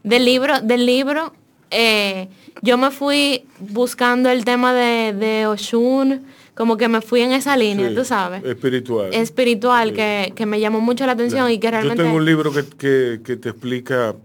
del 0.02 0.24
libro, 0.24 0.60
del 0.60 0.84
libro. 0.84 1.32
Eh, 1.70 2.28
yo 2.60 2.76
me 2.76 2.90
fui 2.90 3.46
buscando 3.60 4.30
el 4.30 4.44
tema 4.44 4.74
de, 4.74 5.14
de 5.14 5.46
Oshun 5.46 6.26
como 6.58 6.76
que 6.76 6.88
me 6.88 7.00
fui 7.00 7.20
en 7.20 7.30
esa 7.30 7.56
línea, 7.56 7.94
tú 7.94 8.04
sabes. 8.04 8.42
Espiritual. 8.44 9.14
Espiritual, 9.14 9.92
que, 9.92 10.44
me 10.44 10.58
llamó 10.58 10.80
mucho 10.80 11.06
la 11.06 11.12
atención 11.12 11.48
y 11.52 11.60
que 11.60 11.70
realmente... 11.70 11.98
Yo 11.98 12.02
tengo 12.02 12.16
un 12.16 12.24
libro 12.24 12.50
que, 12.52 13.20
te 13.24 13.48
explica 13.48 14.16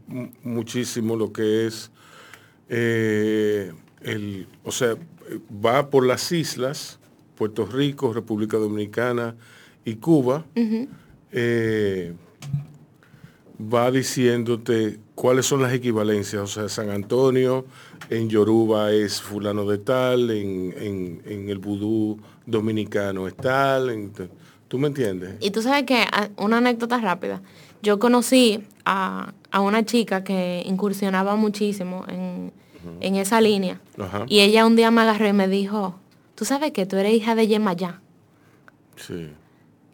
muchísimo 0.42 1.16
lo 1.16 1.32
que 1.32 1.68
es, 1.68 1.92
eh, 2.70 3.72
el, 4.02 4.48
o 4.64 4.72
sea, 4.72 4.96
va 5.64 5.92
por 5.92 6.08
las 6.08 6.32
islas, 6.32 6.98
Puerto 7.36 7.68
Rico, 7.68 8.12
República 8.12 8.58
Dominicana 8.58 9.36
y 9.86 9.98
Cuba, 9.98 10.44
eh, 11.32 12.14
va 13.62 13.92
diciéndote 13.92 15.00
cuáles 15.14 15.46
son 15.46 15.62
las 15.62 15.72
equivalencias, 15.72 16.42
o 16.42 16.48
sea, 16.48 16.68
San 16.68 16.90
Antonio, 16.90 17.68
en 18.14 18.30
Yoruba 18.30 18.92
es 18.92 19.22
fulano 19.22 19.66
de 19.66 19.80
tal, 19.80 20.30
en, 20.30 21.22
el 21.26 21.58
vudú 21.58 22.20
dominicano 22.46 23.28
es 23.28 23.36
tal, 23.36 24.12
¿tú 24.68 24.78
me 24.78 24.88
entiendes? 24.88 25.36
Y 25.40 25.52
tú 25.52 25.62
sabes 25.62 25.84
que, 25.84 26.06
ah, 26.12 26.30
una 26.38 26.58
anécdota 26.58 27.00
rápida, 27.00 27.42
yo 27.82 28.00
conocí 28.00 28.64
a, 28.86 29.34
una 29.54 29.84
chica 29.86 30.24
que 30.24 30.64
incursionaba 30.66 31.36
muchísimo 31.36 32.06
en, 32.08 32.52
esa 33.02 33.40
línea, 33.40 33.80
y 34.28 34.42
ella 34.42 34.66
un 34.66 34.76
día 34.76 34.92
me 34.92 35.02
agarró 35.02 35.28
y 35.28 35.34
me 35.34 35.48
dijo, 35.48 35.96
tú 36.36 36.46
sabes 36.46 36.72
que 36.72 36.86
tú 36.86 36.98
eres 36.98 37.14
hija 37.14 37.36
de 37.36 37.48
Yemayá. 37.48 38.02
Sí. 38.96 39.30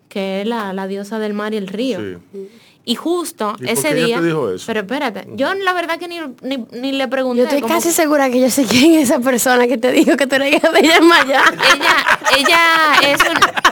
Que 0.10 0.42
es 0.42 0.48
la, 0.48 0.74
la, 0.74 0.88
diosa 0.88 1.20
del 1.20 1.34
mar 1.34 1.54
y 1.54 1.58
el 1.58 1.68
río. 1.68 2.00
Sí. 2.00 2.50
Y 2.90 2.96
justo 2.96 3.56
ese 3.64 3.94
día. 3.94 4.20
Te 4.20 4.34
Pero 4.66 4.80
espérate, 4.80 5.28
yo 5.36 5.54
la 5.54 5.74
verdad 5.74 6.00
que 6.00 6.08
ni, 6.08 6.22
ni, 6.72 6.92
le 6.92 7.08
pregunté. 7.08 7.44
Yo 7.44 7.48
estoy 7.48 7.62
casi 7.62 7.92
segura 7.92 8.32
que 8.32 8.42
yo 8.42 8.50
sé 8.50 8.66
quién 8.66 8.96
es 8.96 9.12
esa 9.12 9.20
persona 9.20 9.68
que 9.68 9.78
te 9.78 9.92
dijo 9.92 10.18
que 10.18 10.26
tú 10.26 10.34
eres 10.34 10.56
hija 10.56 10.72
de 10.72 10.80
ella 10.80 10.96
ella, 10.98 11.44
ella 12.36 12.60
es 13.04 13.20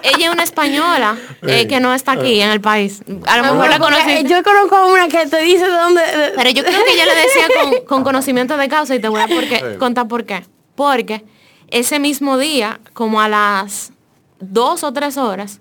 ella 0.04 0.28
es 0.28 0.32
una 0.32 0.44
española 0.44 1.18
eh, 1.42 1.66
que 1.66 1.80
no 1.80 1.96
está 1.96 2.12
aquí 2.12 2.42
en 2.42 2.52
el 2.52 2.62
país. 2.62 3.02
A 3.26 3.38
lo 3.38 3.46
ah, 3.46 3.54
mejor 3.54 3.70
la 3.72 3.80
conocí. 3.80 4.24
Yo 4.28 4.44
conozco 4.44 4.76
a 4.76 4.86
una 4.86 5.08
que 5.08 5.26
te 5.26 5.42
dice 5.42 5.66
de 5.66 5.72
dónde. 5.72 6.02
Pero 6.36 6.52
yo 6.52 6.64
creo 6.64 6.86
que 6.86 6.96
yo 6.96 7.06
le 7.06 7.16
decía 7.16 7.48
con, 7.60 7.86
con 7.88 8.04
conocimiento 8.04 8.56
de 8.56 8.70
causa 8.70 8.94
y 8.94 9.00
te 9.00 9.08
voy 9.08 9.22
a 9.22 9.28
por 9.28 9.80
contar 9.80 10.08
por 10.08 10.26
qué. 10.26 10.46
Porque 10.76 11.26
ese 11.72 11.98
mismo 11.98 12.38
día, 12.38 12.82
como 12.94 13.20
a 13.20 13.28
las 13.28 13.94
dos 14.40 14.84
o 14.84 14.94
tres 14.94 15.18
horas, 15.18 15.60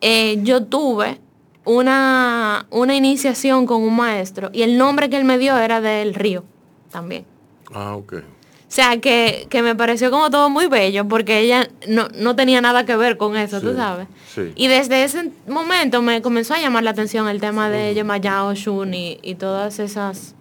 eh, 0.00 0.40
yo 0.42 0.64
tuve 0.64 1.20
una, 1.64 2.66
una 2.70 2.94
iniciación 2.94 3.66
con 3.66 3.82
un 3.82 3.96
maestro 3.96 4.50
y 4.52 4.62
el 4.62 4.78
nombre 4.78 5.08
que 5.10 5.16
él 5.16 5.24
me 5.24 5.38
dio 5.38 5.56
era 5.56 5.80
del 5.80 6.14
río 6.14 6.44
también. 6.90 7.24
Ah, 7.72 7.96
ok. 7.96 8.14
O 8.14 8.76
sea, 8.76 9.00
que, 9.00 9.46
me 9.62 9.76
pareció 9.76 10.10
como 10.10 10.30
todo 10.30 10.50
muy 10.50 10.66
bello 10.66 11.06
porque 11.06 11.38
ella 11.38 11.68
no, 11.86 12.34
tenía 12.34 12.60
nada 12.60 12.84
que 12.84 12.96
ver 12.96 13.16
con 13.16 13.36
eso, 13.36 13.60
tú 13.60 13.74
sabes. 13.76 14.08
Y 14.56 14.66
desde 14.66 15.04
ese 15.04 15.30
momento 15.46 16.02
me 16.02 16.20
comenzó 16.22 16.54
a 16.54 16.58
llamar 16.58 16.82
la 16.82 16.90
atención 16.90 17.28
el 17.28 17.40
tema 17.40 17.70
de 17.70 17.94
Yemayao, 17.94 18.52
Shun 18.54 18.92
y, 18.94 19.18
y 19.22 19.36
todas 19.36 19.78
esas 19.78 20.34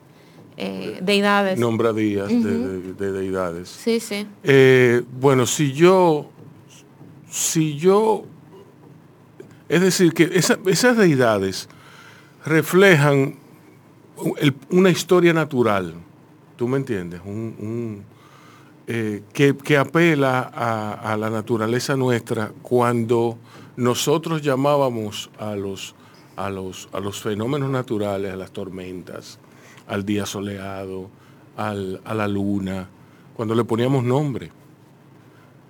eh, 0.57 0.99
deidades. 1.01 1.59
Nombradías 1.59 2.27
de, 2.27 3.11
deidades. 3.11 3.69
Sí, 3.69 3.99
sí. 3.99 4.27
Eh, 4.43 5.03
bueno, 5.19 5.45
si 5.45 5.73
yo, 5.73 6.29
si 7.29 7.75
yo 7.77 8.25
es 9.73 9.81
decir, 9.81 10.13
que 10.13 10.29
esas 10.35 10.97
deidades 10.97 11.67
reflejan 12.45 13.37
una 14.69 14.91
historia 14.91 15.33
natural, 15.33 15.95
¿tú 16.55 16.67
me 16.67 16.77
entiendes? 16.77 17.21
Eh, 18.85 19.23
que, 19.33 19.77
apela 19.77 20.41
a, 20.41 21.17
la 21.17 21.31
naturaleza 21.31 21.97
nuestra 21.97 22.51
cuando 22.61 23.39
nosotros 23.75 24.43
llamábamos 24.43 25.31
a 25.39 25.55
los, 25.55 25.95
a, 26.35 26.51
los, 26.51 26.87
a 26.93 26.99
los 26.99 27.19
fenómenos 27.19 27.71
naturales, 27.71 28.31
a 28.31 28.35
las 28.35 28.51
tormentas, 28.51 29.39
al 29.87 30.05
día 30.05 30.27
soleado, 30.27 31.09
a 31.57 31.73
la 31.73 32.27
luna, 32.27 32.87
cuando 33.35 33.55
le 33.55 33.63
poníamos 33.63 34.03
nombre. 34.03 34.51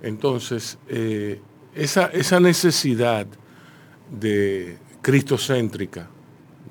Entonces, 0.01 0.77
eh, 0.89 1.39
esa, 1.73 2.07
esa 2.07 2.41
necesidad 2.41 3.27
de 4.11 4.77
cristocéntrica, 5.01 6.09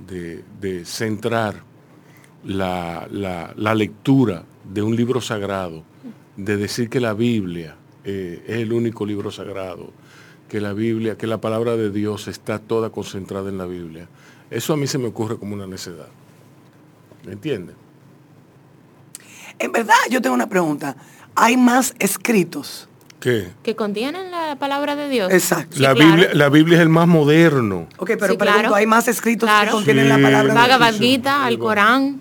de, 0.06 0.44
de 0.60 0.84
centrar 0.84 1.72
la, 2.44 3.74
lectura 3.74 4.44
de 4.64 4.82
un 4.82 4.96
libro 4.96 5.20
sagrado, 5.20 5.84
de 6.36 6.56
decir 6.56 6.88
que 6.88 7.00
la 7.00 7.14
Biblia 7.14 7.76
eh, 8.04 8.42
es 8.46 8.56
el 8.56 8.72
único 8.72 9.06
libro 9.06 9.30
sagrado, 9.30 9.92
que 10.48 10.60
la 10.60 10.72
Biblia, 10.72 11.16
que 11.16 11.26
la 11.26 11.40
palabra 11.40 11.76
de 11.76 11.90
Dios 11.90 12.28
está 12.28 12.58
toda 12.58 12.90
concentrada 12.90 13.48
en 13.48 13.58
la 13.58 13.66
Biblia. 13.66 14.08
Eso 14.50 14.72
a 14.72 14.76
mí 14.76 14.86
se 14.86 14.98
me 14.98 15.06
ocurre 15.06 15.38
como 15.38 15.54
una 15.54 15.66
necedad. 15.66 16.08
¿Me 17.24 17.32
entiendes? 17.32 17.76
En 19.58 19.72
verdad, 19.72 19.94
yo 20.10 20.20
tengo 20.20 20.34
una 20.34 20.48
pregunta. 20.48 20.96
¿Hay 21.34 21.56
más 21.56 21.94
escritos? 21.98 22.88
¿Qué? 23.22 23.52
Que 23.62 23.76
contienen 23.76 24.30
la 24.30 24.42
la 24.52 24.58
palabra 24.58 24.96
de 24.96 25.08
Dios. 25.08 25.32
Exacto. 25.32 25.80
la, 25.80 25.94
Biblia, 25.94 26.28
la 26.34 26.50
Biblia 26.50 26.76
es 26.76 26.82
el 26.82 26.90
más 26.90 27.08
moderno. 27.08 27.86
Ok, 27.96 28.12
pero 28.20 28.36
pregunto, 28.36 28.74
¿hay 28.74 28.86
más 28.86 29.08
escritos 29.08 29.48
que 29.48 29.70
contienen 29.70 30.10
la 30.10 30.16
palabra 30.16 30.42
de 30.42 30.44
Dios? 30.44 30.54
Bhagavad 30.54 30.94
Gita, 30.94 31.48
el 31.48 31.58
Corán. 31.58 32.20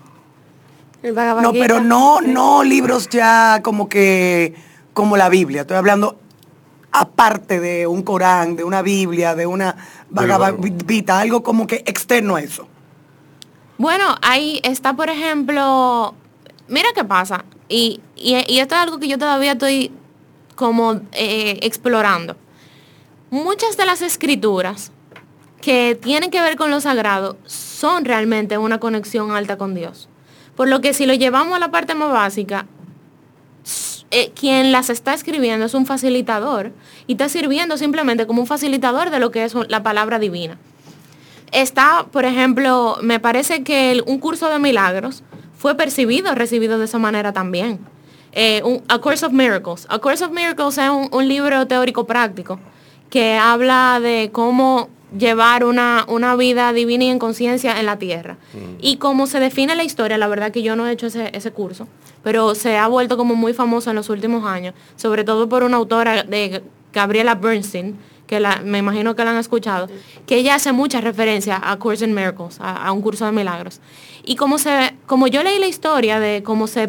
no, 1.02 1.52
pero 1.52 1.80
no, 1.80 2.22
no 2.22 2.64
libros 2.64 3.10
ya 3.10 3.60
como 3.62 3.86
que, 3.86 4.54
como 4.94 5.18
la 5.18 5.28
Biblia. 5.28 5.62
Estoy 5.62 5.76
hablando 5.76 6.18
aparte 6.90 7.60
de 7.60 7.86
un 7.86 8.02
Corán, 8.02 8.56
de 8.56 8.64
una 8.64 8.80
Biblia, 8.80 9.34
de 9.34 9.44
una 9.44 9.76
Bhagavad 10.08 10.54
Gita, 10.88 11.20
algo 11.20 11.42
como 11.42 11.66
que 11.66 11.82
externo 11.86 12.36
a 12.36 12.40
eso. 12.40 12.66
Bueno, 13.76 14.14
ahí 14.22 14.58
está, 14.62 14.94
por 14.94 15.10
ejemplo, 15.10 16.14
mira 16.68 16.88
qué 16.94 17.04
pasa. 17.04 17.44
Y, 17.68 18.00
esto 18.16 18.74
es 18.74 18.80
algo 18.80 18.98
que 18.98 19.08
yo 19.08 19.18
todavía 19.18 19.52
estoy 19.52 19.92
como 20.54 21.00
eh, 21.12 21.58
explorando. 21.62 22.36
Muchas 23.30 23.76
de 23.76 23.86
las 23.86 24.02
escrituras 24.02 24.92
que 25.60 25.98
tienen 26.00 26.30
que 26.30 26.40
ver 26.40 26.56
con 26.56 26.70
lo 26.70 26.80
sagrado 26.80 27.36
son 27.46 28.04
realmente 28.04 28.58
una 28.58 28.78
conexión 28.80 29.30
alta 29.30 29.56
con 29.56 29.74
Dios. 29.74 30.08
Por 30.56 30.68
lo 30.68 30.80
que 30.80 30.92
si 30.92 31.06
lo 31.06 31.14
llevamos 31.14 31.56
a 31.56 31.60
la 31.60 31.70
parte 31.70 31.94
más 31.94 32.12
básica, 32.12 32.66
eh, 34.10 34.32
quien 34.38 34.72
las 34.72 34.90
está 34.90 35.14
escribiendo 35.14 35.64
es 35.64 35.72
un 35.72 35.86
facilitador 35.86 36.72
y 37.06 37.12
está 37.12 37.30
sirviendo 37.30 37.78
simplemente 37.78 38.26
como 38.26 38.42
un 38.42 38.46
facilitador 38.46 39.08
de 39.08 39.18
lo 39.18 39.30
que 39.30 39.44
es 39.44 39.54
la 39.68 39.82
palabra 39.82 40.18
divina. 40.18 40.58
Está, 41.50 42.06
por 42.10 42.26
ejemplo, 42.26 42.98
me 43.02 43.20
parece 43.20 43.62
que 43.62 44.02
un 44.06 44.18
curso 44.18 44.50
de 44.50 44.58
milagros 44.58 45.22
fue 45.56 45.76
percibido, 45.76 46.34
recibido 46.34 46.78
de 46.78 46.84
esa 46.84 46.98
manera 46.98 47.32
también. 47.32 47.78
Eh, 48.32 48.62
a 48.88 48.98
Course 48.98 49.24
of 49.26 49.32
Miracles. 49.32 49.86
A 49.88 49.98
Course 49.98 50.24
of 50.24 50.32
Miracles 50.32 50.78
es 50.78 50.90
un, 50.90 51.28
libro 51.28 51.66
teórico 51.66 52.06
práctico 52.06 52.58
que 53.10 53.36
habla 53.36 54.00
de 54.00 54.30
cómo 54.32 54.88
llevar 55.16 55.64
una, 55.64 56.06
una 56.08 56.34
vida 56.36 56.72
divina 56.72 57.04
y 57.04 57.08
en 57.08 57.18
conciencia 57.18 57.78
en 57.78 57.86
la 57.86 57.98
tierra. 57.98 58.38
Mm. 58.54 58.78
Y 58.80 58.96
cómo 58.96 59.26
se 59.26 59.38
define 59.38 59.76
la 59.76 59.84
historia, 59.84 60.16
la 60.16 60.28
verdad 60.28 60.50
que 60.50 60.62
yo 60.62 60.76
no 60.76 60.86
he 60.86 60.92
hecho 60.92 61.08
ese, 61.08 61.30
ese 61.34 61.50
curso, 61.50 61.86
pero 62.22 62.54
se 62.54 62.78
ha 62.78 62.88
vuelto 62.88 63.18
como 63.18 63.34
muy 63.34 63.52
famoso 63.52 63.90
en 63.90 63.96
los 63.96 64.08
últimos 64.08 64.46
años, 64.46 64.74
sobre 64.96 65.24
todo 65.24 65.48
por 65.48 65.62
una 65.62 65.76
autora 65.76 66.22
de 66.22 66.62
Gabriela 66.92 67.34
Bernstein, 67.34 67.98
que 68.26 68.40
me 68.64 68.78
imagino 68.78 69.14
que 69.14 69.24
la 69.24 69.32
han 69.32 69.36
escuchado, 69.36 69.88
que 70.26 70.36
ella 70.36 70.54
hace 70.54 70.72
muchas 70.72 71.04
referencias 71.04 71.60
a 71.62 71.76
Course 71.78 72.04
in 72.04 72.14
Miracles, 72.14 72.56
a, 72.60 72.90
un 72.92 73.02
curso 73.02 73.26
de 73.26 73.32
milagros. 73.32 73.80
Y 74.24 74.36
como, 74.36 74.58
se, 74.58 74.94
como 75.06 75.26
yo 75.26 75.42
leí 75.42 75.58
la 75.58 75.66
historia 75.66 76.20
de 76.20 76.42
cómo 76.42 76.66
se, 76.66 76.88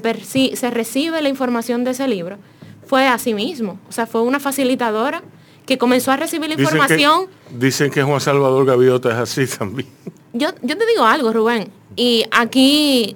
se 0.55 0.71
recibe 0.71 1.21
la 1.21 1.29
información 1.29 1.83
de 1.83 1.91
ese 1.91 2.07
libro, 2.07 2.37
fue 2.85 3.07
así 3.07 3.33
mismo. 3.33 3.79
O 3.89 3.91
sea, 3.91 4.05
fue 4.05 4.21
una 4.21 4.39
facilitadora 4.39 5.23
que 5.65 5.77
comenzó 5.77 6.11
a 6.11 6.17
recibir 6.17 6.49
la 6.49 6.61
información. 6.61 7.27
dicen 7.49 7.89
que 7.89 8.03
Juan 8.03 8.21
Salvador 8.21 8.65
Gaviota 8.65 9.09
es 9.09 9.15
así 9.15 9.47
también. 9.57 9.89
Yo, 10.33 10.49
yo 10.61 10.77
te 10.77 10.85
digo 10.85 11.03
algo, 11.03 11.31
Rubén. 11.31 11.69
Y 11.95 12.25
aquí 12.31 13.15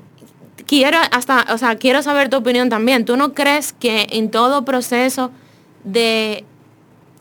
quiero 0.66 0.98
hasta, 1.12 1.48
o 1.54 1.58
sea, 1.58 1.76
quiero 1.78 2.04
saber 2.04 2.30
tu 2.30 2.38
opinión 2.38 2.70
también. 2.70 3.06
¿Tú 3.06 3.18
no 3.18 3.34
crees 3.34 3.74
que 3.74 4.08
en 4.12 4.30
todo 4.30 4.66
proceso 4.66 5.32
de 5.84 6.46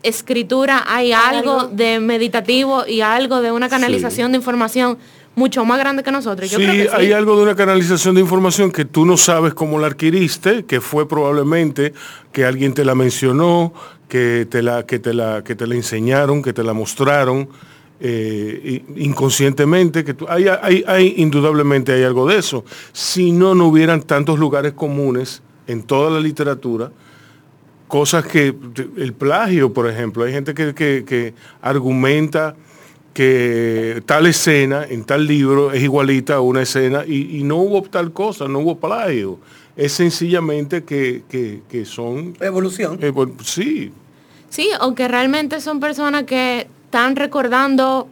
escritura 0.03 0.85
hay 0.87 1.13
algo, 1.13 1.69
de 1.69 2.01
meditativo 2.01 2.87
y 2.87 3.01
algo 3.01 3.41
de 3.41 3.53
una 3.53 3.69
canalización 3.69 4.33
de 4.33 4.39
información 4.39 4.99
mucho 5.37 5.65
más 5.67 5.79
grande 5.79 6.03
que 6.03 6.11
nosotros. 6.11 6.51
sí, 6.51 6.65
hay 6.93 7.13
algo 7.13 7.37
de 7.37 7.43
una 7.43 7.55
canalización 7.55 8.15
de 8.15 8.23
información 8.23 8.73
que 8.73 8.87
tú 8.87 9.05
no 9.05 9.17
sabes 9.17 9.53
cómo 9.53 9.79
la 9.79 9.89
adquiriste, 9.89 10.65
que 10.65 10.81
fue 10.81 11.07
probablemente 11.07 11.93
que 12.33 12.45
alguien 12.45 12.73
te 12.73 12.85
la 12.85 12.95
mencionó, 12.95 13.73
que 14.09 14.47
te 14.51 14.63
la, 14.63 14.87
que 14.87 14.99
te 14.99 15.13
la, 15.13 15.45
que 15.45 15.55
te 15.55 15.67
la 15.67 15.75
enseñaron, 15.75 16.43
que 16.43 16.53
te 16.53 16.65
la 16.65 16.73
mostraron. 16.73 17.49
Eh, 17.99 18.85
inconscientemente, 18.97 20.05
que 20.05 20.13
tú, 20.13 20.27
hay, 20.29 20.49
hay, 20.49 20.85
hay, 20.87 21.15
indudablemente 21.17 21.93
hay 21.93 22.03
algo 22.03 22.27
de 22.27 22.39
eso. 22.39 22.63
Si 22.93 23.33
no, 23.33 23.55
no 23.55 23.69
hubieran 23.69 24.03
tantos 24.03 24.39
lugares 24.39 24.75
comunes 24.75 25.43
en 25.67 25.83
toda 25.83 26.11
la 26.11 26.21
literatura 26.21 26.91
cosas 27.89 28.27
que, 28.27 28.55
el 28.97 29.13
plagio, 29.13 29.73
por 29.73 29.89
ejemplo, 29.89 30.25
hay 30.25 30.33
gente 30.33 30.55
que, 30.55 31.35
argumenta 31.61 32.57
que 33.15 34.03
tal 34.05 34.27
escena 34.27 34.85
en 34.89 35.05
tal 35.05 35.27
libro 35.27 35.73
es 35.73 35.83
igualita 35.83 36.35
a 36.35 36.41
una 36.41 36.63
escena 36.63 37.05
y, 37.07 37.43
no 37.45 37.57
hubo 37.57 37.83
tal 37.83 38.13
cosa, 38.13 38.49
no 38.49 38.61
hubo 38.61 38.79
plagio. 38.79 39.39
Es 39.77 39.93
sencillamente 39.93 40.85
que, 40.85 41.85
son... 41.87 42.37
Evolución. 42.41 42.99
sí. 43.43 43.93
Sí, 44.49 44.71
o 44.81 44.95
que 44.95 45.09
realmente 45.09 45.61
son 45.61 45.81
personas 45.81 46.23
que 46.23 46.69
están 46.85 47.17
recordando 47.17 48.09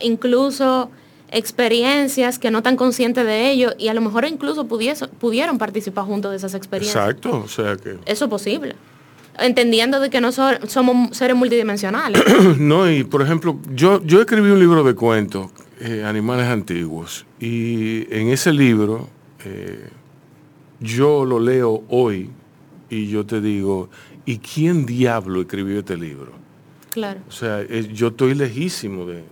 incluso 0.00 0.90
experiencias 1.30 2.38
que 2.38 2.50
no 2.50 2.58
están 2.58 2.76
conscientes 2.76 3.24
de 3.26 3.50
ello 3.50 3.72
y 3.78 3.88
a 3.88 3.94
lo 3.94 4.00
mejor 4.00 4.24
incluso 4.24 4.66
pudieron 4.66 5.58
participar 5.58 6.06
junto 6.06 6.30
de 6.30 6.36
esas 6.36 6.54
experiencias. 6.54 7.04
Exacto, 7.04 7.42
o 7.44 7.48
sea 7.48 7.76
que... 7.76 7.98
Eso 8.06 8.24
es 8.24 8.30
posible 8.30 8.74
entendiendo 9.38 10.00
de 10.00 10.10
que 10.10 10.20
no 10.20 10.32
somos 10.32 11.16
seres 11.16 11.36
multidimensionales. 11.36 12.22
no, 12.58 12.90
y 12.90 13.04
por 13.04 13.22
ejemplo, 13.22 13.58
yo, 13.72 14.02
yo 14.04 14.20
escribí 14.20 14.50
un 14.50 14.58
libro 14.58 14.82
de 14.84 14.94
cuentos, 14.94 15.50
eh, 15.80 16.04
Animales 16.04 16.46
Antiguos, 16.46 17.26
y 17.40 18.12
en 18.14 18.28
ese 18.28 18.52
libro 18.52 19.08
eh, 19.44 19.88
yo 20.80 21.24
lo 21.24 21.40
leo 21.40 21.84
hoy 21.88 22.30
y 22.90 23.08
yo 23.08 23.26
te 23.26 23.40
digo, 23.40 23.88
¿y 24.24 24.38
quién 24.38 24.86
diablo 24.86 25.40
escribió 25.40 25.80
este 25.80 25.96
libro? 25.96 26.32
Claro. 26.90 27.20
O 27.28 27.32
sea, 27.32 27.66
yo 27.66 28.08
estoy 28.08 28.34
lejísimo 28.34 29.04
de, 29.04 29.24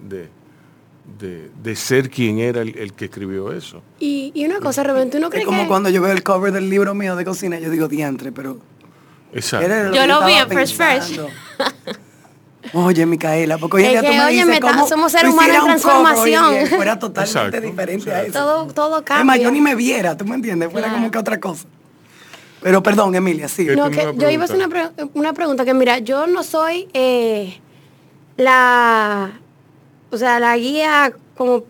de, 1.19 1.77
ser 1.77 2.11
quien 2.11 2.39
era 2.39 2.63
el, 2.63 2.93
que 2.93 3.07
escribió 3.07 3.53
eso. 3.53 3.83
Y, 3.99 4.33
una 4.45 4.61
cosa, 4.61 4.85
Rubén, 4.85 5.11
¿tú 5.11 5.19
no 5.19 5.31
crees 5.31 5.43
es 5.43 5.47
como 5.47 5.67
cuando 5.67 5.89
yo 5.89 6.03
veo 6.03 6.13
el 6.13 6.23
cover 6.23 6.53
del 6.53 6.69
libro 6.69 6.95
mío 6.95 7.17
de 7.17 7.25
cocina, 7.25 7.59
yo 7.59 7.71
digo 7.71 7.89
diantre, 7.89 8.33
pero 8.33 8.59
yo 9.33 10.07
lo 10.07 10.25
vi 10.27 10.35
en 10.35 10.49
Fresh 10.49 10.75
Fresh. 10.75 11.21
Oye, 12.73 13.07
Micaela, 13.07 13.59
porque 13.59 13.77
hoy 13.77 13.85
en 13.85 13.91
día 13.93 14.01
tú 14.03 14.09
me 14.09 14.31
dices 14.31 14.61
cómo 14.61 14.87
somos 14.87 15.13
seres 15.13 15.33
humanos 15.33 15.57
en 15.57 15.65
transformación. 15.65 16.67
fuera 16.67 16.99
totalmente 16.99 17.61
diferente 17.61 18.13
a 18.13 18.23
eso. 18.23 18.33
Todo, 18.33 18.67
todo 18.73 19.05
cambia. 19.05 19.17
Además, 19.17 19.41
yo 19.41 19.51
ni 19.51 19.61
me 19.61 19.75
viera, 19.75 20.17
¿tú 20.17 20.25
me 20.25 20.35
entiendes? 20.35 20.71
Fuera 20.71 20.91
como 20.91 21.11
que 21.11 21.19
otra 21.19 21.39
cosa. 21.39 21.67
Pero 22.63 22.83
perdón, 22.83 23.15
Emilia, 23.15 23.49
sí. 23.49 23.67
No, 23.77 23.91
que 23.91 24.13
yo 24.17 24.31
iba 24.31 24.43
a 24.43 24.45
hacer 24.47 24.57
una, 25.15 25.33
pregunta 25.33 25.65
que 25.65 25.75
mira, 25.75 25.99
yo 25.99 26.27
no 26.27 26.43
soy 26.43 26.89
eh, 26.95 27.61
la, 28.37 29.39
o 30.11 30.17
sea, 30.17 30.41
la 30.41 30.57
guía 30.57 31.13
como 31.37 31.65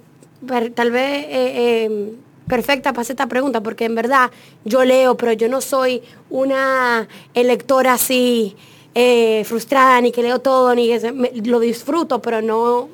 tal 0.75 0.91
vez 0.91 1.25
eh, 1.25 1.29
eh, 1.31 2.15
perfecta 2.47 2.93
para 2.93 3.03
hacer 3.03 3.15
esta 3.15 3.27
pregunta, 3.27 3.61
porque 3.61 3.85
en 3.85 3.95
verdad 3.95 4.31
yo 4.65 4.85
leo, 4.85 5.17
pero 5.17 5.33
yo 5.33 5.49
no 5.49 5.61
soy 5.61 6.03
una 6.31 7.09
lectora 7.35 7.95
así 7.95 8.57
eh, 8.95 9.45
frustrada, 9.45 10.01
ni 10.01 10.13
que 10.13 10.23
leo 10.23 10.39
todo, 10.39 10.75
ni 10.75 10.89
que 10.89 11.33
lo 11.45 11.61
disfruto, 11.61 12.23
pero 12.23 12.41
no, 12.41 12.89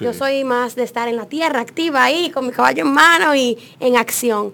yo 0.00 0.12
soy 0.12 0.44
más 0.44 0.74
de 0.74 0.82
estar 0.82 1.08
en 1.08 1.16
la 1.16 1.26
tierra, 1.26 1.60
activa 1.60 2.04
ahí, 2.04 2.30
con 2.30 2.46
mi 2.46 2.52
caballo 2.52 2.82
en 2.82 2.92
mano 2.92 3.34
y 3.34 3.56
en 3.80 3.96
acción. 3.96 4.52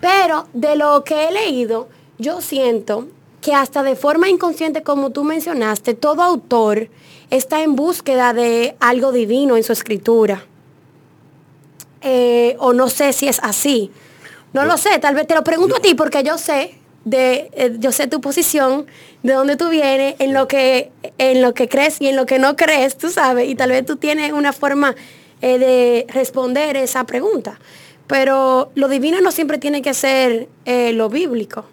Pero 0.00 0.46
de 0.52 0.76
lo 0.76 1.02
que 1.02 1.28
he 1.28 1.32
leído, 1.32 1.88
yo 2.18 2.40
siento 2.40 3.08
que 3.40 3.54
hasta 3.54 3.82
de 3.82 3.96
forma 3.96 4.28
inconsciente, 4.28 4.82
como 4.82 5.10
tú 5.10 5.24
mencionaste, 5.24 5.94
todo 5.94 6.22
autor 6.22 6.88
está 7.30 7.62
en 7.62 7.74
búsqueda 7.74 8.32
de 8.32 8.76
algo 8.80 9.12
divino 9.12 9.56
en 9.56 9.64
su 9.64 9.72
escritura. 9.72 10.44
Eh, 12.08 12.54
o 12.60 12.72
no 12.72 12.88
sé 12.88 13.12
si 13.12 13.26
es 13.26 13.40
así. 13.42 13.90
No 14.52 14.64
lo 14.64 14.76
sé, 14.76 14.96
tal 15.00 15.16
vez 15.16 15.26
te 15.26 15.34
lo 15.34 15.42
pregunto 15.42 15.74
a 15.76 15.80
ti 15.80 15.94
porque 15.94 16.22
yo 16.22 16.38
sé 16.38 16.74
de 17.04 17.50
eh, 17.52 17.76
yo 17.80 17.90
sé 17.90 18.06
tu 18.06 18.20
posición, 18.20 18.86
de 19.24 19.32
dónde 19.32 19.56
tú 19.56 19.68
vienes, 19.70 20.14
en 20.20 20.32
lo 20.32 20.46
que 20.46 20.92
en 21.18 21.42
lo 21.42 21.52
que 21.52 21.68
crees 21.68 22.00
y 22.00 22.06
en 22.06 22.14
lo 22.14 22.24
que 22.24 22.38
no 22.38 22.54
crees, 22.54 22.96
tú 22.96 23.10
sabes, 23.10 23.48
y 23.48 23.56
tal 23.56 23.70
vez 23.70 23.84
tú 23.84 23.96
tienes 23.96 24.32
una 24.32 24.52
forma 24.52 24.94
eh, 25.42 25.58
de 25.58 26.06
responder 26.12 26.76
esa 26.76 27.04
pregunta. 27.04 27.58
Pero 28.06 28.70
lo 28.76 28.86
divino 28.86 29.20
no 29.20 29.32
siempre 29.32 29.58
tiene 29.58 29.82
que 29.82 29.92
ser 29.92 30.46
lo 30.64 31.08
bíblico. 31.08 31.64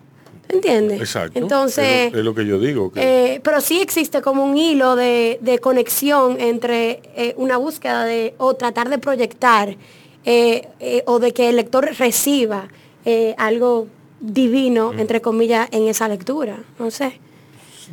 ¿Entiendes? 0.50 1.00
Exacto. 1.00 1.38
Entonces. 1.38 2.12
Es 2.12 2.24
lo, 2.24 2.34
que 2.34 2.46
yo 2.46 2.60
digo. 2.60 2.92
pero 2.92 3.62
sí 3.62 3.82
existe 3.82 4.22
como 4.24 4.44
un 4.44 4.58
hilo 4.58 4.96
de, 4.96 5.38
de 5.42 5.60
conexión 5.60 6.40
entre 6.40 7.34
una 7.38 7.58
búsqueda 7.58 8.04
de, 8.04 8.34
o 8.40 8.56
tratar 8.56 8.90
de 8.90 8.98
proyectar 8.98 9.78
eh, 10.26 10.68
eh, 10.80 11.04
o 11.06 11.20
de 11.20 11.34
que 11.34 11.50
el 11.50 11.58
lector 11.58 11.90
reciba 11.98 12.68
eh, 13.06 13.36
algo 13.38 13.88
divino, 14.20 14.94
entre 14.94 15.22
comillas, 15.22 15.68
en 15.72 15.88
esa 15.88 16.08
lectura. 16.08 16.60
No 16.80 16.92
sé. 16.92 17.20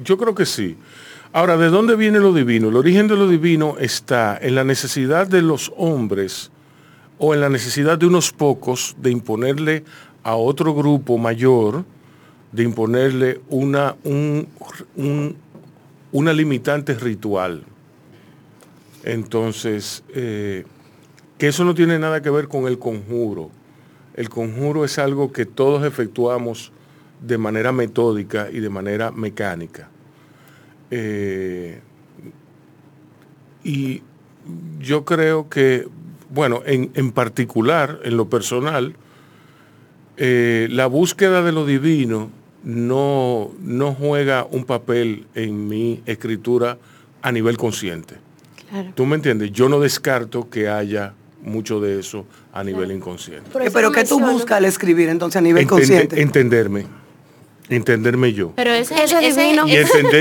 Yo 0.04 0.16
creo 0.16 0.34
que 0.34 0.46
sí. 0.46 0.76
Ahora, 1.32 1.56
¿de 1.56 1.68
dónde 1.68 1.96
viene 1.96 2.18
lo 2.18 2.32
divino? 2.32 2.68
El 2.68 2.76
origen 2.76 3.08
de 3.08 3.16
lo 3.16 3.28
divino 3.28 3.76
está 3.78 4.38
en 4.40 4.54
la 4.54 4.64
necesidad 4.64 5.26
de 5.26 5.42
los 5.42 5.72
hombres 5.76 6.50
o 7.18 7.34
en 7.34 7.40
la 7.40 7.48
necesidad 7.48 7.98
de 7.98 8.06
unos 8.06 8.32
pocos 8.32 8.96
de 8.98 9.10
imponerle 9.10 9.84
a 10.22 10.36
otro 10.36 10.74
grupo 10.74 11.18
mayor, 11.18 11.84
de 12.52 12.62
imponerle 12.62 13.40
una, 13.48 13.94
un, 14.04 14.48
una 16.12 16.32
limitante 16.32 16.94
ritual. 16.94 17.62
Entonces, 19.04 20.02
eh, 20.14 20.64
que 21.40 21.48
eso 21.48 21.64
no 21.64 21.74
tiene 21.74 21.98
nada 21.98 22.20
que 22.20 22.28
ver 22.28 22.48
con 22.48 22.66
el 22.66 22.78
conjuro. 22.78 23.50
El 24.14 24.28
conjuro 24.28 24.84
es 24.84 24.98
algo 24.98 25.32
que 25.32 25.46
todos 25.46 25.86
efectuamos 25.86 26.70
de 27.26 27.38
manera 27.38 27.72
metódica 27.72 28.48
y 28.52 28.60
de 28.60 28.68
manera 28.68 29.10
mecánica. 29.10 29.88
Eh, 30.90 31.80
y 33.64 34.02
yo 34.80 35.06
creo 35.06 35.48
que, 35.48 35.88
bueno, 36.28 36.60
en, 36.66 37.10
particular, 37.12 38.00
en 38.04 38.18
lo 38.18 38.28
personal, 38.28 38.94
eh, 40.18 40.68
la 40.70 40.88
búsqueda 40.88 41.42
de 41.42 41.52
lo 41.52 41.64
divino 41.64 42.28
no, 42.64 43.50
no 43.62 43.94
juega 43.94 44.44
un 44.44 44.64
papel 44.66 45.26
en 45.34 45.68
mi 45.68 46.02
escritura 46.04 46.76
a 47.22 47.32
nivel 47.32 47.56
consciente. 47.56 48.16
¿Tú 48.94 49.06
me 49.06 49.16
entiendes? 49.16 49.52
Yo 49.52 49.70
no 49.70 49.80
descarto 49.80 50.50
que 50.50 50.68
haya 50.68 51.14
mucho 51.42 51.80
de 51.80 52.00
eso 52.00 52.26
a 52.52 52.62
nivel 52.64 52.92
inconsciente. 52.92 53.50
Pero 53.72 53.92
¿qué 53.92 54.04
tú 54.04 54.20
buscas 54.20 54.58
al 54.58 54.64
escribir 54.64 55.08
entonces 55.08 55.38
a 55.38 55.42
nivel 55.42 55.66
consciente? 55.66 56.20
Entenderme. 56.20 56.86
Entenderme 57.70 58.32
yo. 58.32 58.52
Pero 58.56 58.72
ese, 58.72 58.94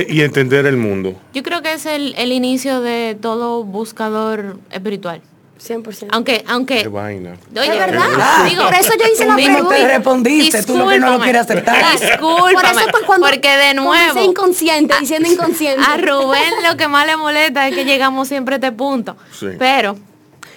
y, 0.08 0.22
entender, 0.22 0.68
el 0.68 0.78
mundo. 0.78 1.16
Yo 1.34 1.42
creo 1.42 1.64
que 1.64 1.74
es 1.74 1.86
el, 1.88 2.32
inicio 2.32 2.80
de 2.80 3.18
todo 3.20 3.64
buscador 3.64 4.60
espiritual. 4.70 5.22
100%. 5.60 6.08
Aunque, 6.12 6.46
aunque... 6.48 6.84
Qué 6.84 6.88
vaina. 6.88 7.36
Oye, 7.52 7.74
es 7.74 7.80
verdad. 7.80 8.46
Digo, 8.48 8.64
por 8.64 8.76
eso 8.76 8.94
yo 8.98 9.06
hice 9.12 9.26
la 9.26 9.36
pregunta. 9.36 9.76
te 9.76 9.88
respondiste, 9.88 10.64
tú 10.64 10.78
lo 10.78 10.88
que 10.88 11.00
no 11.00 11.18
lo 11.18 11.20
quieres 11.20 11.42
aceptar. 11.42 12.00
Discúlpame. 12.00 12.54
Por 12.54 12.66
eso, 12.66 12.80
pues, 12.92 13.04
cuando, 13.06 13.28
porque 13.28 13.50
de 13.50 13.74
nuevo... 13.74 14.24
inconsciente, 14.24 14.96
diciendo 15.00 15.30
inconsciente. 15.30 15.84
A 15.86 15.98
Rubén 15.98 16.54
lo 16.70 16.78
que 16.78 16.88
más 16.88 17.06
le 17.08 17.18
molesta 17.18 17.68
es 17.68 17.76
que 17.76 17.84
llegamos 17.84 18.28
siempre 18.30 18.56
a 18.56 18.58
este 18.58 18.72
punto. 18.72 19.18
Sí. 19.38 19.48
Pero 19.58 19.98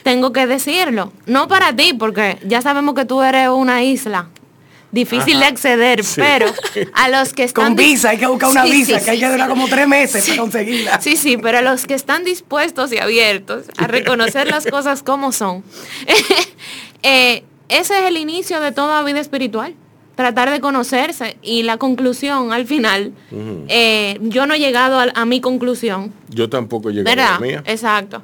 tengo 0.02 0.32
que 0.32 0.46
decirlo. 0.46 1.12
No 1.26 1.48
para 1.48 1.74
ti, 1.74 1.92
porque 1.92 2.38
ya 2.44 2.62
sabemos 2.62 2.94
que 2.94 3.04
tú 3.04 3.22
eres 3.22 3.48
una 3.48 3.82
isla 3.82 4.28
difícil 4.92 5.40
de 5.40 5.46
acceder, 5.46 6.02
pero 6.16 6.46
a 6.92 7.08
los 7.08 7.32
que 7.32 7.44
están... 7.44 7.64
Con 7.64 7.76
visa, 7.76 8.10
hay 8.10 8.18
que 8.18 8.26
buscar 8.26 8.50
una 8.50 8.64
visa, 8.64 9.02
que 9.02 9.10
hay 9.10 9.18
que 9.18 9.28
durar 9.28 9.48
como 9.48 9.66
tres 9.66 9.88
meses 9.88 10.24
para 10.28 10.38
conseguirla. 10.38 11.00
Sí, 11.00 11.16
sí, 11.16 11.38
pero 11.38 11.58
a 11.58 11.62
los 11.62 11.86
que 11.86 11.94
están 11.94 12.24
dispuestos 12.24 12.92
y 12.92 12.98
abiertos 12.98 13.64
a 13.78 13.86
reconocer 13.86 14.48
las 14.48 14.66
cosas 14.66 15.02
como 15.02 15.32
son, 15.32 15.64
eh, 17.02 17.42
ese 17.68 17.98
es 17.98 18.04
el 18.06 18.18
inicio 18.18 18.60
de 18.60 18.70
toda 18.70 19.02
vida 19.02 19.20
espiritual 19.20 19.74
tratar 20.14 20.50
de 20.50 20.60
conocerse 20.60 21.36
y 21.42 21.62
la 21.62 21.78
conclusión 21.78 22.52
al 22.52 22.66
final, 22.66 23.12
eh, 23.68 24.18
yo 24.20 24.46
no 24.46 24.54
he 24.54 24.58
llegado 24.58 24.98
a, 24.98 25.24
mi 25.24 25.40
conclusión. 25.40 26.12
Yo 26.28 26.50
tampoco 26.50 26.90
he 26.90 26.92
llegado 26.92 27.20
a 27.20 27.32
la 27.32 27.38
mía. 27.40 27.62
Exacto. 27.66 28.22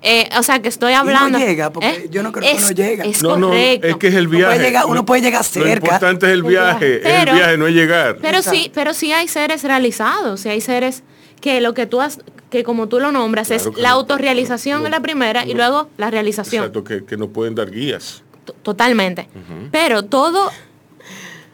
Eh, 0.00 0.28
o 0.38 0.42
sea, 0.42 0.62
que 0.62 0.68
estoy 0.68 0.92
hablando. 0.92 1.38
no 1.38 1.44
llega, 1.44 1.70
porque 1.70 1.88
¿eh? 1.88 2.08
yo 2.10 2.22
no 2.22 2.30
creo 2.30 2.56
que 2.56 2.60
no 2.60 2.70
llega. 2.70 3.04
Es 3.04 3.22
no, 3.22 3.36
no, 3.36 3.52
es 3.52 3.96
que 3.96 4.08
es 4.08 4.14
el 4.14 4.28
viaje. 4.28 4.72
Uno 4.86 5.04
puede 5.04 5.22
llegar, 5.22 5.42
cerca. 5.42 5.68
Lo 5.68 5.74
importante 5.74 6.26
es 6.26 6.32
el 6.32 6.42
viaje, 6.42 6.98
es 6.98 7.28
el 7.28 7.34
viaje, 7.34 7.56
no 7.58 7.66
es 7.66 7.74
llegar. 7.74 8.18
Pero 8.20 8.42
sí, 8.42 8.70
pero 8.74 8.94
sí 8.94 9.12
hay 9.12 9.28
seres 9.28 9.64
realizados, 9.64 10.40
sí 10.40 10.48
hay 10.48 10.60
seres 10.60 11.02
que 11.40 11.60
lo 11.60 11.74
que 11.74 11.86
tú 11.86 12.00
has, 12.00 12.20
que 12.50 12.64
como 12.64 12.88
tú 12.88 13.00
lo 13.00 13.12
nombras, 13.12 13.50
es 13.50 13.68
la 13.76 13.90
autorrealización 13.90 14.84
en 14.84 14.90
la 14.92 15.00
primera 15.00 15.44
y 15.44 15.54
luego 15.54 15.88
la 15.96 16.10
realización. 16.10 16.64
Exacto, 16.64 16.84
que, 16.84 17.04
que 17.04 17.16
nos 17.16 17.30
pueden 17.30 17.54
dar 17.54 17.70
guías. 17.70 18.22
Totalmente. 18.62 19.28
Pero 19.70 20.04
todo 20.04 20.50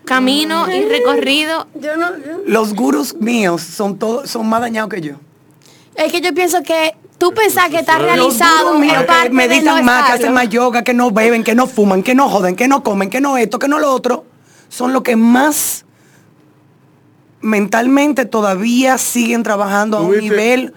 camino 0.05 0.71
y 0.71 0.85
recorrido. 0.89 1.67
Los 2.47 2.75
gurús 2.75 3.15
míos 3.15 3.63
son 3.63 3.99
todos, 3.99 4.31
son 4.31 4.47
más 4.49 4.61
dañados 4.61 4.91
que 4.91 5.01
yo. 5.01 5.15
Es 5.95 6.13
que 6.13 6.21
yo 6.21 6.35
pienso 6.35 6.63
que 6.63 6.95
tú 7.19 7.33
pensás 7.33 7.71
que 7.71 7.79
estás 7.79 8.01
realizado. 8.01 8.79
Míos, 8.79 9.05
que 9.23 9.31
meditan 9.31 9.85
más, 9.85 10.07
que 10.07 10.12
hacen 10.12 10.33
más 10.33 10.49
yoga, 10.49 10.85
que 10.85 10.95
no 10.95 11.11
beben, 11.11 11.45
que 11.45 11.55
no 11.55 11.67
fuman, 11.67 12.03
que 12.03 12.15
no 12.15 12.29
joden, 12.29 12.57
que 12.57 12.69
no 12.69 12.83
comen, 12.83 13.11
que 13.11 13.21
no 13.21 13.37
esto, 13.37 13.59
que 13.59 13.69
no 13.69 13.79
lo 13.79 13.93
otro, 13.93 14.25
son 14.69 14.93
los 14.93 15.03
que 15.03 15.17
más 15.17 15.85
mentalmente 17.41 18.25
todavía 18.25 18.99
siguen 18.99 19.43
trabajando 19.43 19.99
a 19.99 20.01
un 20.01 20.19
nivel 20.19 20.73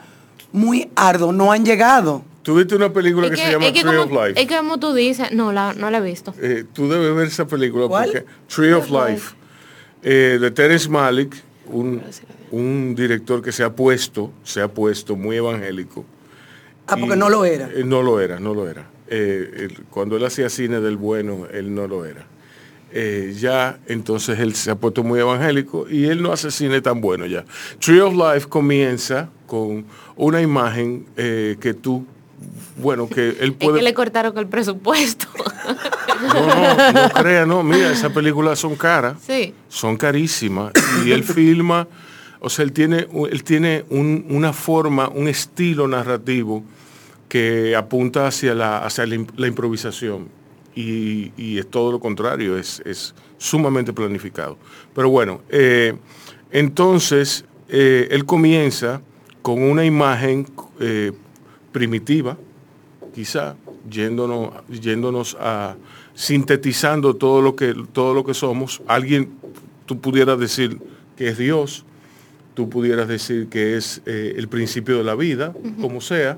muy 0.51 0.89
arduo, 0.95 1.31
no 1.31 1.51
han 1.51 1.65
llegado. 1.65 2.23
¿Tuviste 2.43 2.75
una 2.75 2.93
película 2.93 3.29
que, 3.29 3.35
se 3.35 3.51
llama 3.51 3.71
Tree 3.73 3.97
of 3.97 4.09
Life? 4.09 4.41
Es 4.41 4.47
que 4.47 4.55
como 4.55 4.79
tú 4.79 4.93
dices, 4.93 5.31
no 5.33 5.51
la, 5.51 5.73
no 5.73 5.89
la 5.89 5.97
he 5.97 6.01
visto. 6.01 6.33
Eh, 6.41 6.63
tú 6.71 6.88
debes 6.88 7.13
ver 7.13 7.27
esa 7.27 7.45
película 7.45 7.89
porque 7.89 8.25
Tree 8.47 8.71
of 8.71 8.89
Life, 8.89 9.35
eh, 10.01 10.38
de 10.39 10.51
Terence 10.51 10.88
Malick, 10.88 11.35
un, 11.65 12.01
un, 12.51 12.95
director 12.95 13.41
que 13.41 13.51
se 13.51 13.63
ha 13.63 13.75
puesto, 13.75 14.31
se 14.43 14.61
ha 14.61 14.69
puesto 14.69 15.17
muy 15.17 15.35
evangélico. 15.35 16.05
Ah, 16.88 16.97
porque 16.97 17.15
no 17.15 17.29
lo 17.29 17.45
era. 17.45 17.69
Eh, 17.73 17.83
no 17.83 18.01
lo 18.01 18.19
era, 18.19 18.39
no 18.39 18.53
lo 18.53 18.67
era. 18.67 18.88
cuando 19.89 20.17
él 20.17 20.25
hacía 20.25 20.49
cine 20.49 20.79
del 20.79 20.97
bueno, 20.97 21.47
él 21.51 21.73
no 21.73 21.88
lo 21.88 22.05
era. 22.05 22.25
ya 23.33 23.79
entonces 23.88 24.39
él 24.39 24.55
se 24.55 24.71
ha 24.71 24.75
puesto 24.75 25.03
muy 25.03 25.19
evangélico 25.19 25.88
y 25.89 26.05
él 26.05 26.21
no 26.21 26.31
hace 26.31 26.51
cine 26.51 26.81
tan 26.81 27.01
bueno 27.01 27.25
ya. 27.25 27.45
Tree 27.79 27.99
of 27.99 28.13
Life 28.13 28.47
comienza 28.47 29.29
con 29.45 29.85
una 30.15 30.41
imagen 30.41 31.05
que 31.15 31.75
tú 31.79 32.05
bueno, 32.77 33.07
que 33.09 33.38
él 33.39 33.53
puede... 33.53 33.77
Es 33.77 33.77
que 33.79 33.83
le 33.83 33.93
cortaron 33.93 34.38
el 34.38 34.47
presupuesto. 34.47 35.27
No, 36.21 36.47
no, 36.47 36.91
no 36.93 37.09
crea, 37.11 37.45
no. 37.45 37.63
Mira, 37.63 37.91
esas 37.91 38.11
películas 38.11 38.59
son 38.59 38.75
caras. 38.75 39.17
Sí. 39.25 39.53
Son 39.67 39.97
carísimas. 39.97 40.71
Y 41.05 41.11
él 41.11 41.23
filma, 41.23 41.88
o 42.39 42.49
sea, 42.49 42.63
él 42.63 42.71
tiene, 42.71 43.07
él 43.31 43.43
tiene 43.43 43.85
una 43.89 44.53
forma, 44.53 45.09
un 45.09 45.27
estilo 45.27 45.88
narrativo 45.88 46.63
que 47.28 47.75
apunta 47.75 48.28
hacia 48.28 48.53
la, 48.53 48.80
hacia 48.80 49.05
la, 49.05 49.47
improvisación. 49.47 50.30
Y, 50.75 51.57
es 51.57 51.67
todo 51.67 51.91
lo 51.91 51.99
contrario, 51.99 52.57
es, 52.57 52.82
es 52.86 53.15
sumamente 53.38 53.93
planificado. 53.93 54.57
Pero 54.93 55.09
bueno, 55.09 55.41
eh, 55.49 55.95
entonces 56.51 57.45
eh, 57.69 58.07
él 58.11 58.25
comienza 58.25 59.01
con 59.41 59.61
una 59.61 59.86
imagen 59.86 60.47
eh, 60.80 61.11
primitiva, 61.71 62.38
quizá, 63.13 63.55
yéndonos, 63.89 64.51
yéndonos 64.69 65.38
a 65.39 65.75
sintetizando 66.13 67.15
todo 67.15 67.41
lo 67.41 67.55
que 67.55 67.75
todo 67.91 68.13
lo 68.13 68.23
que 68.23 68.34
somos. 68.34 68.82
Alguien, 68.88 69.32
tú 69.86 69.99
pudieras 69.99 70.39
decir 70.39 70.80
que 71.15 71.30
es 71.30 71.38
Dios, 71.38 71.86
tú 72.53 72.69
pudieras 72.69 73.07
decir 73.07 73.47
que 73.49 73.78
es 73.78 74.01
el 74.05 74.47
principio 74.47 74.97
de 74.97 75.03
la 75.03 75.15
vida, 75.15 75.53
como 75.80 76.01
sea. 76.01 76.38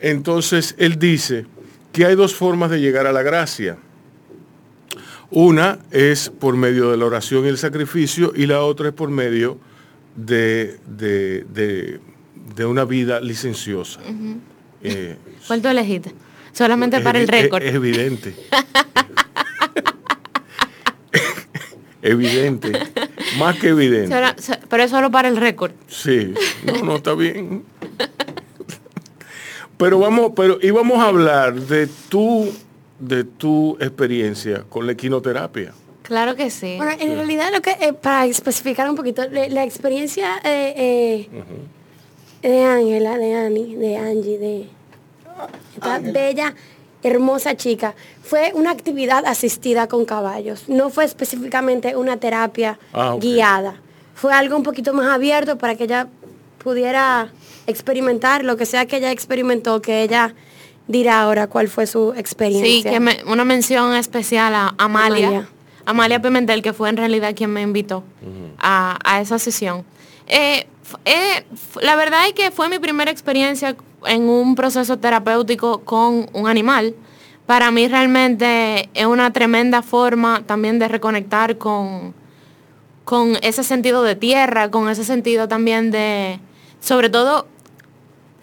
Entonces 0.00 0.74
él 0.78 0.98
dice 0.98 1.46
que 1.92 2.06
hay 2.06 2.14
dos 2.14 2.34
formas 2.34 2.70
de 2.70 2.80
llegar 2.80 3.06
a 3.06 3.12
la 3.12 3.22
gracia. 3.22 3.76
Una 5.30 5.78
es 5.90 6.30
por 6.30 6.56
medio 6.56 6.90
de 6.90 6.96
la 6.96 7.04
oración 7.04 7.44
y 7.44 7.48
el 7.48 7.58
sacrificio 7.58 8.32
y 8.34 8.46
la 8.46 8.62
otra 8.62 8.88
es 8.88 8.94
por 8.94 9.10
medio 9.10 9.58
de, 10.16 10.78
de, 10.86 12.00
una 12.64 12.84
vida 12.84 13.20
licenciosa. 13.20 14.00
Eh, 14.82 15.16
¿Cuál 15.46 15.62
tú 15.62 15.68
elegiste? 15.68 16.12
Solamente 16.52 17.00
para 17.00 17.20
el 17.20 17.28
récord. 17.28 17.62
Es, 17.62 17.74
evidente. 17.74 18.34
evidente. 22.02 22.72
Más 23.38 23.56
que 23.58 23.68
evidente. 23.68 24.16
pero 24.68 24.82
es 24.82 24.90
solo 24.90 25.10
para 25.10 25.28
el 25.28 25.36
récord. 25.36 25.72
Sí. 25.86 26.32
No, 26.64 26.84
no, 26.84 26.96
está 26.96 27.14
bien. 27.14 27.64
Pero 29.78 30.00
vamos, 30.00 30.32
pero 30.34 30.58
íbamos 30.60 30.98
a 30.98 31.06
hablar 31.06 31.54
de 31.54 31.86
tu, 32.08 32.52
de 32.98 33.24
tu 33.24 33.76
experiencia 33.80 34.64
con 34.68 34.86
la 34.86 34.92
equinoterapia. 34.92 35.72
Claro 36.02 36.34
que 36.34 36.50
sí. 36.50 36.76
Bueno, 36.76 36.92
en 36.98 37.14
realidad 37.14 37.50
lo 37.52 37.60
que, 37.62 37.72
eh, 37.80 37.92
para 37.92 38.26
especificar 38.26 38.90
un 38.90 38.96
poquito, 38.96 39.22
la, 39.28 39.62
experiencia 39.62 40.40
eh, 40.42 41.28
de 42.42 42.64
Ángela, 42.64 43.18
de 43.18 43.34
Annie, 43.34 43.76
de 43.76 43.96
Angie, 43.96 44.38
de 44.38 44.66
esta 45.74 45.98
bella, 45.98 46.54
hermosa 47.02 47.56
chica, 47.56 47.94
fue 48.22 48.52
una 48.54 48.70
actividad 48.70 49.24
asistida 49.26 49.86
con 49.86 50.04
caballos. 50.04 50.68
No 50.68 50.90
fue 50.90 51.04
específicamente 51.04 51.94
una 51.94 52.16
terapia 52.16 52.78
ah, 52.92 53.16
guiada. 53.20 53.80
Fue 54.14 54.32
algo 54.32 54.56
un 54.56 54.64
poquito 54.64 54.92
más 54.94 55.14
abierto 55.14 55.58
para 55.58 55.76
que 55.76 55.84
ella 55.84 56.08
pudiera 56.62 57.30
experimentar 57.66 58.44
lo 58.44 58.56
que 58.56 58.66
sea 58.66 58.86
que 58.86 58.96
ella 58.96 59.10
experimentó, 59.10 59.80
que 59.82 60.02
ella 60.02 60.34
dirá 60.86 61.20
ahora 61.22 61.46
cuál 61.46 61.68
fue 61.68 61.86
su 61.86 62.12
experiencia. 62.16 62.92
Sí, 62.92 62.98
que 62.98 63.24
una 63.30 63.44
mención 63.44 63.94
especial 63.94 64.54
a 64.54 64.74
Amalia. 64.78 65.48
Amalia. 65.84 66.20
Pimentel, 66.20 66.62
que 66.62 66.72
fue 66.72 66.88
en 66.88 66.96
realidad 66.96 67.34
quien 67.34 67.52
me 67.52 67.62
invitó 67.62 68.04
a, 68.58 69.20
esa 69.20 69.38
sesión. 69.38 69.84
Eh, 70.26 70.66
eh, 71.04 71.44
la 71.80 71.96
verdad 71.96 72.26
es 72.26 72.34
que 72.34 72.50
fue 72.50 72.68
mi 72.68 72.78
primera 72.78 73.10
experiencia 73.10 73.76
en 74.06 74.28
un 74.28 74.54
proceso 74.54 74.98
terapéutico 74.98 75.80
con 75.80 76.28
un 76.32 76.48
animal. 76.48 76.94
Para 77.46 77.70
mí 77.70 77.88
realmente 77.88 78.90
es 78.92 79.06
una 79.06 79.32
tremenda 79.32 79.80
forma 79.82 80.42
también 80.44 80.78
de 80.78 80.88
reconectar 80.88 81.56
con, 81.56 82.14
con 83.08 83.38
ese 83.40 83.64
sentido 83.64 84.02
de 84.02 84.16
tierra, 84.16 84.70
con 84.70 84.90
ese 84.90 85.02
sentido 85.02 85.48
también 85.48 85.90
de, 85.90 86.40
sobre 86.78 87.08
todo 87.08 87.46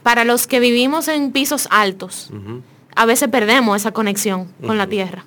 para 0.02 0.24
los 0.24 0.48
que 0.48 0.60
vivimos 0.60 1.08
en 1.08 1.32
pisos 1.32 1.68
altos, 1.70 2.32
a 2.96 3.06
veces 3.06 3.30
perdemos 3.30 3.76
esa 3.76 3.92
conexión 3.92 4.52
con 4.66 4.80
la 4.80 4.88
tierra. 4.88 5.24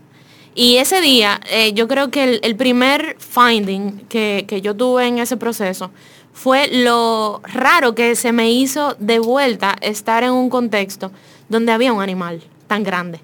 Y 0.56 0.78
ese 0.78 1.00
día, 1.00 1.40
eh, 1.52 1.72
yo 1.72 1.86
creo 1.86 2.10
que 2.10 2.40
el, 2.42 2.56
primer 2.56 3.14
finding 3.20 4.00
que, 4.08 4.44
que, 4.48 4.60
yo 4.60 4.74
tuve 4.74 5.06
en 5.06 5.18
ese 5.18 5.36
proceso 5.36 5.92
fue 6.32 6.66
lo 6.72 7.40
raro 7.44 7.94
que 7.94 8.16
se 8.16 8.32
me 8.32 8.50
hizo 8.50 8.96
de 8.98 9.20
vuelta 9.20 9.76
estar 9.80 10.24
en 10.24 10.32
un 10.32 10.50
contexto 10.50 11.12
donde 11.48 11.70
había 11.70 11.92
un 11.92 12.02
animal 12.02 12.42
tan 12.66 12.82
grande. 12.82 13.20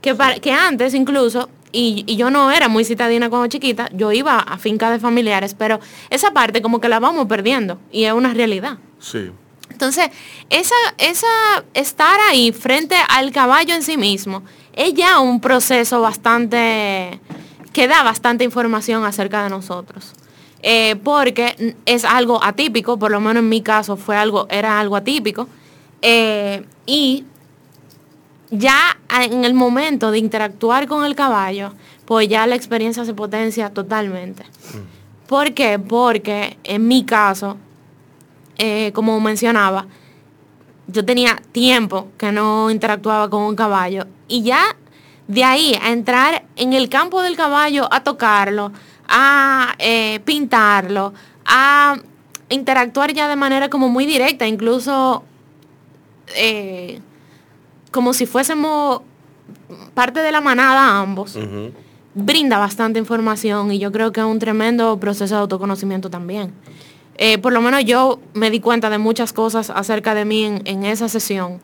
Que, 0.00 0.16
que 0.40 0.52
antes 0.52 0.94
incluso, 0.94 1.48
y, 1.72 2.16
yo 2.16 2.30
no 2.30 2.50
era 2.50 2.68
muy 2.68 2.84
citadina 2.84 3.30
cuando 3.30 3.48
chiquita, 3.48 3.88
yo 3.92 4.12
iba 4.12 4.38
a 4.38 4.58
fincas 4.58 4.90
de 4.92 4.98
familiares, 4.98 5.54
pero 5.54 5.80
esa 6.10 6.32
parte 6.32 6.62
como 6.62 6.80
que 6.80 6.88
la 6.88 7.00
vamos 7.00 7.26
perdiendo 7.26 7.78
y 7.90 8.04
es 8.04 8.12
una 8.12 8.34
realidad. 8.34 8.78
Sí. 8.98 9.30
Entonces, 9.70 10.10
esa, 10.50 10.74
esa, 10.98 11.26
estar 11.74 12.18
ahí 12.28 12.52
frente 12.52 12.96
al 13.08 13.32
caballo 13.32 13.74
en 13.74 13.82
sí 13.82 13.96
mismo, 13.96 14.42
es 14.74 14.94
ya 14.94 15.20
un 15.20 15.40
proceso 15.40 16.00
bastante, 16.00 17.20
que 17.72 17.88
da 17.88 18.02
bastante 18.02 18.44
información 18.44 19.04
acerca 19.04 19.42
de 19.42 19.50
nosotros. 19.50 20.12
Eh, 20.62 20.96
porque 21.02 21.74
es 21.86 22.04
algo 22.04 22.44
atípico, 22.44 22.98
por 22.98 23.10
lo 23.10 23.20
menos 23.20 23.42
en 23.42 23.48
mi 23.48 23.62
caso 23.62 23.96
fue 23.96 24.16
algo, 24.16 24.46
era 24.50 24.78
algo 24.78 24.96
atípico. 24.96 25.48
Eh, 26.02 26.64
y 26.84 27.24
ya 28.50 28.98
en 29.22 29.44
el 29.44 29.54
momento 29.54 30.10
de 30.10 30.18
interactuar 30.18 30.86
con 30.86 31.04
el 31.04 31.14
caballo, 31.14 31.72
pues 32.04 32.28
ya 32.28 32.46
la 32.46 32.56
experiencia 32.56 33.04
se 33.04 33.14
potencia 33.14 33.70
totalmente. 33.70 34.44
¿Por 35.26 35.54
qué? 35.54 35.78
Porque 35.78 36.58
en 36.64 36.88
mi 36.88 37.04
caso, 37.04 37.56
eh, 38.58 38.90
como 38.92 39.18
mencionaba, 39.20 39.86
yo 40.88 41.04
tenía 41.04 41.40
tiempo 41.52 42.08
que 42.18 42.32
no 42.32 42.70
interactuaba 42.70 43.30
con 43.30 43.42
un 43.42 43.54
caballo 43.54 44.06
y 44.26 44.42
ya 44.42 44.76
de 45.28 45.44
ahí 45.44 45.78
a 45.80 45.90
entrar 45.92 46.44
en 46.56 46.72
el 46.72 46.88
campo 46.88 47.22
del 47.22 47.36
caballo 47.36 47.86
a 47.92 48.02
tocarlo, 48.02 48.72
a 49.08 49.76
eh, 49.78 50.18
pintarlo, 50.24 51.14
a 51.44 51.96
interactuar 52.48 53.12
ya 53.12 53.28
de 53.28 53.36
manera 53.36 53.70
como 53.70 53.88
muy 53.88 54.06
directa, 54.06 54.48
incluso 54.48 55.22
eh, 56.34 57.00
como 57.90 58.12
si 58.12 58.26
fuésemos 58.26 59.02
parte 59.94 60.20
de 60.20 60.32
la 60.32 60.40
manada 60.40 61.00
ambos. 61.00 61.38
Brinda 62.14 62.58
bastante 62.58 62.98
información 62.98 63.72
y 63.72 63.78
yo 63.78 63.92
creo 63.92 64.12
que 64.12 64.20
es 64.20 64.26
un 64.26 64.38
tremendo 64.38 64.98
proceso 64.98 65.34
de 65.34 65.40
autoconocimiento 65.42 66.10
también. 66.10 66.52
Eh, 67.16 67.38
por 67.38 67.52
lo 67.52 67.60
menos 67.60 67.84
yo 67.84 68.20
me 68.32 68.50
di 68.50 68.60
cuenta 68.60 68.90
de 68.90 68.98
muchas 68.98 69.32
cosas 69.32 69.70
acerca 69.70 70.14
de 70.14 70.24
mí 70.24 70.44
en, 70.64 70.84
esa 70.84 71.08
sesión 71.08 71.60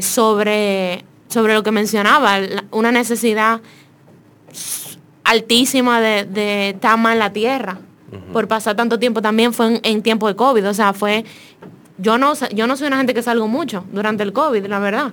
sobre, 0.00 1.04
sobre 1.28 1.54
lo 1.54 1.62
que 1.62 1.72
mencionaba, 1.72 2.38
una 2.70 2.92
necesidad 2.92 3.60
altísima 5.24 6.00
de, 6.00 6.24
de 6.24 6.76
tama 6.80 7.12
en 7.12 7.18
la 7.18 7.32
tierra. 7.32 7.80
Por 8.32 8.46
pasar 8.46 8.76
tanto 8.76 8.98
tiempo 8.98 9.20
también 9.20 9.52
fue 9.52 9.80
en, 9.82 10.02
tiempo 10.02 10.28
de 10.28 10.36
COVID. 10.36 10.68
O 10.68 10.74
sea, 10.74 10.92
fue. 10.92 11.24
Yo 11.98 12.18
no, 12.18 12.34
yo 12.50 12.66
no 12.66 12.76
soy 12.76 12.88
una 12.88 12.98
gente 12.98 13.14
que 13.14 13.22
salgo 13.22 13.48
mucho 13.48 13.84
durante 13.92 14.22
el 14.22 14.32
COVID, 14.32 14.66
la 14.66 14.78
verdad. 14.78 15.12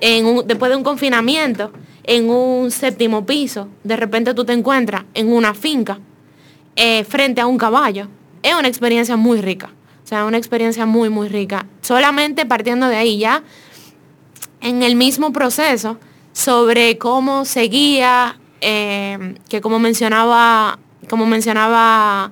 En 0.00 0.46
después 0.46 0.70
de 0.70 0.76
un 0.76 0.84
confinamiento, 0.84 1.72
en 2.04 2.30
un 2.30 2.70
séptimo 2.70 3.26
piso, 3.26 3.68
de 3.84 3.96
repente 3.96 4.34
tú 4.34 4.44
te 4.44 4.52
encuentras 4.52 5.04
en 5.14 5.32
una 5.32 5.54
finca 5.54 5.98
eh, 6.76 7.04
frente 7.04 7.40
a 7.40 7.46
un 7.46 7.58
caballo. 7.58 8.08
Es 8.42 8.54
una 8.54 8.68
experiencia 8.68 9.16
muy 9.16 9.40
rica. 9.40 9.70
O 10.04 10.06
sea, 10.06 10.24
una 10.24 10.38
experiencia 10.38 10.86
muy, 10.86 11.08
muy 11.08 11.28
rica. 11.28 11.66
Solamente 11.82 12.46
partiendo 12.46 12.88
de 12.88 12.96
ahí 12.96 13.18
ya, 13.18 13.42
en 14.60 14.82
el 14.82 14.96
mismo 14.96 15.32
proceso, 15.32 15.98
sobre 16.32 16.96
cómo 16.98 17.44
seguía 17.44 18.38
eh, 18.60 19.34
que 19.48 19.60
como 19.60 19.78
mencionaba, 19.78 20.78
como 21.08 21.26
mencionaba 21.26 22.30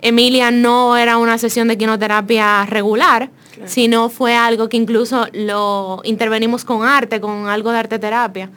Emilia, 0.00 0.50
no 0.50 0.96
era 0.96 1.18
una 1.18 1.38
sesión 1.38 1.68
de 1.68 1.76
quinoterapia 1.76 2.66
regular, 2.66 3.30
sino 3.66 4.08
fue 4.08 4.36
algo 4.36 4.68
que 4.68 4.76
incluso 4.76 5.26
lo 5.32 6.00
intervenimos 6.04 6.64
con 6.64 6.86
arte, 6.86 7.20
con 7.20 7.48
algo 7.48 7.72
de 7.72 7.78
arte 7.78 7.98
terapia. 7.98 8.50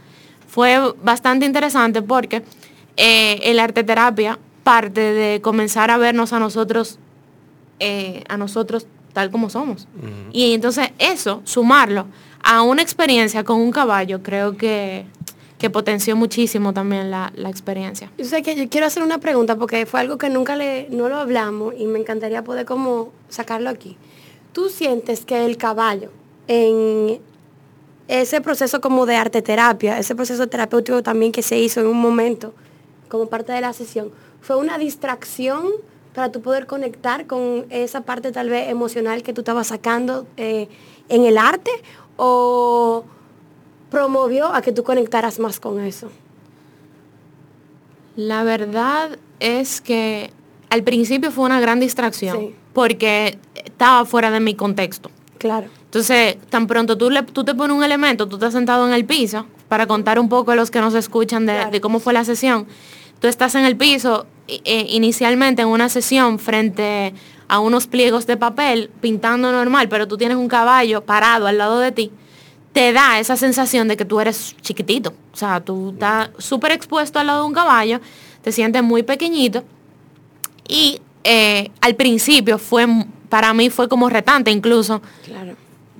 Fue 0.48 0.80
bastante 1.02 1.46
interesante 1.46 2.02
porque 2.02 2.44
eh, 2.98 3.39
el 3.44 3.60
arte 3.60 3.84
terapia 3.84 4.38
parte 4.64 5.02
de 5.02 5.42
comenzar 5.42 5.89
a 5.89 5.98
vernos 5.98 6.34
a 6.34 6.39
nosotros, 6.39 7.00
eh, 7.80 8.24
a 8.30 8.38
nosotros 8.38 8.86
tal 9.14 9.32
como 9.32 9.50
somos. 9.50 9.88
Y 10.32 10.54
entonces 10.54 10.92
eso, 11.00 11.42
sumarlo 11.44 12.06
a 12.44 12.62
una 12.62 12.82
experiencia 12.82 13.44
con 13.44 13.58
un 13.60 13.72
caballo, 13.72 14.22
creo 14.22 14.56
que 14.58 15.06
que 15.62 15.70
potenció 15.70 16.16
muchísimo 16.16 16.74
también 16.74 17.12
la, 17.12 17.32
experiencia. 17.45 18.12
Yo 18.18 18.26
sé 18.26 18.41
que 18.41 18.55
yo 18.55 18.68
quiero 18.68 18.88
hacer 18.88 19.03
una 19.03 19.20
pregunta 19.20 19.55
porque 19.57 19.86
fue 19.86 19.99
algo 19.99 20.18
que 20.18 20.28
nunca 20.28 20.55
le, 20.55 20.88
no 20.89 21.07
lo 21.07 21.18
hablamos 21.18 21.76
y 21.78 21.86
me 21.86 21.99
encantaría 21.99 22.43
poder 22.43 22.66
como 22.66 23.12
sacarlo 23.30 23.70
aquí. 23.70 23.95
¿Tú 24.53 24.70
sientes 24.70 25.24
que 25.24 25.45
el 25.45 25.57
caballo 25.57 26.09
en 26.47 27.22
ese 28.07 28.41
proceso 28.41 28.82
como 28.82 29.05
de 29.05 29.18
arte 29.18 29.43
terapia, 29.43 29.99
ese 29.99 30.16
proceso 30.16 30.47
terapéutico 30.47 31.03
también 31.03 31.32
que 31.32 31.43
se 31.43 31.59
hizo 31.59 31.80
en 31.80 31.86
un 31.86 32.01
momento 32.01 32.55
como 33.07 33.28
parte 33.28 33.53
de 33.53 33.62
la 33.62 33.72
sesión, 33.72 34.12
fue 34.41 34.55
una 34.55 34.80
distracción 34.80 35.68
para 36.16 36.32
tú 36.32 36.41
poder 36.41 36.66
conectar 36.66 37.28
con 37.28 37.68
esa 37.70 38.01
parte 38.01 38.32
tal 38.32 38.49
vez 38.49 38.68
emocional 38.68 39.22
que 39.22 39.32
tú 39.32 39.41
estabas 39.41 39.68
sacando 39.68 40.26
eh, 40.38 40.70
en 41.07 41.24
el 41.24 41.38
arte 41.38 41.70
o 42.18 43.03
promovió 43.92 44.52
a 44.52 44.64
que 44.64 44.72
tú 44.72 44.84
conectaras 44.84 45.38
más 45.38 45.60
con 45.60 45.80
eso? 45.82 46.10
La 48.16 48.44
verdad 48.44 49.20
es 49.39 49.82
que 49.82 50.32
al 50.70 50.84
principio 50.84 51.30
fue 51.32 51.46
una 51.46 51.60
gran 51.60 51.80
distracción 51.80 52.54
porque 52.74 53.38
estaba 53.54 54.06
fuera 54.06 54.32
de 54.32 54.39
mi 54.39 54.56
contexto. 54.56 55.12
Claro. 55.38 55.68
Entonces, 55.84 56.38
tan 56.50 56.68
pronto 56.68 56.98
tú, 56.98 57.10
le, 57.10 57.24
tú 57.24 57.44
te 57.44 57.54
pones 57.54 57.76
un 57.76 57.84
elemento, 57.84 58.28
tú 58.28 58.38
estás 58.38 58.54
sentado 58.54 58.88
en 58.88 58.94
el 58.94 59.06
piso, 59.06 59.46
para 59.68 59.88
contar 59.88 60.20
un 60.20 60.30
poco 60.30 60.52
a 60.52 60.56
los 60.56 60.72
que 60.72 60.80
nos 60.80 60.94
escuchan 60.94 61.46
de, 61.46 61.82
cómo 61.82 62.00
fue 62.00 62.14
la 62.14 62.24
sesión, 62.24 62.68
tú 63.20 63.28
estás 63.28 63.56
en 63.56 63.66
el 63.66 63.76
piso 63.76 64.26
e, 64.48 64.86
inicialmente 64.89 65.64
en 65.64 65.68
una 65.68 65.89
sesión 65.89 66.39
frente 66.39 67.14
a 67.50 67.60
unos 67.60 67.88
pliegos 67.88 68.26
de 68.28 68.38
papel, 68.38 68.89
pintando 69.02 69.52
normal, 69.52 69.89
pero 69.89 70.08
tú 70.08 70.18
tienes 70.18 70.38
un 70.38 70.48
caballo 70.48 71.02
parado 71.02 71.48
al 71.48 71.58
lado 71.58 71.80
de 71.80 71.92
ti 71.92 72.12
te 72.74 72.94
da 72.94 73.20
esa 73.20 73.36
sensación 73.36 73.88
de 73.88 73.98
que 73.98 74.06
tú 74.06 74.20
eres 74.20 74.56
chiquitito. 74.62 75.14
O 75.34 75.38
sea, 75.38 75.60
tú 75.60 75.92
estás 75.92 76.30
súper 76.38 76.72
expuesto 76.72 77.20
al 77.20 77.28
lado 77.28 77.42
de 77.42 77.48
un 77.48 77.54
caballo, 77.54 78.00
te 78.42 78.52
sientes 78.52 78.82
muy 78.84 79.04
pequeñito. 79.04 79.64
Y 80.68 81.02
eh, 81.24 81.70
al 81.82 81.96
principio 81.96 82.58
fue, 82.58 82.88
para 83.30 83.54
mí 83.54 83.70
fue 83.70 83.90
como 83.90 84.10
retante 84.10 84.52
incluso 84.52 85.02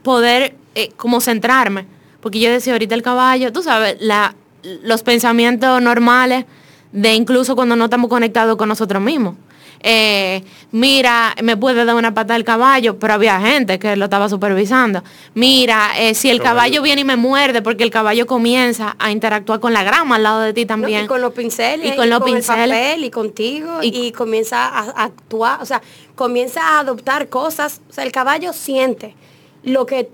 poder 0.02 0.56
eh, 0.76 0.92
como 0.96 1.20
centrarme. 1.20 1.86
Porque 2.22 2.40
yo 2.40 2.52
decía, 2.52 2.74
ahorita 2.74 2.96
el 2.96 3.02
caballo, 3.02 3.52
tú 3.52 3.64
sabes, 3.64 3.98
la, 4.00 4.36
los 4.84 5.04
pensamientos 5.04 5.82
normales 5.82 6.46
de 6.92 7.14
incluso 7.14 7.56
cuando 7.56 7.76
no 7.76 7.86
estamos 7.86 8.10
conectados 8.10 8.56
con 8.58 8.70
nosotros 8.70 9.02
mismos. 9.02 9.36
Eh, 9.84 10.44
mira, 10.72 11.36
me 11.42 11.58
puede 11.58 11.86
dar 11.86 11.96
una 11.96 12.14
pata 12.14 12.36
al 12.36 12.44
caballo, 12.44 12.98
pero 13.00 13.14
había 13.14 13.40
gente 13.40 13.80
que 13.80 13.96
lo 13.96 14.06
estaba 14.06 14.30
supervisando. 14.30 15.04
Mira, 15.34 16.00
eh, 16.00 16.14
si 16.14 16.30
el 16.30 16.42
caballo. 16.42 16.82
viene 16.82 17.02
y 17.02 17.06
me 17.06 17.16
muerde, 17.16 17.62
porque 17.62 17.84
el 17.84 17.92
caballo 17.92 18.26
comienza 18.26 18.96
a 19.00 19.12
interactuar 19.12 19.60
con 19.60 19.74
la 19.74 19.84
grama 19.84 20.16
al 20.16 20.24
lado 20.24 20.42
de 20.42 20.54
ti 20.54 20.66
también. 20.66 21.06
y 21.06 21.08
con 21.08 21.22
los 21.22 21.34
pinceles, 21.34 21.94
y 21.94 21.96
con, 21.96 22.10
los 22.10 22.22
pinceles. 22.24 22.98
y 23.00 23.10
contigo, 23.10 23.80
y, 23.82 24.12
comienza 24.12 24.68
a, 24.68 25.04
actuar, 25.04 25.62
o 25.62 25.66
sea, 25.66 25.82
comienza 26.16 26.62
a 26.62 26.80
adoptar 26.80 27.30
cosas. 27.30 27.82
O 27.90 27.94
sea, 27.94 28.04
el 28.04 28.12
caballo 28.12 28.54
siente 28.54 29.16
lo 29.64 29.86
que 29.86 30.10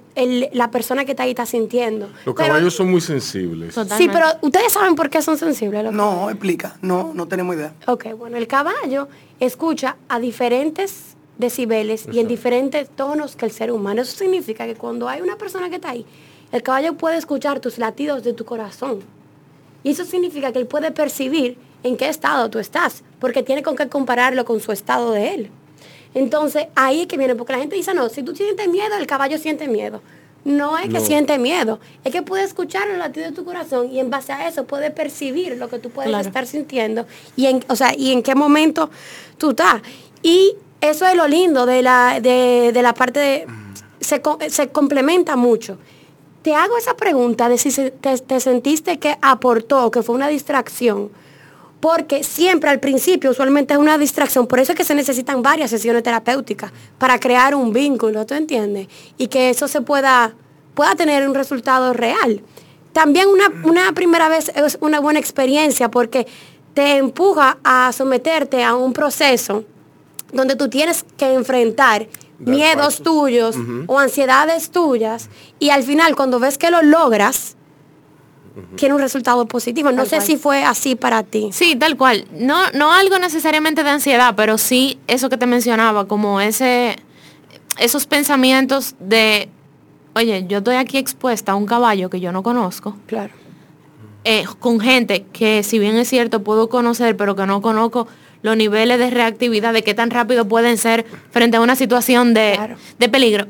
la 0.51 0.72
persona 0.72 1.05
que 1.05 1.11
está 1.11 1.24
ahí 1.24 1.30
está 1.30 1.45
sintiendo. 1.45 2.09
Los 2.26 2.36
caballos 2.36 2.74
son 2.74 2.89
muy 2.91 3.01
sensibles. 3.01 3.76
Sí, 3.97 4.09
pero 4.11 4.28
ustedes 4.41 4.74
saben 4.74 4.95
por 4.95 5.09
qué 5.09 5.22
son 5.22 5.38
sensibles. 5.38 5.91
No, 5.91 6.30
explica, 6.30 6.76
no, 6.82 7.11
no 7.13 7.28
tenemos 7.28 7.55
idea. 7.55 7.74
Ok, 7.86 8.07
bueno, 8.18 8.38
el 8.38 8.47
caballo 8.47 9.07
escucha 9.39 9.97
a 10.09 10.19
diferentes 10.19 11.15
decibeles 11.38 12.07
y 12.11 12.19
en 12.19 12.27
diferentes 12.27 12.89
tonos 12.89 13.35
que 13.35 13.45
el 13.45 13.51
ser 13.51 13.71
humano. 13.71 14.01
Eso 14.01 14.17
significa 14.17 14.65
que 14.65 14.75
cuando 14.75 15.07
hay 15.07 15.21
una 15.21 15.38
persona 15.38 15.69
que 15.69 15.75
está 15.75 15.91
ahí, 15.91 16.05
el 16.51 16.63
caballo 16.63 16.93
puede 16.93 17.17
escuchar 17.17 17.59
tus 17.59 17.77
latidos 17.77 18.23
de 18.23 18.33
tu 18.33 18.45
corazón. 18.45 19.01
Y 19.83 19.91
eso 19.91 20.05
significa 20.05 20.51
que 20.51 20.59
él 20.59 20.67
puede 20.67 20.91
percibir 20.91 21.57
en 21.83 21.97
qué 21.97 22.09
estado 22.09 22.49
tú 22.49 22.59
estás, 22.59 23.03
porque 23.19 23.43
tiene 23.43 23.63
con 23.63 23.75
qué 23.75 23.88
compararlo 23.88 24.45
con 24.45 24.59
su 24.59 24.71
estado 24.71 25.11
de 25.11 25.33
él. 25.33 25.51
Entonces, 26.13 26.67
ahí 26.75 27.01
es 27.01 27.07
que 27.07 27.17
viene, 27.17 27.35
porque 27.35 27.53
la 27.53 27.59
gente 27.59 27.75
dice, 27.75 27.93
no, 27.93 28.09
si 28.09 28.23
tú 28.23 28.35
sientes 28.35 28.67
miedo, 28.67 28.95
el 28.97 29.05
caballo 29.05 29.38
siente 29.38 29.67
miedo. 29.67 30.01
No 30.47 30.77
es 30.77 30.87
que 30.87 31.01
siente 31.01 31.37
miedo, 31.37 31.81
es 32.05 32.13
que 32.13 32.21
puede 32.21 32.45
escuchar 32.45 32.87
los 32.87 32.97
latidos 32.97 33.31
de 33.31 33.35
tu 33.35 33.43
corazón 33.43 33.91
y 33.91 33.99
en 33.99 34.09
base 34.09 34.31
a 34.31 34.47
eso 34.47 34.63
puede 34.63 34.91
percibir 34.91 35.57
lo 35.57 35.67
que 35.67 35.77
tú 35.77 35.89
puedes 35.89 36.25
estar 36.25 36.47
sintiendo 36.47 37.05
y 37.35 37.47
en, 37.47 37.65
o 37.67 37.75
sea, 37.75 37.93
y 37.93 38.13
en 38.13 38.23
qué 38.23 38.33
momento 38.33 38.89
tú 39.37 39.49
estás. 39.49 39.81
Y 40.23 40.55
eso 40.79 41.05
es 41.05 41.15
lo 41.15 41.27
lindo 41.27 41.65
de 41.65 41.81
la, 41.81 42.21
de, 42.21 42.71
la 42.81 42.93
parte 42.93 43.19
de... 43.19 43.47
Se, 43.99 44.21
se, 44.49 44.69
complementa 44.69 45.35
mucho. 45.35 45.79
Te 46.43 46.55
hago 46.55 46.77
esa 46.77 46.95
pregunta 46.95 47.49
de 47.49 47.57
si 47.57 47.73
te, 47.91 48.17
te 48.17 48.39
sentiste 48.39 48.99
que 48.99 49.17
aportó, 49.21 49.91
que 49.91 50.01
fue 50.01 50.15
una 50.15 50.29
distracción 50.29 51.11
porque 51.88 52.21
siempre 52.21 52.69
al 52.69 52.81
principio 52.81 53.31
usualmente 53.31 53.73
es 53.73 53.79
una 53.79 53.97
distracción, 53.97 54.45
por 54.45 54.59
eso 54.59 54.73
es 54.73 54.77
que 54.77 54.83
se 54.83 54.93
necesitan 54.93 55.41
varias 55.41 55.69
sesiones 55.69 56.03
terapéuticas 56.03 56.69
para 56.97 57.17
crear 57.17 57.55
un 57.55 57.71
vínculo, 57.71 58.25
¿tú 58.25 58.33
entiendes? 58.33 58.89
Y 59.17 59.27
que 59.27 59.49
eso 59.49 59.69
se 59.69 59.79
pueda, 59.79 60.33
pueda 60.75 60.95
tener 60.95 61.25
un 61.25 61.33
resultado 61.33 61.93
real. 61.93 62.41
También 62.91 63.29
una, 63.29 63.45
una 63.63 63.93
primera 63.93 64.27
vez 64.27 64.51
es 64.53 64.77
una 64.81 64.99
buena 64.99 65.19
experiencia 65.19 65.89
porque 65.89 66.27
te 66.73 66.97
empuja 66.97 67.57
a 67.63 67.93
someterte 67.93 68.65
a 68.65 68.75
un 68.75 68.91
proceso 68.91 69.63
donde 70.33 70.57
tú 70.57 70.67
tienes 70.69 71.05
que 71.15 71.35
enfrentar 71.35 72.09
miedos 72.38 73.01
tuyos 73.01 73.55
o 73.88 73.97
ansiedades 73.97 74.71
tuyas 74.71 75.29
y 75.57 75.69
al 75.69 75.83
final 75.83 76.17
cuando 76.17 76.38
ves 76.38 76.57
que 76.57 76.69
lo 76.69 76.81
logras, 76.81 77.55
tiene 78.76 78.95
un 78.95 79.01
resultado 79.01 79.45
positivo. 79.47 79.91
No 79.91 80.05
sé 80.05 80.22
si 80.22 80.38
fue 80.38 80.64
así 80.64 80.95
para 80.95 81.24
ti. 81.24 81.49
Sí, 81.51 81.76
tal 81.76 81.97
cual. 81.97 82.26
No, 82.32 82.58
no 82.74 82.91
algo 82.91 83.20
necesariamente 83.20 83.84
de 83.84 83.89
ansiedad, 83.89 84.34
pero 84.36 84.58
sí 84.58 84.99
eso 85.08 85.30
que 85.30 85.38
te 85.38 85.45
mencionaba, 85.45 86.08
como 86.08 86.41
ese, 86.41 86.95
esos 87.80 88.05
pensamientos 88.05 88.95
de, 88.99 89.49
oye, 90.16 90.45
yo 90.47 90.60
estoy 90.60 90.76
aquí 90.76 90.97
expuesta 90.97 91.53
a 91.53 91.55
un 91.55 91.66
caballo 91.66 92.10
que 92.10 92.20
yo 92.20 92.32
no 92.32 92.43
conozco. 92.43 92.97
Claro. 93.05 93.34
Eh, 94.24 94.45
con 94.60 94.80
gente 94.80 95.26
que 95.32 95.64
si 95.64 95.80
bien 95.80 95.95
es 95.95 96.10
cierto 96.10 96.43
puedo 96.43 96.68
conocer, 96.68 97.16
pero 97.16 97.36
que 97.36 97.45
no 97.45 97.62
conozco 97.62 98.08
los 98.41 98.58
niveles 98.58 98.99
de 98.99 99.10
reactividad, 99.10 99.74
de 99.74 99.84
qué 99.84 99.93
tan 99.93 100.10
rápido 100.12 100.47
pueden 100.47 100.78
ser 100.78 101.05
frente 101.32 101.58
a 101.58 101.62
una 101.62 101.76
situación 101.76 102.34
de, 102.34 102.76
peligro, 103.12 103.45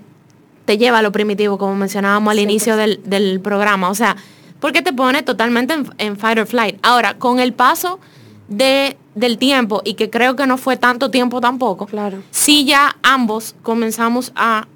te 0.66 0.78
lleva 0.78 1.00
a 1.00 1.02
lo 1.02 1.12
primitivo, 1.12 1.58
como 1.58 1.76
mencionábamos 1.76 2.32
al 2.32 2.40
inicio 2.40 2.78
del, 2.78 3.02
del 3.04 3.40
programa. 3.40 3.90
O 3.90 3.96
sea, 3.96 4.18
porque 4.60 4.82
te 4.82 4.94
pone 4.94 5.24
totalmente 5.24 5.76
en, 5.98 6.18
fight 6.18 6.40
or 6.40 6.48
flight. 6.48 6.78
Ahora, 6.82 7.18
con 7.18 7.40
el 7.40 7.54
paso 7.54 8.00
de, 8.48 8.98
del 9.16 9.38
tiempo, 9.38 9.82
y 9.84 9.96
que 9.96 10.10
creo 10.10 10.36
que 10.36 10.48
no 10.48 10.58
fue 10.58 10.78
tanto 10.78 11.12
tiempo 11.12 11.42
tampoco, 11.42 11.86
claro. 11.86 12.24
sí 12.32 12.66
ya 12.66 12.96
ambos 13.04 13.56
comenzamos 13.62 14.32
a 14.36 14.68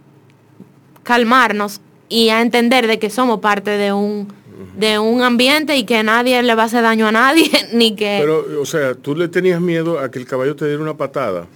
calmarnos 1.04 1.82
y 2.10 2.30
a 2.30 2.42
entender 2.42 2.88
de 2.88 3.00
que 3.00 3.10
somos 3.10 3.40
parte 3.40 3.72
de 3.72 3.94
un 3.94 4.42
de 4.76 5.00
un 5.00 5.22
ambiente 5.22 5.76
y 5.76 5.86
que 5.86 6.04
nadie 6.04 6.42
le 6.44 6.56
va 6.56 6.64
a 6.64 6.66
hacer 6.68 6.84
daño 6.84 7.08
a 7.08 7.12
nadie, 7.12 7.50
ni 7.74 7.96
que... 7.96 8.18
Pero, 8.22 8.62
o 8.62 8.66
sea, 8.66 8.94
tú 8.96 9.16
le 9.16 9.28
tenías 9.28 9.60
miedo 9.60 10.00
a 10.00 10.10
que 10.10 10.20
el 10.20 10.26
caballo 10.26 10.56
te 10.56 10.66
diera 10.66 10.82
una 10.82 10.96
patada. 10.96 11.48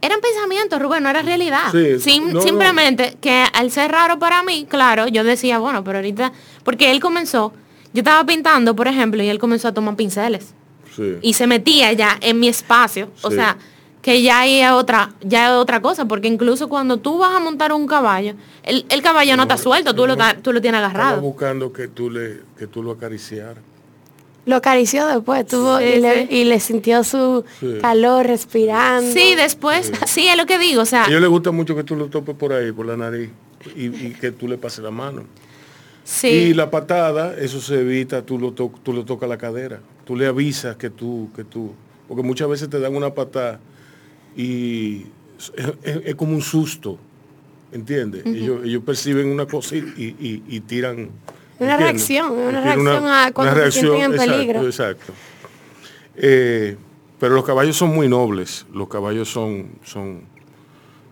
Eran 0.00 0.20
pensamientos, 0.20 0.80
Rubén, 0.80 1.02
no 1.02 1.10
era 1.10 1.22
realidad. 1.22 1.72
simplemente 1.98 3.16
que 3.20 3.44
al 3.52 3.70
ser 3.70 3.90
raro 3.90 4.18
para 4.18 4.42
mí, 4.42 4.66
claro, 4.68 5.08
yo 5.08 5.24
decía, 5.24 5.58
bueno, 5.58 5.82
pero 5.82 5.98
ahorita, 5.98 6.32
porque 6.62 6.92
él 6.92 7.00
comenzó 7.00 7.52
yo 7.92 8.00
estaba 8.00 8.24
pintando, 8.24 8.76
por 8.76 8.88
ejemplo, 8.88 9.22
y 9.22 9.28
él 9.28 9.38
comenzó 9.38 9.68
a 9.68 9.72
tomar 9.72 9.96
pinceles. 9.96 10.54
Y 11.22 11.34
se 11.34 11.46
metía 11.46 11.92
ya 11.92 12.18
en 12.20 12.40
mi 12.40 12.48
espacio. 12.48 13.08
O 13.22 13.30
sea, 13.30 13.56
que 14.02 14.22
ya 14.22 14.40
hay 14.40 14.64
otra, 14.64 15.12
ya 15.20 15.58
otra 15.58 15.80
cosa, 15.80 16.06
porque 16.06 16.28
incluso 16.28 16.68
cuando 16.68 16.96
tú 16.98 17.18
vas 17.18 17.34
a 17.34 17.40
montar 17.40 17.72
un 17.72 17.86
caballo, 17.86 18.34
el, 18.62 19.02
caballo 19.02 19.36
no, 19.36 19.42
está 19.42 19.58
suelto, 19.58 19.94
tú, 19.94 20.06
lo, 20.06 20.16
tú 20.42 20.52
lo 20.52 20.60
tienes 20.60 20.78
agarrado. 20.78 21.16
Estaba 21.16 21.22
buscando 21.22 21.72
que 21.72 21.88
tú 21.88 22.10
le, 22.10 22.40
que 22.58 22.66
tú 22.66 22.82
lo 22.82 22.92
acariciaras. 22.92 23.58
Lo 24.46 24.56
acarició 24.56 25.06
después, 25.06 25.46
tuvo 25.46 25.78
y, 25.80 25.98
le, 26.44 26.60
sintió 26.60 27.04
su 27.04 27.44
calor 27.82 28.26
respirando. 28.26 29.12
Sí, 29.12 29.34
después, 29.34 29.92
sí. 30.06 30.26
es 30.26 30.36
lo 30.38 30.46
que 30.46 30.58
digo, 30.58 30.82
o 30.82 30.86
sea. 30.86 31.04
A 31.04 31.08
ellos 31.08 31.20
les 31.20 31.28
gusta 31.28 31.50
mucho 31.50 31.76
que 31.76 31.84
tú 31.84 31.94
lo 31.96 32.06
topes 32.06 32.34
por 32.34 32.54
ahí, 32.54 32.72
por 32.72 32.86
la 32.86 32.96
nariz, 32.96 33.28
y, 33.76 33.86
y 33.86 34.16
que 34.18 34.32
tú 34.32 34.48
le 34.48 34.56
pases 34.56 34.82
la 34.82 34.90
mano. 34.90 35.24
Y 36.22 36.54
la 36.54 36.70
patada, 36.70 37.36
eso 37.38 37.60
se 37.60 37.80
evita, 37.80 38.22
tú 38.22 38.38
lo, 38.38 38.52
tú 38.52 38.92
lo 38.92 39.04
tocas 39.04 39.28
la 39.28 39.36
cadera. 39.36 39.80
Tú 40.04 40.16
le 40.16 40.26
avisas 40.26 40.76
que 40.76 40.90
tú, 40.90 41.30
que 41.36 41.44
tú. 41.44 41.72
Porque 42.08 42.22
muchas 42.22 42.48
veces 42.48 42.70
te 42.70 42.80
dan 42.80 42.96
una 42.96 43.12
patada 43.12 43.60
y 44.36 45.06
es, 45.82 46.14
como 46.14 46.32
un 46.32 46.42
susto. 46.42 46.98
¿Entiendes? 47.70 48.24
ellos, 48.24 48.82
perciben 48.84 49.28
una 49.28 49.44
cosa 49.44 49.76
y, 49.76 50.60
tiran. 50.66 51.10
Una 51.58 51.76
reacción, 51.76 52.32
una 52.32 52.62
reacción 52.62 53.06
a 53.06 53.30
cuando 53.32 53.64
se 53.64 53.72
sienten 53.72 54.12
en 54.12 54.16
peligro. 54.16 54.64
Exacto. 54.64 55.12
Eh, 56.16 56.76
pero 57.20 57.34
los 57.34 57.44
caballos 57.44 57.76
son 57.76 57.94
muy 57.94 58.08
nobles. 58.08 58.64
Los 58.72 58.88
caballos 58.88 59.28
son, 59.28 59.72
son, 59.84 60.22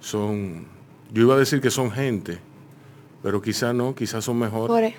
son, 0.00 0.66
yo 1.12 1.22
iba 1.22 1.34
a 1.34 1.38
decir 1.38 1.60
que 1.60 1.70
son 1.70 1.90
gente, 1.90 2.38
pero 3.26 3.42
quizás 3.42 3.74
no, 3.74 3.92
quizás 3.92 4.24
son 4.24 4.38
mejores. 4.38 4.94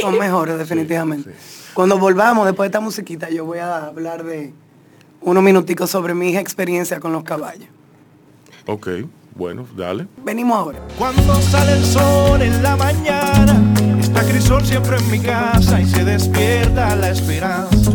Son 0.00 0.18
mejores, 0.18 0.56
definitivamente. 0.56 1.34
Cuando 1.74 1.98
volvamos, 1.98 2.46
después 2.46 2.64
de 2.64 2.68
esta 2.68 2.80
musiquita, 2.80 3.28
yo 3.28 3.44
voy 3.44 3.58
a 3.58 3.84
hablar 3.84 4.24
de 4.24 4.54
unos 5.20 5.42
minuticos 5.42 5.90
sobre 5.90 6.14
mis 6.14 6.38
experiencias 6.38 6.98
con 7.00 7.12
los 7.12 7.22
caballos. 7.22 7.68
Ok, 8.64 8.88
bueno, 9.34 9.66
dale. 9.76 10.06
Venimos 10.24 10.56
ahora. 10.56 10.78
Cuando 10.96 11.34
sale 11.34 11.72
el 11.72 11.84
sol 11.84 12.40
en 12.40 12.62
la 12.62 12.76
mañana, 12.76 13.74
está 14.00 14.22
Crisol 14.24 14.64
siempre 14.64 14.96
en 14.96 15.10
mi 15.10 15.18
casa 15.20 15.82
y 15.82 15.86
se 15.86 16.02
despierta 16.02 16.96
la 16.96 17.10
esperanza, 17.10 17.92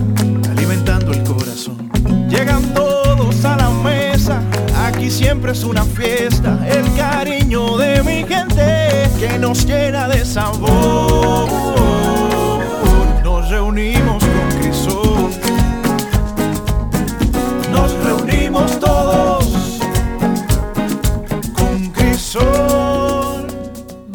alimentando 0.48 1.12
el 1.12 1.24
corazón. 1.24 1.90
Llegan 2.30 2.72
todos 2.76 3.44
a 3.44 3.56
la 3.58 3.72
mesa, 3.72 4.44
aquí 4.86 5.10
siempre 5.10 5.54
es 5.54 5.64
una 5.64 5.84
fiesta, 5.86 6.60
el 6.70 6.84
cariño 6.96 7.25
de 7.48 8.02
mi 8.04 8.24
gente 8.28 9.10
que 9.20 9.38
nos 9.38 9.66
llena 9.66 10.08
de 10.08 10.26
sabor. 10.26 11.95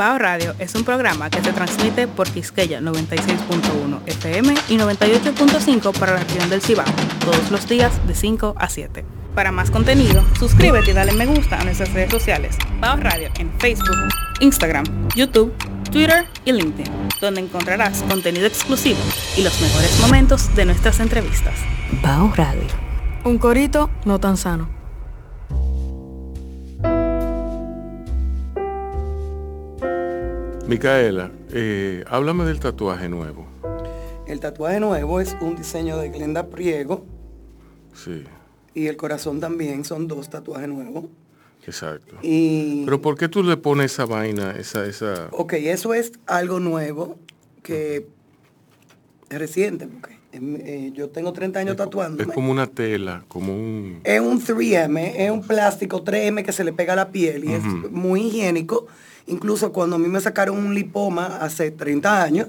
Bao 0.00 0.18
Radio 0.18 0.54
es 0.58 0.74
un 0.76 0.84
programa 0.84 1.28
que 1.28 1.42
se 1.42 1.52
transmite 1.52 2.08
por 2.08 2.26
Quisqueya 2.26 2.80
96.1 2.80 4.00
FM 4.06 4.54
y 4.70 4.78
98.5 4.78 5.92
para 5.92 6.14
la 6.14 6.20
región 6.20 6.48
del 6.48 6.62
Cibao, 6.62 6.86
todos 7.22 7.50
los 7.50 7.68
días 7.68 7.92
de 8.06 8.14
5 8.14 8.54
a 8.56 8.70
7. 8.70 9.04
Para 9.34 9.52
más 9.52 9.70
contenido, 9.70 10.24
suscríbete 10.38 10.92
y 10.92 10.94
dale 10.94 11.12
me 11.12 11.26
gusta 11.26 11.60
a 11.60 11.64
nuestras 11.64 11.92
redes 11.92 12.10
sociales. 12.12 12.56
Bao 12.80 12.96
Radio 12.96 13.28
en 13.38 13.52
Facebook, 13.58 13.94
Instagram, 14.40 14.86
YouTube, 15.14 15.52
Twitter 15.92 16.24
y 16.46 16.52
LinkedIn, 16.52 16.90
donde 17.20 17.42
encontrarás 17.42 18.02
contenido 18.04 18.46
exclusivo 18.46 19.00
y 19.36 19.42
los 19.42 19.60
mejores 19.60 20.00
momentos 20.00 20.54
de 20.54 20.64
nuestras 20.64 20.98
entrevistas. 21.00 21.52
Bao 22.00 22.32
Radio. 22.34 22.64
Un 23.24 23.36
corito 23.36 23.90
no 24.06 24.18
tan 24.18 24.38
sano. 24.38 24.79
Micaela, 30.70 31.30
eh, 31.52 32.04
háblame 32.08 32.44
del 32.44 32.60
tatuaje 32.60 33.08
nuevo. 33.08 33.46
El 34.26 34.40
tatuaje 34.40 34.80
nuevo 34.80 35.20
es 35.20 35.36
un 35.40 35.56
diseño 35.56 35.98
de 35.98 36.08
Glenda 36.08 36.48
Priego. 36.48 37.04
Sí 37.92 38.24
y 38.74 38.86
el 38.86 38.96
corazón 38.96 39.40
también, 39.40 39.84
son 39.84 40.08
dos 40.08 40.30
tatuajes 40.30 40.68
nuevos. 40.68 41.04
Exacto. 41.66 42.16
Y, 42.22 42.84
Pero 42.84 43.02
¿por 43.02 43.16
qué 43.16 43.28
tú 43.28 43.42
le 43.42 43.56
pones 43.56 43.92
esa 43.92 44.06
vaina, 44.06 44.52
esa, 44.52 44.86
esa... 44.86 45.28
Ok, 45.32 45.54
eso 45.54 45.92
es 45.92 46.12
algo 46.26 46.60
nuevo 46.60 47.18
que 47.62 48.06
es 49.28 49.38
reciente, 49.38 49.86
porque 49.86 50.18
eh, 50.32 50.92
yo 50.94 51.10
tengo 51.10 51.32
30 51.32 51.58
años 51.58 51.76
tatuando. 51.76 52.22
Es 52.22 52.28
como 52.30 52.50
una 52.50 52.66
tela, 52.66 53.24
como 53.28 53.54
un... 53.54 54.00
Es 54.04 54.20
un 54.20 54.40
3M, 54.40 55.12
es 55.16 55.30
un 55.30 55.42
plástico 55.42 56.02
3M 56.02 56.44
que 56.44 56.52
se 56.52 56.64
le 56.64 56.72
pega 56.72 56.94
a 56.94 56.96
la 56.96 57.10
piel 57.10 57.44
y 57.44 57.52
es 57.52 57.62
muy 57.90 58.22
higiénico. 58.22 58.86
Incluso 59.26 59.72
cuando 59.72 59.96
a 59.96 59.98
mí 59.98 60.08
me 60.08 60.20
sacaron 60.20 60.58
un 60.58 60.74
lipoma 60.74 61.38
hace 61.40 61.70
30 61.70 62.22
años, 62.22 62.48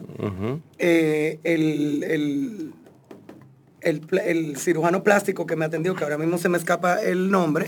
eh, 0.77 1.39
el 1.43 2.73
el, 3.81 4.57
cirujano 4.57 5.03
plástico 5.03 5.45
que 5.45 5.55
me 5.55 5.65
atendió, 5.65 5.95
que 5.95 6.03
ahora 6.03 6.17
mismo 6.17 6.37
se 6.37 6.49
me 6.49 6.57
escapa 6.57 7.01
el 7.01 7.31
nombre, 7.31 7.67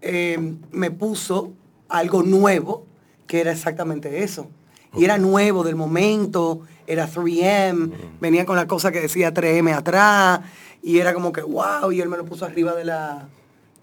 eh, 0.00 0.54
me 0.70 0.90
puso 0.90 1.52
algo 1.88 2.22
nuevo, 2.22 2.86
que 3.26 3.40
era 3.40 3.52
exactamente 3.52 4.22
eso. 4.22 4.48
Y 4.96 5.04
era 5.04 5.18
nuevo 5.18 5.62
del 5.62 5.76
momento, 5.76 6.62
era 6.86 7.08
3M, 7.08 7.92
venía 8.20 8.44
con 8.44 8.56
la 8.56 8.66
cosa 8.66 8.90
que 8.90 9.00
decía 9.00 9.32
3M 9.32 9.74
atrás, 9.74 10.40
y 10.82 10.98
era 10.98 11.14
como 11.14 11.32
que, 11.32 11.42
wow, 11.42 11.92
y 11.92 12.00
él 12.00 12.08
me 12.08 12.16
lo 12.16 12.24
puso 12.24 12.44
arriba 12.44 12.74
de 12.74 12.84
la, 12.84 13.28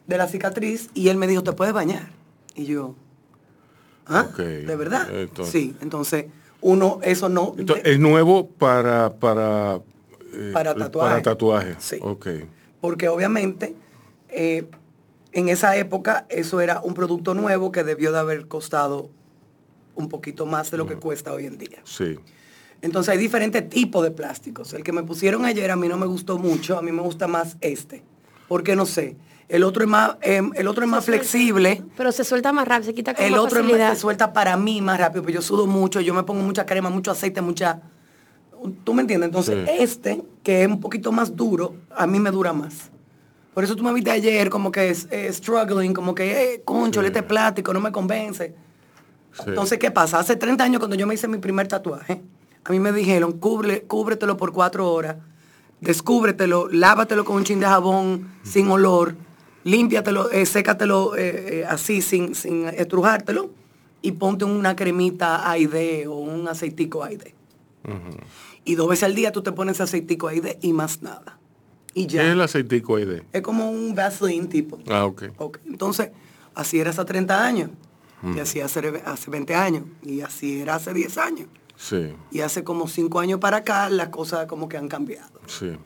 de 0.07 0.17
la 0.17 0.27
cicatriz, 0.27 0.89
y 0.93 1.09
él 1.09 1.17
me 1.17 1.27
dijo, 1.27 1.43
¿te 1.43 1.53
puedes 1.53 1.73
bañar? 1.73 2.09
Y 2.55 2.65
yo, 2.65 2.95
¿ah? 4.07 4.27
¿De 4.37 4.75
verdad? 4.75 5.07
sí, 5.43 5.75
entonces, 5.81 6.25
uno, 6.61 6.99
eso 7.03 7.29
no... 7.29 7.55
es 7.83 7.99
nuevo 7.99 8.47
para, 8.47 9.13
para 9.13 9.81
eh, 10.37 10.51
para 10.53 10.75
tatuaje. 10.75 11.09
Para 11.09 11.21
tatuaje. 11.21 11.75
Sí. 11.79 11.97
Ok. 12.01 12.27
Porque 12.81 13.09
obviamente, 13.09 13.75
eh, 14.29 14.67
en 15.31 15.49
esa 15.49 15.75
época 15.77 16.25
eso 16.29 16.61
era 16.61 16.81
un 16.81 16.93
producto 16.93 17.33
nuevo 17.33 17.71
que 17.71 17.83
debió 17.83 18.11
de 18.11 18.19
haber 18.19 18.47
costado 18.47 19.09
un 19.95 20.09
poquito 20.09 20.45
más 20.45 20.69
de 20.69 20.77
lo 20.77 20.85
que 20.85 20.95
cuesta 20.95 21.33
hoy 21.33 21.47
en 21.47 21.57
día. 21.57 21.81
Sí. 21.83 22.17
Entonces 22.81 23.11
hay 23.11 23.17
diferentes 23.17 23.67
tipos 23.67 24.03
de 24.03 24.11
plásticos. 24.11 24.73
El 24.73 24.83
que 24.83 24.91
me 24.91 25.01
pusieron 25.01 25.45
ayer 25.45 25.71
a 25.71 25.75
mí 25.75 25.87
no 25.87 25.97
me 25.97 26.05
gustó 26.05 26.37
mucho, 26.37 26.77
a 26.77 26.83
mí 26.83 26.91
me 26.91 27.01
gusta 27.01 27.27
más 27.27 27.57
este. 27.61 28.03
Porque 28.47 28.75
no 28.75 28.85
sé, 28.85 29.15
el 29.49 29.63
otro 29.63 29.83
es 29.83 29.89
más, 29.89 30.17
em, 30.21 30.51
el 30.55 30.67
otro 30.67 30.83
es 30.83 30.89
más 30.89 31.05
flexible. 31.05 31.83
Pero 31.95 32.11
se 32.11 32.23
suelta 32.23 32.51
más 32.51 32.67
rápido, 32.67 32.87
se 32.87 32.93
quita 32.95 33.13
con 33.13 33.23
El 33.25 33.31
más 33.31 33.39
otro 33.41 33.59
es 33.61 33.65
más- 33.77 33.93
se 33.95 34.01
suelta 34.01 34.33
para 34.33 34.57
mí 34.57 34.81
más 34.81 34.99
rápido, 34.99 35.21
porque 35.23 35.33
yo 35.35 35.41
sudo 35.41 35.67
mucho, 35.67 36.01
yo 36.01 36.13
me 36.13 36.23
pongo 36.23 36.41
mucha 36.43 36.65
crema, 36.65 36.89
mucho 36.89 37.11
aceite, 37.11 37.41
mucha... 37.41 37.81
¿Tú 38.83 38.93
me 38.93 39.01
entiendes? 39.01 39.27
Entonces 39.27 39.65
Sí. 39.67 39.75
este, 39.79 40.23
que 40.43 40.63
es 40.63 40.67
un 40.67 40.79
poquito 40.81 41.11
más 41.11 41.35
duro, 41.35 41.75
a 41.95 42.07
mí 42.07 42.19
me 42.19 42.31
dura 42.31 42.53
más. 42.53 42.89
Por 43.53 43.63
eso 43.63 43.75
tú 43.75 43.83
me 43.83 43.93
viste 43.93 44.11
ayer 44.11 44.49
como 44.49 44.71
que 44.71 44.89
es 44.89 45.07
eh, 45.11 45.31
struggling, 45.31 45.93
como 45.93 46.13
que, 46.13 46.53
eh, 46.55 46.61
concho, 46.65 47.01
este 47.01 47.23
plástico 47.23 47.71
no 47.73 47.79
me 47.79 47.91
convence. 47.91 48.53
Sí. 49.33 49.43
Entonces, 49.47 49.77
¿qué 49.79 49.91
pasa? 49.91 50.19
Hace 50.19 50.35
30 50.35 50.63
años 50.63 50.79
cuando 50.79 50.95
yo 50.95 51.05
me 51.07 51.13
hice 51.13 51.27
mi 51.27 51.37
primer 51.37 51.67
tatuaje, 51.67 52.21
a 52.63 52.71
mí 52.71 52.79
me 52.79 52.91
dijeron, 52.91 53.33
cubre, 53.33 53.83
cúbretelo 53.83 54.35
por 54.37 54.51
cuatro 54.51 54.91
horas, 54.91 55.17
descúbretelo, 55.81 56.67
lávatelo 56.71 57.23
con 57.23 57.37
un 57.37 57.43
chin 57.43 57.59
de 57.59 57.65
jabón 57.67 58.31
sin 58.43 58.69
olor, 58.69 59.15
límpiatelo, 59.67 60.31
eh, 60.31 60.45
sécatelo 60.45 61.15
eh, 61.15 61.59
eh, 61.59 61.65
así 61.67 62.01
sin, 62.01 62.35
sin 62.35 62.67
estrujártelo 62.67 63.49
y 64.01 64.13
ponte 64.13 64.45
una 64.45 64.75
cremita 64.75 65.49
AID 65.49 66.07
o 66.09 66.15
un 66.15 66.47
aceitico 66.47 67.03
AID. 67.03 67.23
Y 68.65 68.75
dos 68.75 68.89
veces 68.89 69.03
al 69.03 69.15
día 69.15 69.31
tú 69.31 69.41
te 69.43 69.51
pones 69.51 69.79
aceitico 69.81 70.27
AID 70.27 70.57
y 70.61 70.73
más 70.73 71.01
nada. 71.01 71.37
Y 71.93 72.05
¿Qué 72.07 72.17
es 72.17 72.23
ya. 72.25 72.31
el 72.31 72.41
aceitico 72.41 72.97
de? 72.97 73.23
Es 73.33 73.41
como 73.41 73.69
un 73.71 73.95
Vaseline 73.95 74.47
tipo. 74.47 74.77
Ah, 74.89 75.05
ok. 75.05 75.23
Entonces, 75.65 76.11
así 76.53 76.79
era 76.79 76.91
hace 76.91 77.03
30 77.03 77.45
años. 77.45 77.69
Y 78.35 78.39
así 78.39 78.59
hace, 78.61 79.01
hace 79.05 79.31
20 79.31 79.55
años. 79.55 79.83
Y 80.03 80.21
así 80.21 80.59
era 80.61 80.75
hace 80.75 80.93
10 80.93 81.17
años. 81.17 81.47
Sí, 81.75 82.13
Y 82.31 82.39
hace 82.41 82.63
como 82.63 82.87
5 82.87 83.19
años 83.19 83.39
para 83.39 83.57
acá 83.57 83.89
las 83.89 84.09
cosas 84.09 84.47
como 84.47 84.67
que 84.67 84.77
han 84.77 84.87
cambiado. 84.87 85.39
sí. 85.47 85.77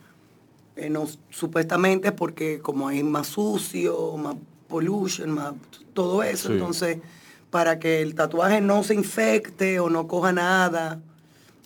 Eh, 0.76 0.90
no, 0.90 1.06
supuestamente 1.30 2.10
es 2.10 2.14
porque 2.14 2.60
como 2.60 2.90
es 2.90 3.04
más 3.04 3.28
sucio, 3.28 4.16
más 4.18 4.36
pollution, 4.68 5.32
más 5.32 5.54
todo 5.94 6.24
eso. 6.24 6.48
Sí. 6.48 6.54
Entonces, 6.54 6.98
para 7.50 7.80
que 7.80 8.02
el 8.02 8.16
tatuaje 8.16 8.62
no 8.62 8.84
se 8.84 8.96
infecte 8.96 9.80
o 9.80 9.90
no 9.90 10.08
coja 10.08 10.32
nada, 10.32 11.02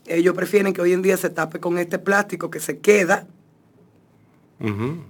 ellos 0.07 0.35
prefieren 0.35 0.73
que 0.73 0.81
hoy 0.81 0.93
en 0.93 1.01
día 1.01 1.17
se 1.17 1.29
tape 1.29 1.59
con 1.59 1.77
este 1.77 1.99
plástico 1.99 2.49
que 2.49 2.59
se 2.59 2.79
queda 2.79 3.27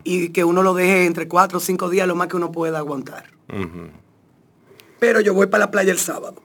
y 0.03 0.29
que 0.29 0.43
uno 0.43 0.63
lo 0.63 0.73
deje 0.73 1.05
entre 1.05 1.27
4 1.27 1.57
o 1.57 1.61
5 1.61 1.89
días 1.89 2.07
lo 2.07 2.15
más 2.15 2.27
que 2.27 2.35
uno 2.35 2.51
pueda 2.51 2.79
aguantar. 2.79 3.25
Pero 4.99 5.21
yo 5.21 5.33
voy 5.33 5.47
para 5.47 5.65
la 5.65 5.71
playa 5.71 5.91
el 5.91 5.99
sábado. 5.99 6.41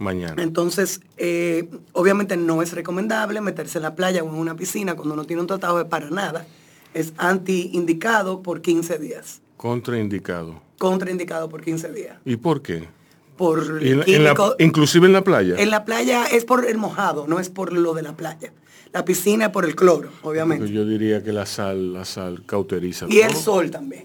Mañana. 0.00 0.42
Entonces, 0.42 1.00
eh, 1.16 1.68
obviamente 1.92 2.36
no 2.36 2.62
es 2.62 2.72
recomendable 2.72 3.40
meterse 3.40 3.78
en 3.78 3.82
la 3.82 3.94
playa 3.94 4.22
o 4.24 4.28
en 4.28 4.34
una 4.34 4.56
piscina 4.56 4.96
cuando 4.96 5.14
uno 5.14 5.24
tiene 5.24 5.42
un 5.42 5.46
tatuaje 5.48 5.84
para 5.84 6.10
nada. 6.10 6.46
Es 6.94 7.12
anti-indicado 7.16 8.42
por 8.42 8.60
15 8.60 8.98
días. 8.98 9.40
Contraindicado. 9.56 10.60
Contraindicado 10.78 11.48
por 11.48 11.62
15 11.62 11.92
días. 11.92 12.16
¿Y 12.24 12.36
por 12.36 12.60
qué? 12.62 12.88
Por 13.36 13.82
en 13.82 14.02
en 14.06 14.24
la- 14.24 14.34
inclusive 14.58 15.06
en 15.06 15.12
la 15.12 15.22
playa. 15.22 15.56
en 15.58 15.70
la 15.70 15.84
playa 15.84 16.24
es 16.26 16.44
por 16.44 16.64
el 16.66 16.78
mojado, 16.78 17.26
no 17.26 17.40
es 17.40 17.48
por 17.50 17.72
lo 17.72 17.94
de 17.94 18.02
la 18.02 18.12
playa. 18.16 18.52
La 18.92 19.04
piscina 19.04 19.46
es 19.46 19.50
por 19.50 19.64
el 19.64 19.74
cloro, 19.74 20.10
obviamente. 20.22 20.70
Yo 20.70 20.84
diría 20.84 21.22
que 21.24 21.32
la 21.32 21.46
sal, 21.46 21.92
la 21.92 22.04
sal 22.04 22.44
cauteriza. 22.46 23.06
Y 23.08 23.20
el 23.20 23.34
sol 23.34 23.70
también. 23.72 24.04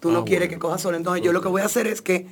Tú 0.00 0.10
no 0.10 0.20
Ah, 0.20 0.24
quieres 0.24 0.48
bueno. 0.48 0.54
que 0.54 0.66
coja 0.66 0.78
sol. 0.78 0.94
Entonces 0.96 1.22
yo 1.24 1.32
lo 1.32 1.40
que 1.40 1.48
voy 1.48 1.62
a 1.62 1.66
hacer 1.66 1.86
es 1.86 2.02
que 2.02 2.26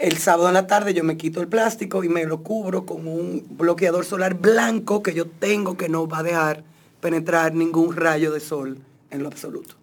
el 0.00 0.16
sábado 0.16 0.48
en 0.48 0.54
la 0.54 0.66
tarde 0.66 0.94
yo 0.94 1.04
me 1.04 1.18
quito 1.18 1.42
el 1.42 1.48
plástico 1.48 2.02
y 2.02 2.08
me 2.08 2.24
lo 2.24 2.42
cubro 2.42 2.86
con 2.86 3.06
un 3.06 3.46
bloqueador 3.50 4.06
solar 4.06 4.34
blanco 4.34 5.02
que 5.02 5.12
yo 5.12 5.26
tengo 5.26 5.76
que 5.76 5.90
no 5.90 6.08
va 6.08 6.20
a 6.20 6.22
dejar 6.22 6.64
penetrar 7.00 7.54
ningún 7.54 7.94
rayo 7.94 8.32
de 8.32 8.40
sol 8.40 8.78
en 9.10 9.22
lo 9.22 9.28
absoluto. 9.28 9.74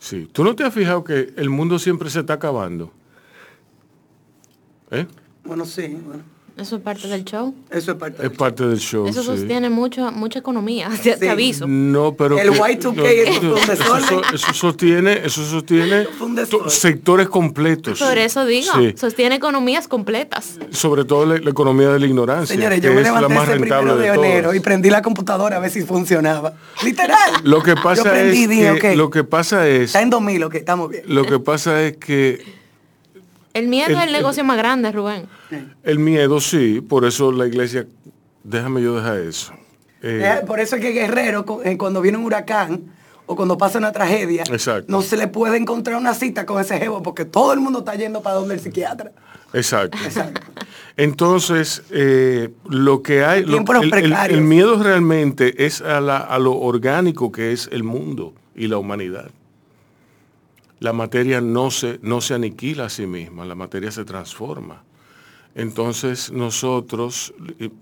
Sí. 0.00 0.28
¿Tú 0.32 0.42
no 0.42 0.56
te 0.56 0.64
has 0.64 0.74
fijado 0.74 1.04
que 1.04 1.32
el 1.36 1.50
mundo 1.50 1.78
siempre 1.78 2.10
se 2.10 2.20
está 2.20 2.34
acabando? 2.34 2.92
¿Eh? 4.90 5.06
Bueno, 5.44 5.64
sí, 5.64 5.98
bueno. 6.04 6.33
Eso 6.56 6.76
es 6.76 6.82
parte 6.82 7.08
del 7.08 7.24
show. 7.24 7.52
Eso 7.68 7.90
es 7.92 7.96
parte 7.98 8.24
Es 8.24 8.30
parte 8.30 8.64
del 8.64 8.78
show. 8.78 9.08
Eso 9.08 9.22
sí. 9.22 9.26
sostiene 9.26 9.70
mucho, 9.70 10.12
mucha 10.12 10.38
economía, 10.38 10.88
te, 11.02 11.16
te 11.16 11.28
aviso. 11.28 11.66
No, 11.66 12.14
pero 12.14 12.38
El 12.38 12.52
que- 12.52 12.58
Y2K 12.60 12.94
no, 12.94 13.56
es 13.56 13.68
un 13.68 13.98
eso, 13.98 14.22
eso 14.32 14.54
sostiene, 14.54 15.20
eso 15.24 15.44
sostiene 15.44 16.06
to- 16.48 16.70
sectores 16.70 17.28
completos. 17.28 17.98
Por 17.98 18.16
eso 18.18 18.46
digo, 18.46 18.72
Sí. 18.78 18.94
sostiene 18.96 19.34
economías 19.34 19.88
completas. 19.88 20.58
Sobre 20.70 21.04
todo 21.04 21.26
la, 21.26 21.38
la 21.38 21.50
economía 21.50 21.88
de 21.90 21.98
la 21.98 22.06
ignorancia, 22.06 22.54
Señores, 22.54 22.80
que 22.80 22.86
yo 22.86 22.94
me 22.94 23.00
es 23.00 23.06
la 23.08 23.14
levanté 23.14 23.34
más 23.34 23.48
ese 23.48 23.58
rentable 23.58 23.92
primero 23.94 24.20
de, 24.22 24.28
enero 24.28 24.54
y 24.54 24.60
prendí 24.60 24.90
la 24.90 25.02
computadora 25.02 25.56
a 25.56 25.58
ver 25.58 25.70
si 25.72 25.82
funcionaba. 25.82 26.54
Literal. 26.84 27.18
Lo 27.42 27.62
que 27.64 27.74
Yo 27.74 27.82
pasa 27.82 28.04
prendí 28.10 28.42
es 28.44 28.48
dije, 28.48 28.78
que 28.78 28.90
ok, 28.92 28.96
lo 28.96 29.10
que 29.10 29.24
pasa 29.24 29.66
es 29.68 29.86
está 29.86 30.02
en 30.02 30.10
2000, 30.10 30.44
ok, 30.44 30.54
estamos 30.54 30.88
bien. 30.90 31.02
lo 31.08 31.24
que 31.26 31.40
pasa 31.40 31.82
es 31.82 31.96
que 31.96 32.63
El 33.54 33.68
miedo 33.68 33.88
El- 33.90 33.96
es 33.96 34.02
el 34.04 34.12
negocio 34.12 34.44
más 34.44 34.56
grande, 34.58 34.92
Rubén. 34.92 35.26
el 35.84 35.98
miedo 35.98 36.40
sí, 36.40 36.80
por 36.80 37.04
eso 37.04 37.32
la 37.32 37.46
iglesia, 37.46 37.86
déjame 38.42 38.82
yo 38.82 38.96
dejar 38.96 39.18
eso. 39.18 39.52
Eh, 40.02 40.20
Eh, 40.42 40.44
Por 40.46 40.60
eso 40.60 40.76
es 40.76 40.82
que 40.82 40.90
Guerrero, 40.90 41.46
eh, 41.64 41.78
cuando 41.78 42.02
viene 42.02 42.18
un 42.18 42.24
huracán 42.24 42.82
o 43.26 43.34
cuando 43.36 43.56
pasa 43.56 43.78
una 43.78 43.90
tragedia, 43.92 44.42
Exacto. 44.50 44.84
no 44.88 45.00
se 45.00 45.16
le 45.16 45.28
puede 45.28 45.56
encontrar 45.56 45.96
una 45.96 46.12
cita 46.12 46.44
con 46.44 46.60
ese 46.60 46.78
jevo 46.78 47.02
porque 47.02 47.24
todo 47.24 47.54
el 47.54 47.60
mundo 47.60 47.78
está 47.78 47.94
yendo 47.94 48.20
para 48.22 48.36
donde 48.36 48.54
el 48.54 48.60
psiquiatra. 48.60 49.12
Exacto. 49.54 49.96
Entonces, 50.96 51.82
eh, 51.90 52.50
lo 52.68 53.02
que 53.02 53.24
hay, 53.24 53.44
lo- 53.44 53.58
el, 53.58 53.82
el- 53.84 53.90
precarios. 53.90 54.38
el 54.38 54.44
miedo 54.44 54.82
realmente 54.82 55.64
es 55.64 55.80
a, 55.80 56.00
la- 56.00 56.18
a 56.18 56.38
lo 56.38 56.56
orgánico 56.58 57.32
que 57.32 57.52
es 57.52 57.68
el 57.72 57.82
mundo 57.84 58.34
y 58.54 58.66
la 58.66 58.78
humanidad. 58.78 59.30
La 60.80 60.92
materia 60.92 61.40
no 61.40 61.70
se, 61.70 61.98
no 62.02 62.20
se 62.20 62.34
aniquila 62.34 62.86
a 62.86 62.90
sí 62.90 63.06
misma, 63.06 63.44
la 63.44 63.54
materia 63.54 63.90
se 63.90 64.04
transforma. 64.04 64.82
Entonces 65.54 66.32
nosotros, 66.32 67.32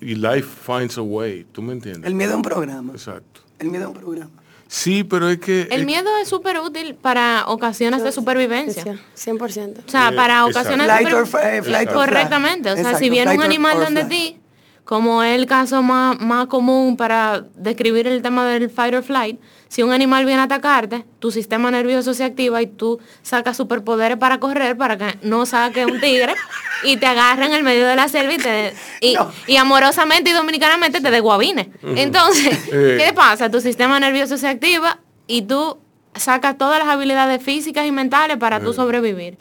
y, 0.00 0.14
life 0.14 0.42
finds 0.66 0.98
a 0.98 1.02
way, 1.02 1.46
¿tú 1.52 1.62
me 1.62 1.72
entiendes? 1.72 2.04
El 2.04 2.14
miedo 2.14 2.30
es 2.32 2.36
un 2.36 2.42
programa. 2.42 2.92
Exacto. 2.92 3.40
El 3.58 3.70
miedo 3.70 3.84
es 3.84 3.94
un 3.96 4.00
programa. 4.02 4.30
Sí, 4.68 5.04
pero 5.04 5.28
es 5.28 5.38
que... 5.38 5.62
El 5.70 5.80
es- 5.80 5.86
miedo 5.86 6.08
es 6.22 6.28
súper 6.28 6.58
útil 6.60 6.94
para 6.94 7.44
ocasiones 7.46 8.02
de 8.02 8.12
supervivencia. 8.12 8.98
100%. 9.16 9.84
O 9.86 9.90
sea, 9.90 10.10
Eh, 10.10 10.16
para 10.16 10.44
ocasiones 10.46 10.86
de 10.86 10.92
Flight 10.94 11.14
or 11.14 11.26
super- 11.26 11.62
f- 11.62 11.82
eh, 11.82 11.86
Correctamente. 11.92 12.70
O 12.72 12.76
sea, 12.76 12.98
si 12.98 13.08
viene 13.10 13.34
un 13.34 13.42
animal 13.42 13.78
donde 13.80 14.04
ti, 14.04 14.36
como 14.84 15.22
es 15.22 15.38
el 15.38 15.46
caso 15.46 15.82
más, 15.82 16.18
más 16.20 16.46
común 16.46 16.96
para 16.96 17.44
describir 17.54 18.06
el 18.06 18.20
tema 18.20 18.46
del 18.46 18.68
fight 18.68 18.94
or 18.94 19.02
flight, 19.02 19.40
si 19.68 19.82
un 19.82 19.92
animal 19.92 20.26
viene 20.26 20.40
a 20.40 20.44
atacarte, 20.44 21.04
tu 21.18 21.30
sistema 21.30 21.70
nervioso 21.70 22.12
se 22.14 22.24
activa 22.24 22.60
y 22.60 22.66
tú 22.66 23.00
sacas 23.22 23.56
superpoderes 23.56 24.18
para 24.18 24.38
correr 24.38 24.76
para 24.76 24.98
que 24.98 25.18
no 25.22 25.46
saque 25.46 25.86
un 25.86 26.00
tigre 26.00 26.34
y 26.82 26.96
te 26.96 27.06
agarre 27.06 27.46
en 27.46 27.52
el 27.52 27.62
medio 27.62 27.86
de 27.86 27.96
la 27.96 28.08
selva 28.08 28.34
y, 28.34 28.38
te, 28.38 28.74
y, 29.00 29.16
y 29.46 29.56
amorosamente 29.56 30.30
y 30.30 30.32
dominicanamente 30.32 31.00
te 31.00 31.10
desguabine. 31.10 31.70
Ujú. 31.82 31.94
Entonces. 31.96 32.58
¿qué 32.70 33.12
pasa? 33.14 33.50
Tu 33.50 33.60
sistema 33.60 33.98
nervioso 33.98 34.36
se 34.36 34.48
activa 34.48 34.98
y 35.26 35.42
tú 35.42 35.78
sacas 36.14 36.58
todas 36.58 36.78
las 36.78 36.88
habilidades 36.88 37.42
físicas 37.42 37.86
y 37.86 37.92
mentales 37.92 38.36
para 38.36 38.60
tú 38.60 38.74
sobrevivir. 38.74 39.38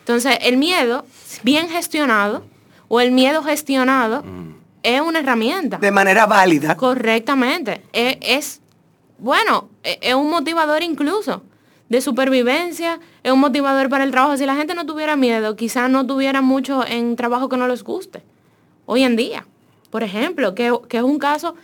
Entonces, 0.00 0.38
el 0.40 0.56
miedo, 0.56 1.04
bien 1.42 1.68
gestionado, 1.68 2.44
o 2.88 3.00
el 3.00 3.12
miedo 3.12 3.42
gestionado, 3.42 4.22
es 4.82 5.00
una 5.00 5.18
herramienta. 5.20 5.78
De 5.78 5.90
manera 5.90 6.26
válida. 6.26 6.76
Correctamente. 6.76 7.82
Es, 7.92 8.16
es- 8.20 8.60
bueno, 9.18 9.68
e- 9.82 9.98
es, 10.02 10.14
un 10.14 10.30
motivador 10.30 10.82
incluso 10.82 11.42
de 11.88 12.00
supervivencia, 12.00 13.00
es 13.22 13.32
un 13.32 13.40
motivador 13.40 13.88
para 13.88 14.04
el 14.04 14.10
trabajo. 14.10 14.36
Si 14.36 14.44
la 14.46 14.54
gente 14.56 14.74
no 14.74 14.84
tuviera 14.86 15.16
miedo, 15.16 15.56
quizás 15.56 15.88
no 15.90 16.06
tuviera 16.06 16.42
mucho 16.42 16.84
en 16.86 17.16
trabajo 17.16 17.48
que 17.48 17.56
no 17.56 17.66
les 17.68 17.82
guste. 17.82 18.22
Hoy 18.86 19.02
en 19.04 19.16
día, 19.16 19.46
por 19.90 20.02
ejemplo, 20.02 20.54
que, 20.54 20.72
que 20.88 20.98
es 20.98 21.02
un 21.02 21.18
caso 21.18 21.54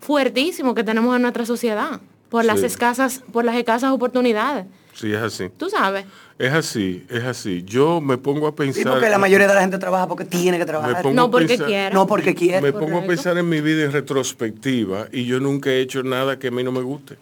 fuertísimo 0.00 0.74
que 0.74 0.84
tenemos 0.84 1.14
en 1.16 1.22
nuestra 1.22 1.44
sociedad, 1.46 2.00
por 2.28 2.44
las 2.44 2.62
escasas, 2.62 3.22
por 3.32 3.44
las 3.44 3.56
escasas 3.56 3.90
oportunidades. 3.92 4.66
Sí, 4.98 5.12
es 5.12 5.22
así. 5.22 5.48
Tú 5.56 5.70
sabes. 5.70 6.06
Es 6.40 6.52
así, 6.52 7.06
es 7.08 7.22
así. 7.22 7.62
Yo 7.64 8.00
me 8.00 8.18
pongo 8.18 8.48
a 8.48 8.54
pensar... 8.56 8.82
Sí, 8.82 8.88
porque 8.88 9.08
la 9.08 9.18
mayoría 9.18 9.46
de 9.46 9.54
la 9.54 9.60
gente 9.60 9.78
trabaja 9.78 10.08
porque 10.08 10.24
tiene 10.24 10.58
que 10.58 10.66
trabajar. 10.66 11.04
No 11.06 11.30
porque 11.30 11.46
pensar- 11.48 11.66
quiera. 11.66 11.94
No 11.94 12.06
porque 12.08 12.34
quiere. 12.34 12.60
Me 12.60 12.72
pongo 12.72 12.98
a 12.98 13.02
pensar 13.06 13.38
en 13.38 13.48
mi 13.48 13.60
vida 13.60 13.84
en 13.84 13.92
retrospectiva 13.92 15.06
y 15.12 15.24
yo 15.24 15.38
nunca 15.38 15.70
he 15.70 15.80
hecho 15.80 16.02
nada 16.02 16.38
que 16.40 16.48
a 16.48 16.50
mí 16.50 16.64
no 16.64 16.72
me 16.72 16.80
guste. 16.82 17.16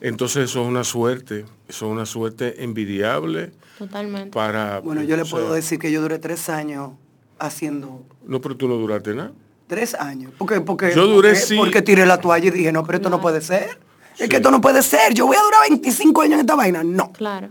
Entonces 0.00 0.50
eso 0.50 0.62
es 0.62 0.68
una 0.68 0.82
suerte, 0.82 1.44
eso 1.68 1.86
es 1.86 1.92
una 1.92 2.04
suerte 2.04 2.62
envidiable 2.64 3.52
Totalmente. 3.78 4.30
para... 4.30 4.80
Bueno, 4.80 5.02
yo 5.04 5.16
le 5.16 5.22
sea, 5.24 5.30
puedo 5.30 5.54
decir 5.54 5.78
que 5.78 5.92
yo 5.92 6.02
duré 6.02 6.18
tres 6.18 6.48
años 6.48 6.90
haciendo 7.38 8.02
No, 8.26 8.40
pero 8.40 8.56
tú 8.56 8.66
no 8.68 8.74
duraste 8.74 9.14
nada. 9.14 9.32
tres 9.68 9.94
años. 9.94 10.32
Porque, 10.36 10.60
porque, 10.60 10.92
Yo 10.94 11.06
duré 11.06 11.30
porque, 11.30 11.44
sí. 11.46 11.56
porque 11.56 11.80
tiré 11.80 12.06
la 12.06 12.20
toalla 12.20 12.48
y 12.48 12.50
dije, 12.50 12.72
no, 12.72 12.84
pero 12.84 12.96
esto 12.98 13.08
no 13.10 13.20
puede 13.20 13.40
ser. 13.40 13.78
Es 14.18 14.28
que 14.28 14.36
esto 14.36 14.50
no 14.50 14.60
puede 14.60 14.82
ser. 14.82 15.12
Yo 15.14 15.26
voy 15.26 15.36
a 15.36 15.42
durar 15.42 15.60
25 15.68 16.22
años 16.22 16.34
en 16.34 16.40
esta 16.40 16.54
vaina. 16.54 16.82
No. 16.84 17.12
Claro. 17.12 17.48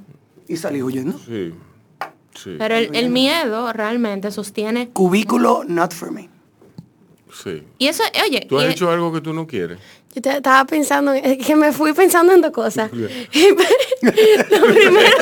y 0.48 0.58
salí 0.58 0.82
huyendo. 0.82 1.18
Sí. 1.26 1.54
sí. 2.36 2.56
Pero 2.58 2.76
el, 2.76 2.96
el 2.96 3.10
miedo 3.10 3.72
realmente 3.74 4.32
sostiene... 4.32 4.90
Cubículo, 4.90 5.64
not 5.68 5.94
for 5.94 6.12
me. 6.12 6.30
Sí. 7.44 7.64
Y 7.80 7.88
eso, 7.88 8.04
oye... 8.26 8.46
¿Tú 8.48 8.60
has 8.60 8.66
hecho 8.70 8.90
algo 8.92 9.12
que 9.12 9.20
tú 9.22 9.34
no 9.34 9.48
quieres? 9.48 9.80
Yo 10.14 10.22
te- 10.22 10.38
estaba 10.38 10.64
pensando, 10.66 11.12
es 11.14 11.44
que 11.44 11.56
me 11.56 11.72
fui 11.72 11.92
pensando 11.94 12.32
en 12.34 12.42
dos 12.42 12.52
cosas. 12.52 12.92
Lo 12.94 13.02
primero, 14.68 15.18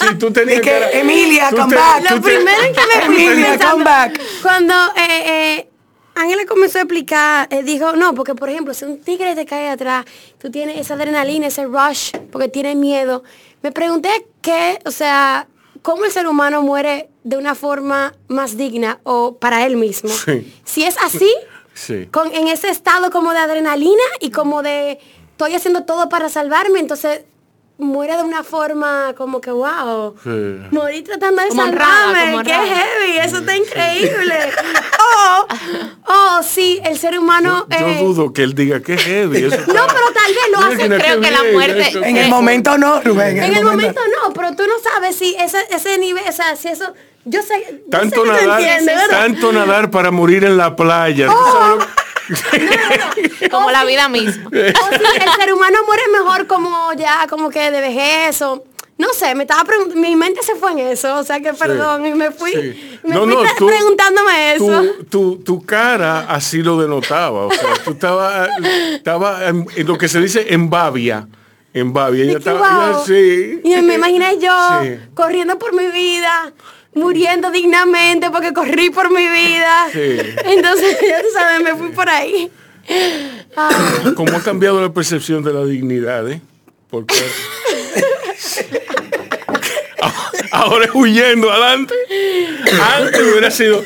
Si 0.00 0.14
tú 0.16 0.30
tenías 0.30 0.58
Es 0.58 0.62
que, 0.62 0.70
cara- 0.70 0.90
Emilia, 0.92 1.50
tú 1.50 1.56
come 1.56 1.70
te- 1.74 1.80
back. 1.80 2.10
lo 2.10 2.20
primero 2.22 2.62
en 2.62 2.74
que 2.74 2.80
me 2.80 3.06
fui 3.06 3.24
Emilia, 3.24 3.46
pensando, 3.50 3.72
come 3.72 3.84
back. 3.84 4.20
cuando 4.42 4.74
eh, 4.96 5.56
eh, 5.58 5.68
Ángela 6.14 6.44
comenzó 6.46 6.78
a 6.78 6.82
explicar, 6.82 7.48
eh, 7.50 7.62
dijo, 7.62 7.92
no, 7.96 8.14
porque 8.14 8.34
por 8.34 8.48
ejemplo, 8.50 8.74
si 8.74 8.84
un 8.84 9.00
tigre 9.00 9.34
te 9.34 9.46
cae 9.46 9.68
atrás, 9.70 10.04
tú 10.38 10.50
tienes 10.50 10.78
esa 10.78 10.94
adrenalina, 10.94 11.46
ese 11.46 11.64
rush, 11.64 12.12
porque 12.30 12.48
tienes 12.48 12.76
miedo. 12.76 13.22
Me 13.62 13.72
pregunté 13.72 14.26
qué, 14.42 14.78
o 14.84 14.90
sea, 14.90 15.48
cómo 15.82 16.04
el 16.04 16.10
ser 16.12 16.26
humano 16.26 16.62
muere 16.62 17.08
de 17.24 17.36
una 17.36 17.54
forma 17.54 18.14
más 18.28 18.56
digna 18.56 19.00
o 19.04 19.36
para 19.36 19.64
él 19.66 19.76
mismo. 19.76 20.10
Sí. 20.10 20.52
Si 20.64 20.84
es 20.84 20.96
así, 21.02 21.32
Sí. 21.74 22.06
con, 22.12 22.34
en 22.34 22.48
ese 22.48 22.68
estado 22.68 23.10
como 23.10 23.32
de 23.32 23.38
adrenalina 23.38 24.02
y 24.20 24.30
como 24.30 24.62
de 24.62 24.98
estoy 25.30 25.54
haciendo 25.54 25.84
todo 25.84 26.10
para 26.10 26.28
salvarme, 26.28 26.78
entonces 26.80 27.22
muere 27.82 28.16
de 28.16 28.22
una 28.22 28.42
forma 28.44 29.14
como 29.16 29.40
que 29.40 29.50
wow. 29.50 30.14
Sí. 30.22 30.30
Morí 30.70 31.02
tratando 31.02 31.42
de 31.42 31.48
Como 31.48 31.62
salvarme, 31.64 32.32
como 32.32 32.42
qué 32.44 32.54
honrada. 32.54 32.66
heavy, 32.66 33.18
eso 33.18 33.38
está 33.38 33.56
increíble. 33.56 34.34
oh, 34.98 35.46
oh, 36.06 36.40
sí, 36.42 36.80
el 36.84 36.98
ser 36.98 37.18
humano. 37.18 37.66
Yo 37.70 37.86
eh, 37.86 37.98
dudo 38.00 38.32
que 38.32 38.42
él 38.42 38.54
diga 38.54 38.80
que 38.80 38.96
heavy. 38.96 39.44
Eso 39.44 39.56
no, 39.58 39.86
pero 39.86 40.12
tal 40.14 40.32
vez 40.34 40.44
lo 40.52 40.58
hace. 40.58 40.88
Creo 41.02 41.20
que 41.20 41.30
la 41.30 41.42
muerte- 41.52 41.80
eso- 41.88 42.02
En 42.02 42.16
el 42.16 42.28
momento 42.28 42.78
no, 42.78 43.00
Rubén. 43.02 43.42
En 43.42 43.54
el 43.54 43.64
momento 43.64 44.00
no, 44.22 44.32
pero 44.32 44.54
tú 44.56 44.62
no 44.66 44.74
sabes 44.90 45.16
si 45.16 45.34
ese, 45.38 45.58
ese 45.70 45.98
nivel, 45.98 46.24
o 46.28 46.32
sea, 46.32 46.56
si 46.56 46.68
eso. 46.68 46.92
Yo 47.24 47.40
sé. 47.40 47.54
yo 47.70 47.76
sé 47.76 47.82
Tanto 47.90 48.24
nadar, 48.24 48.60
tanto 49.08 49.52
nadar 49.52 49.90
para 49.92 50.10
morir 50.10 50.42
en 50.44 50.56
la 50.56 50.74
playa. 50.74 51.26
¿Tú 51.28 51.32
Oh. 51.36 51.78
como 53.50 53.70
la 53.70 53.84
vida 53.84 54.08
misma. 54.08 54.44
O 54.52 54.88
si 54.88 55.18
el 55.18 55.32
ser 55.38 55.52
humano 55.52 55.78
muere 55.86 56.02
mejor 56.12 56.46
como 56.46 56.92
ya, 56.94 57.26
como 57.28 57.50
que 57.50 57.70
de 57.70 57.80
vejez 57.80 58.40
o... 58.42 58.64
No 58.98 59.08
sé, 59.14 59.34
me 59.34 59.44
estaba 59.44 59.64
preguntando, 59.64 60.00
mi 60.00 60.14
mente 60.14 60.42
se 60.42 60.54
fue 60.54 60.72
en 60.72 60.78
eso, 60.80 61.16
o 61.16 61.24
sea 61.24 61.40
que 61.40 61.54
perdón, 61.54 62.06
y 62.06 62.12
me 62.14 62.30
fui, 62.30 62.52
sí. 62.52 63.00
me 63.02 63.14
No, 63.14 63.22
fui 63.24 63.34
no, 63.34 63.40
pre- 63.40 63.50
tú- 63.58 63.66
preguntándome 63.66 64.54
eso. 64.54 64.66
Tu, 64.66 65.04
tu, 65.04 65.36
tu 65.38 65.66
cara 65.66 66.26
así 66.28 66.62
lo 66.62 66.78
denotaba. 66.80 67.46
O 67.46 67.50
sea, 67.50 67.74
tú 67.84 67.92
estabas 67.92 68.50
estaba 68.92 69.48
en, 69.48 69.66
en 69.74 69.86
lo 69.88 69.98
que 69.98 70.08
se 70.08 70.20
dice 70.20 70.46
en 70.54 70.70
babia. 70.70 71.26
En 71.74 71.92
babia. 71.92 72.22
Ella 72.24 72.38
estaba 72.38 72.68
ella 72.90 72.98
así. 72.98 73.60
Y 73.64 73.76
me 73.82 73.94
imaginé 73.94 74.38
yo 74.38 74.52
Sí. 74.82 74.98
corriendo 75.14 75.58
por 75.58 75.72
mi 75.74 75.88
vida, 75.88 76.52
muriendo 76.94 77.50
dignamente 77.50 78.30
porque 78.30 78.52
corrí 78.52 78.90
por 78.90 79.10
mi 79.10 79.26
vida. 79.28 79.86
Sí. 79.92 80.16
Entonces, 80.44 80.98
ya 81.00 81.20
tú 81.22 81.28
sabes, 81.34 81.62
me 81.62 81.74
fui 81.76 81.88
por 81.90 82.08
ahí. 82.08 82.50
Ay, 83.56 84.12
¿Cómo 84.16 84.36
ha 84.36 84.42
cambiado 84.42 84.80
la 84.80 84.92
percepción 84.92 85.42
de 85.44 85.52
la 85.52 85.64
dignidad, 85.64 86.28
eh? 86.30 86.40
Porque 86.90 87.14
ahora 90.50 90.84
es 90.86 90.90
huyendo 90.94 91.50
adelante. 91.50 91.94
Antes 92.98 93.20
hubiera 93.22 93.50
sido 93.50 93.82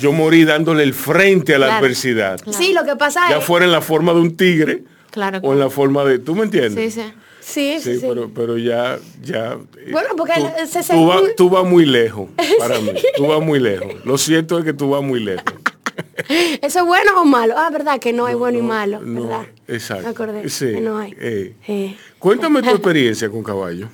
yo 0.00 0.12
morí 0.12 0.44
dándole 0.44 0.82
el 0.84 0.94
frente 0.94 1.54
a 1.54 1.58
la 1.58 1.66
Claro. 1.66 1.78
adversidad. 1.84 2.40
Sí, 2.52 2.72
lo 2.72 2.84
que 2.84 2.94
pasa 2.96 3.28
Ya 3.30 3.38
es... 3.38 3.44
fuera 3.44 3.64
en 3.66 3.72
la 3.72 3.80
forma 3.80 4.12
de 4.12 4.20
un 4.20 4.36
tigre 4.36 4.82
Claro. 5.10 5.40
o 5.42 5.52
en 5.54 5.58
la 5.58 5.70
forma 5.70 6.04
de, 6.04 6.18
¿tú 6.18 6.34
me 6.36 6.44
entiendes? 6.44 6.94
Sí, 6.94 7.00
sí. 7.00 7.12
Sí, 7.48 7.78
sí, 7.80 7.94
Sí, 7.98 8.06
pero, 8.06 8.30
pero 8.34 8.58
ya, 8.58 8.98
ya. 9.22 9.58
eh, 9.78 9.90
Bueno, 9.90 10.10
porque 10.16 10.34
tú, 10.36 10.46
el- 10.58 10.68
se- 10.68 10.82
tú 10.94 11.06
vas 11.06 11.16
según- 11.20 11.30
tú 11.36 11.48
vas 11.50 11.64
muy 11.64 11.86
lejos 11.86 12.28
para 12.58 12.78
mí. 12.80 12.90
Tú 13.16 13.26
vas 13.26 13.40
muy 13.40 13.58
lejos. 13.58 13.94
Lo 14.04 14.18
cierto 14.18 14.58
es 14.58 14.64
que 14.64 14.72
tú 14.74 14.90
vas 14.90 15.02
muy 15.02 15.20
lejos. 15.20 15.44
¿Eso 16.62 16.78
es 16.80 16.84
bueno 16.84 17.22
o 17.22 17.24
malo? 17.24 17.54
Ah, 17.56 17.70
verdad 17.70 17.98
que 17.98 18.12
no 18.12 18.26
hay 18.26 18.34
bueno 18.34 18.58
y 18.58 18.62
malo, 18.62 19.00
No, 19.00 19.22
¿verdad? 19.22 19.46
exacto. 19.66 20.04
Me 20.04 20.08
acordé, 20.10 20.48
Sí, 20.50 20.66
que 20.72 20.80
no 20.80 20.98
hay. 20.98 21.14
eh. 21.18 21.54
Eh. 21.66 21.96
Cuéntame 22.18 22.60
tu 22.62 22.68
experiencia 22.70 23.30
con 23.30 23.42
caballo. 23.42 23.88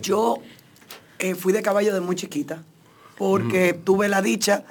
Yo 0.00 0.38
eh, 1.18 1.34
fui 1.34 1.52
de 1.52 1.62
caballo 1.62 1.92
de 1.94 2.00
muy 2.00 2.14
chiquita 2.16 2.62
porque 3.18 3.72
tuve 3.74 4.08
la 4.08 4.22
dicha 4.22 4.64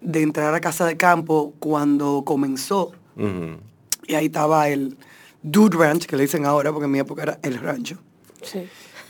de 0.00 0.22
entrar 0.22 0.54
a 0.54 0.60
casa 0.60 0.86
de 0.86 0.96
campo 0.96 1.52
cuando 1.58 2.22
comenzó 2.24 2.92
y 4.06 4.14
ahí 4.14 4.26
estaba 4.26 4.68
el 4.68 4.96
Dude 5.46 5.76
Ranch, 5.76 6.06
que 6.06 6.16
le 6.16 6.22
dicen 6.22 6.46
ahora 6.46 6.72
porque 6.72 6.86
en 6.86 6.90
mi 6.90 6.98
época 6.98 7.22
era 7.22 7.38
el 7.42 7.58
rancho. 7.60 7.98
Sí. 8.42 8.66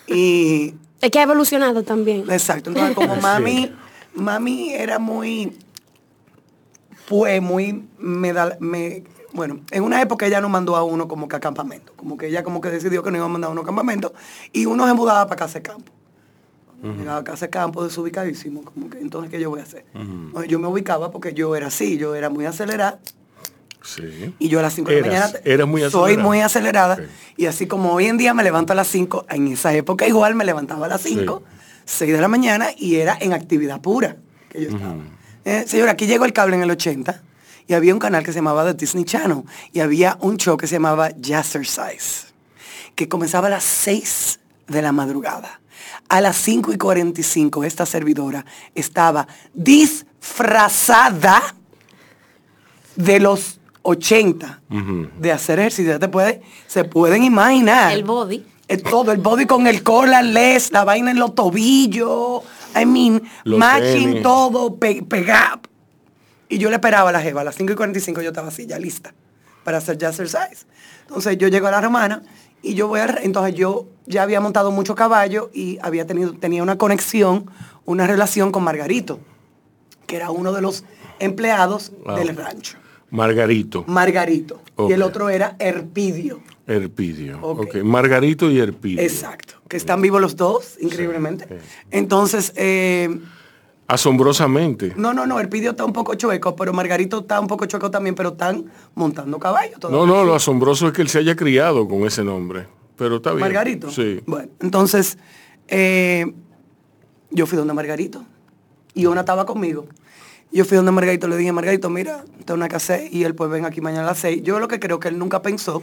Y 0.09 0.75
Es 1.01 1.11
que 1.13 1.21
ha 1.21 1.23
evolucionado 1.23 1.85
también. 1.85 2.29
exacto, 2.31 2.71
entonces 2.71 2.95
como 2.97 3.15
mami, 3.23 3.73
mami 4.15 4.75
era 4.75 4.99
muy, 4.99 5.57
pues 7.09 7.41
muy, 7.41 7.85
me 7.99 8.33
da, 8.33 8.57
me, 8.59 9.05
bueno, 9.33 9.61
en 9.71 9.85
una 9.85 10.03
época 10.03 10.27
ella 10.27 10.41
nos 10.41 10.51
mandó 10.51 10.75
a 10.75 10.83
uno 10.83 11.07
como 11.07 11.29
que 11.29 11.37
a 11.37 11.41
campamento, 11.41 11.93
como 11.95 12.17
que 12.17 12.27
ella 12.27 12.43
como 12.43 12.61
que 12.61 12.69
decidió 12.69 13.05
que 13.05 13.13
nos 13.13 13.19
iba 13.19 13.27
a 13.27 13.29
mandar 13.29 13.51
a 13.51 13.53
uno 13.53 13.61
a 13.63 13.65
campamento 13.65 14.13
y 14.53 14.67
uno 14.67 14.89
se 14.89 14.95
mudaba 14.95 15.27
para 15.29 15.39
casa 15.39 15.61
de 15.61 15.63
campo. 15.63 15.93
Llegaba 16.83 17.21
a 17.21 17.25
casa 17.25 17.47
de 17.47 17.51
campo 17.51 17.83
desubicadísimo, 17.83 18.63
como 18.63 18.91
que 18.91 18.99
entonces 18.99 19.31
¿qué 19.31 19.41
yo 19.41 19.49
voy 19.49 19.61
a 19.61 19.63
hacer? 19.63 19.87
Yo 20.49 20.59
me 20.59 20.67
ubicaba 20.67 21.11
porque 21.11 21.33
yo 21.33 21.57
era 21.57 21.69
así, 21.69 21.97
yo 21.97 22.15
era 22.15 22.29
muy 22.29 22.45
acelerada 22.45 22.99
Sí. 23.85 24.35
y 24.39 24.49
yo 24.49 24.61
a 24.61 24.63
las 24.63 24.75
5 24.75 24.91
de 24.91 25.01
la 25.03 25.07
mañana 25.07 25.33
eras 25.45 25.69
muy 25.69 25.83
soy 25.91 26.17
muy 26.17 26.41
acelerada. 26.41 26.95
Ok. 26.95 27.01
Y 27.37 27.47
así 27.47 27.67
como 27.67 27.93
hoy 27.93 28.07
en 28.07 28.17
día 28.17 28.33
me 28.33 28.43
levanto 28.43 28.73
a 28.73 28.77
las 28.77 28.89
5, 28.89 29.27
en 29.29 29.49
esa 29.49 29.75
época 29.75 30.07
igual 30.07 30.35
me 30.35 30.45
levantaba 30.45 30.87
a 30.87 30.89
las 30.89 31.03
5, 31.03 31.43
6 31.85 32.13
de 32.13 32.21
la 32.21 32.29
mañana 32.29 32.69
y 32.77 32.97
era 32.97 33.17
en 33.21 33.33
actividad 33.33 33.81
pura 33.81 34.17
que 34.49 34.63
yo 34.63 34.69
estaba. 34.71 35.03
Eh, 35.45 35.65
señora, 35.67 35.93
aquí 35.93 36.07
llegó 36.07 36.25
el 36.25 36.33
cable 36.33 36.57
en 36.57 36.63
el 36.63 36.71
80 36.71 37.23
y 37.67 37.75
había 37.75 37.93
un 37.93 38.01
canal 38.01 38.25
que 38.25 38.33
se 38.33 38.39
llamaba 38.39 38.65
The 38.65 38.75
Disney 38.75 39.05
Channel 39.05 39.43
y 39.73 39.81
había 39.81 40.17
un 40.21 40.39
show 40.39 40.57
que 40.57 40.67
se 40.67 40.77
llamaba 40.77 41.11
Jazzercise 41.19 42.35
que 42.95 43.09
comenzaba 43.09 43.49
a 43.49 43.51
las 43.51 43.65
6 43.65 44.41
de 44.69 44.83
la 44.83 44.93
madrugada. 44.93 45.61
A 46.09 46.21
las 46.21 46.37
5 46.37 46.73
y 46.73 46.79
45 46.79 47.65
esta 47.65 47.87
servidora 47.87 48.45
estaba 48.75 49.27
disfrazada 49.53 51.43
de 52.97 53.21
los 53.21 53.61
80 53.85 54.61
de 55.19 55.31
hacer 55.33 55.59
ejercicio. 55.61 55.93
Ya 55.93 55.99
te 55.99 56.09
puede, 56.09 56.43
se 56.67 56.85
pueden 56.85 57.23
imaginar. 57.23 57.93
El 57.93 58.03
body. 58.05 58.45
Eh, 58.67 58.79
todo, 58.79 59.13
el 59.13 59.19
body 59.19 59.45
con 59.47 59.67
el 59.67 59.83
les, 60.33 60.73
la 60.73 60.85
vaina 60.85 61.11
en 61.11 61.19
los 61.19 61.35
tobillos, 61.35 62.43
I 62.75 62.87
mean, 62.87 63.23
Los 63.45 63.59
matching 63.59 64.07
tenis. 64.09 64.23
todo, 64.23 64.77
pe- 64.77 65.03
pegado. 65.03 65.61
Y 66.49 66.57
yo 66.59 66.71
le 66.71 66.77
esperaba 66.77 67.11
a 67.11 67.13
la 67.13 67.21
jeva, 67.21 67.43
a 67.43 67.45
las 67.45 67.57
5 67.57 67.73
y 67.73 67.77
45 67.77 68.23
yo 68.23 68.31
estaba 68.31 68.49
así, 68.49 68.67
ya 68.67 68.79
lista, 68.79 69.13
para 69.65 69.79
hacer 69.79 69.99
jazzercise. 69.99 70.65
Entonces 71.03 71.37
yo 71.37 71.49
llego 71.49 71.67
a 71.67 71.71
la 71.73 71.81
romana 71.83 72.23
y 72.63 72.73
yo 72.75 72.89
voy 72.89 73.01
a, 73.01 73.19
entonces 73.23 73.55
yo 73.55 73.87
ya 74.07 74.23
había 74.23 74.41
montado 74.41 74.71
mucho 74.71 74.95
caballo 74.95 75.51
y 75.53 75.79
había 75.83 76.07
tenido, 76.07 76.33
tenía 76.33 76.63
una 76.63 76.79
conexión, 76.79 77.51
una 77.85 78.07
relación 78.07 78.51
con 78.51 78.65
Margarito, 78.65 79.21
que 80.07 80.17
era 80.17 80.31
uno 80.31 80.53
de 80.53 80.63
los 80.63 80.85
empleados 81.19 81.93
del 82.17 82.35
rancho. 82.35 82.79
Margarito. 83.11 83.85
Margarito. 83.87 84.61
Y 84.89 84.93
el 84.93 85.03
otro 85.03 85.29
era 85.29 85.57
Herpidio. 85.59 86.41
Herpidio. 86.67 87.39
Ok. 87.43 87.77
Margarito 87.83 88.51
y 88.51 88.59
Herpidio. 88.59 89.01
Exacto. 89.01 89.55
Que 89.69 89.77
están 89.77 90.01
vivos 90.03 90.21
los 90.21 90.37
dos, 90.37 90.77
increíblemente. 90.81 91.47
Entonces, 91.91 92.53
eh, 92.57 93.21
Asombrosamente. 93.87 94.95
no, 94.97 95.13
no, 95.13 95.27
no, 95.27 95.39
Herpidio 95.39 95.73
está 95.73 95.85
un 95.85 95.93
poco 95.93 96.15
chueco, 96.15 96.57
pero 96.57 96.73
Margarito 96.73 97.21
está 97.21 97.39
un 97.39 97.47
poco 97.47 97.67
chueco 97.67 97.91
también, 97.91 98.15
pero 98.15 98.31
están 98.31 98.65
montando 98.95 99.39
caballo 99.39 99.77
No, 99.91 100.07
no, 100.07 100.25
lo 100.25 100.35
asombroso 100.35 100.87
es 100.89 100.93
que 100.95 101.03
él 101.03 101.09
se 101.09 101.19
haya 101.19 101.37
criado 101.37 101.87
con 101.87 102.07
ese 102.07 102.25
nombre. 102.25 102.67
Pero 102.97 103.17
está 103.17 103.31
bien. 103.31 103.41
Margarito. 103.41 103.91
Sí. 103.91 104.21
Bueno, 104.27 104.49
entonces, 104.61 105.19
eh, 105.69 106.33
yo 107.31 107.47
fui 107.47 107.59
donde 107.59 107.75
Margarito. 107.75 108.25
Y 108.95 109.07
una 109.07 109.21
estaba 109.21 109.45
conmigo. 109.45 109.87
Yo 110.53 110.65
fui 110.65 110.77
donde 110.77 110.93
Margarito, 110.93 111.27
le 111.27 111.37
dije, 111.37 111.51
Margarito, 111.53 111.91
mira, 111.91 112.25
tengo 112.45 112.55
una 112.55 112.67
hacer 112.67 113.09
y 113.13 113.25
él 113.25 113.35
pues 113.35 113.51
ven 113.51 113.65
aquí 113.65 113.81
mañana 113.81 114.03
a 114.05 114.07
las 114.07 114.19
seis. 114.19 114.43
Yo 114.43 114.59
lo 114.61 114.69
que 114.69 114.79
creo 114.79 115.01
que 115.01 115.09
él 115.09 115.19
nunca 115.19 115.43
pensó 115.43 115.83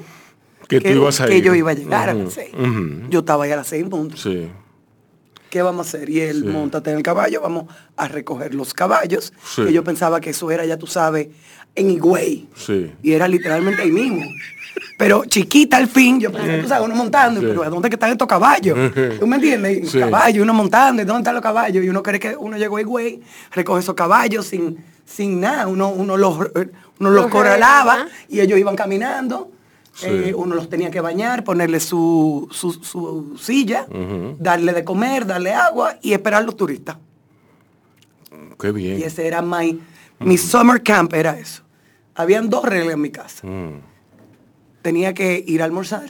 Que 0.70 0.80
tú 0.80 0.88
ibas 0.88 1.20
a 1.20 1.26
que 1.28 1.38
ir. 1.38 1.44
yo 1.44 1.54
iba 1.56 1.72
a 1.72 1.74
llegar 1.74 2.10
a 2.10 2.14
las 2.14 2.34
seis. 2.34 2.54
ujú. 2.54 3.10
Yo 3.10 3.20
estaba 3.20 3.44
ahí 3.44 3.52
a 3.52 3.58
las 3.58 3.68
seis 3.68 3.84
en 3.84 3.90
punto. 3.90 4.16
Sí. 4.16 4.50
¿Qué 5.50 5.62
vamos 5.62 5.86
a 5.88 5.90
hacer? 5.90 6.10
Y 6.10 6.22
él, 6.22 6.44
Sí. 6.44 6.48
montate 6.48 6.92
en 6.92 6.98
el 6.98 7.04
caballo, 7.04 7.42
vamos 7.42 7.66
a 7.98 8.08
recoger 8.08 8.56
los 8.56 8.74
caballos. 8.74 9.34
Sí. 9.44 9.66
Que 9.66 9.74
yo 9.74 9.84
pensaba 9.84 10.22
que 10.22 10.30
eso 10.30 10.50
era, 10.50 10.64
ya 10.66 10.78
tú 10.78 10.88
sabes, 10.88 11.28
en 11.76 11.89
Higüey. 11.89 12.48
Sí. 12.56 12.91
Y 13.02 13.14
era 13.14 13.27
literalmente 13.27 13.81
ahí 13.81 13.91
mismo. 13.91 14.26
Pero 14.98 15.26
chiquita 15.26 15.77
al 15.77 15.88
fin, 15.88 16.19
yo 16.19 16.31
pensé, 16.31 16.60
tú 16.60 16.68
sabes, 16.68 16.85
uno 16.85 16.95
montando, 16.95 17.41
Sí. 17.41 17.48
pero 17.49 17.64
¿a 17.64 17.69
dónde 17.69 17.89
que 17.89 17.95
están 17.95 18.11
estos 18.11 18.27
caballos? 18.27 18.77
¿Tú 19.19 19.26
me 19.27 19.38
entiendes? 19.38 19.89
Sí. 19.89 19.99
Caballos, 19.99 20.43
uno 20.43 20.53
montando, 20.53 21.02
¿y 21.02 21.06
dónde 21.06 21.22
están 21.22 21.34
los 21.34 21.43
caballos? 21.43 21.84
Y 21.84 21.89
uno 21.89 22.03
cree 22.03 22.19
que 22.19 22.35
uno 22.38 22.57
llegó 22.57 22.77
a 22.77 22.81
Higüey, 22.81 23.22
recoge 23.52 23.81
esos 23.81 23.95
caballos 23.95 24.45
sin, 24.45 24.77
sin 25.06 25.39
nada, 25.39 25.68
uno, 25.68 25.89
uno 25.89 26.18
los, 26.18 26.38
uno 26.99 27.10
los 27.10 27.27
corralaba 27.27 28.07
y 28.30 28.39
ellos 28.41 28.60
iban 28.60 28.76
caminando. 28.76 29.52
Eh, 30.03 30.34
uno 30.35 30.56
los 30.56 30.69
tenía 30.69 30.89
que 30.89 31.02
bañar, 31.02 31.43
ponerle 31.43 31.80
su, 31.80 32.48
su, 32.52 33.35
silla, 33.39 33.88
darle 34.39 34.72
de 34.72 34.84
comer, 34.85 35.26
darle 35.26 35.53
agua 35.53 35.98
y 36.02 36.14
esperar 36.14 36.43
a 36.43 36.45
los 36.45 36.56
turistas. 36.56 36.98
Qué 38.60 38.72
bien. 38.72 38.99
Y 38.99 39.03
ese 39.03 39.27
era 39.27 39.41
mi 40.22 40.38
summer 40.38 40.81
camp, 40.81 41.14
era 41.14 41.38
eso. 41.38 41.64
Habían 42.15 42.49
dos 42.49 42.65
reglas 42.65 42.93
en 42.93 43.02
mi 43.02 43.10
casa. 43.10 43.48
Tenía 44.81 45.14
que 45.14 45.43
ir 45.45 45.61
a 45.61 45.65
almorzar 45.65 46.10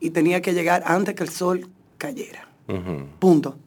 y 0.00 0.10
tenía 0.10 0.40
que 0.40 0.54
llegar 0.54 0.82
antes 0.86 1.14
que 1.14 1.22
el 1.22 1.30
sol 1.30 1.68
cayera. 1.98 2.48
Punto. 3.18 3.58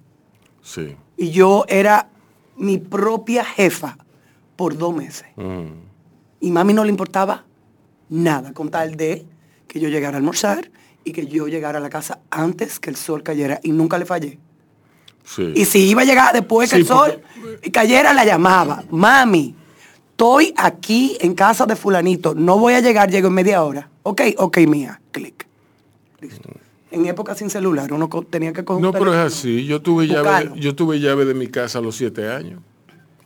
Sí. 0.61 0.95
Y 1.17 1.29
yo 1.31 1.65
era 1.67 2.09
mi 2.57 2.77
propia 2.77 3.43
jefa 3.45 3.97
por 4.55 4.77
dos 4.77 4.95
meses. 4.95 5.27
Y 6.39 6.51
mami 6.51 6.73
no 6.73 6.83
le 6.83 6.89
importaba 6.89 7.45
nada 8.09 8.53
con 8.53 8.69
tal 8.69 8.95
de 8.95 9.25
que 9.67 9.79
yo 9.79 9.89
llegara 9.89 10.15
a 10.15 10.19
almorzar 10.19 10.71
y 11.03 11.11
que 11.11 11.27
yo 11.27 11.47
llegara 11.47 11.77
a 11.77 11.81
la 11.81 11.89
casa 11.89 12.19
antes 12.29 12.79
que 12.79 12.89
el 12.89 12.95
sol 12.95 13.23
cayera 13.23 13.59
y 13.63 13.71
nunca 13.71 13.97
le 13.97 14.05
fallé. 14.05 14.39
Y 15.55 15.65
si 15.65 15.89
iba 15.89 16.03
a 16.03 16.05
llegar 16.05 16.33
después 16.33 16.69
que 16.69 16.77
el 16.77 16.85
sol 16.85 17.21
cayera, 17.71 18.13
la 18.13 18.25
llamaba. 18.25 18.83
Mami, 18.89 19.55
estoy 20.11 20.53
aquí 20.55 21.17
en 21.19 21.33
casa 21.33 21.65
de 21.65 21.75
fulanito, 21.75 22.33
no 22.35 22.57
voy 22.57 22.73
a 22.73 22.79
llegar, 22.79 23.09
llego 23.09 23.27
en 23.27 23.33
media 23.33 23.63
hora. 23.63 23.89
Ok, 24.03 24.21
ok, 24.37 24.57
mía, 24.59 25.01
clic. 25.11 25.45
Listo. 26.21 26.49
En 26.91 27.05
época 27.05 27.35
sin 27.35 27.49
celular, 27.49 27.91
uno 27.91 28.07
tenía 28.29 28.53
que 28.53 28.63
coger. 28.63 28.81
No, 28.81 28.93
pero 28.93 29.13
es 29.13 29.19
así. 29.19 29.65
Yo 29.65 29.81
tuve 29.81 30.07
llave, 30.07 30.51
yo 30.55 30.75
tuve 30.75 30.99
llave 30.99 31.25
de 31.25 31.33
mi 31.33 31.47
casa 31.47 31.79
a 31.79 31.81
los 31.81 31.97
siete 31.97 32.29
años. 32.29 32.61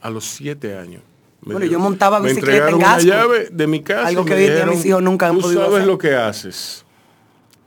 A 0.01 0.09
los 0.09 0.25
siete 0.25 0.75
años. 0.75 1.03
bueno, 1.41 1.65
yo 1.65 1.77
montaba 1.77 2.19
bicicleta 2.19 2.69
en 2.69 2.75
una 2.75 2.99
llave 2.99 3.49
de 3.51 3.67
mi 3.67 3.81
casa. 3.81 4.07
Algo 4.07 4.25
que 4.25 4.35
dijeron, 4.35 4.69
mis 4.69 4.85
hijos 4.85 5.03
nunca 5.03 5.27
han 5.27 5.37
tú 5.37 5.53
sabes 5.53 5.85
lo 5.85 5.97
que 5.97 6.15
haces. 6.15 6.83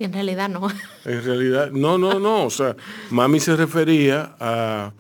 Y 0.02 0.04
en 0.06 0.12
realidad 0.12 0.48
no. 0.48 0.68
En 1.04 1.24
realidad, 1.24 1.70
no, 1.70 1.96
no, 1.96 2.18
no. 2.18 2.44
O 2.44 2.50
sea, 2.50 2.74
mami 3.10 3.38
se 3.38 3.54
refería 3.54 4.34
a 4.40 4.92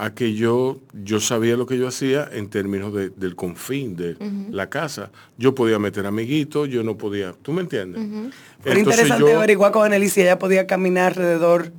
a 0.00 0.14
que 0.14 0.32
yo, 0.34 0.78
yo 0.92 1.18
sabía 1.18 1.56
lo 1.56 1.66
que 1.66 1.76
yo 1.76 1.88
hacía 1.88 2.28
en 2.32 2.48
términos 2.48 2.94
del 2.94 3.34
confín 3.34 3.96
de 3.96 4.16
la 4.48 4.70
casa. 4.70 5.10
Yo 5.36 5.56
podía 5.56 5.80
meter 5.80 6.06
amiguitos, 6.06 6.68
yo 6.68 6.84
no 6.84 6.96
podía, 6.96 7.34
¿tú 7.42 7.52
me 7.52 7.62
entiendes? 7.62 8.32
Era 8.64 8.78
interesante 8.78 9.34
averiguar 9.34 9.72
con 9.72 9.84
Anneli 9.84 10.08
si 10.08 10.22
ella 10.22 10.38
podía 10.38 10.68
caminar 10.68 11.08
alrededor 11.08 11.72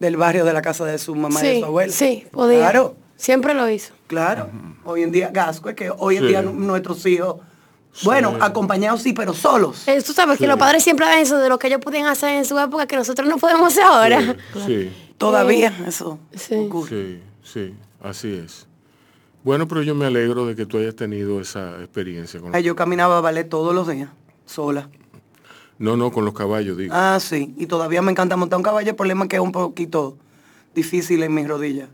del 0.00 0.16
barrio 0.16 0.46
de 0.46 0.54
la 0.54 0.62
casa 0.62 0.86
de 0.86 0.96
su 0.96 1.14
mamá 1.14 1.44
y 1.44 1.48
de 1.48 1.58
su 1.60 1.66
abuela. 1.66 1.92
Sí, 1.92 2.26
podía. 2.30 2.60
Claro. 2.60 2.96
Siempre 3.16 3.52
lo 3.52 3.68
hizo. 3.68 3.92
Claro. 4.06 4.48
Hoy 4.84 5.02
en 5.02 5.12
día, 5.12 5.30
Gasco, 5.30 5.68
es 5.68 5.74
que 5.74 5.90
hoy 5.90 6.16
en 6.16 6.28
día 6.28 6.40
nuestros 6.40 7.04
hijos, 7.04 7.36
bueno, 8.02 8.36
acompañados 8.40 9.02
sí, 9.02 9.12
pero 9.12 9.34
solos. 9.34 9.86
Eh, 9.88 10.02
tú 10.02 10.12
sabes 10.12 10.38
que 10.38 10.46
los 10.46 10.58
padres 10.58 10.82
siempre 10.82 11.06
hacen 11.06 11.20
eso 11.20 11.38
de 11.38 11.48
lo 11.48 11.58
que 11.58 11.68
ellos 11.68 11.80
podían 11.80 12.06
hacer 12.06 12.30
en 12.30 12.44
su 12.44 12.58
época 12.58 12.86
que 12.86 12.96
nosotros 12.96 13.28
no 13.28 13.38
podemos 13.38 13.72
hacer 13.72 13.84
ahora. 13.84 14.36
Sí. 14.66 14.90
Todavía 15.18 15.72
eso. 15.86 16.18
Sí. 16.34 16.68
Sí, 17.42 17.74
así 18.02 18.34
es. 18.34 18.66
Bueno, 19.44 19.68
pero 19.68 19.82
yo 19.82 19.94
me 19.94 20.06
alegro 20.06 20.44
de 20.44 20.56
que 20.56 20.66
tú 20.66 20.78
hayas 20.78 20.96
tenido 20.96 21.40
esa 21.40 21.78
experiencia. 21.78 22.40
Con 22.40 22.52
yo 22.52 22.74
caminaba 22.74 23.18
a 23.18 23.20
ballet 23.20 23.48
todos 23.48 23.74
los 23.74 23.88
días, 23.88 24.10
sola. 24.44 24.90
No, 25.78 25.96
no, 25.96 26.10
con 26.10 26.24
los 26.24 26.34
caballos, 26.34 26.76
digo. 26.76 26.92
Ah, 26.96 27.18
sí. 27.20 27.54
Y 27.56 27.66
todavía 27.66 28.02
me 28.02 28.10
encanta 28.10 28.36
montar 28.36 28.56
un 28.56 28.62
caballo. 28.62 28.90
El 28.90 28.96
problema 28.96 29.24
es 29.24 29.28
que 29.28 29.36
es 29.36 29.42
un 29.42 29.52
poquito 29.52 30.16
difícil 30.74 31.22
en 31.22 31.34
mis 31.34 31.46
rodillas. 31.46 31.88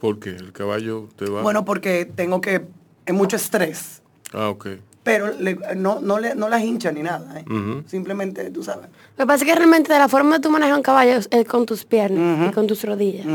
¿Por 0.00 0.20
qué? 0.20 0.30
¿El 0.30 0.52
caballo 0.52 1.08
te 1.16 1.28
va...? 1.28 1.42
Bueno, 1.42 1.64
porque 1.64 2.04
tengo 2.06 2.40
que... 2.40 2.66
Es 3.04 3.14
mucho 3.14 3.36
estrés. 3.36 4.00
Ah, 4.32 4.48
ok 4.50 4.68
pero 5.08 5.32
no, 5.74 6.00
no, 6.02 6.18
le, 6.18 6.34
no 6.34 6.50
las 6.50 6.62
hincha 6.62 6.92
ni 6.92 7.02
nada. 7.02 7.40
¿eh? 7.40 7.44
Simplemente, 7.86 8.50
tú 8.50 8.62
sabes. 8.62 8.90
Lo 9.16 9.24
que 9.24 9.26
pasa 9.26 9.42
es 9.42 9.50
que 9.50 9.54
realmente 9.54 9.90
de 9.90 9.98
la 9.98 10.06
forma 10.06 10.36
de 10.36 10.42
tú 10.42 10.50
manejas 10.50 10.76
un 10.76 10.82
caballo 10.82 11.18
es 11.30 11.46
con 11.46 11.64
tus 11.64 11.86
piernas 11.86 12.50
y 12.50 12.52
con 12.52 12.66
tus 12.66 12.84
rodillas. 12.84 13.26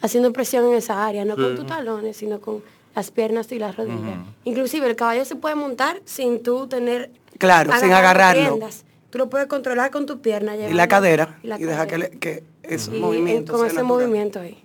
Haciendo 0.00 0.32
presión 0.32 0.64
en 0.64 0.72
esa 0.72 1.06
área, 1.06 1.26
no 1.26 1.36
con 1.36 1.54
tus 1.54 1.66
talones, 1.66 2.16
sino 2.16 2.40
con 2.40 2.62
las 2.94 3.10
piernas 3.10 3.52
y 3.52 3.58
las 3.58 3.76
rodillas. 3.76 4.20
Inclusive 4.44 4.86
el 4.86 4.96
caballo 4.96 5.26
se 5.26 5.36
puede 5.36 5.54
montar 5.54 6.00
sin 6.06 6.42
tú 6.42 6.66
tener... 6.66 7.10
Claro, 7.36 7.72
sin 7.78 7.92
agarrarlo. 7.92 8.58
Tú 9.10 9.18
lo 9.18 9.28
puedes 9.28 9.48
controlar 9.48 9.90
con 9.90 10.06
tu 10.06 10.22
pierna. 10.22 10.56
Y 10.56 10.72
la 10.72 10.88
cadera. 10.88 11.38
Y, 11.42 11.48
dejar 11.48 11.88
que, 11.88 12.18
que 12.18 12.42
esos 12.62 12.94
movimientos 12.94 13.54
Con 13.54 13.66
ese 13.66 13.82
movimiento 13.82 14.40
ahí. 14.40 14.64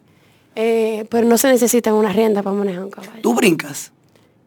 Eh, 0.56 1.06
pero 1.10 1.28
no 1.28 1.38
se 1.38 1.50
necesita 1.50 1.94
una 1.94 2.14
rienda 2.14 2.42
para 2.42 2.56
manejar 2.56 2.86
un 2.86 2.90
caballo. 2.90 3.22
¿Tú 3.22 3.34
brincas? 3.34 3.92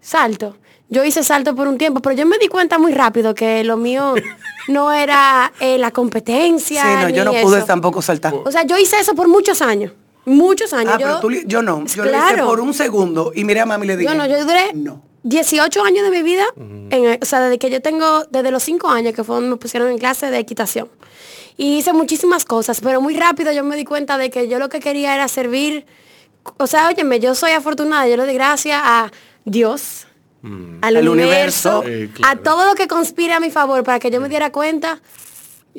Salto 0.00 0.56
yo 0.90 1.04
hice 1.04 1.22
salto 1.22 1.54
por 1.54 1.68
un 1.68 1.78
tiempo, 1.78 2.00
pero 2.02 2.14
yo 2.16 2.26
me 2.26 2.36
di 2.38 2.48
cuenta 2.48 2.78
muy 2.78 2.92
rápido 2.92 3.34
que 3.34 3.64
lo 3.64 3.76
mío 3.76 4.14
no 4.68 4.92
era 4.92 5.52
eh, 5.60 5.78
la 5.78 5.92
competencia. 5.92 6.82
Sí, 6.82 6.88
no, 7.02 7.08
yo 7.08 7.24
no 7.24 7.32
pude 7.32 7.62
tampoco 7.62 8.02
saltar. 8.02 8.34
O 8.34 8.50
sea, 8.50 8.64
yo 8.64 8.76
hice 8.76 8.98
eso 8.98 9.14
por 9.14 9.28
muchos 9.28 9.62
años. 9.62 9.92
Muchos 10.26 10.72
años. 10.72 10.92
Ah, 10.94 10.98
yo, 10.98 11.06
pero 11.06 11.20
tú, 11.20 11.30
yo 11.46 11.62
no. 11.62 11.86
Yo 11.86 12.04
lo 12.04 12.10
hice 12.10 12.42
por 12.42 12.60
un 12.60 12.74
segundo 12.74 13.32
y 13.34 13.44
miré 13.44 13.60
a 13.60 13.66
mami 13.66 13.84
y 13.84 13.88
le 13.88 13.96
dije. 13.96 14.12
Yo 14.12 14.16
no, 14.16 14.26
yo 14.26 14.44
duré 14.44 14.72
18 15.22 15.82
años 15.82 16.04
de 16.04 16.10
mi 16.10 16.22
vida, 16.22 16.44
o 16.56 17.24
sea, 17.24 17.40
desde 17.40 17.58
que 17.58 17.70
yo 17.70 17.82
tengo, 17.82 18.24
desde 18.30 18.50
los 18.50 18.62
5 18.62 18.88
años 18.88 19.14
que 19.14 19.22
fue 19.22 19.36
donde 19.36 19.50
me 19.50 19.56
pusieron 19.56 19.90
en 19.90 19.98
clase 19.98 20.30
de 20.30 20.38
equitación. 20.38 20.88
Y 21.56 21.78
hice 21.78 21.92
muchísimas 21.92 22.44
cosas, 22.44 22.80
pero 22.80 23.00
muy 23.00 23.14
rápido 23.14 23.52
yo 23.52 23.62
me 23.62 23.76
di 23.76 23.84
cuenta 23.84 24.16
de 24.16 24.30
que 24.30 24.48
yo 24.48 24.58
lo 24.58 24.70
que 24.70 24.80
quería 24.80 25.14
era 25.14 25.28
servir, 25.28 25.84
o 26.56 26.66
sea, 26.66 26.88
óyeme, 26.88 27.20
yo 27.20 27.34
soy 27.34 27.50
afortunada, 27.50 28.08
yo 28.08 28.16
le 28.16 28.24
doy 28.24 28.34
gracias 28.34 28.80
a 28.82 29.10
Dios, 29.44 30.06
Mm. 30.42 30.78
al, 30.80 31.08
universo, 31.08 31.84
a 32.22 32.36
todo 32.36 32.64
lo 32.64 32.74
que 32.74 32.88
conspira 32.88 33.36
a 33.36 33.40
mi 33.40 33.50
favor 33.50 33.84
para 33.84 33.98
que 33.98 34.10
yo 34.10 34.20
me 34.20 34.28
diera 34.28 34.50
cuenta. 34.50 35.00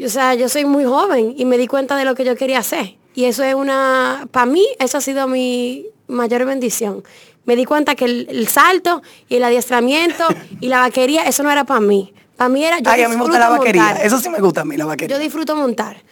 O 0.03 0.09
sea, 0.09 0.35
yo 0.35 0.49
soy 0.49 0.65
muy 0.65 0.85
joven 0.85 1.33
y 1.35 1.45
me 1.45 1.57
di 1.57 1.67
cuenta 1.67 1.95
de 1.95 2.05
lo 2.05 2.15
que 2.15 2.23
yo 2.23 2.35
quería 2.35 2.59
hacer. 2.59 2.95
Y 3.13 3.25
eso 3.25 3.43
es 3.43 3.55
una, 3.55 4.27
para 4.31 4.45
mí, 4.45 4.65
eso 4.79 4.97
ha 4.97 5.01
sido 5.01 5.27
mi 5.27 5.87
mayor 6.07 6.45
bendición. 6.45 7.03
Me 7.45 7.55
di 7.55 7.65
cuenta 7.65 7.95
que 7.95 8.05
el, 8.05 8.47
salto 8.47 9.01
y 9.27 9.37
el 9.37 9.43
adiestramiento 9.43 10.27
y 10.61 10.67
la 10.67 10.79
vaquería, 10.79 11.23
eso 11.23 11.43
no 11.43 11.51
era 11.51 11.65
para 11.65 11.81
mí. 11.81 12.13
Para 12.37 12.49
mí 12.49 12.63
era, 12.63 12.79
yo 12.79 12.89
Ay, 12.89 13.01
a 13.01 13.09
mí 13.09 13.15
me 13.15 13.21
gusta 13.21 13.39
la 13.39 13.49
vaquería. 13.49 13.93
Eso 14.03 14.19
sí 14.19 14.29
me 14.29 14.39
gusta 14.39 14.61
a 14.61 14.65
mí, 14.65 14.77
la 14.77 14.85
vaquería. 14.85 15.17
Yo 15.17 15.21
disfruto 15.21 15.55
montar. 15.55 16.03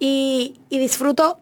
Y, 0.00 0.54
y 0.68 0.78
disfruto 0.78 1.38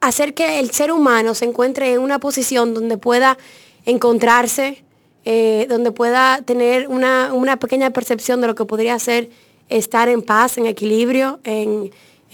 hacer 0.00 0.34
que 0.34 0.60
el 0.60 0.70
ser 0.70 0.92
humano 0.92 1.34
se 1.34 1.44
encuentre 1.44 1.92
en 1.92 2.00
una 2.00 2.18
posición 2.18 2.74
donde 2.74 2.98
pueda 2.98 3.36
encontrarse, 3.84 4.84
eh, 5.24 5.66
donde 5.68 5.92
pueda 5.92 6.42
tener 6.42 6.88
una, 6.88 7.56
pequeña 7.58 7.90
percepción 7.90 8.40
de 8.40 8.46
lo 8.46 8.54
que 8.54 8.64
podría 8.64 8.98
ser 8.98 9.30
estar 9.68 10.08
en 10.08 10.22
paz, 10.22 10.58
en 10.58 10.66
equilibrio, 10.66 11.40
en, 11.44 11.90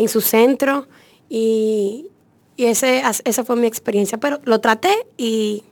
su 0.08 0.20
centro. 0.20 0.86
Y, 1.28 2.06
ese, 2.56 3.02
esa 3.24 3.44
fue 3.44 3.56
mi 3.56 3.66
experiencia. 3.66 4.18
Pero 4.18 4.40
lo 4.44 4.60
traté 4.60 4.94
y 5.16 5.64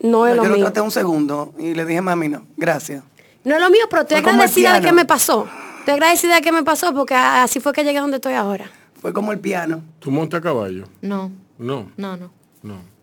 no 0.00 0.26
es 0.26 0.34
lo 0.34 0.42
mío. 0.42 0.50
Yo 0.52 0.56
lo 0.56 0.64
traté 0.64 0.80
un 0.80 0.90
segundo 0.90 1.54
y 1.58 1.74
le 1.74 1.84
dije, 1.84 2.00
mami, 2.00 2.28
no, 2.28 2.46
gracias. 2.56 3.02
No 3.44 3.54
es 3.54 3.60
lo 3.60 3.70
mío, 3.70 3.84
pero 3.88 4.02
estoy 4.02 4.18
agradecida 4.18 4.74
de 4.74 4.80
que 4.80 4.92
me 4.92 5.04
pasó. 5.04 5.46
Estoy 5.78 5.94
agradecida 5.94 6.34
de 6.34 6.42
que 6.42 6.50
me 6.50 6.64
pasó 6.64 6.92
porque 6.92 7.14
así 7.14 7.60
fue 7.60 7.72
que 7.72 7.84
llegué 7.84 7.98
a 7.98 8.00
donde 8.00 8.16
estoy 8.16 8.34
ahora. 8.34 8.68
Fue 9.00 9.12
como 9.12 9.30
el 9.30 9.38
piano. 9.38 9.82
¿Tú 10.00 10.10
montas 10.10 10.40
caballo? 10.40 10.86
No. 11.00 11.30
No. 11.58 11.92
No, 11.96 12.16
no. 12.16 12.32
No. 12.64 12.95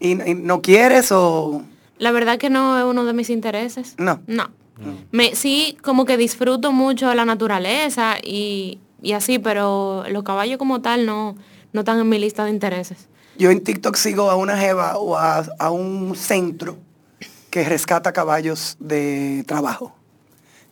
¿Y, 0.00 0.14
no 0.14 0.62
quieres 0.62 1.12
o...? 1.12 1.62
La 1.98 2.10
verdad 2.10 2.38
que 2.38 2.50
no 2.50 2.78
es 2.78 2.84
uno 2.84 3.04
de 3.04 3.12
mis 3.12 3.30
intereses. 3.30 3.94
No. 3.98 4.20
No. 4.26 4.50
Me, 5.12 5.36
sí, 5.36 5.78
como 5.82 6.04
que 6.04 6.16
disfruto 6.16 6.72
mucho 6.72 7.14
la 7.14 7.24
naturaleza 7.24 8.16
y, 8.22 8.80
así, 9.14 9.38
pero 9.38 10.04
los 10.08 10.24
caballos 10.24 10.58
como 10.58 10.80
tal 10.80 11.06
no, 11.06 11.36
no 11.72 11.80
están 11.80 12.00
en 12.00 12.08
mi 12.08 12.18
lista 12.18 12.44
de 12.44 12.50
intereses. 12.50 13.08
Yo 13.38 13.50
en 13.50 13.62
TikTok 13.62 13.94
sigo 13.96 14.30
a 14.30 14.36
una 14.36 14.56
jeva 14.56 14.96
o 14.98 15.16
a, 15.16 15.44
a 15.58 15.70
un 15.70 16.16
centro 16.16 16.76
que 17.50 17.64
rescata 17.64 18.12
caballos 18.12 18.76
de 18.80 19.44
trabajo 19.46 19.94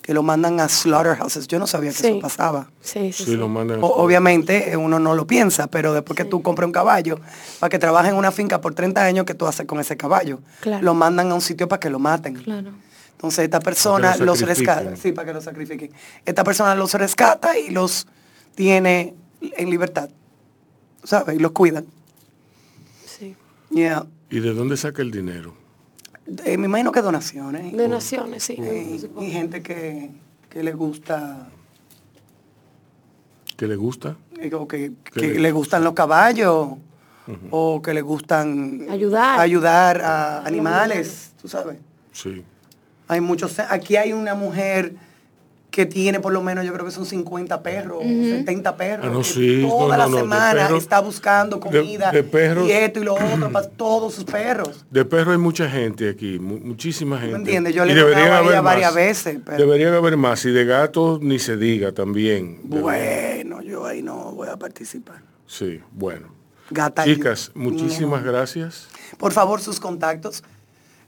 que 0.02 0.12
lo 0.12 0.22
mandan 0.22 0.58
a 0.60 0.68
slaughterhouses. 0.68 1.46
Yo 1.46 1.60
no 1.60 1.66
sabía 1.66 1.92
que 1.92 2.08
eso 2.08 2.20
pasaba. 2.20 2.68
Sí, 2.80 3.12
sí, 3.12 3.36
Lo 3.36 3.48
mandan 3.48 3.78
obviamente 3.82 4.76
uno 4.76 4.98
no 4.98 5.14
lo 5.14 5.26
piensa, 5.26 5.68
pero 5.68 5.94
después 5.94 6.16
que 6.16 6.24
tú 6.24 6.42
compras 6.42 6.66
un 6.66 6.72
caballo 6.72 7.20
para 7.60 7.70
que 7.70 7.78
trabaje 7.78 8.08
en 8.08 8.16
una 8.16 8.32
finca 8.32 8.60
por 8.60 8.74
30 8.74 9.02
años, 9.02 9.24
¿qué 9.24 9.34
tú 9.34 9.46
haces 9.46 9.64
con 9.64 9.78
ese 9.78 9.96
caballo? 9.96 10.40
Lo 10.80 10.94
mandan 10.94 11.30
a 11.30 11.34
un 11.34 11.40
sitio 11.40 11.68
para 11.68 11.78
que 11.78 11.88
lo 11.88 12.00
maten. 12.00 12.34
Claro. 12.34 12.72
Entonces 13.12 13.44
esta 13.44 13.60
persona 13.60 14.16
los 14.16 14.40
rescata. 14.40 14.96
Sí, 14.96 15.12
para 15.12 15.28
que 15.28 15.34
los 15.34 15.44
sacrifiquen. 15.44 15.92
Esta 16.26 16.42
persona 16.42 16.74
los 16.74 16.92
rescata 16.94 17.56
y 17.56 17.70
los 17.70 18.08
tiene 18.56 19.14
en 19.40 19.70
libertad. 19.70 20.10
¿Sabes? 21.04 21.36
Y 21.36 21.38
los 21.38 21.52
cuidan. 21.52 21.86
Sí. 23.06 23.36
Yeah. 23.70 24.06
¿Y 24.30 24.40
de 24.40 24.52
dónde 24.52 24.76
saca 24.76 25.02
el 25.02 25.12
dinero? 25.12 25.61
Eh, 26.44 26.56
me 26.56 26.66
imagino 26.66 26.92
que 26.92 27.02
donaciones. 27.02 27.76
Donaciones, 27.76 28.44
sí. 28.44 28.56
y 29.20 29.30
gente 29.30 29.62
que, 29.62 30.10
le 30.54 30.72
gusta. 30.72 31.48
¿Que 33.56 33.66
le 33.66 33.76
gusta? 33.76 34.16
Digo, 34.40 34.66
que, 34.66 34.92
le... 35.14 35.52
gustan 35.52 35.84
los 35.84 35.94
caballos. 35.94 36.74
O 37.50 37.80
que 37.80 37.94
le 37.94 38.02
gustan 38.02 38.86
ayudar, 38.90 39.38
ayudar 39.38 40.02
a 40.02 40.44
animales, 40.44 41.32
tú 41.40 41.48
sabes. 41.48 41.78
Sí. 42.10 42.44
Hay 43.06 43.20
muchos. 43.20 43.58
Aquí 43.60 43.96
hay 43.96 44.12
una 44.12 44.34
mujer 44.34 44.96
que 45.72 45.86
tiene 45.86 46.20
por 46.20 46.34
lo 46.34 46.42
menos, 46.42 46.66
yo 46.66 46.72
creo 46.74 46.84
que 46.84 46.92
son 46.92 47.06
50 47.06 47.62
perros, 47.62 48.02
70 48.02 48.76
perros. 48.76 49.06
Ah, 49.08 49.10
no, 49.10 49.24
sí, 49.24 49.66
toda 49.66 49.96
no, 49.96 50.02
la 50.04 50.08
no, 50.08 50.18
semana 50.18 50.76
está 50.76 51.00
buscando 51.00 51.58
comida 51.58 52.12
de, 52.12 52.22
perros, 52.22 52.68
y 52.68 52.72
esto 52.72 53.00
y 53.00 53.04
lo 53.04 53.14
otro 53.14 53.50
para 53.52 53.66
todos 53.68 54.14
sus 54.14 54.24
perros. 54.24 54.84
De 54.90 55.06
perros 55.06 55.32
hay 55.32 55.38
mucha 55.38 55.70
gente 55.70 56.10
aquí, 56.10 56.38
muchísima 56.38 57.18
gente. 57.18 57.32
¿Me 57.32 57.38
entiendes? 57.38 57.74
Yo 57.74 57.86
le 57.86 57.94
he 57.94 58.30
haber 58.30 58.60
varias 58.60 58.94
veces. 58.94 59.38
Pero... 59.44 59.56
Deberían 59.56 59.94
haber 59.94 60.18
más. 60.18 60.44
Y 60.44 60.50
de 60.50 60.66
gatos 60.66 61.22
ni 61.22 61.38
se 61.38 61.56
diga 61.56 61.92
también. 61.92 62.60
Bueno, 62.64 63.62
yo 63.62 63.86
ahí 63.86 64.02
no 64.02 64.32
voy 64.32 64.48
a 64.48 64.58
participar. 64.58 65.22
Sí, 65.46 65.80
bueno. 65.90 66.28
Gata 66.70 67.04
Chicas, 67.04 67.50
muchísimas 67.54 68.22
gracias. 68.22 68.88
Por 69.16 69.32
favor, 69.32 69.62
sus 69.62 69.80
contactos. 69.80 70.44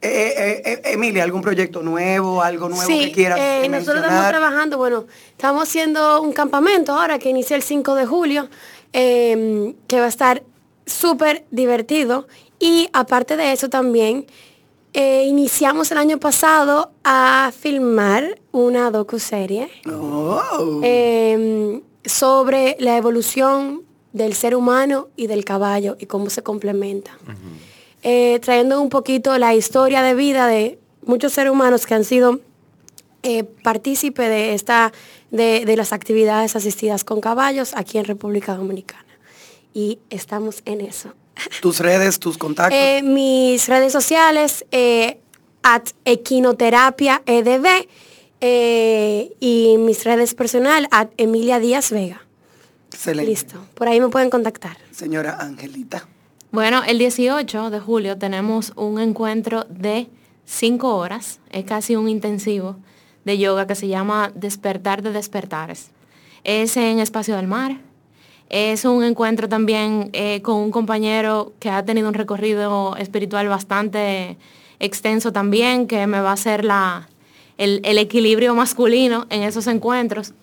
Eh, 0.05 0.35
eh, 0.37 0.63
eh, 0.65 0.93
Emilia, 0.93 1.23
¿algún 1.23 1.41
proyecto 1.41 1.83
nuevo, 1.83 2.43
algo 2.43 2.69
nuevo 2.69 2.87
que 2.87 3.11
quieras 3.11 3.39
eh, 3.41 3.67
nosotros 3.71 4.05
estamos 4.05 4.29
trabajando, 4.29 4.77
bueno, 4.77 5.07
estamos 5.31 5.63
haciendo 5.63 6.21
un 6.21 6.33
campamento 6.35 6.93
ahora 6.93 7.19
que 7.19 7.31
inicia 7.31 7.57
el 7.57 7.63
5 7.63 7.95
de 7.95 8.05
julio, 8.05 8.49
em, 8.93 9.75
que 9.87 10.01
va 10.01 10.05
a 10.05 10.09
estar 10.09 10.43
súper 10.85 11.47
divertido. 11.51 12.29
Y 12.59 12.91
aparte 12.93 13.39
de 13.39 13.53
eso 13.53 13.71
también, 13.71 14.27
iniciamos 14.93 15.91
el 15.91 15.99
año 15.99 16.19
pasado 16.19 16.93
a 17.03 17.51
filmar 17.59 18.39
una 18.53 18.91
docuserie 18.91 19.69
oh. 19.91 20.81
Em, 20.85 21.81
sobre 22.05 22.77
la 22.79 22.97
evolución 22.97 23.83
del 24.13 24.35
ser 24.35 24.55
humano 24.55 25.09
y 25.17 25.27
del 25.27 25.45
caballo 25.45 25.97
y 25.99 26.07
cómo 26.07 26.31
se 26.31 26.43
complementan. 26.43 27.17
Eh, 28.07 28.39
trayendo 28.41 28.83
un 28.83 28.91
poquito 28.91 29.39
la 29.39 29.55
historia 29.55 30.03
de 30.03 30.15
vida 30.15 30.47
de 30.47 30.79
muchos 31.07 31.33
seres 31.33 31.51
humanos 31.51 31.87
que 31.87 31.95
han 31.95 32.05
sido 32.05 32.39
eh, 33.23 33.45
partícipe 33.45 34.29
de, 34.29 34.53
esta, 34.53 34.93
de, 35.31 35.75
las 35.75 35.95
actividades 35.95 36.55
asistidas 36.55 37.03
con 37.03 37.23
caballos 37.23 37.73
aquí 37.75 37.97
en 37.97 38.05
República 38.05 38.55
Dominicana. 38.57 39.07
Y 39.73 40.01
estamos 40.11 40.61
en 40.67 40.83
eso. 40.83 41.15
¿Tus 41.63 41.81
redes, 41.81 42.19
tus 42.19 42.37
contactos? 42.37 42.79
Eh, 42.79 43.01
mis 43.03 43.67
redes 43.69 43.95
sociales, 43.95 44.67
at 45.63 45.89
Equinoterapia 46.05 47.23
EDB, 47.25 47.89
y 49.41 49.77
mis 49.79 50.05
redes 50.05 50.35
personales, 50.35 50.89
at 50.91 51.09
Emilia 51.17 51.59
Díaz 51.59 51.91
Vega. 51.91 52.21
Excelente. 52.93 53.31
Listo, 53.31 53.67
por 53.75 53.89
ahí 53.89 53.99
me 53.99 54.11
pueden 54.11 54.29
contactar. 54.29 54.77
Señora 54.93 55.39
Angelita. 55.41 56.07
Bueno, 56.55 56.85
el 56.87 56.99
18 56.99 57.71
de 57.71 57.81
julio 57.81 58.17
tenemos 58.17 58.73
un 58.77 59.01
encuentro 59.01 59.65
de 59.69 60.07
5 60.45 60.95
horas, 60.95 61.41
es 61.51 61.65
casi 61.65 61.97
un 61.97 62.09
intensivo 62.09 62.77
de 63.25 63.39
yoga 63.39 63.67
que 63.67 63.75
se 63.75 63.89
llama 63.89 64.31
Despertar 64.37 65.03
de 65.03 65.11
Despertares. 65.11 65.91
Es 66.45 66.77
en 66.77 67.01
Espacio 67.01 67.35
del 67.35 67.49
Mar. 67.49 67.81
Es 68.51 68.85
un 68.85 69.03
encuentro 69.03 69.49
también 69.49 70.11
eh, 70.13 70.43
con 70.43 70.59
un 70.59 70.71
compañero 70.71 71.55
que 71.59 71.71
ha 71.71 71.85
tenido 71.85 72.07
un 72.07 72.15
recorrido 72.15 72.95
espiritual 72.99 73.49
bastante 73.49 74.39
extenso 74.79 75.33
también, 75.33 75.89
que 75.89 76.07
me 76.07 76.21
va 76.21 76.31
a 76.31 76.35
hacer 76.35 76.65
la, 76.65 77.09
el, 77.59 77.81
el 77.83 77.99
equilibrio 77.99 78.55
masculino 78.55 79.27
en 79.29 79.43
esos 79.43 79.67
encuentros. 79.67 80.35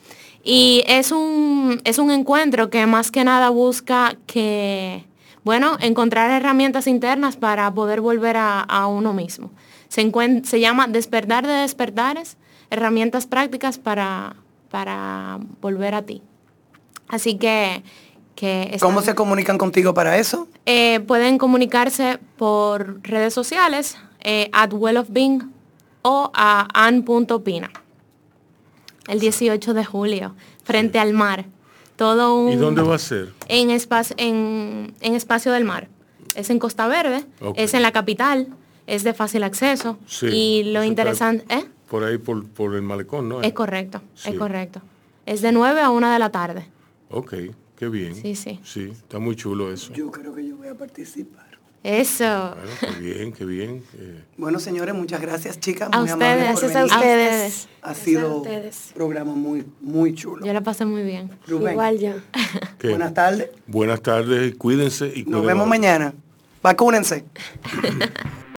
Y 0.44 0.84
es 0.88 1.14
un, 1.14 1.80
es 1.86 2.00
un 2.00 2.12
encuentro 2.12 2.70
que 2.70 2.86
más 2.86 3.12
que 3.12 3.24
nada 3.24 3.50
busca 3.50 4.18
que 4.28 5.06
bueno, 5.44 5.78
encontrar 5.80 6.30
herramientas 6.32 6.88
internas 6.88 7.36
para 7.36 7.72
poder 7.74 8.02
volver 8.02 8.38
a, 8.38 8.88
uno 8.88 9.14
mismo. 9.14 9.52
Se, 9.88 10.12
se, 10.44 10.60
llama 10.60 10.88
Despertar 10.88 11.48
de 11.48 11.54
Despertares, 11.54 12.38
herramientas 12.70 13.26
prácticas 13.26 13.78
para, 13.78 14.36
para 14.70 15.40
volver 15.62 15.96
a 15.96 16.04
ti. 16.04 16.22
Así 17.08 17.38
que... 17.38 17.84
que 18.36 18.78
¿Cómo 18.80 19.02
se 19.02 19.16
comunican 19.16 19.58
contigo 19.58 19.94
para 19.94 20.18
eso? 20.18 20.48
Eh, 20.66 21.00
pueden 21.02 21.38
comunicarse 21.38 22.20
por 22.38 23.02
redes 23.02 23.34
sociales, 23.34 23.98
eh, 24.22 24.50
at 24.54 24.72
Well 24.74 24.98
of 24.98 25.10
Being 25.10 25.52
o 26.04 26.32
a 26.34 26.68
an.pina. 26.74 27.72
El 29.08 29.20
18 29.20 29.74
de 29.74 29.84
julio, 29.84 30.36
frente 30.64 31.00
al 31.00 31.14
mar. 31.14 31.46
¿Y 31.98 32.56
dónde 32.56 32.82
va 32.82 32.96
a 32.96 33.00
ser? 33.00 33.32
En, 33.48 33.70
espacio, 33.70 34.16
en, 34.18 34.94
Espacio 35.02 35.52
del 35.52 35.66
Mar. 35.66 35.88
Es 36.36 36.50
en 36.50 36.60
Costa 36.60 36.88
Verde, 36.88 37.26
es 37.56 37.74
en 37.74 37.82
la 37.84 37.92
capital, 37.92 38.48
es 38.88 39.04
de 39.04 39.14
fácil 39.14 39.44
acceso. 39.44 39.98
y 40.22 40.64
lo 40.72 40.84
interesante... 40.84 41.46
¿eh? 41.54 41.66
Por 41.90 42.06
ahí, 42.06 42.18
por, 42.18 42.74
el 42.74 42.82
malecón, 42.82 43.28
¿no? 43.28 43.42
Es 43.42 43.52
correcto, 43.52 44.02
es 44.26 44.36
correcto. 44.36 44.82
Es 45.26 45.42
de 45.42 45.52
9 45.52 45.82
a 45.82 45.90
1 45.90 46.10
de 46.10 46.20
la 46.20 46.30
tarde. 46.32 46.66
Ok, 47.10 47.34
qué 47.76 47.90
bien. 47.90 48.16
Sí, 48.16 48.36
sí. 48.36 48.60
Sí, 48.64 48.90
está 48.92 49.20
muy 49.20 49.36
chulo 49.36 49.72
eso. 49.72 49.94
Yo 49.94 50.10
creo 50.10 50.34
que 50.34 50.48
yo 50.48 50.56
voy 50.56 50.70
a 50.70 50.76
participar. 50.76 51.51
Eso. 51.84 52.56
Bueno, 52.56 52.72
qué 52.80 53.00
bien, 53.02 53.34
qué 53.34 53.46
bien. 53.46 53.84
Eh. 53.98 54.24
Bueno, 54.38 54.60
señores, 54.60 54.94
muchas 54.94 55.20
gracias, 55.20 55.60
chicas. 55.60 55.90
A 55.92 56.04
ustedes, 56.04 56.62
gracias 56.62 56.76
a 56.76 56.86
ustedes. 56.86 57.68
Ha 57.82 57.96
sido 57.96 58.42
un 58.42 58.70
programa 58.94 59.34
muy, 59.34 59.66
muy 59.82 60.14
chulo. 60.14 60.46
Yo 60.46 60.54
la 60.54 60.62
pasé 60.62 60.86
muy 60.86 61.02
bien. 61.02 61.32
Igual 61.48 62.00
yo. 62.00 62.14
Buenas 62.84 63.14
tardes. 63.14 63.50
Buenas 63.66 64.02
tardes, 64.02 64.56
cuídense 64.56 65.12
y 65.16 65.24
Nos 65.24 65.44
vemos 65.44 65.68
mañana. 65.68 66.14
Vacúnense. 66.62 67.26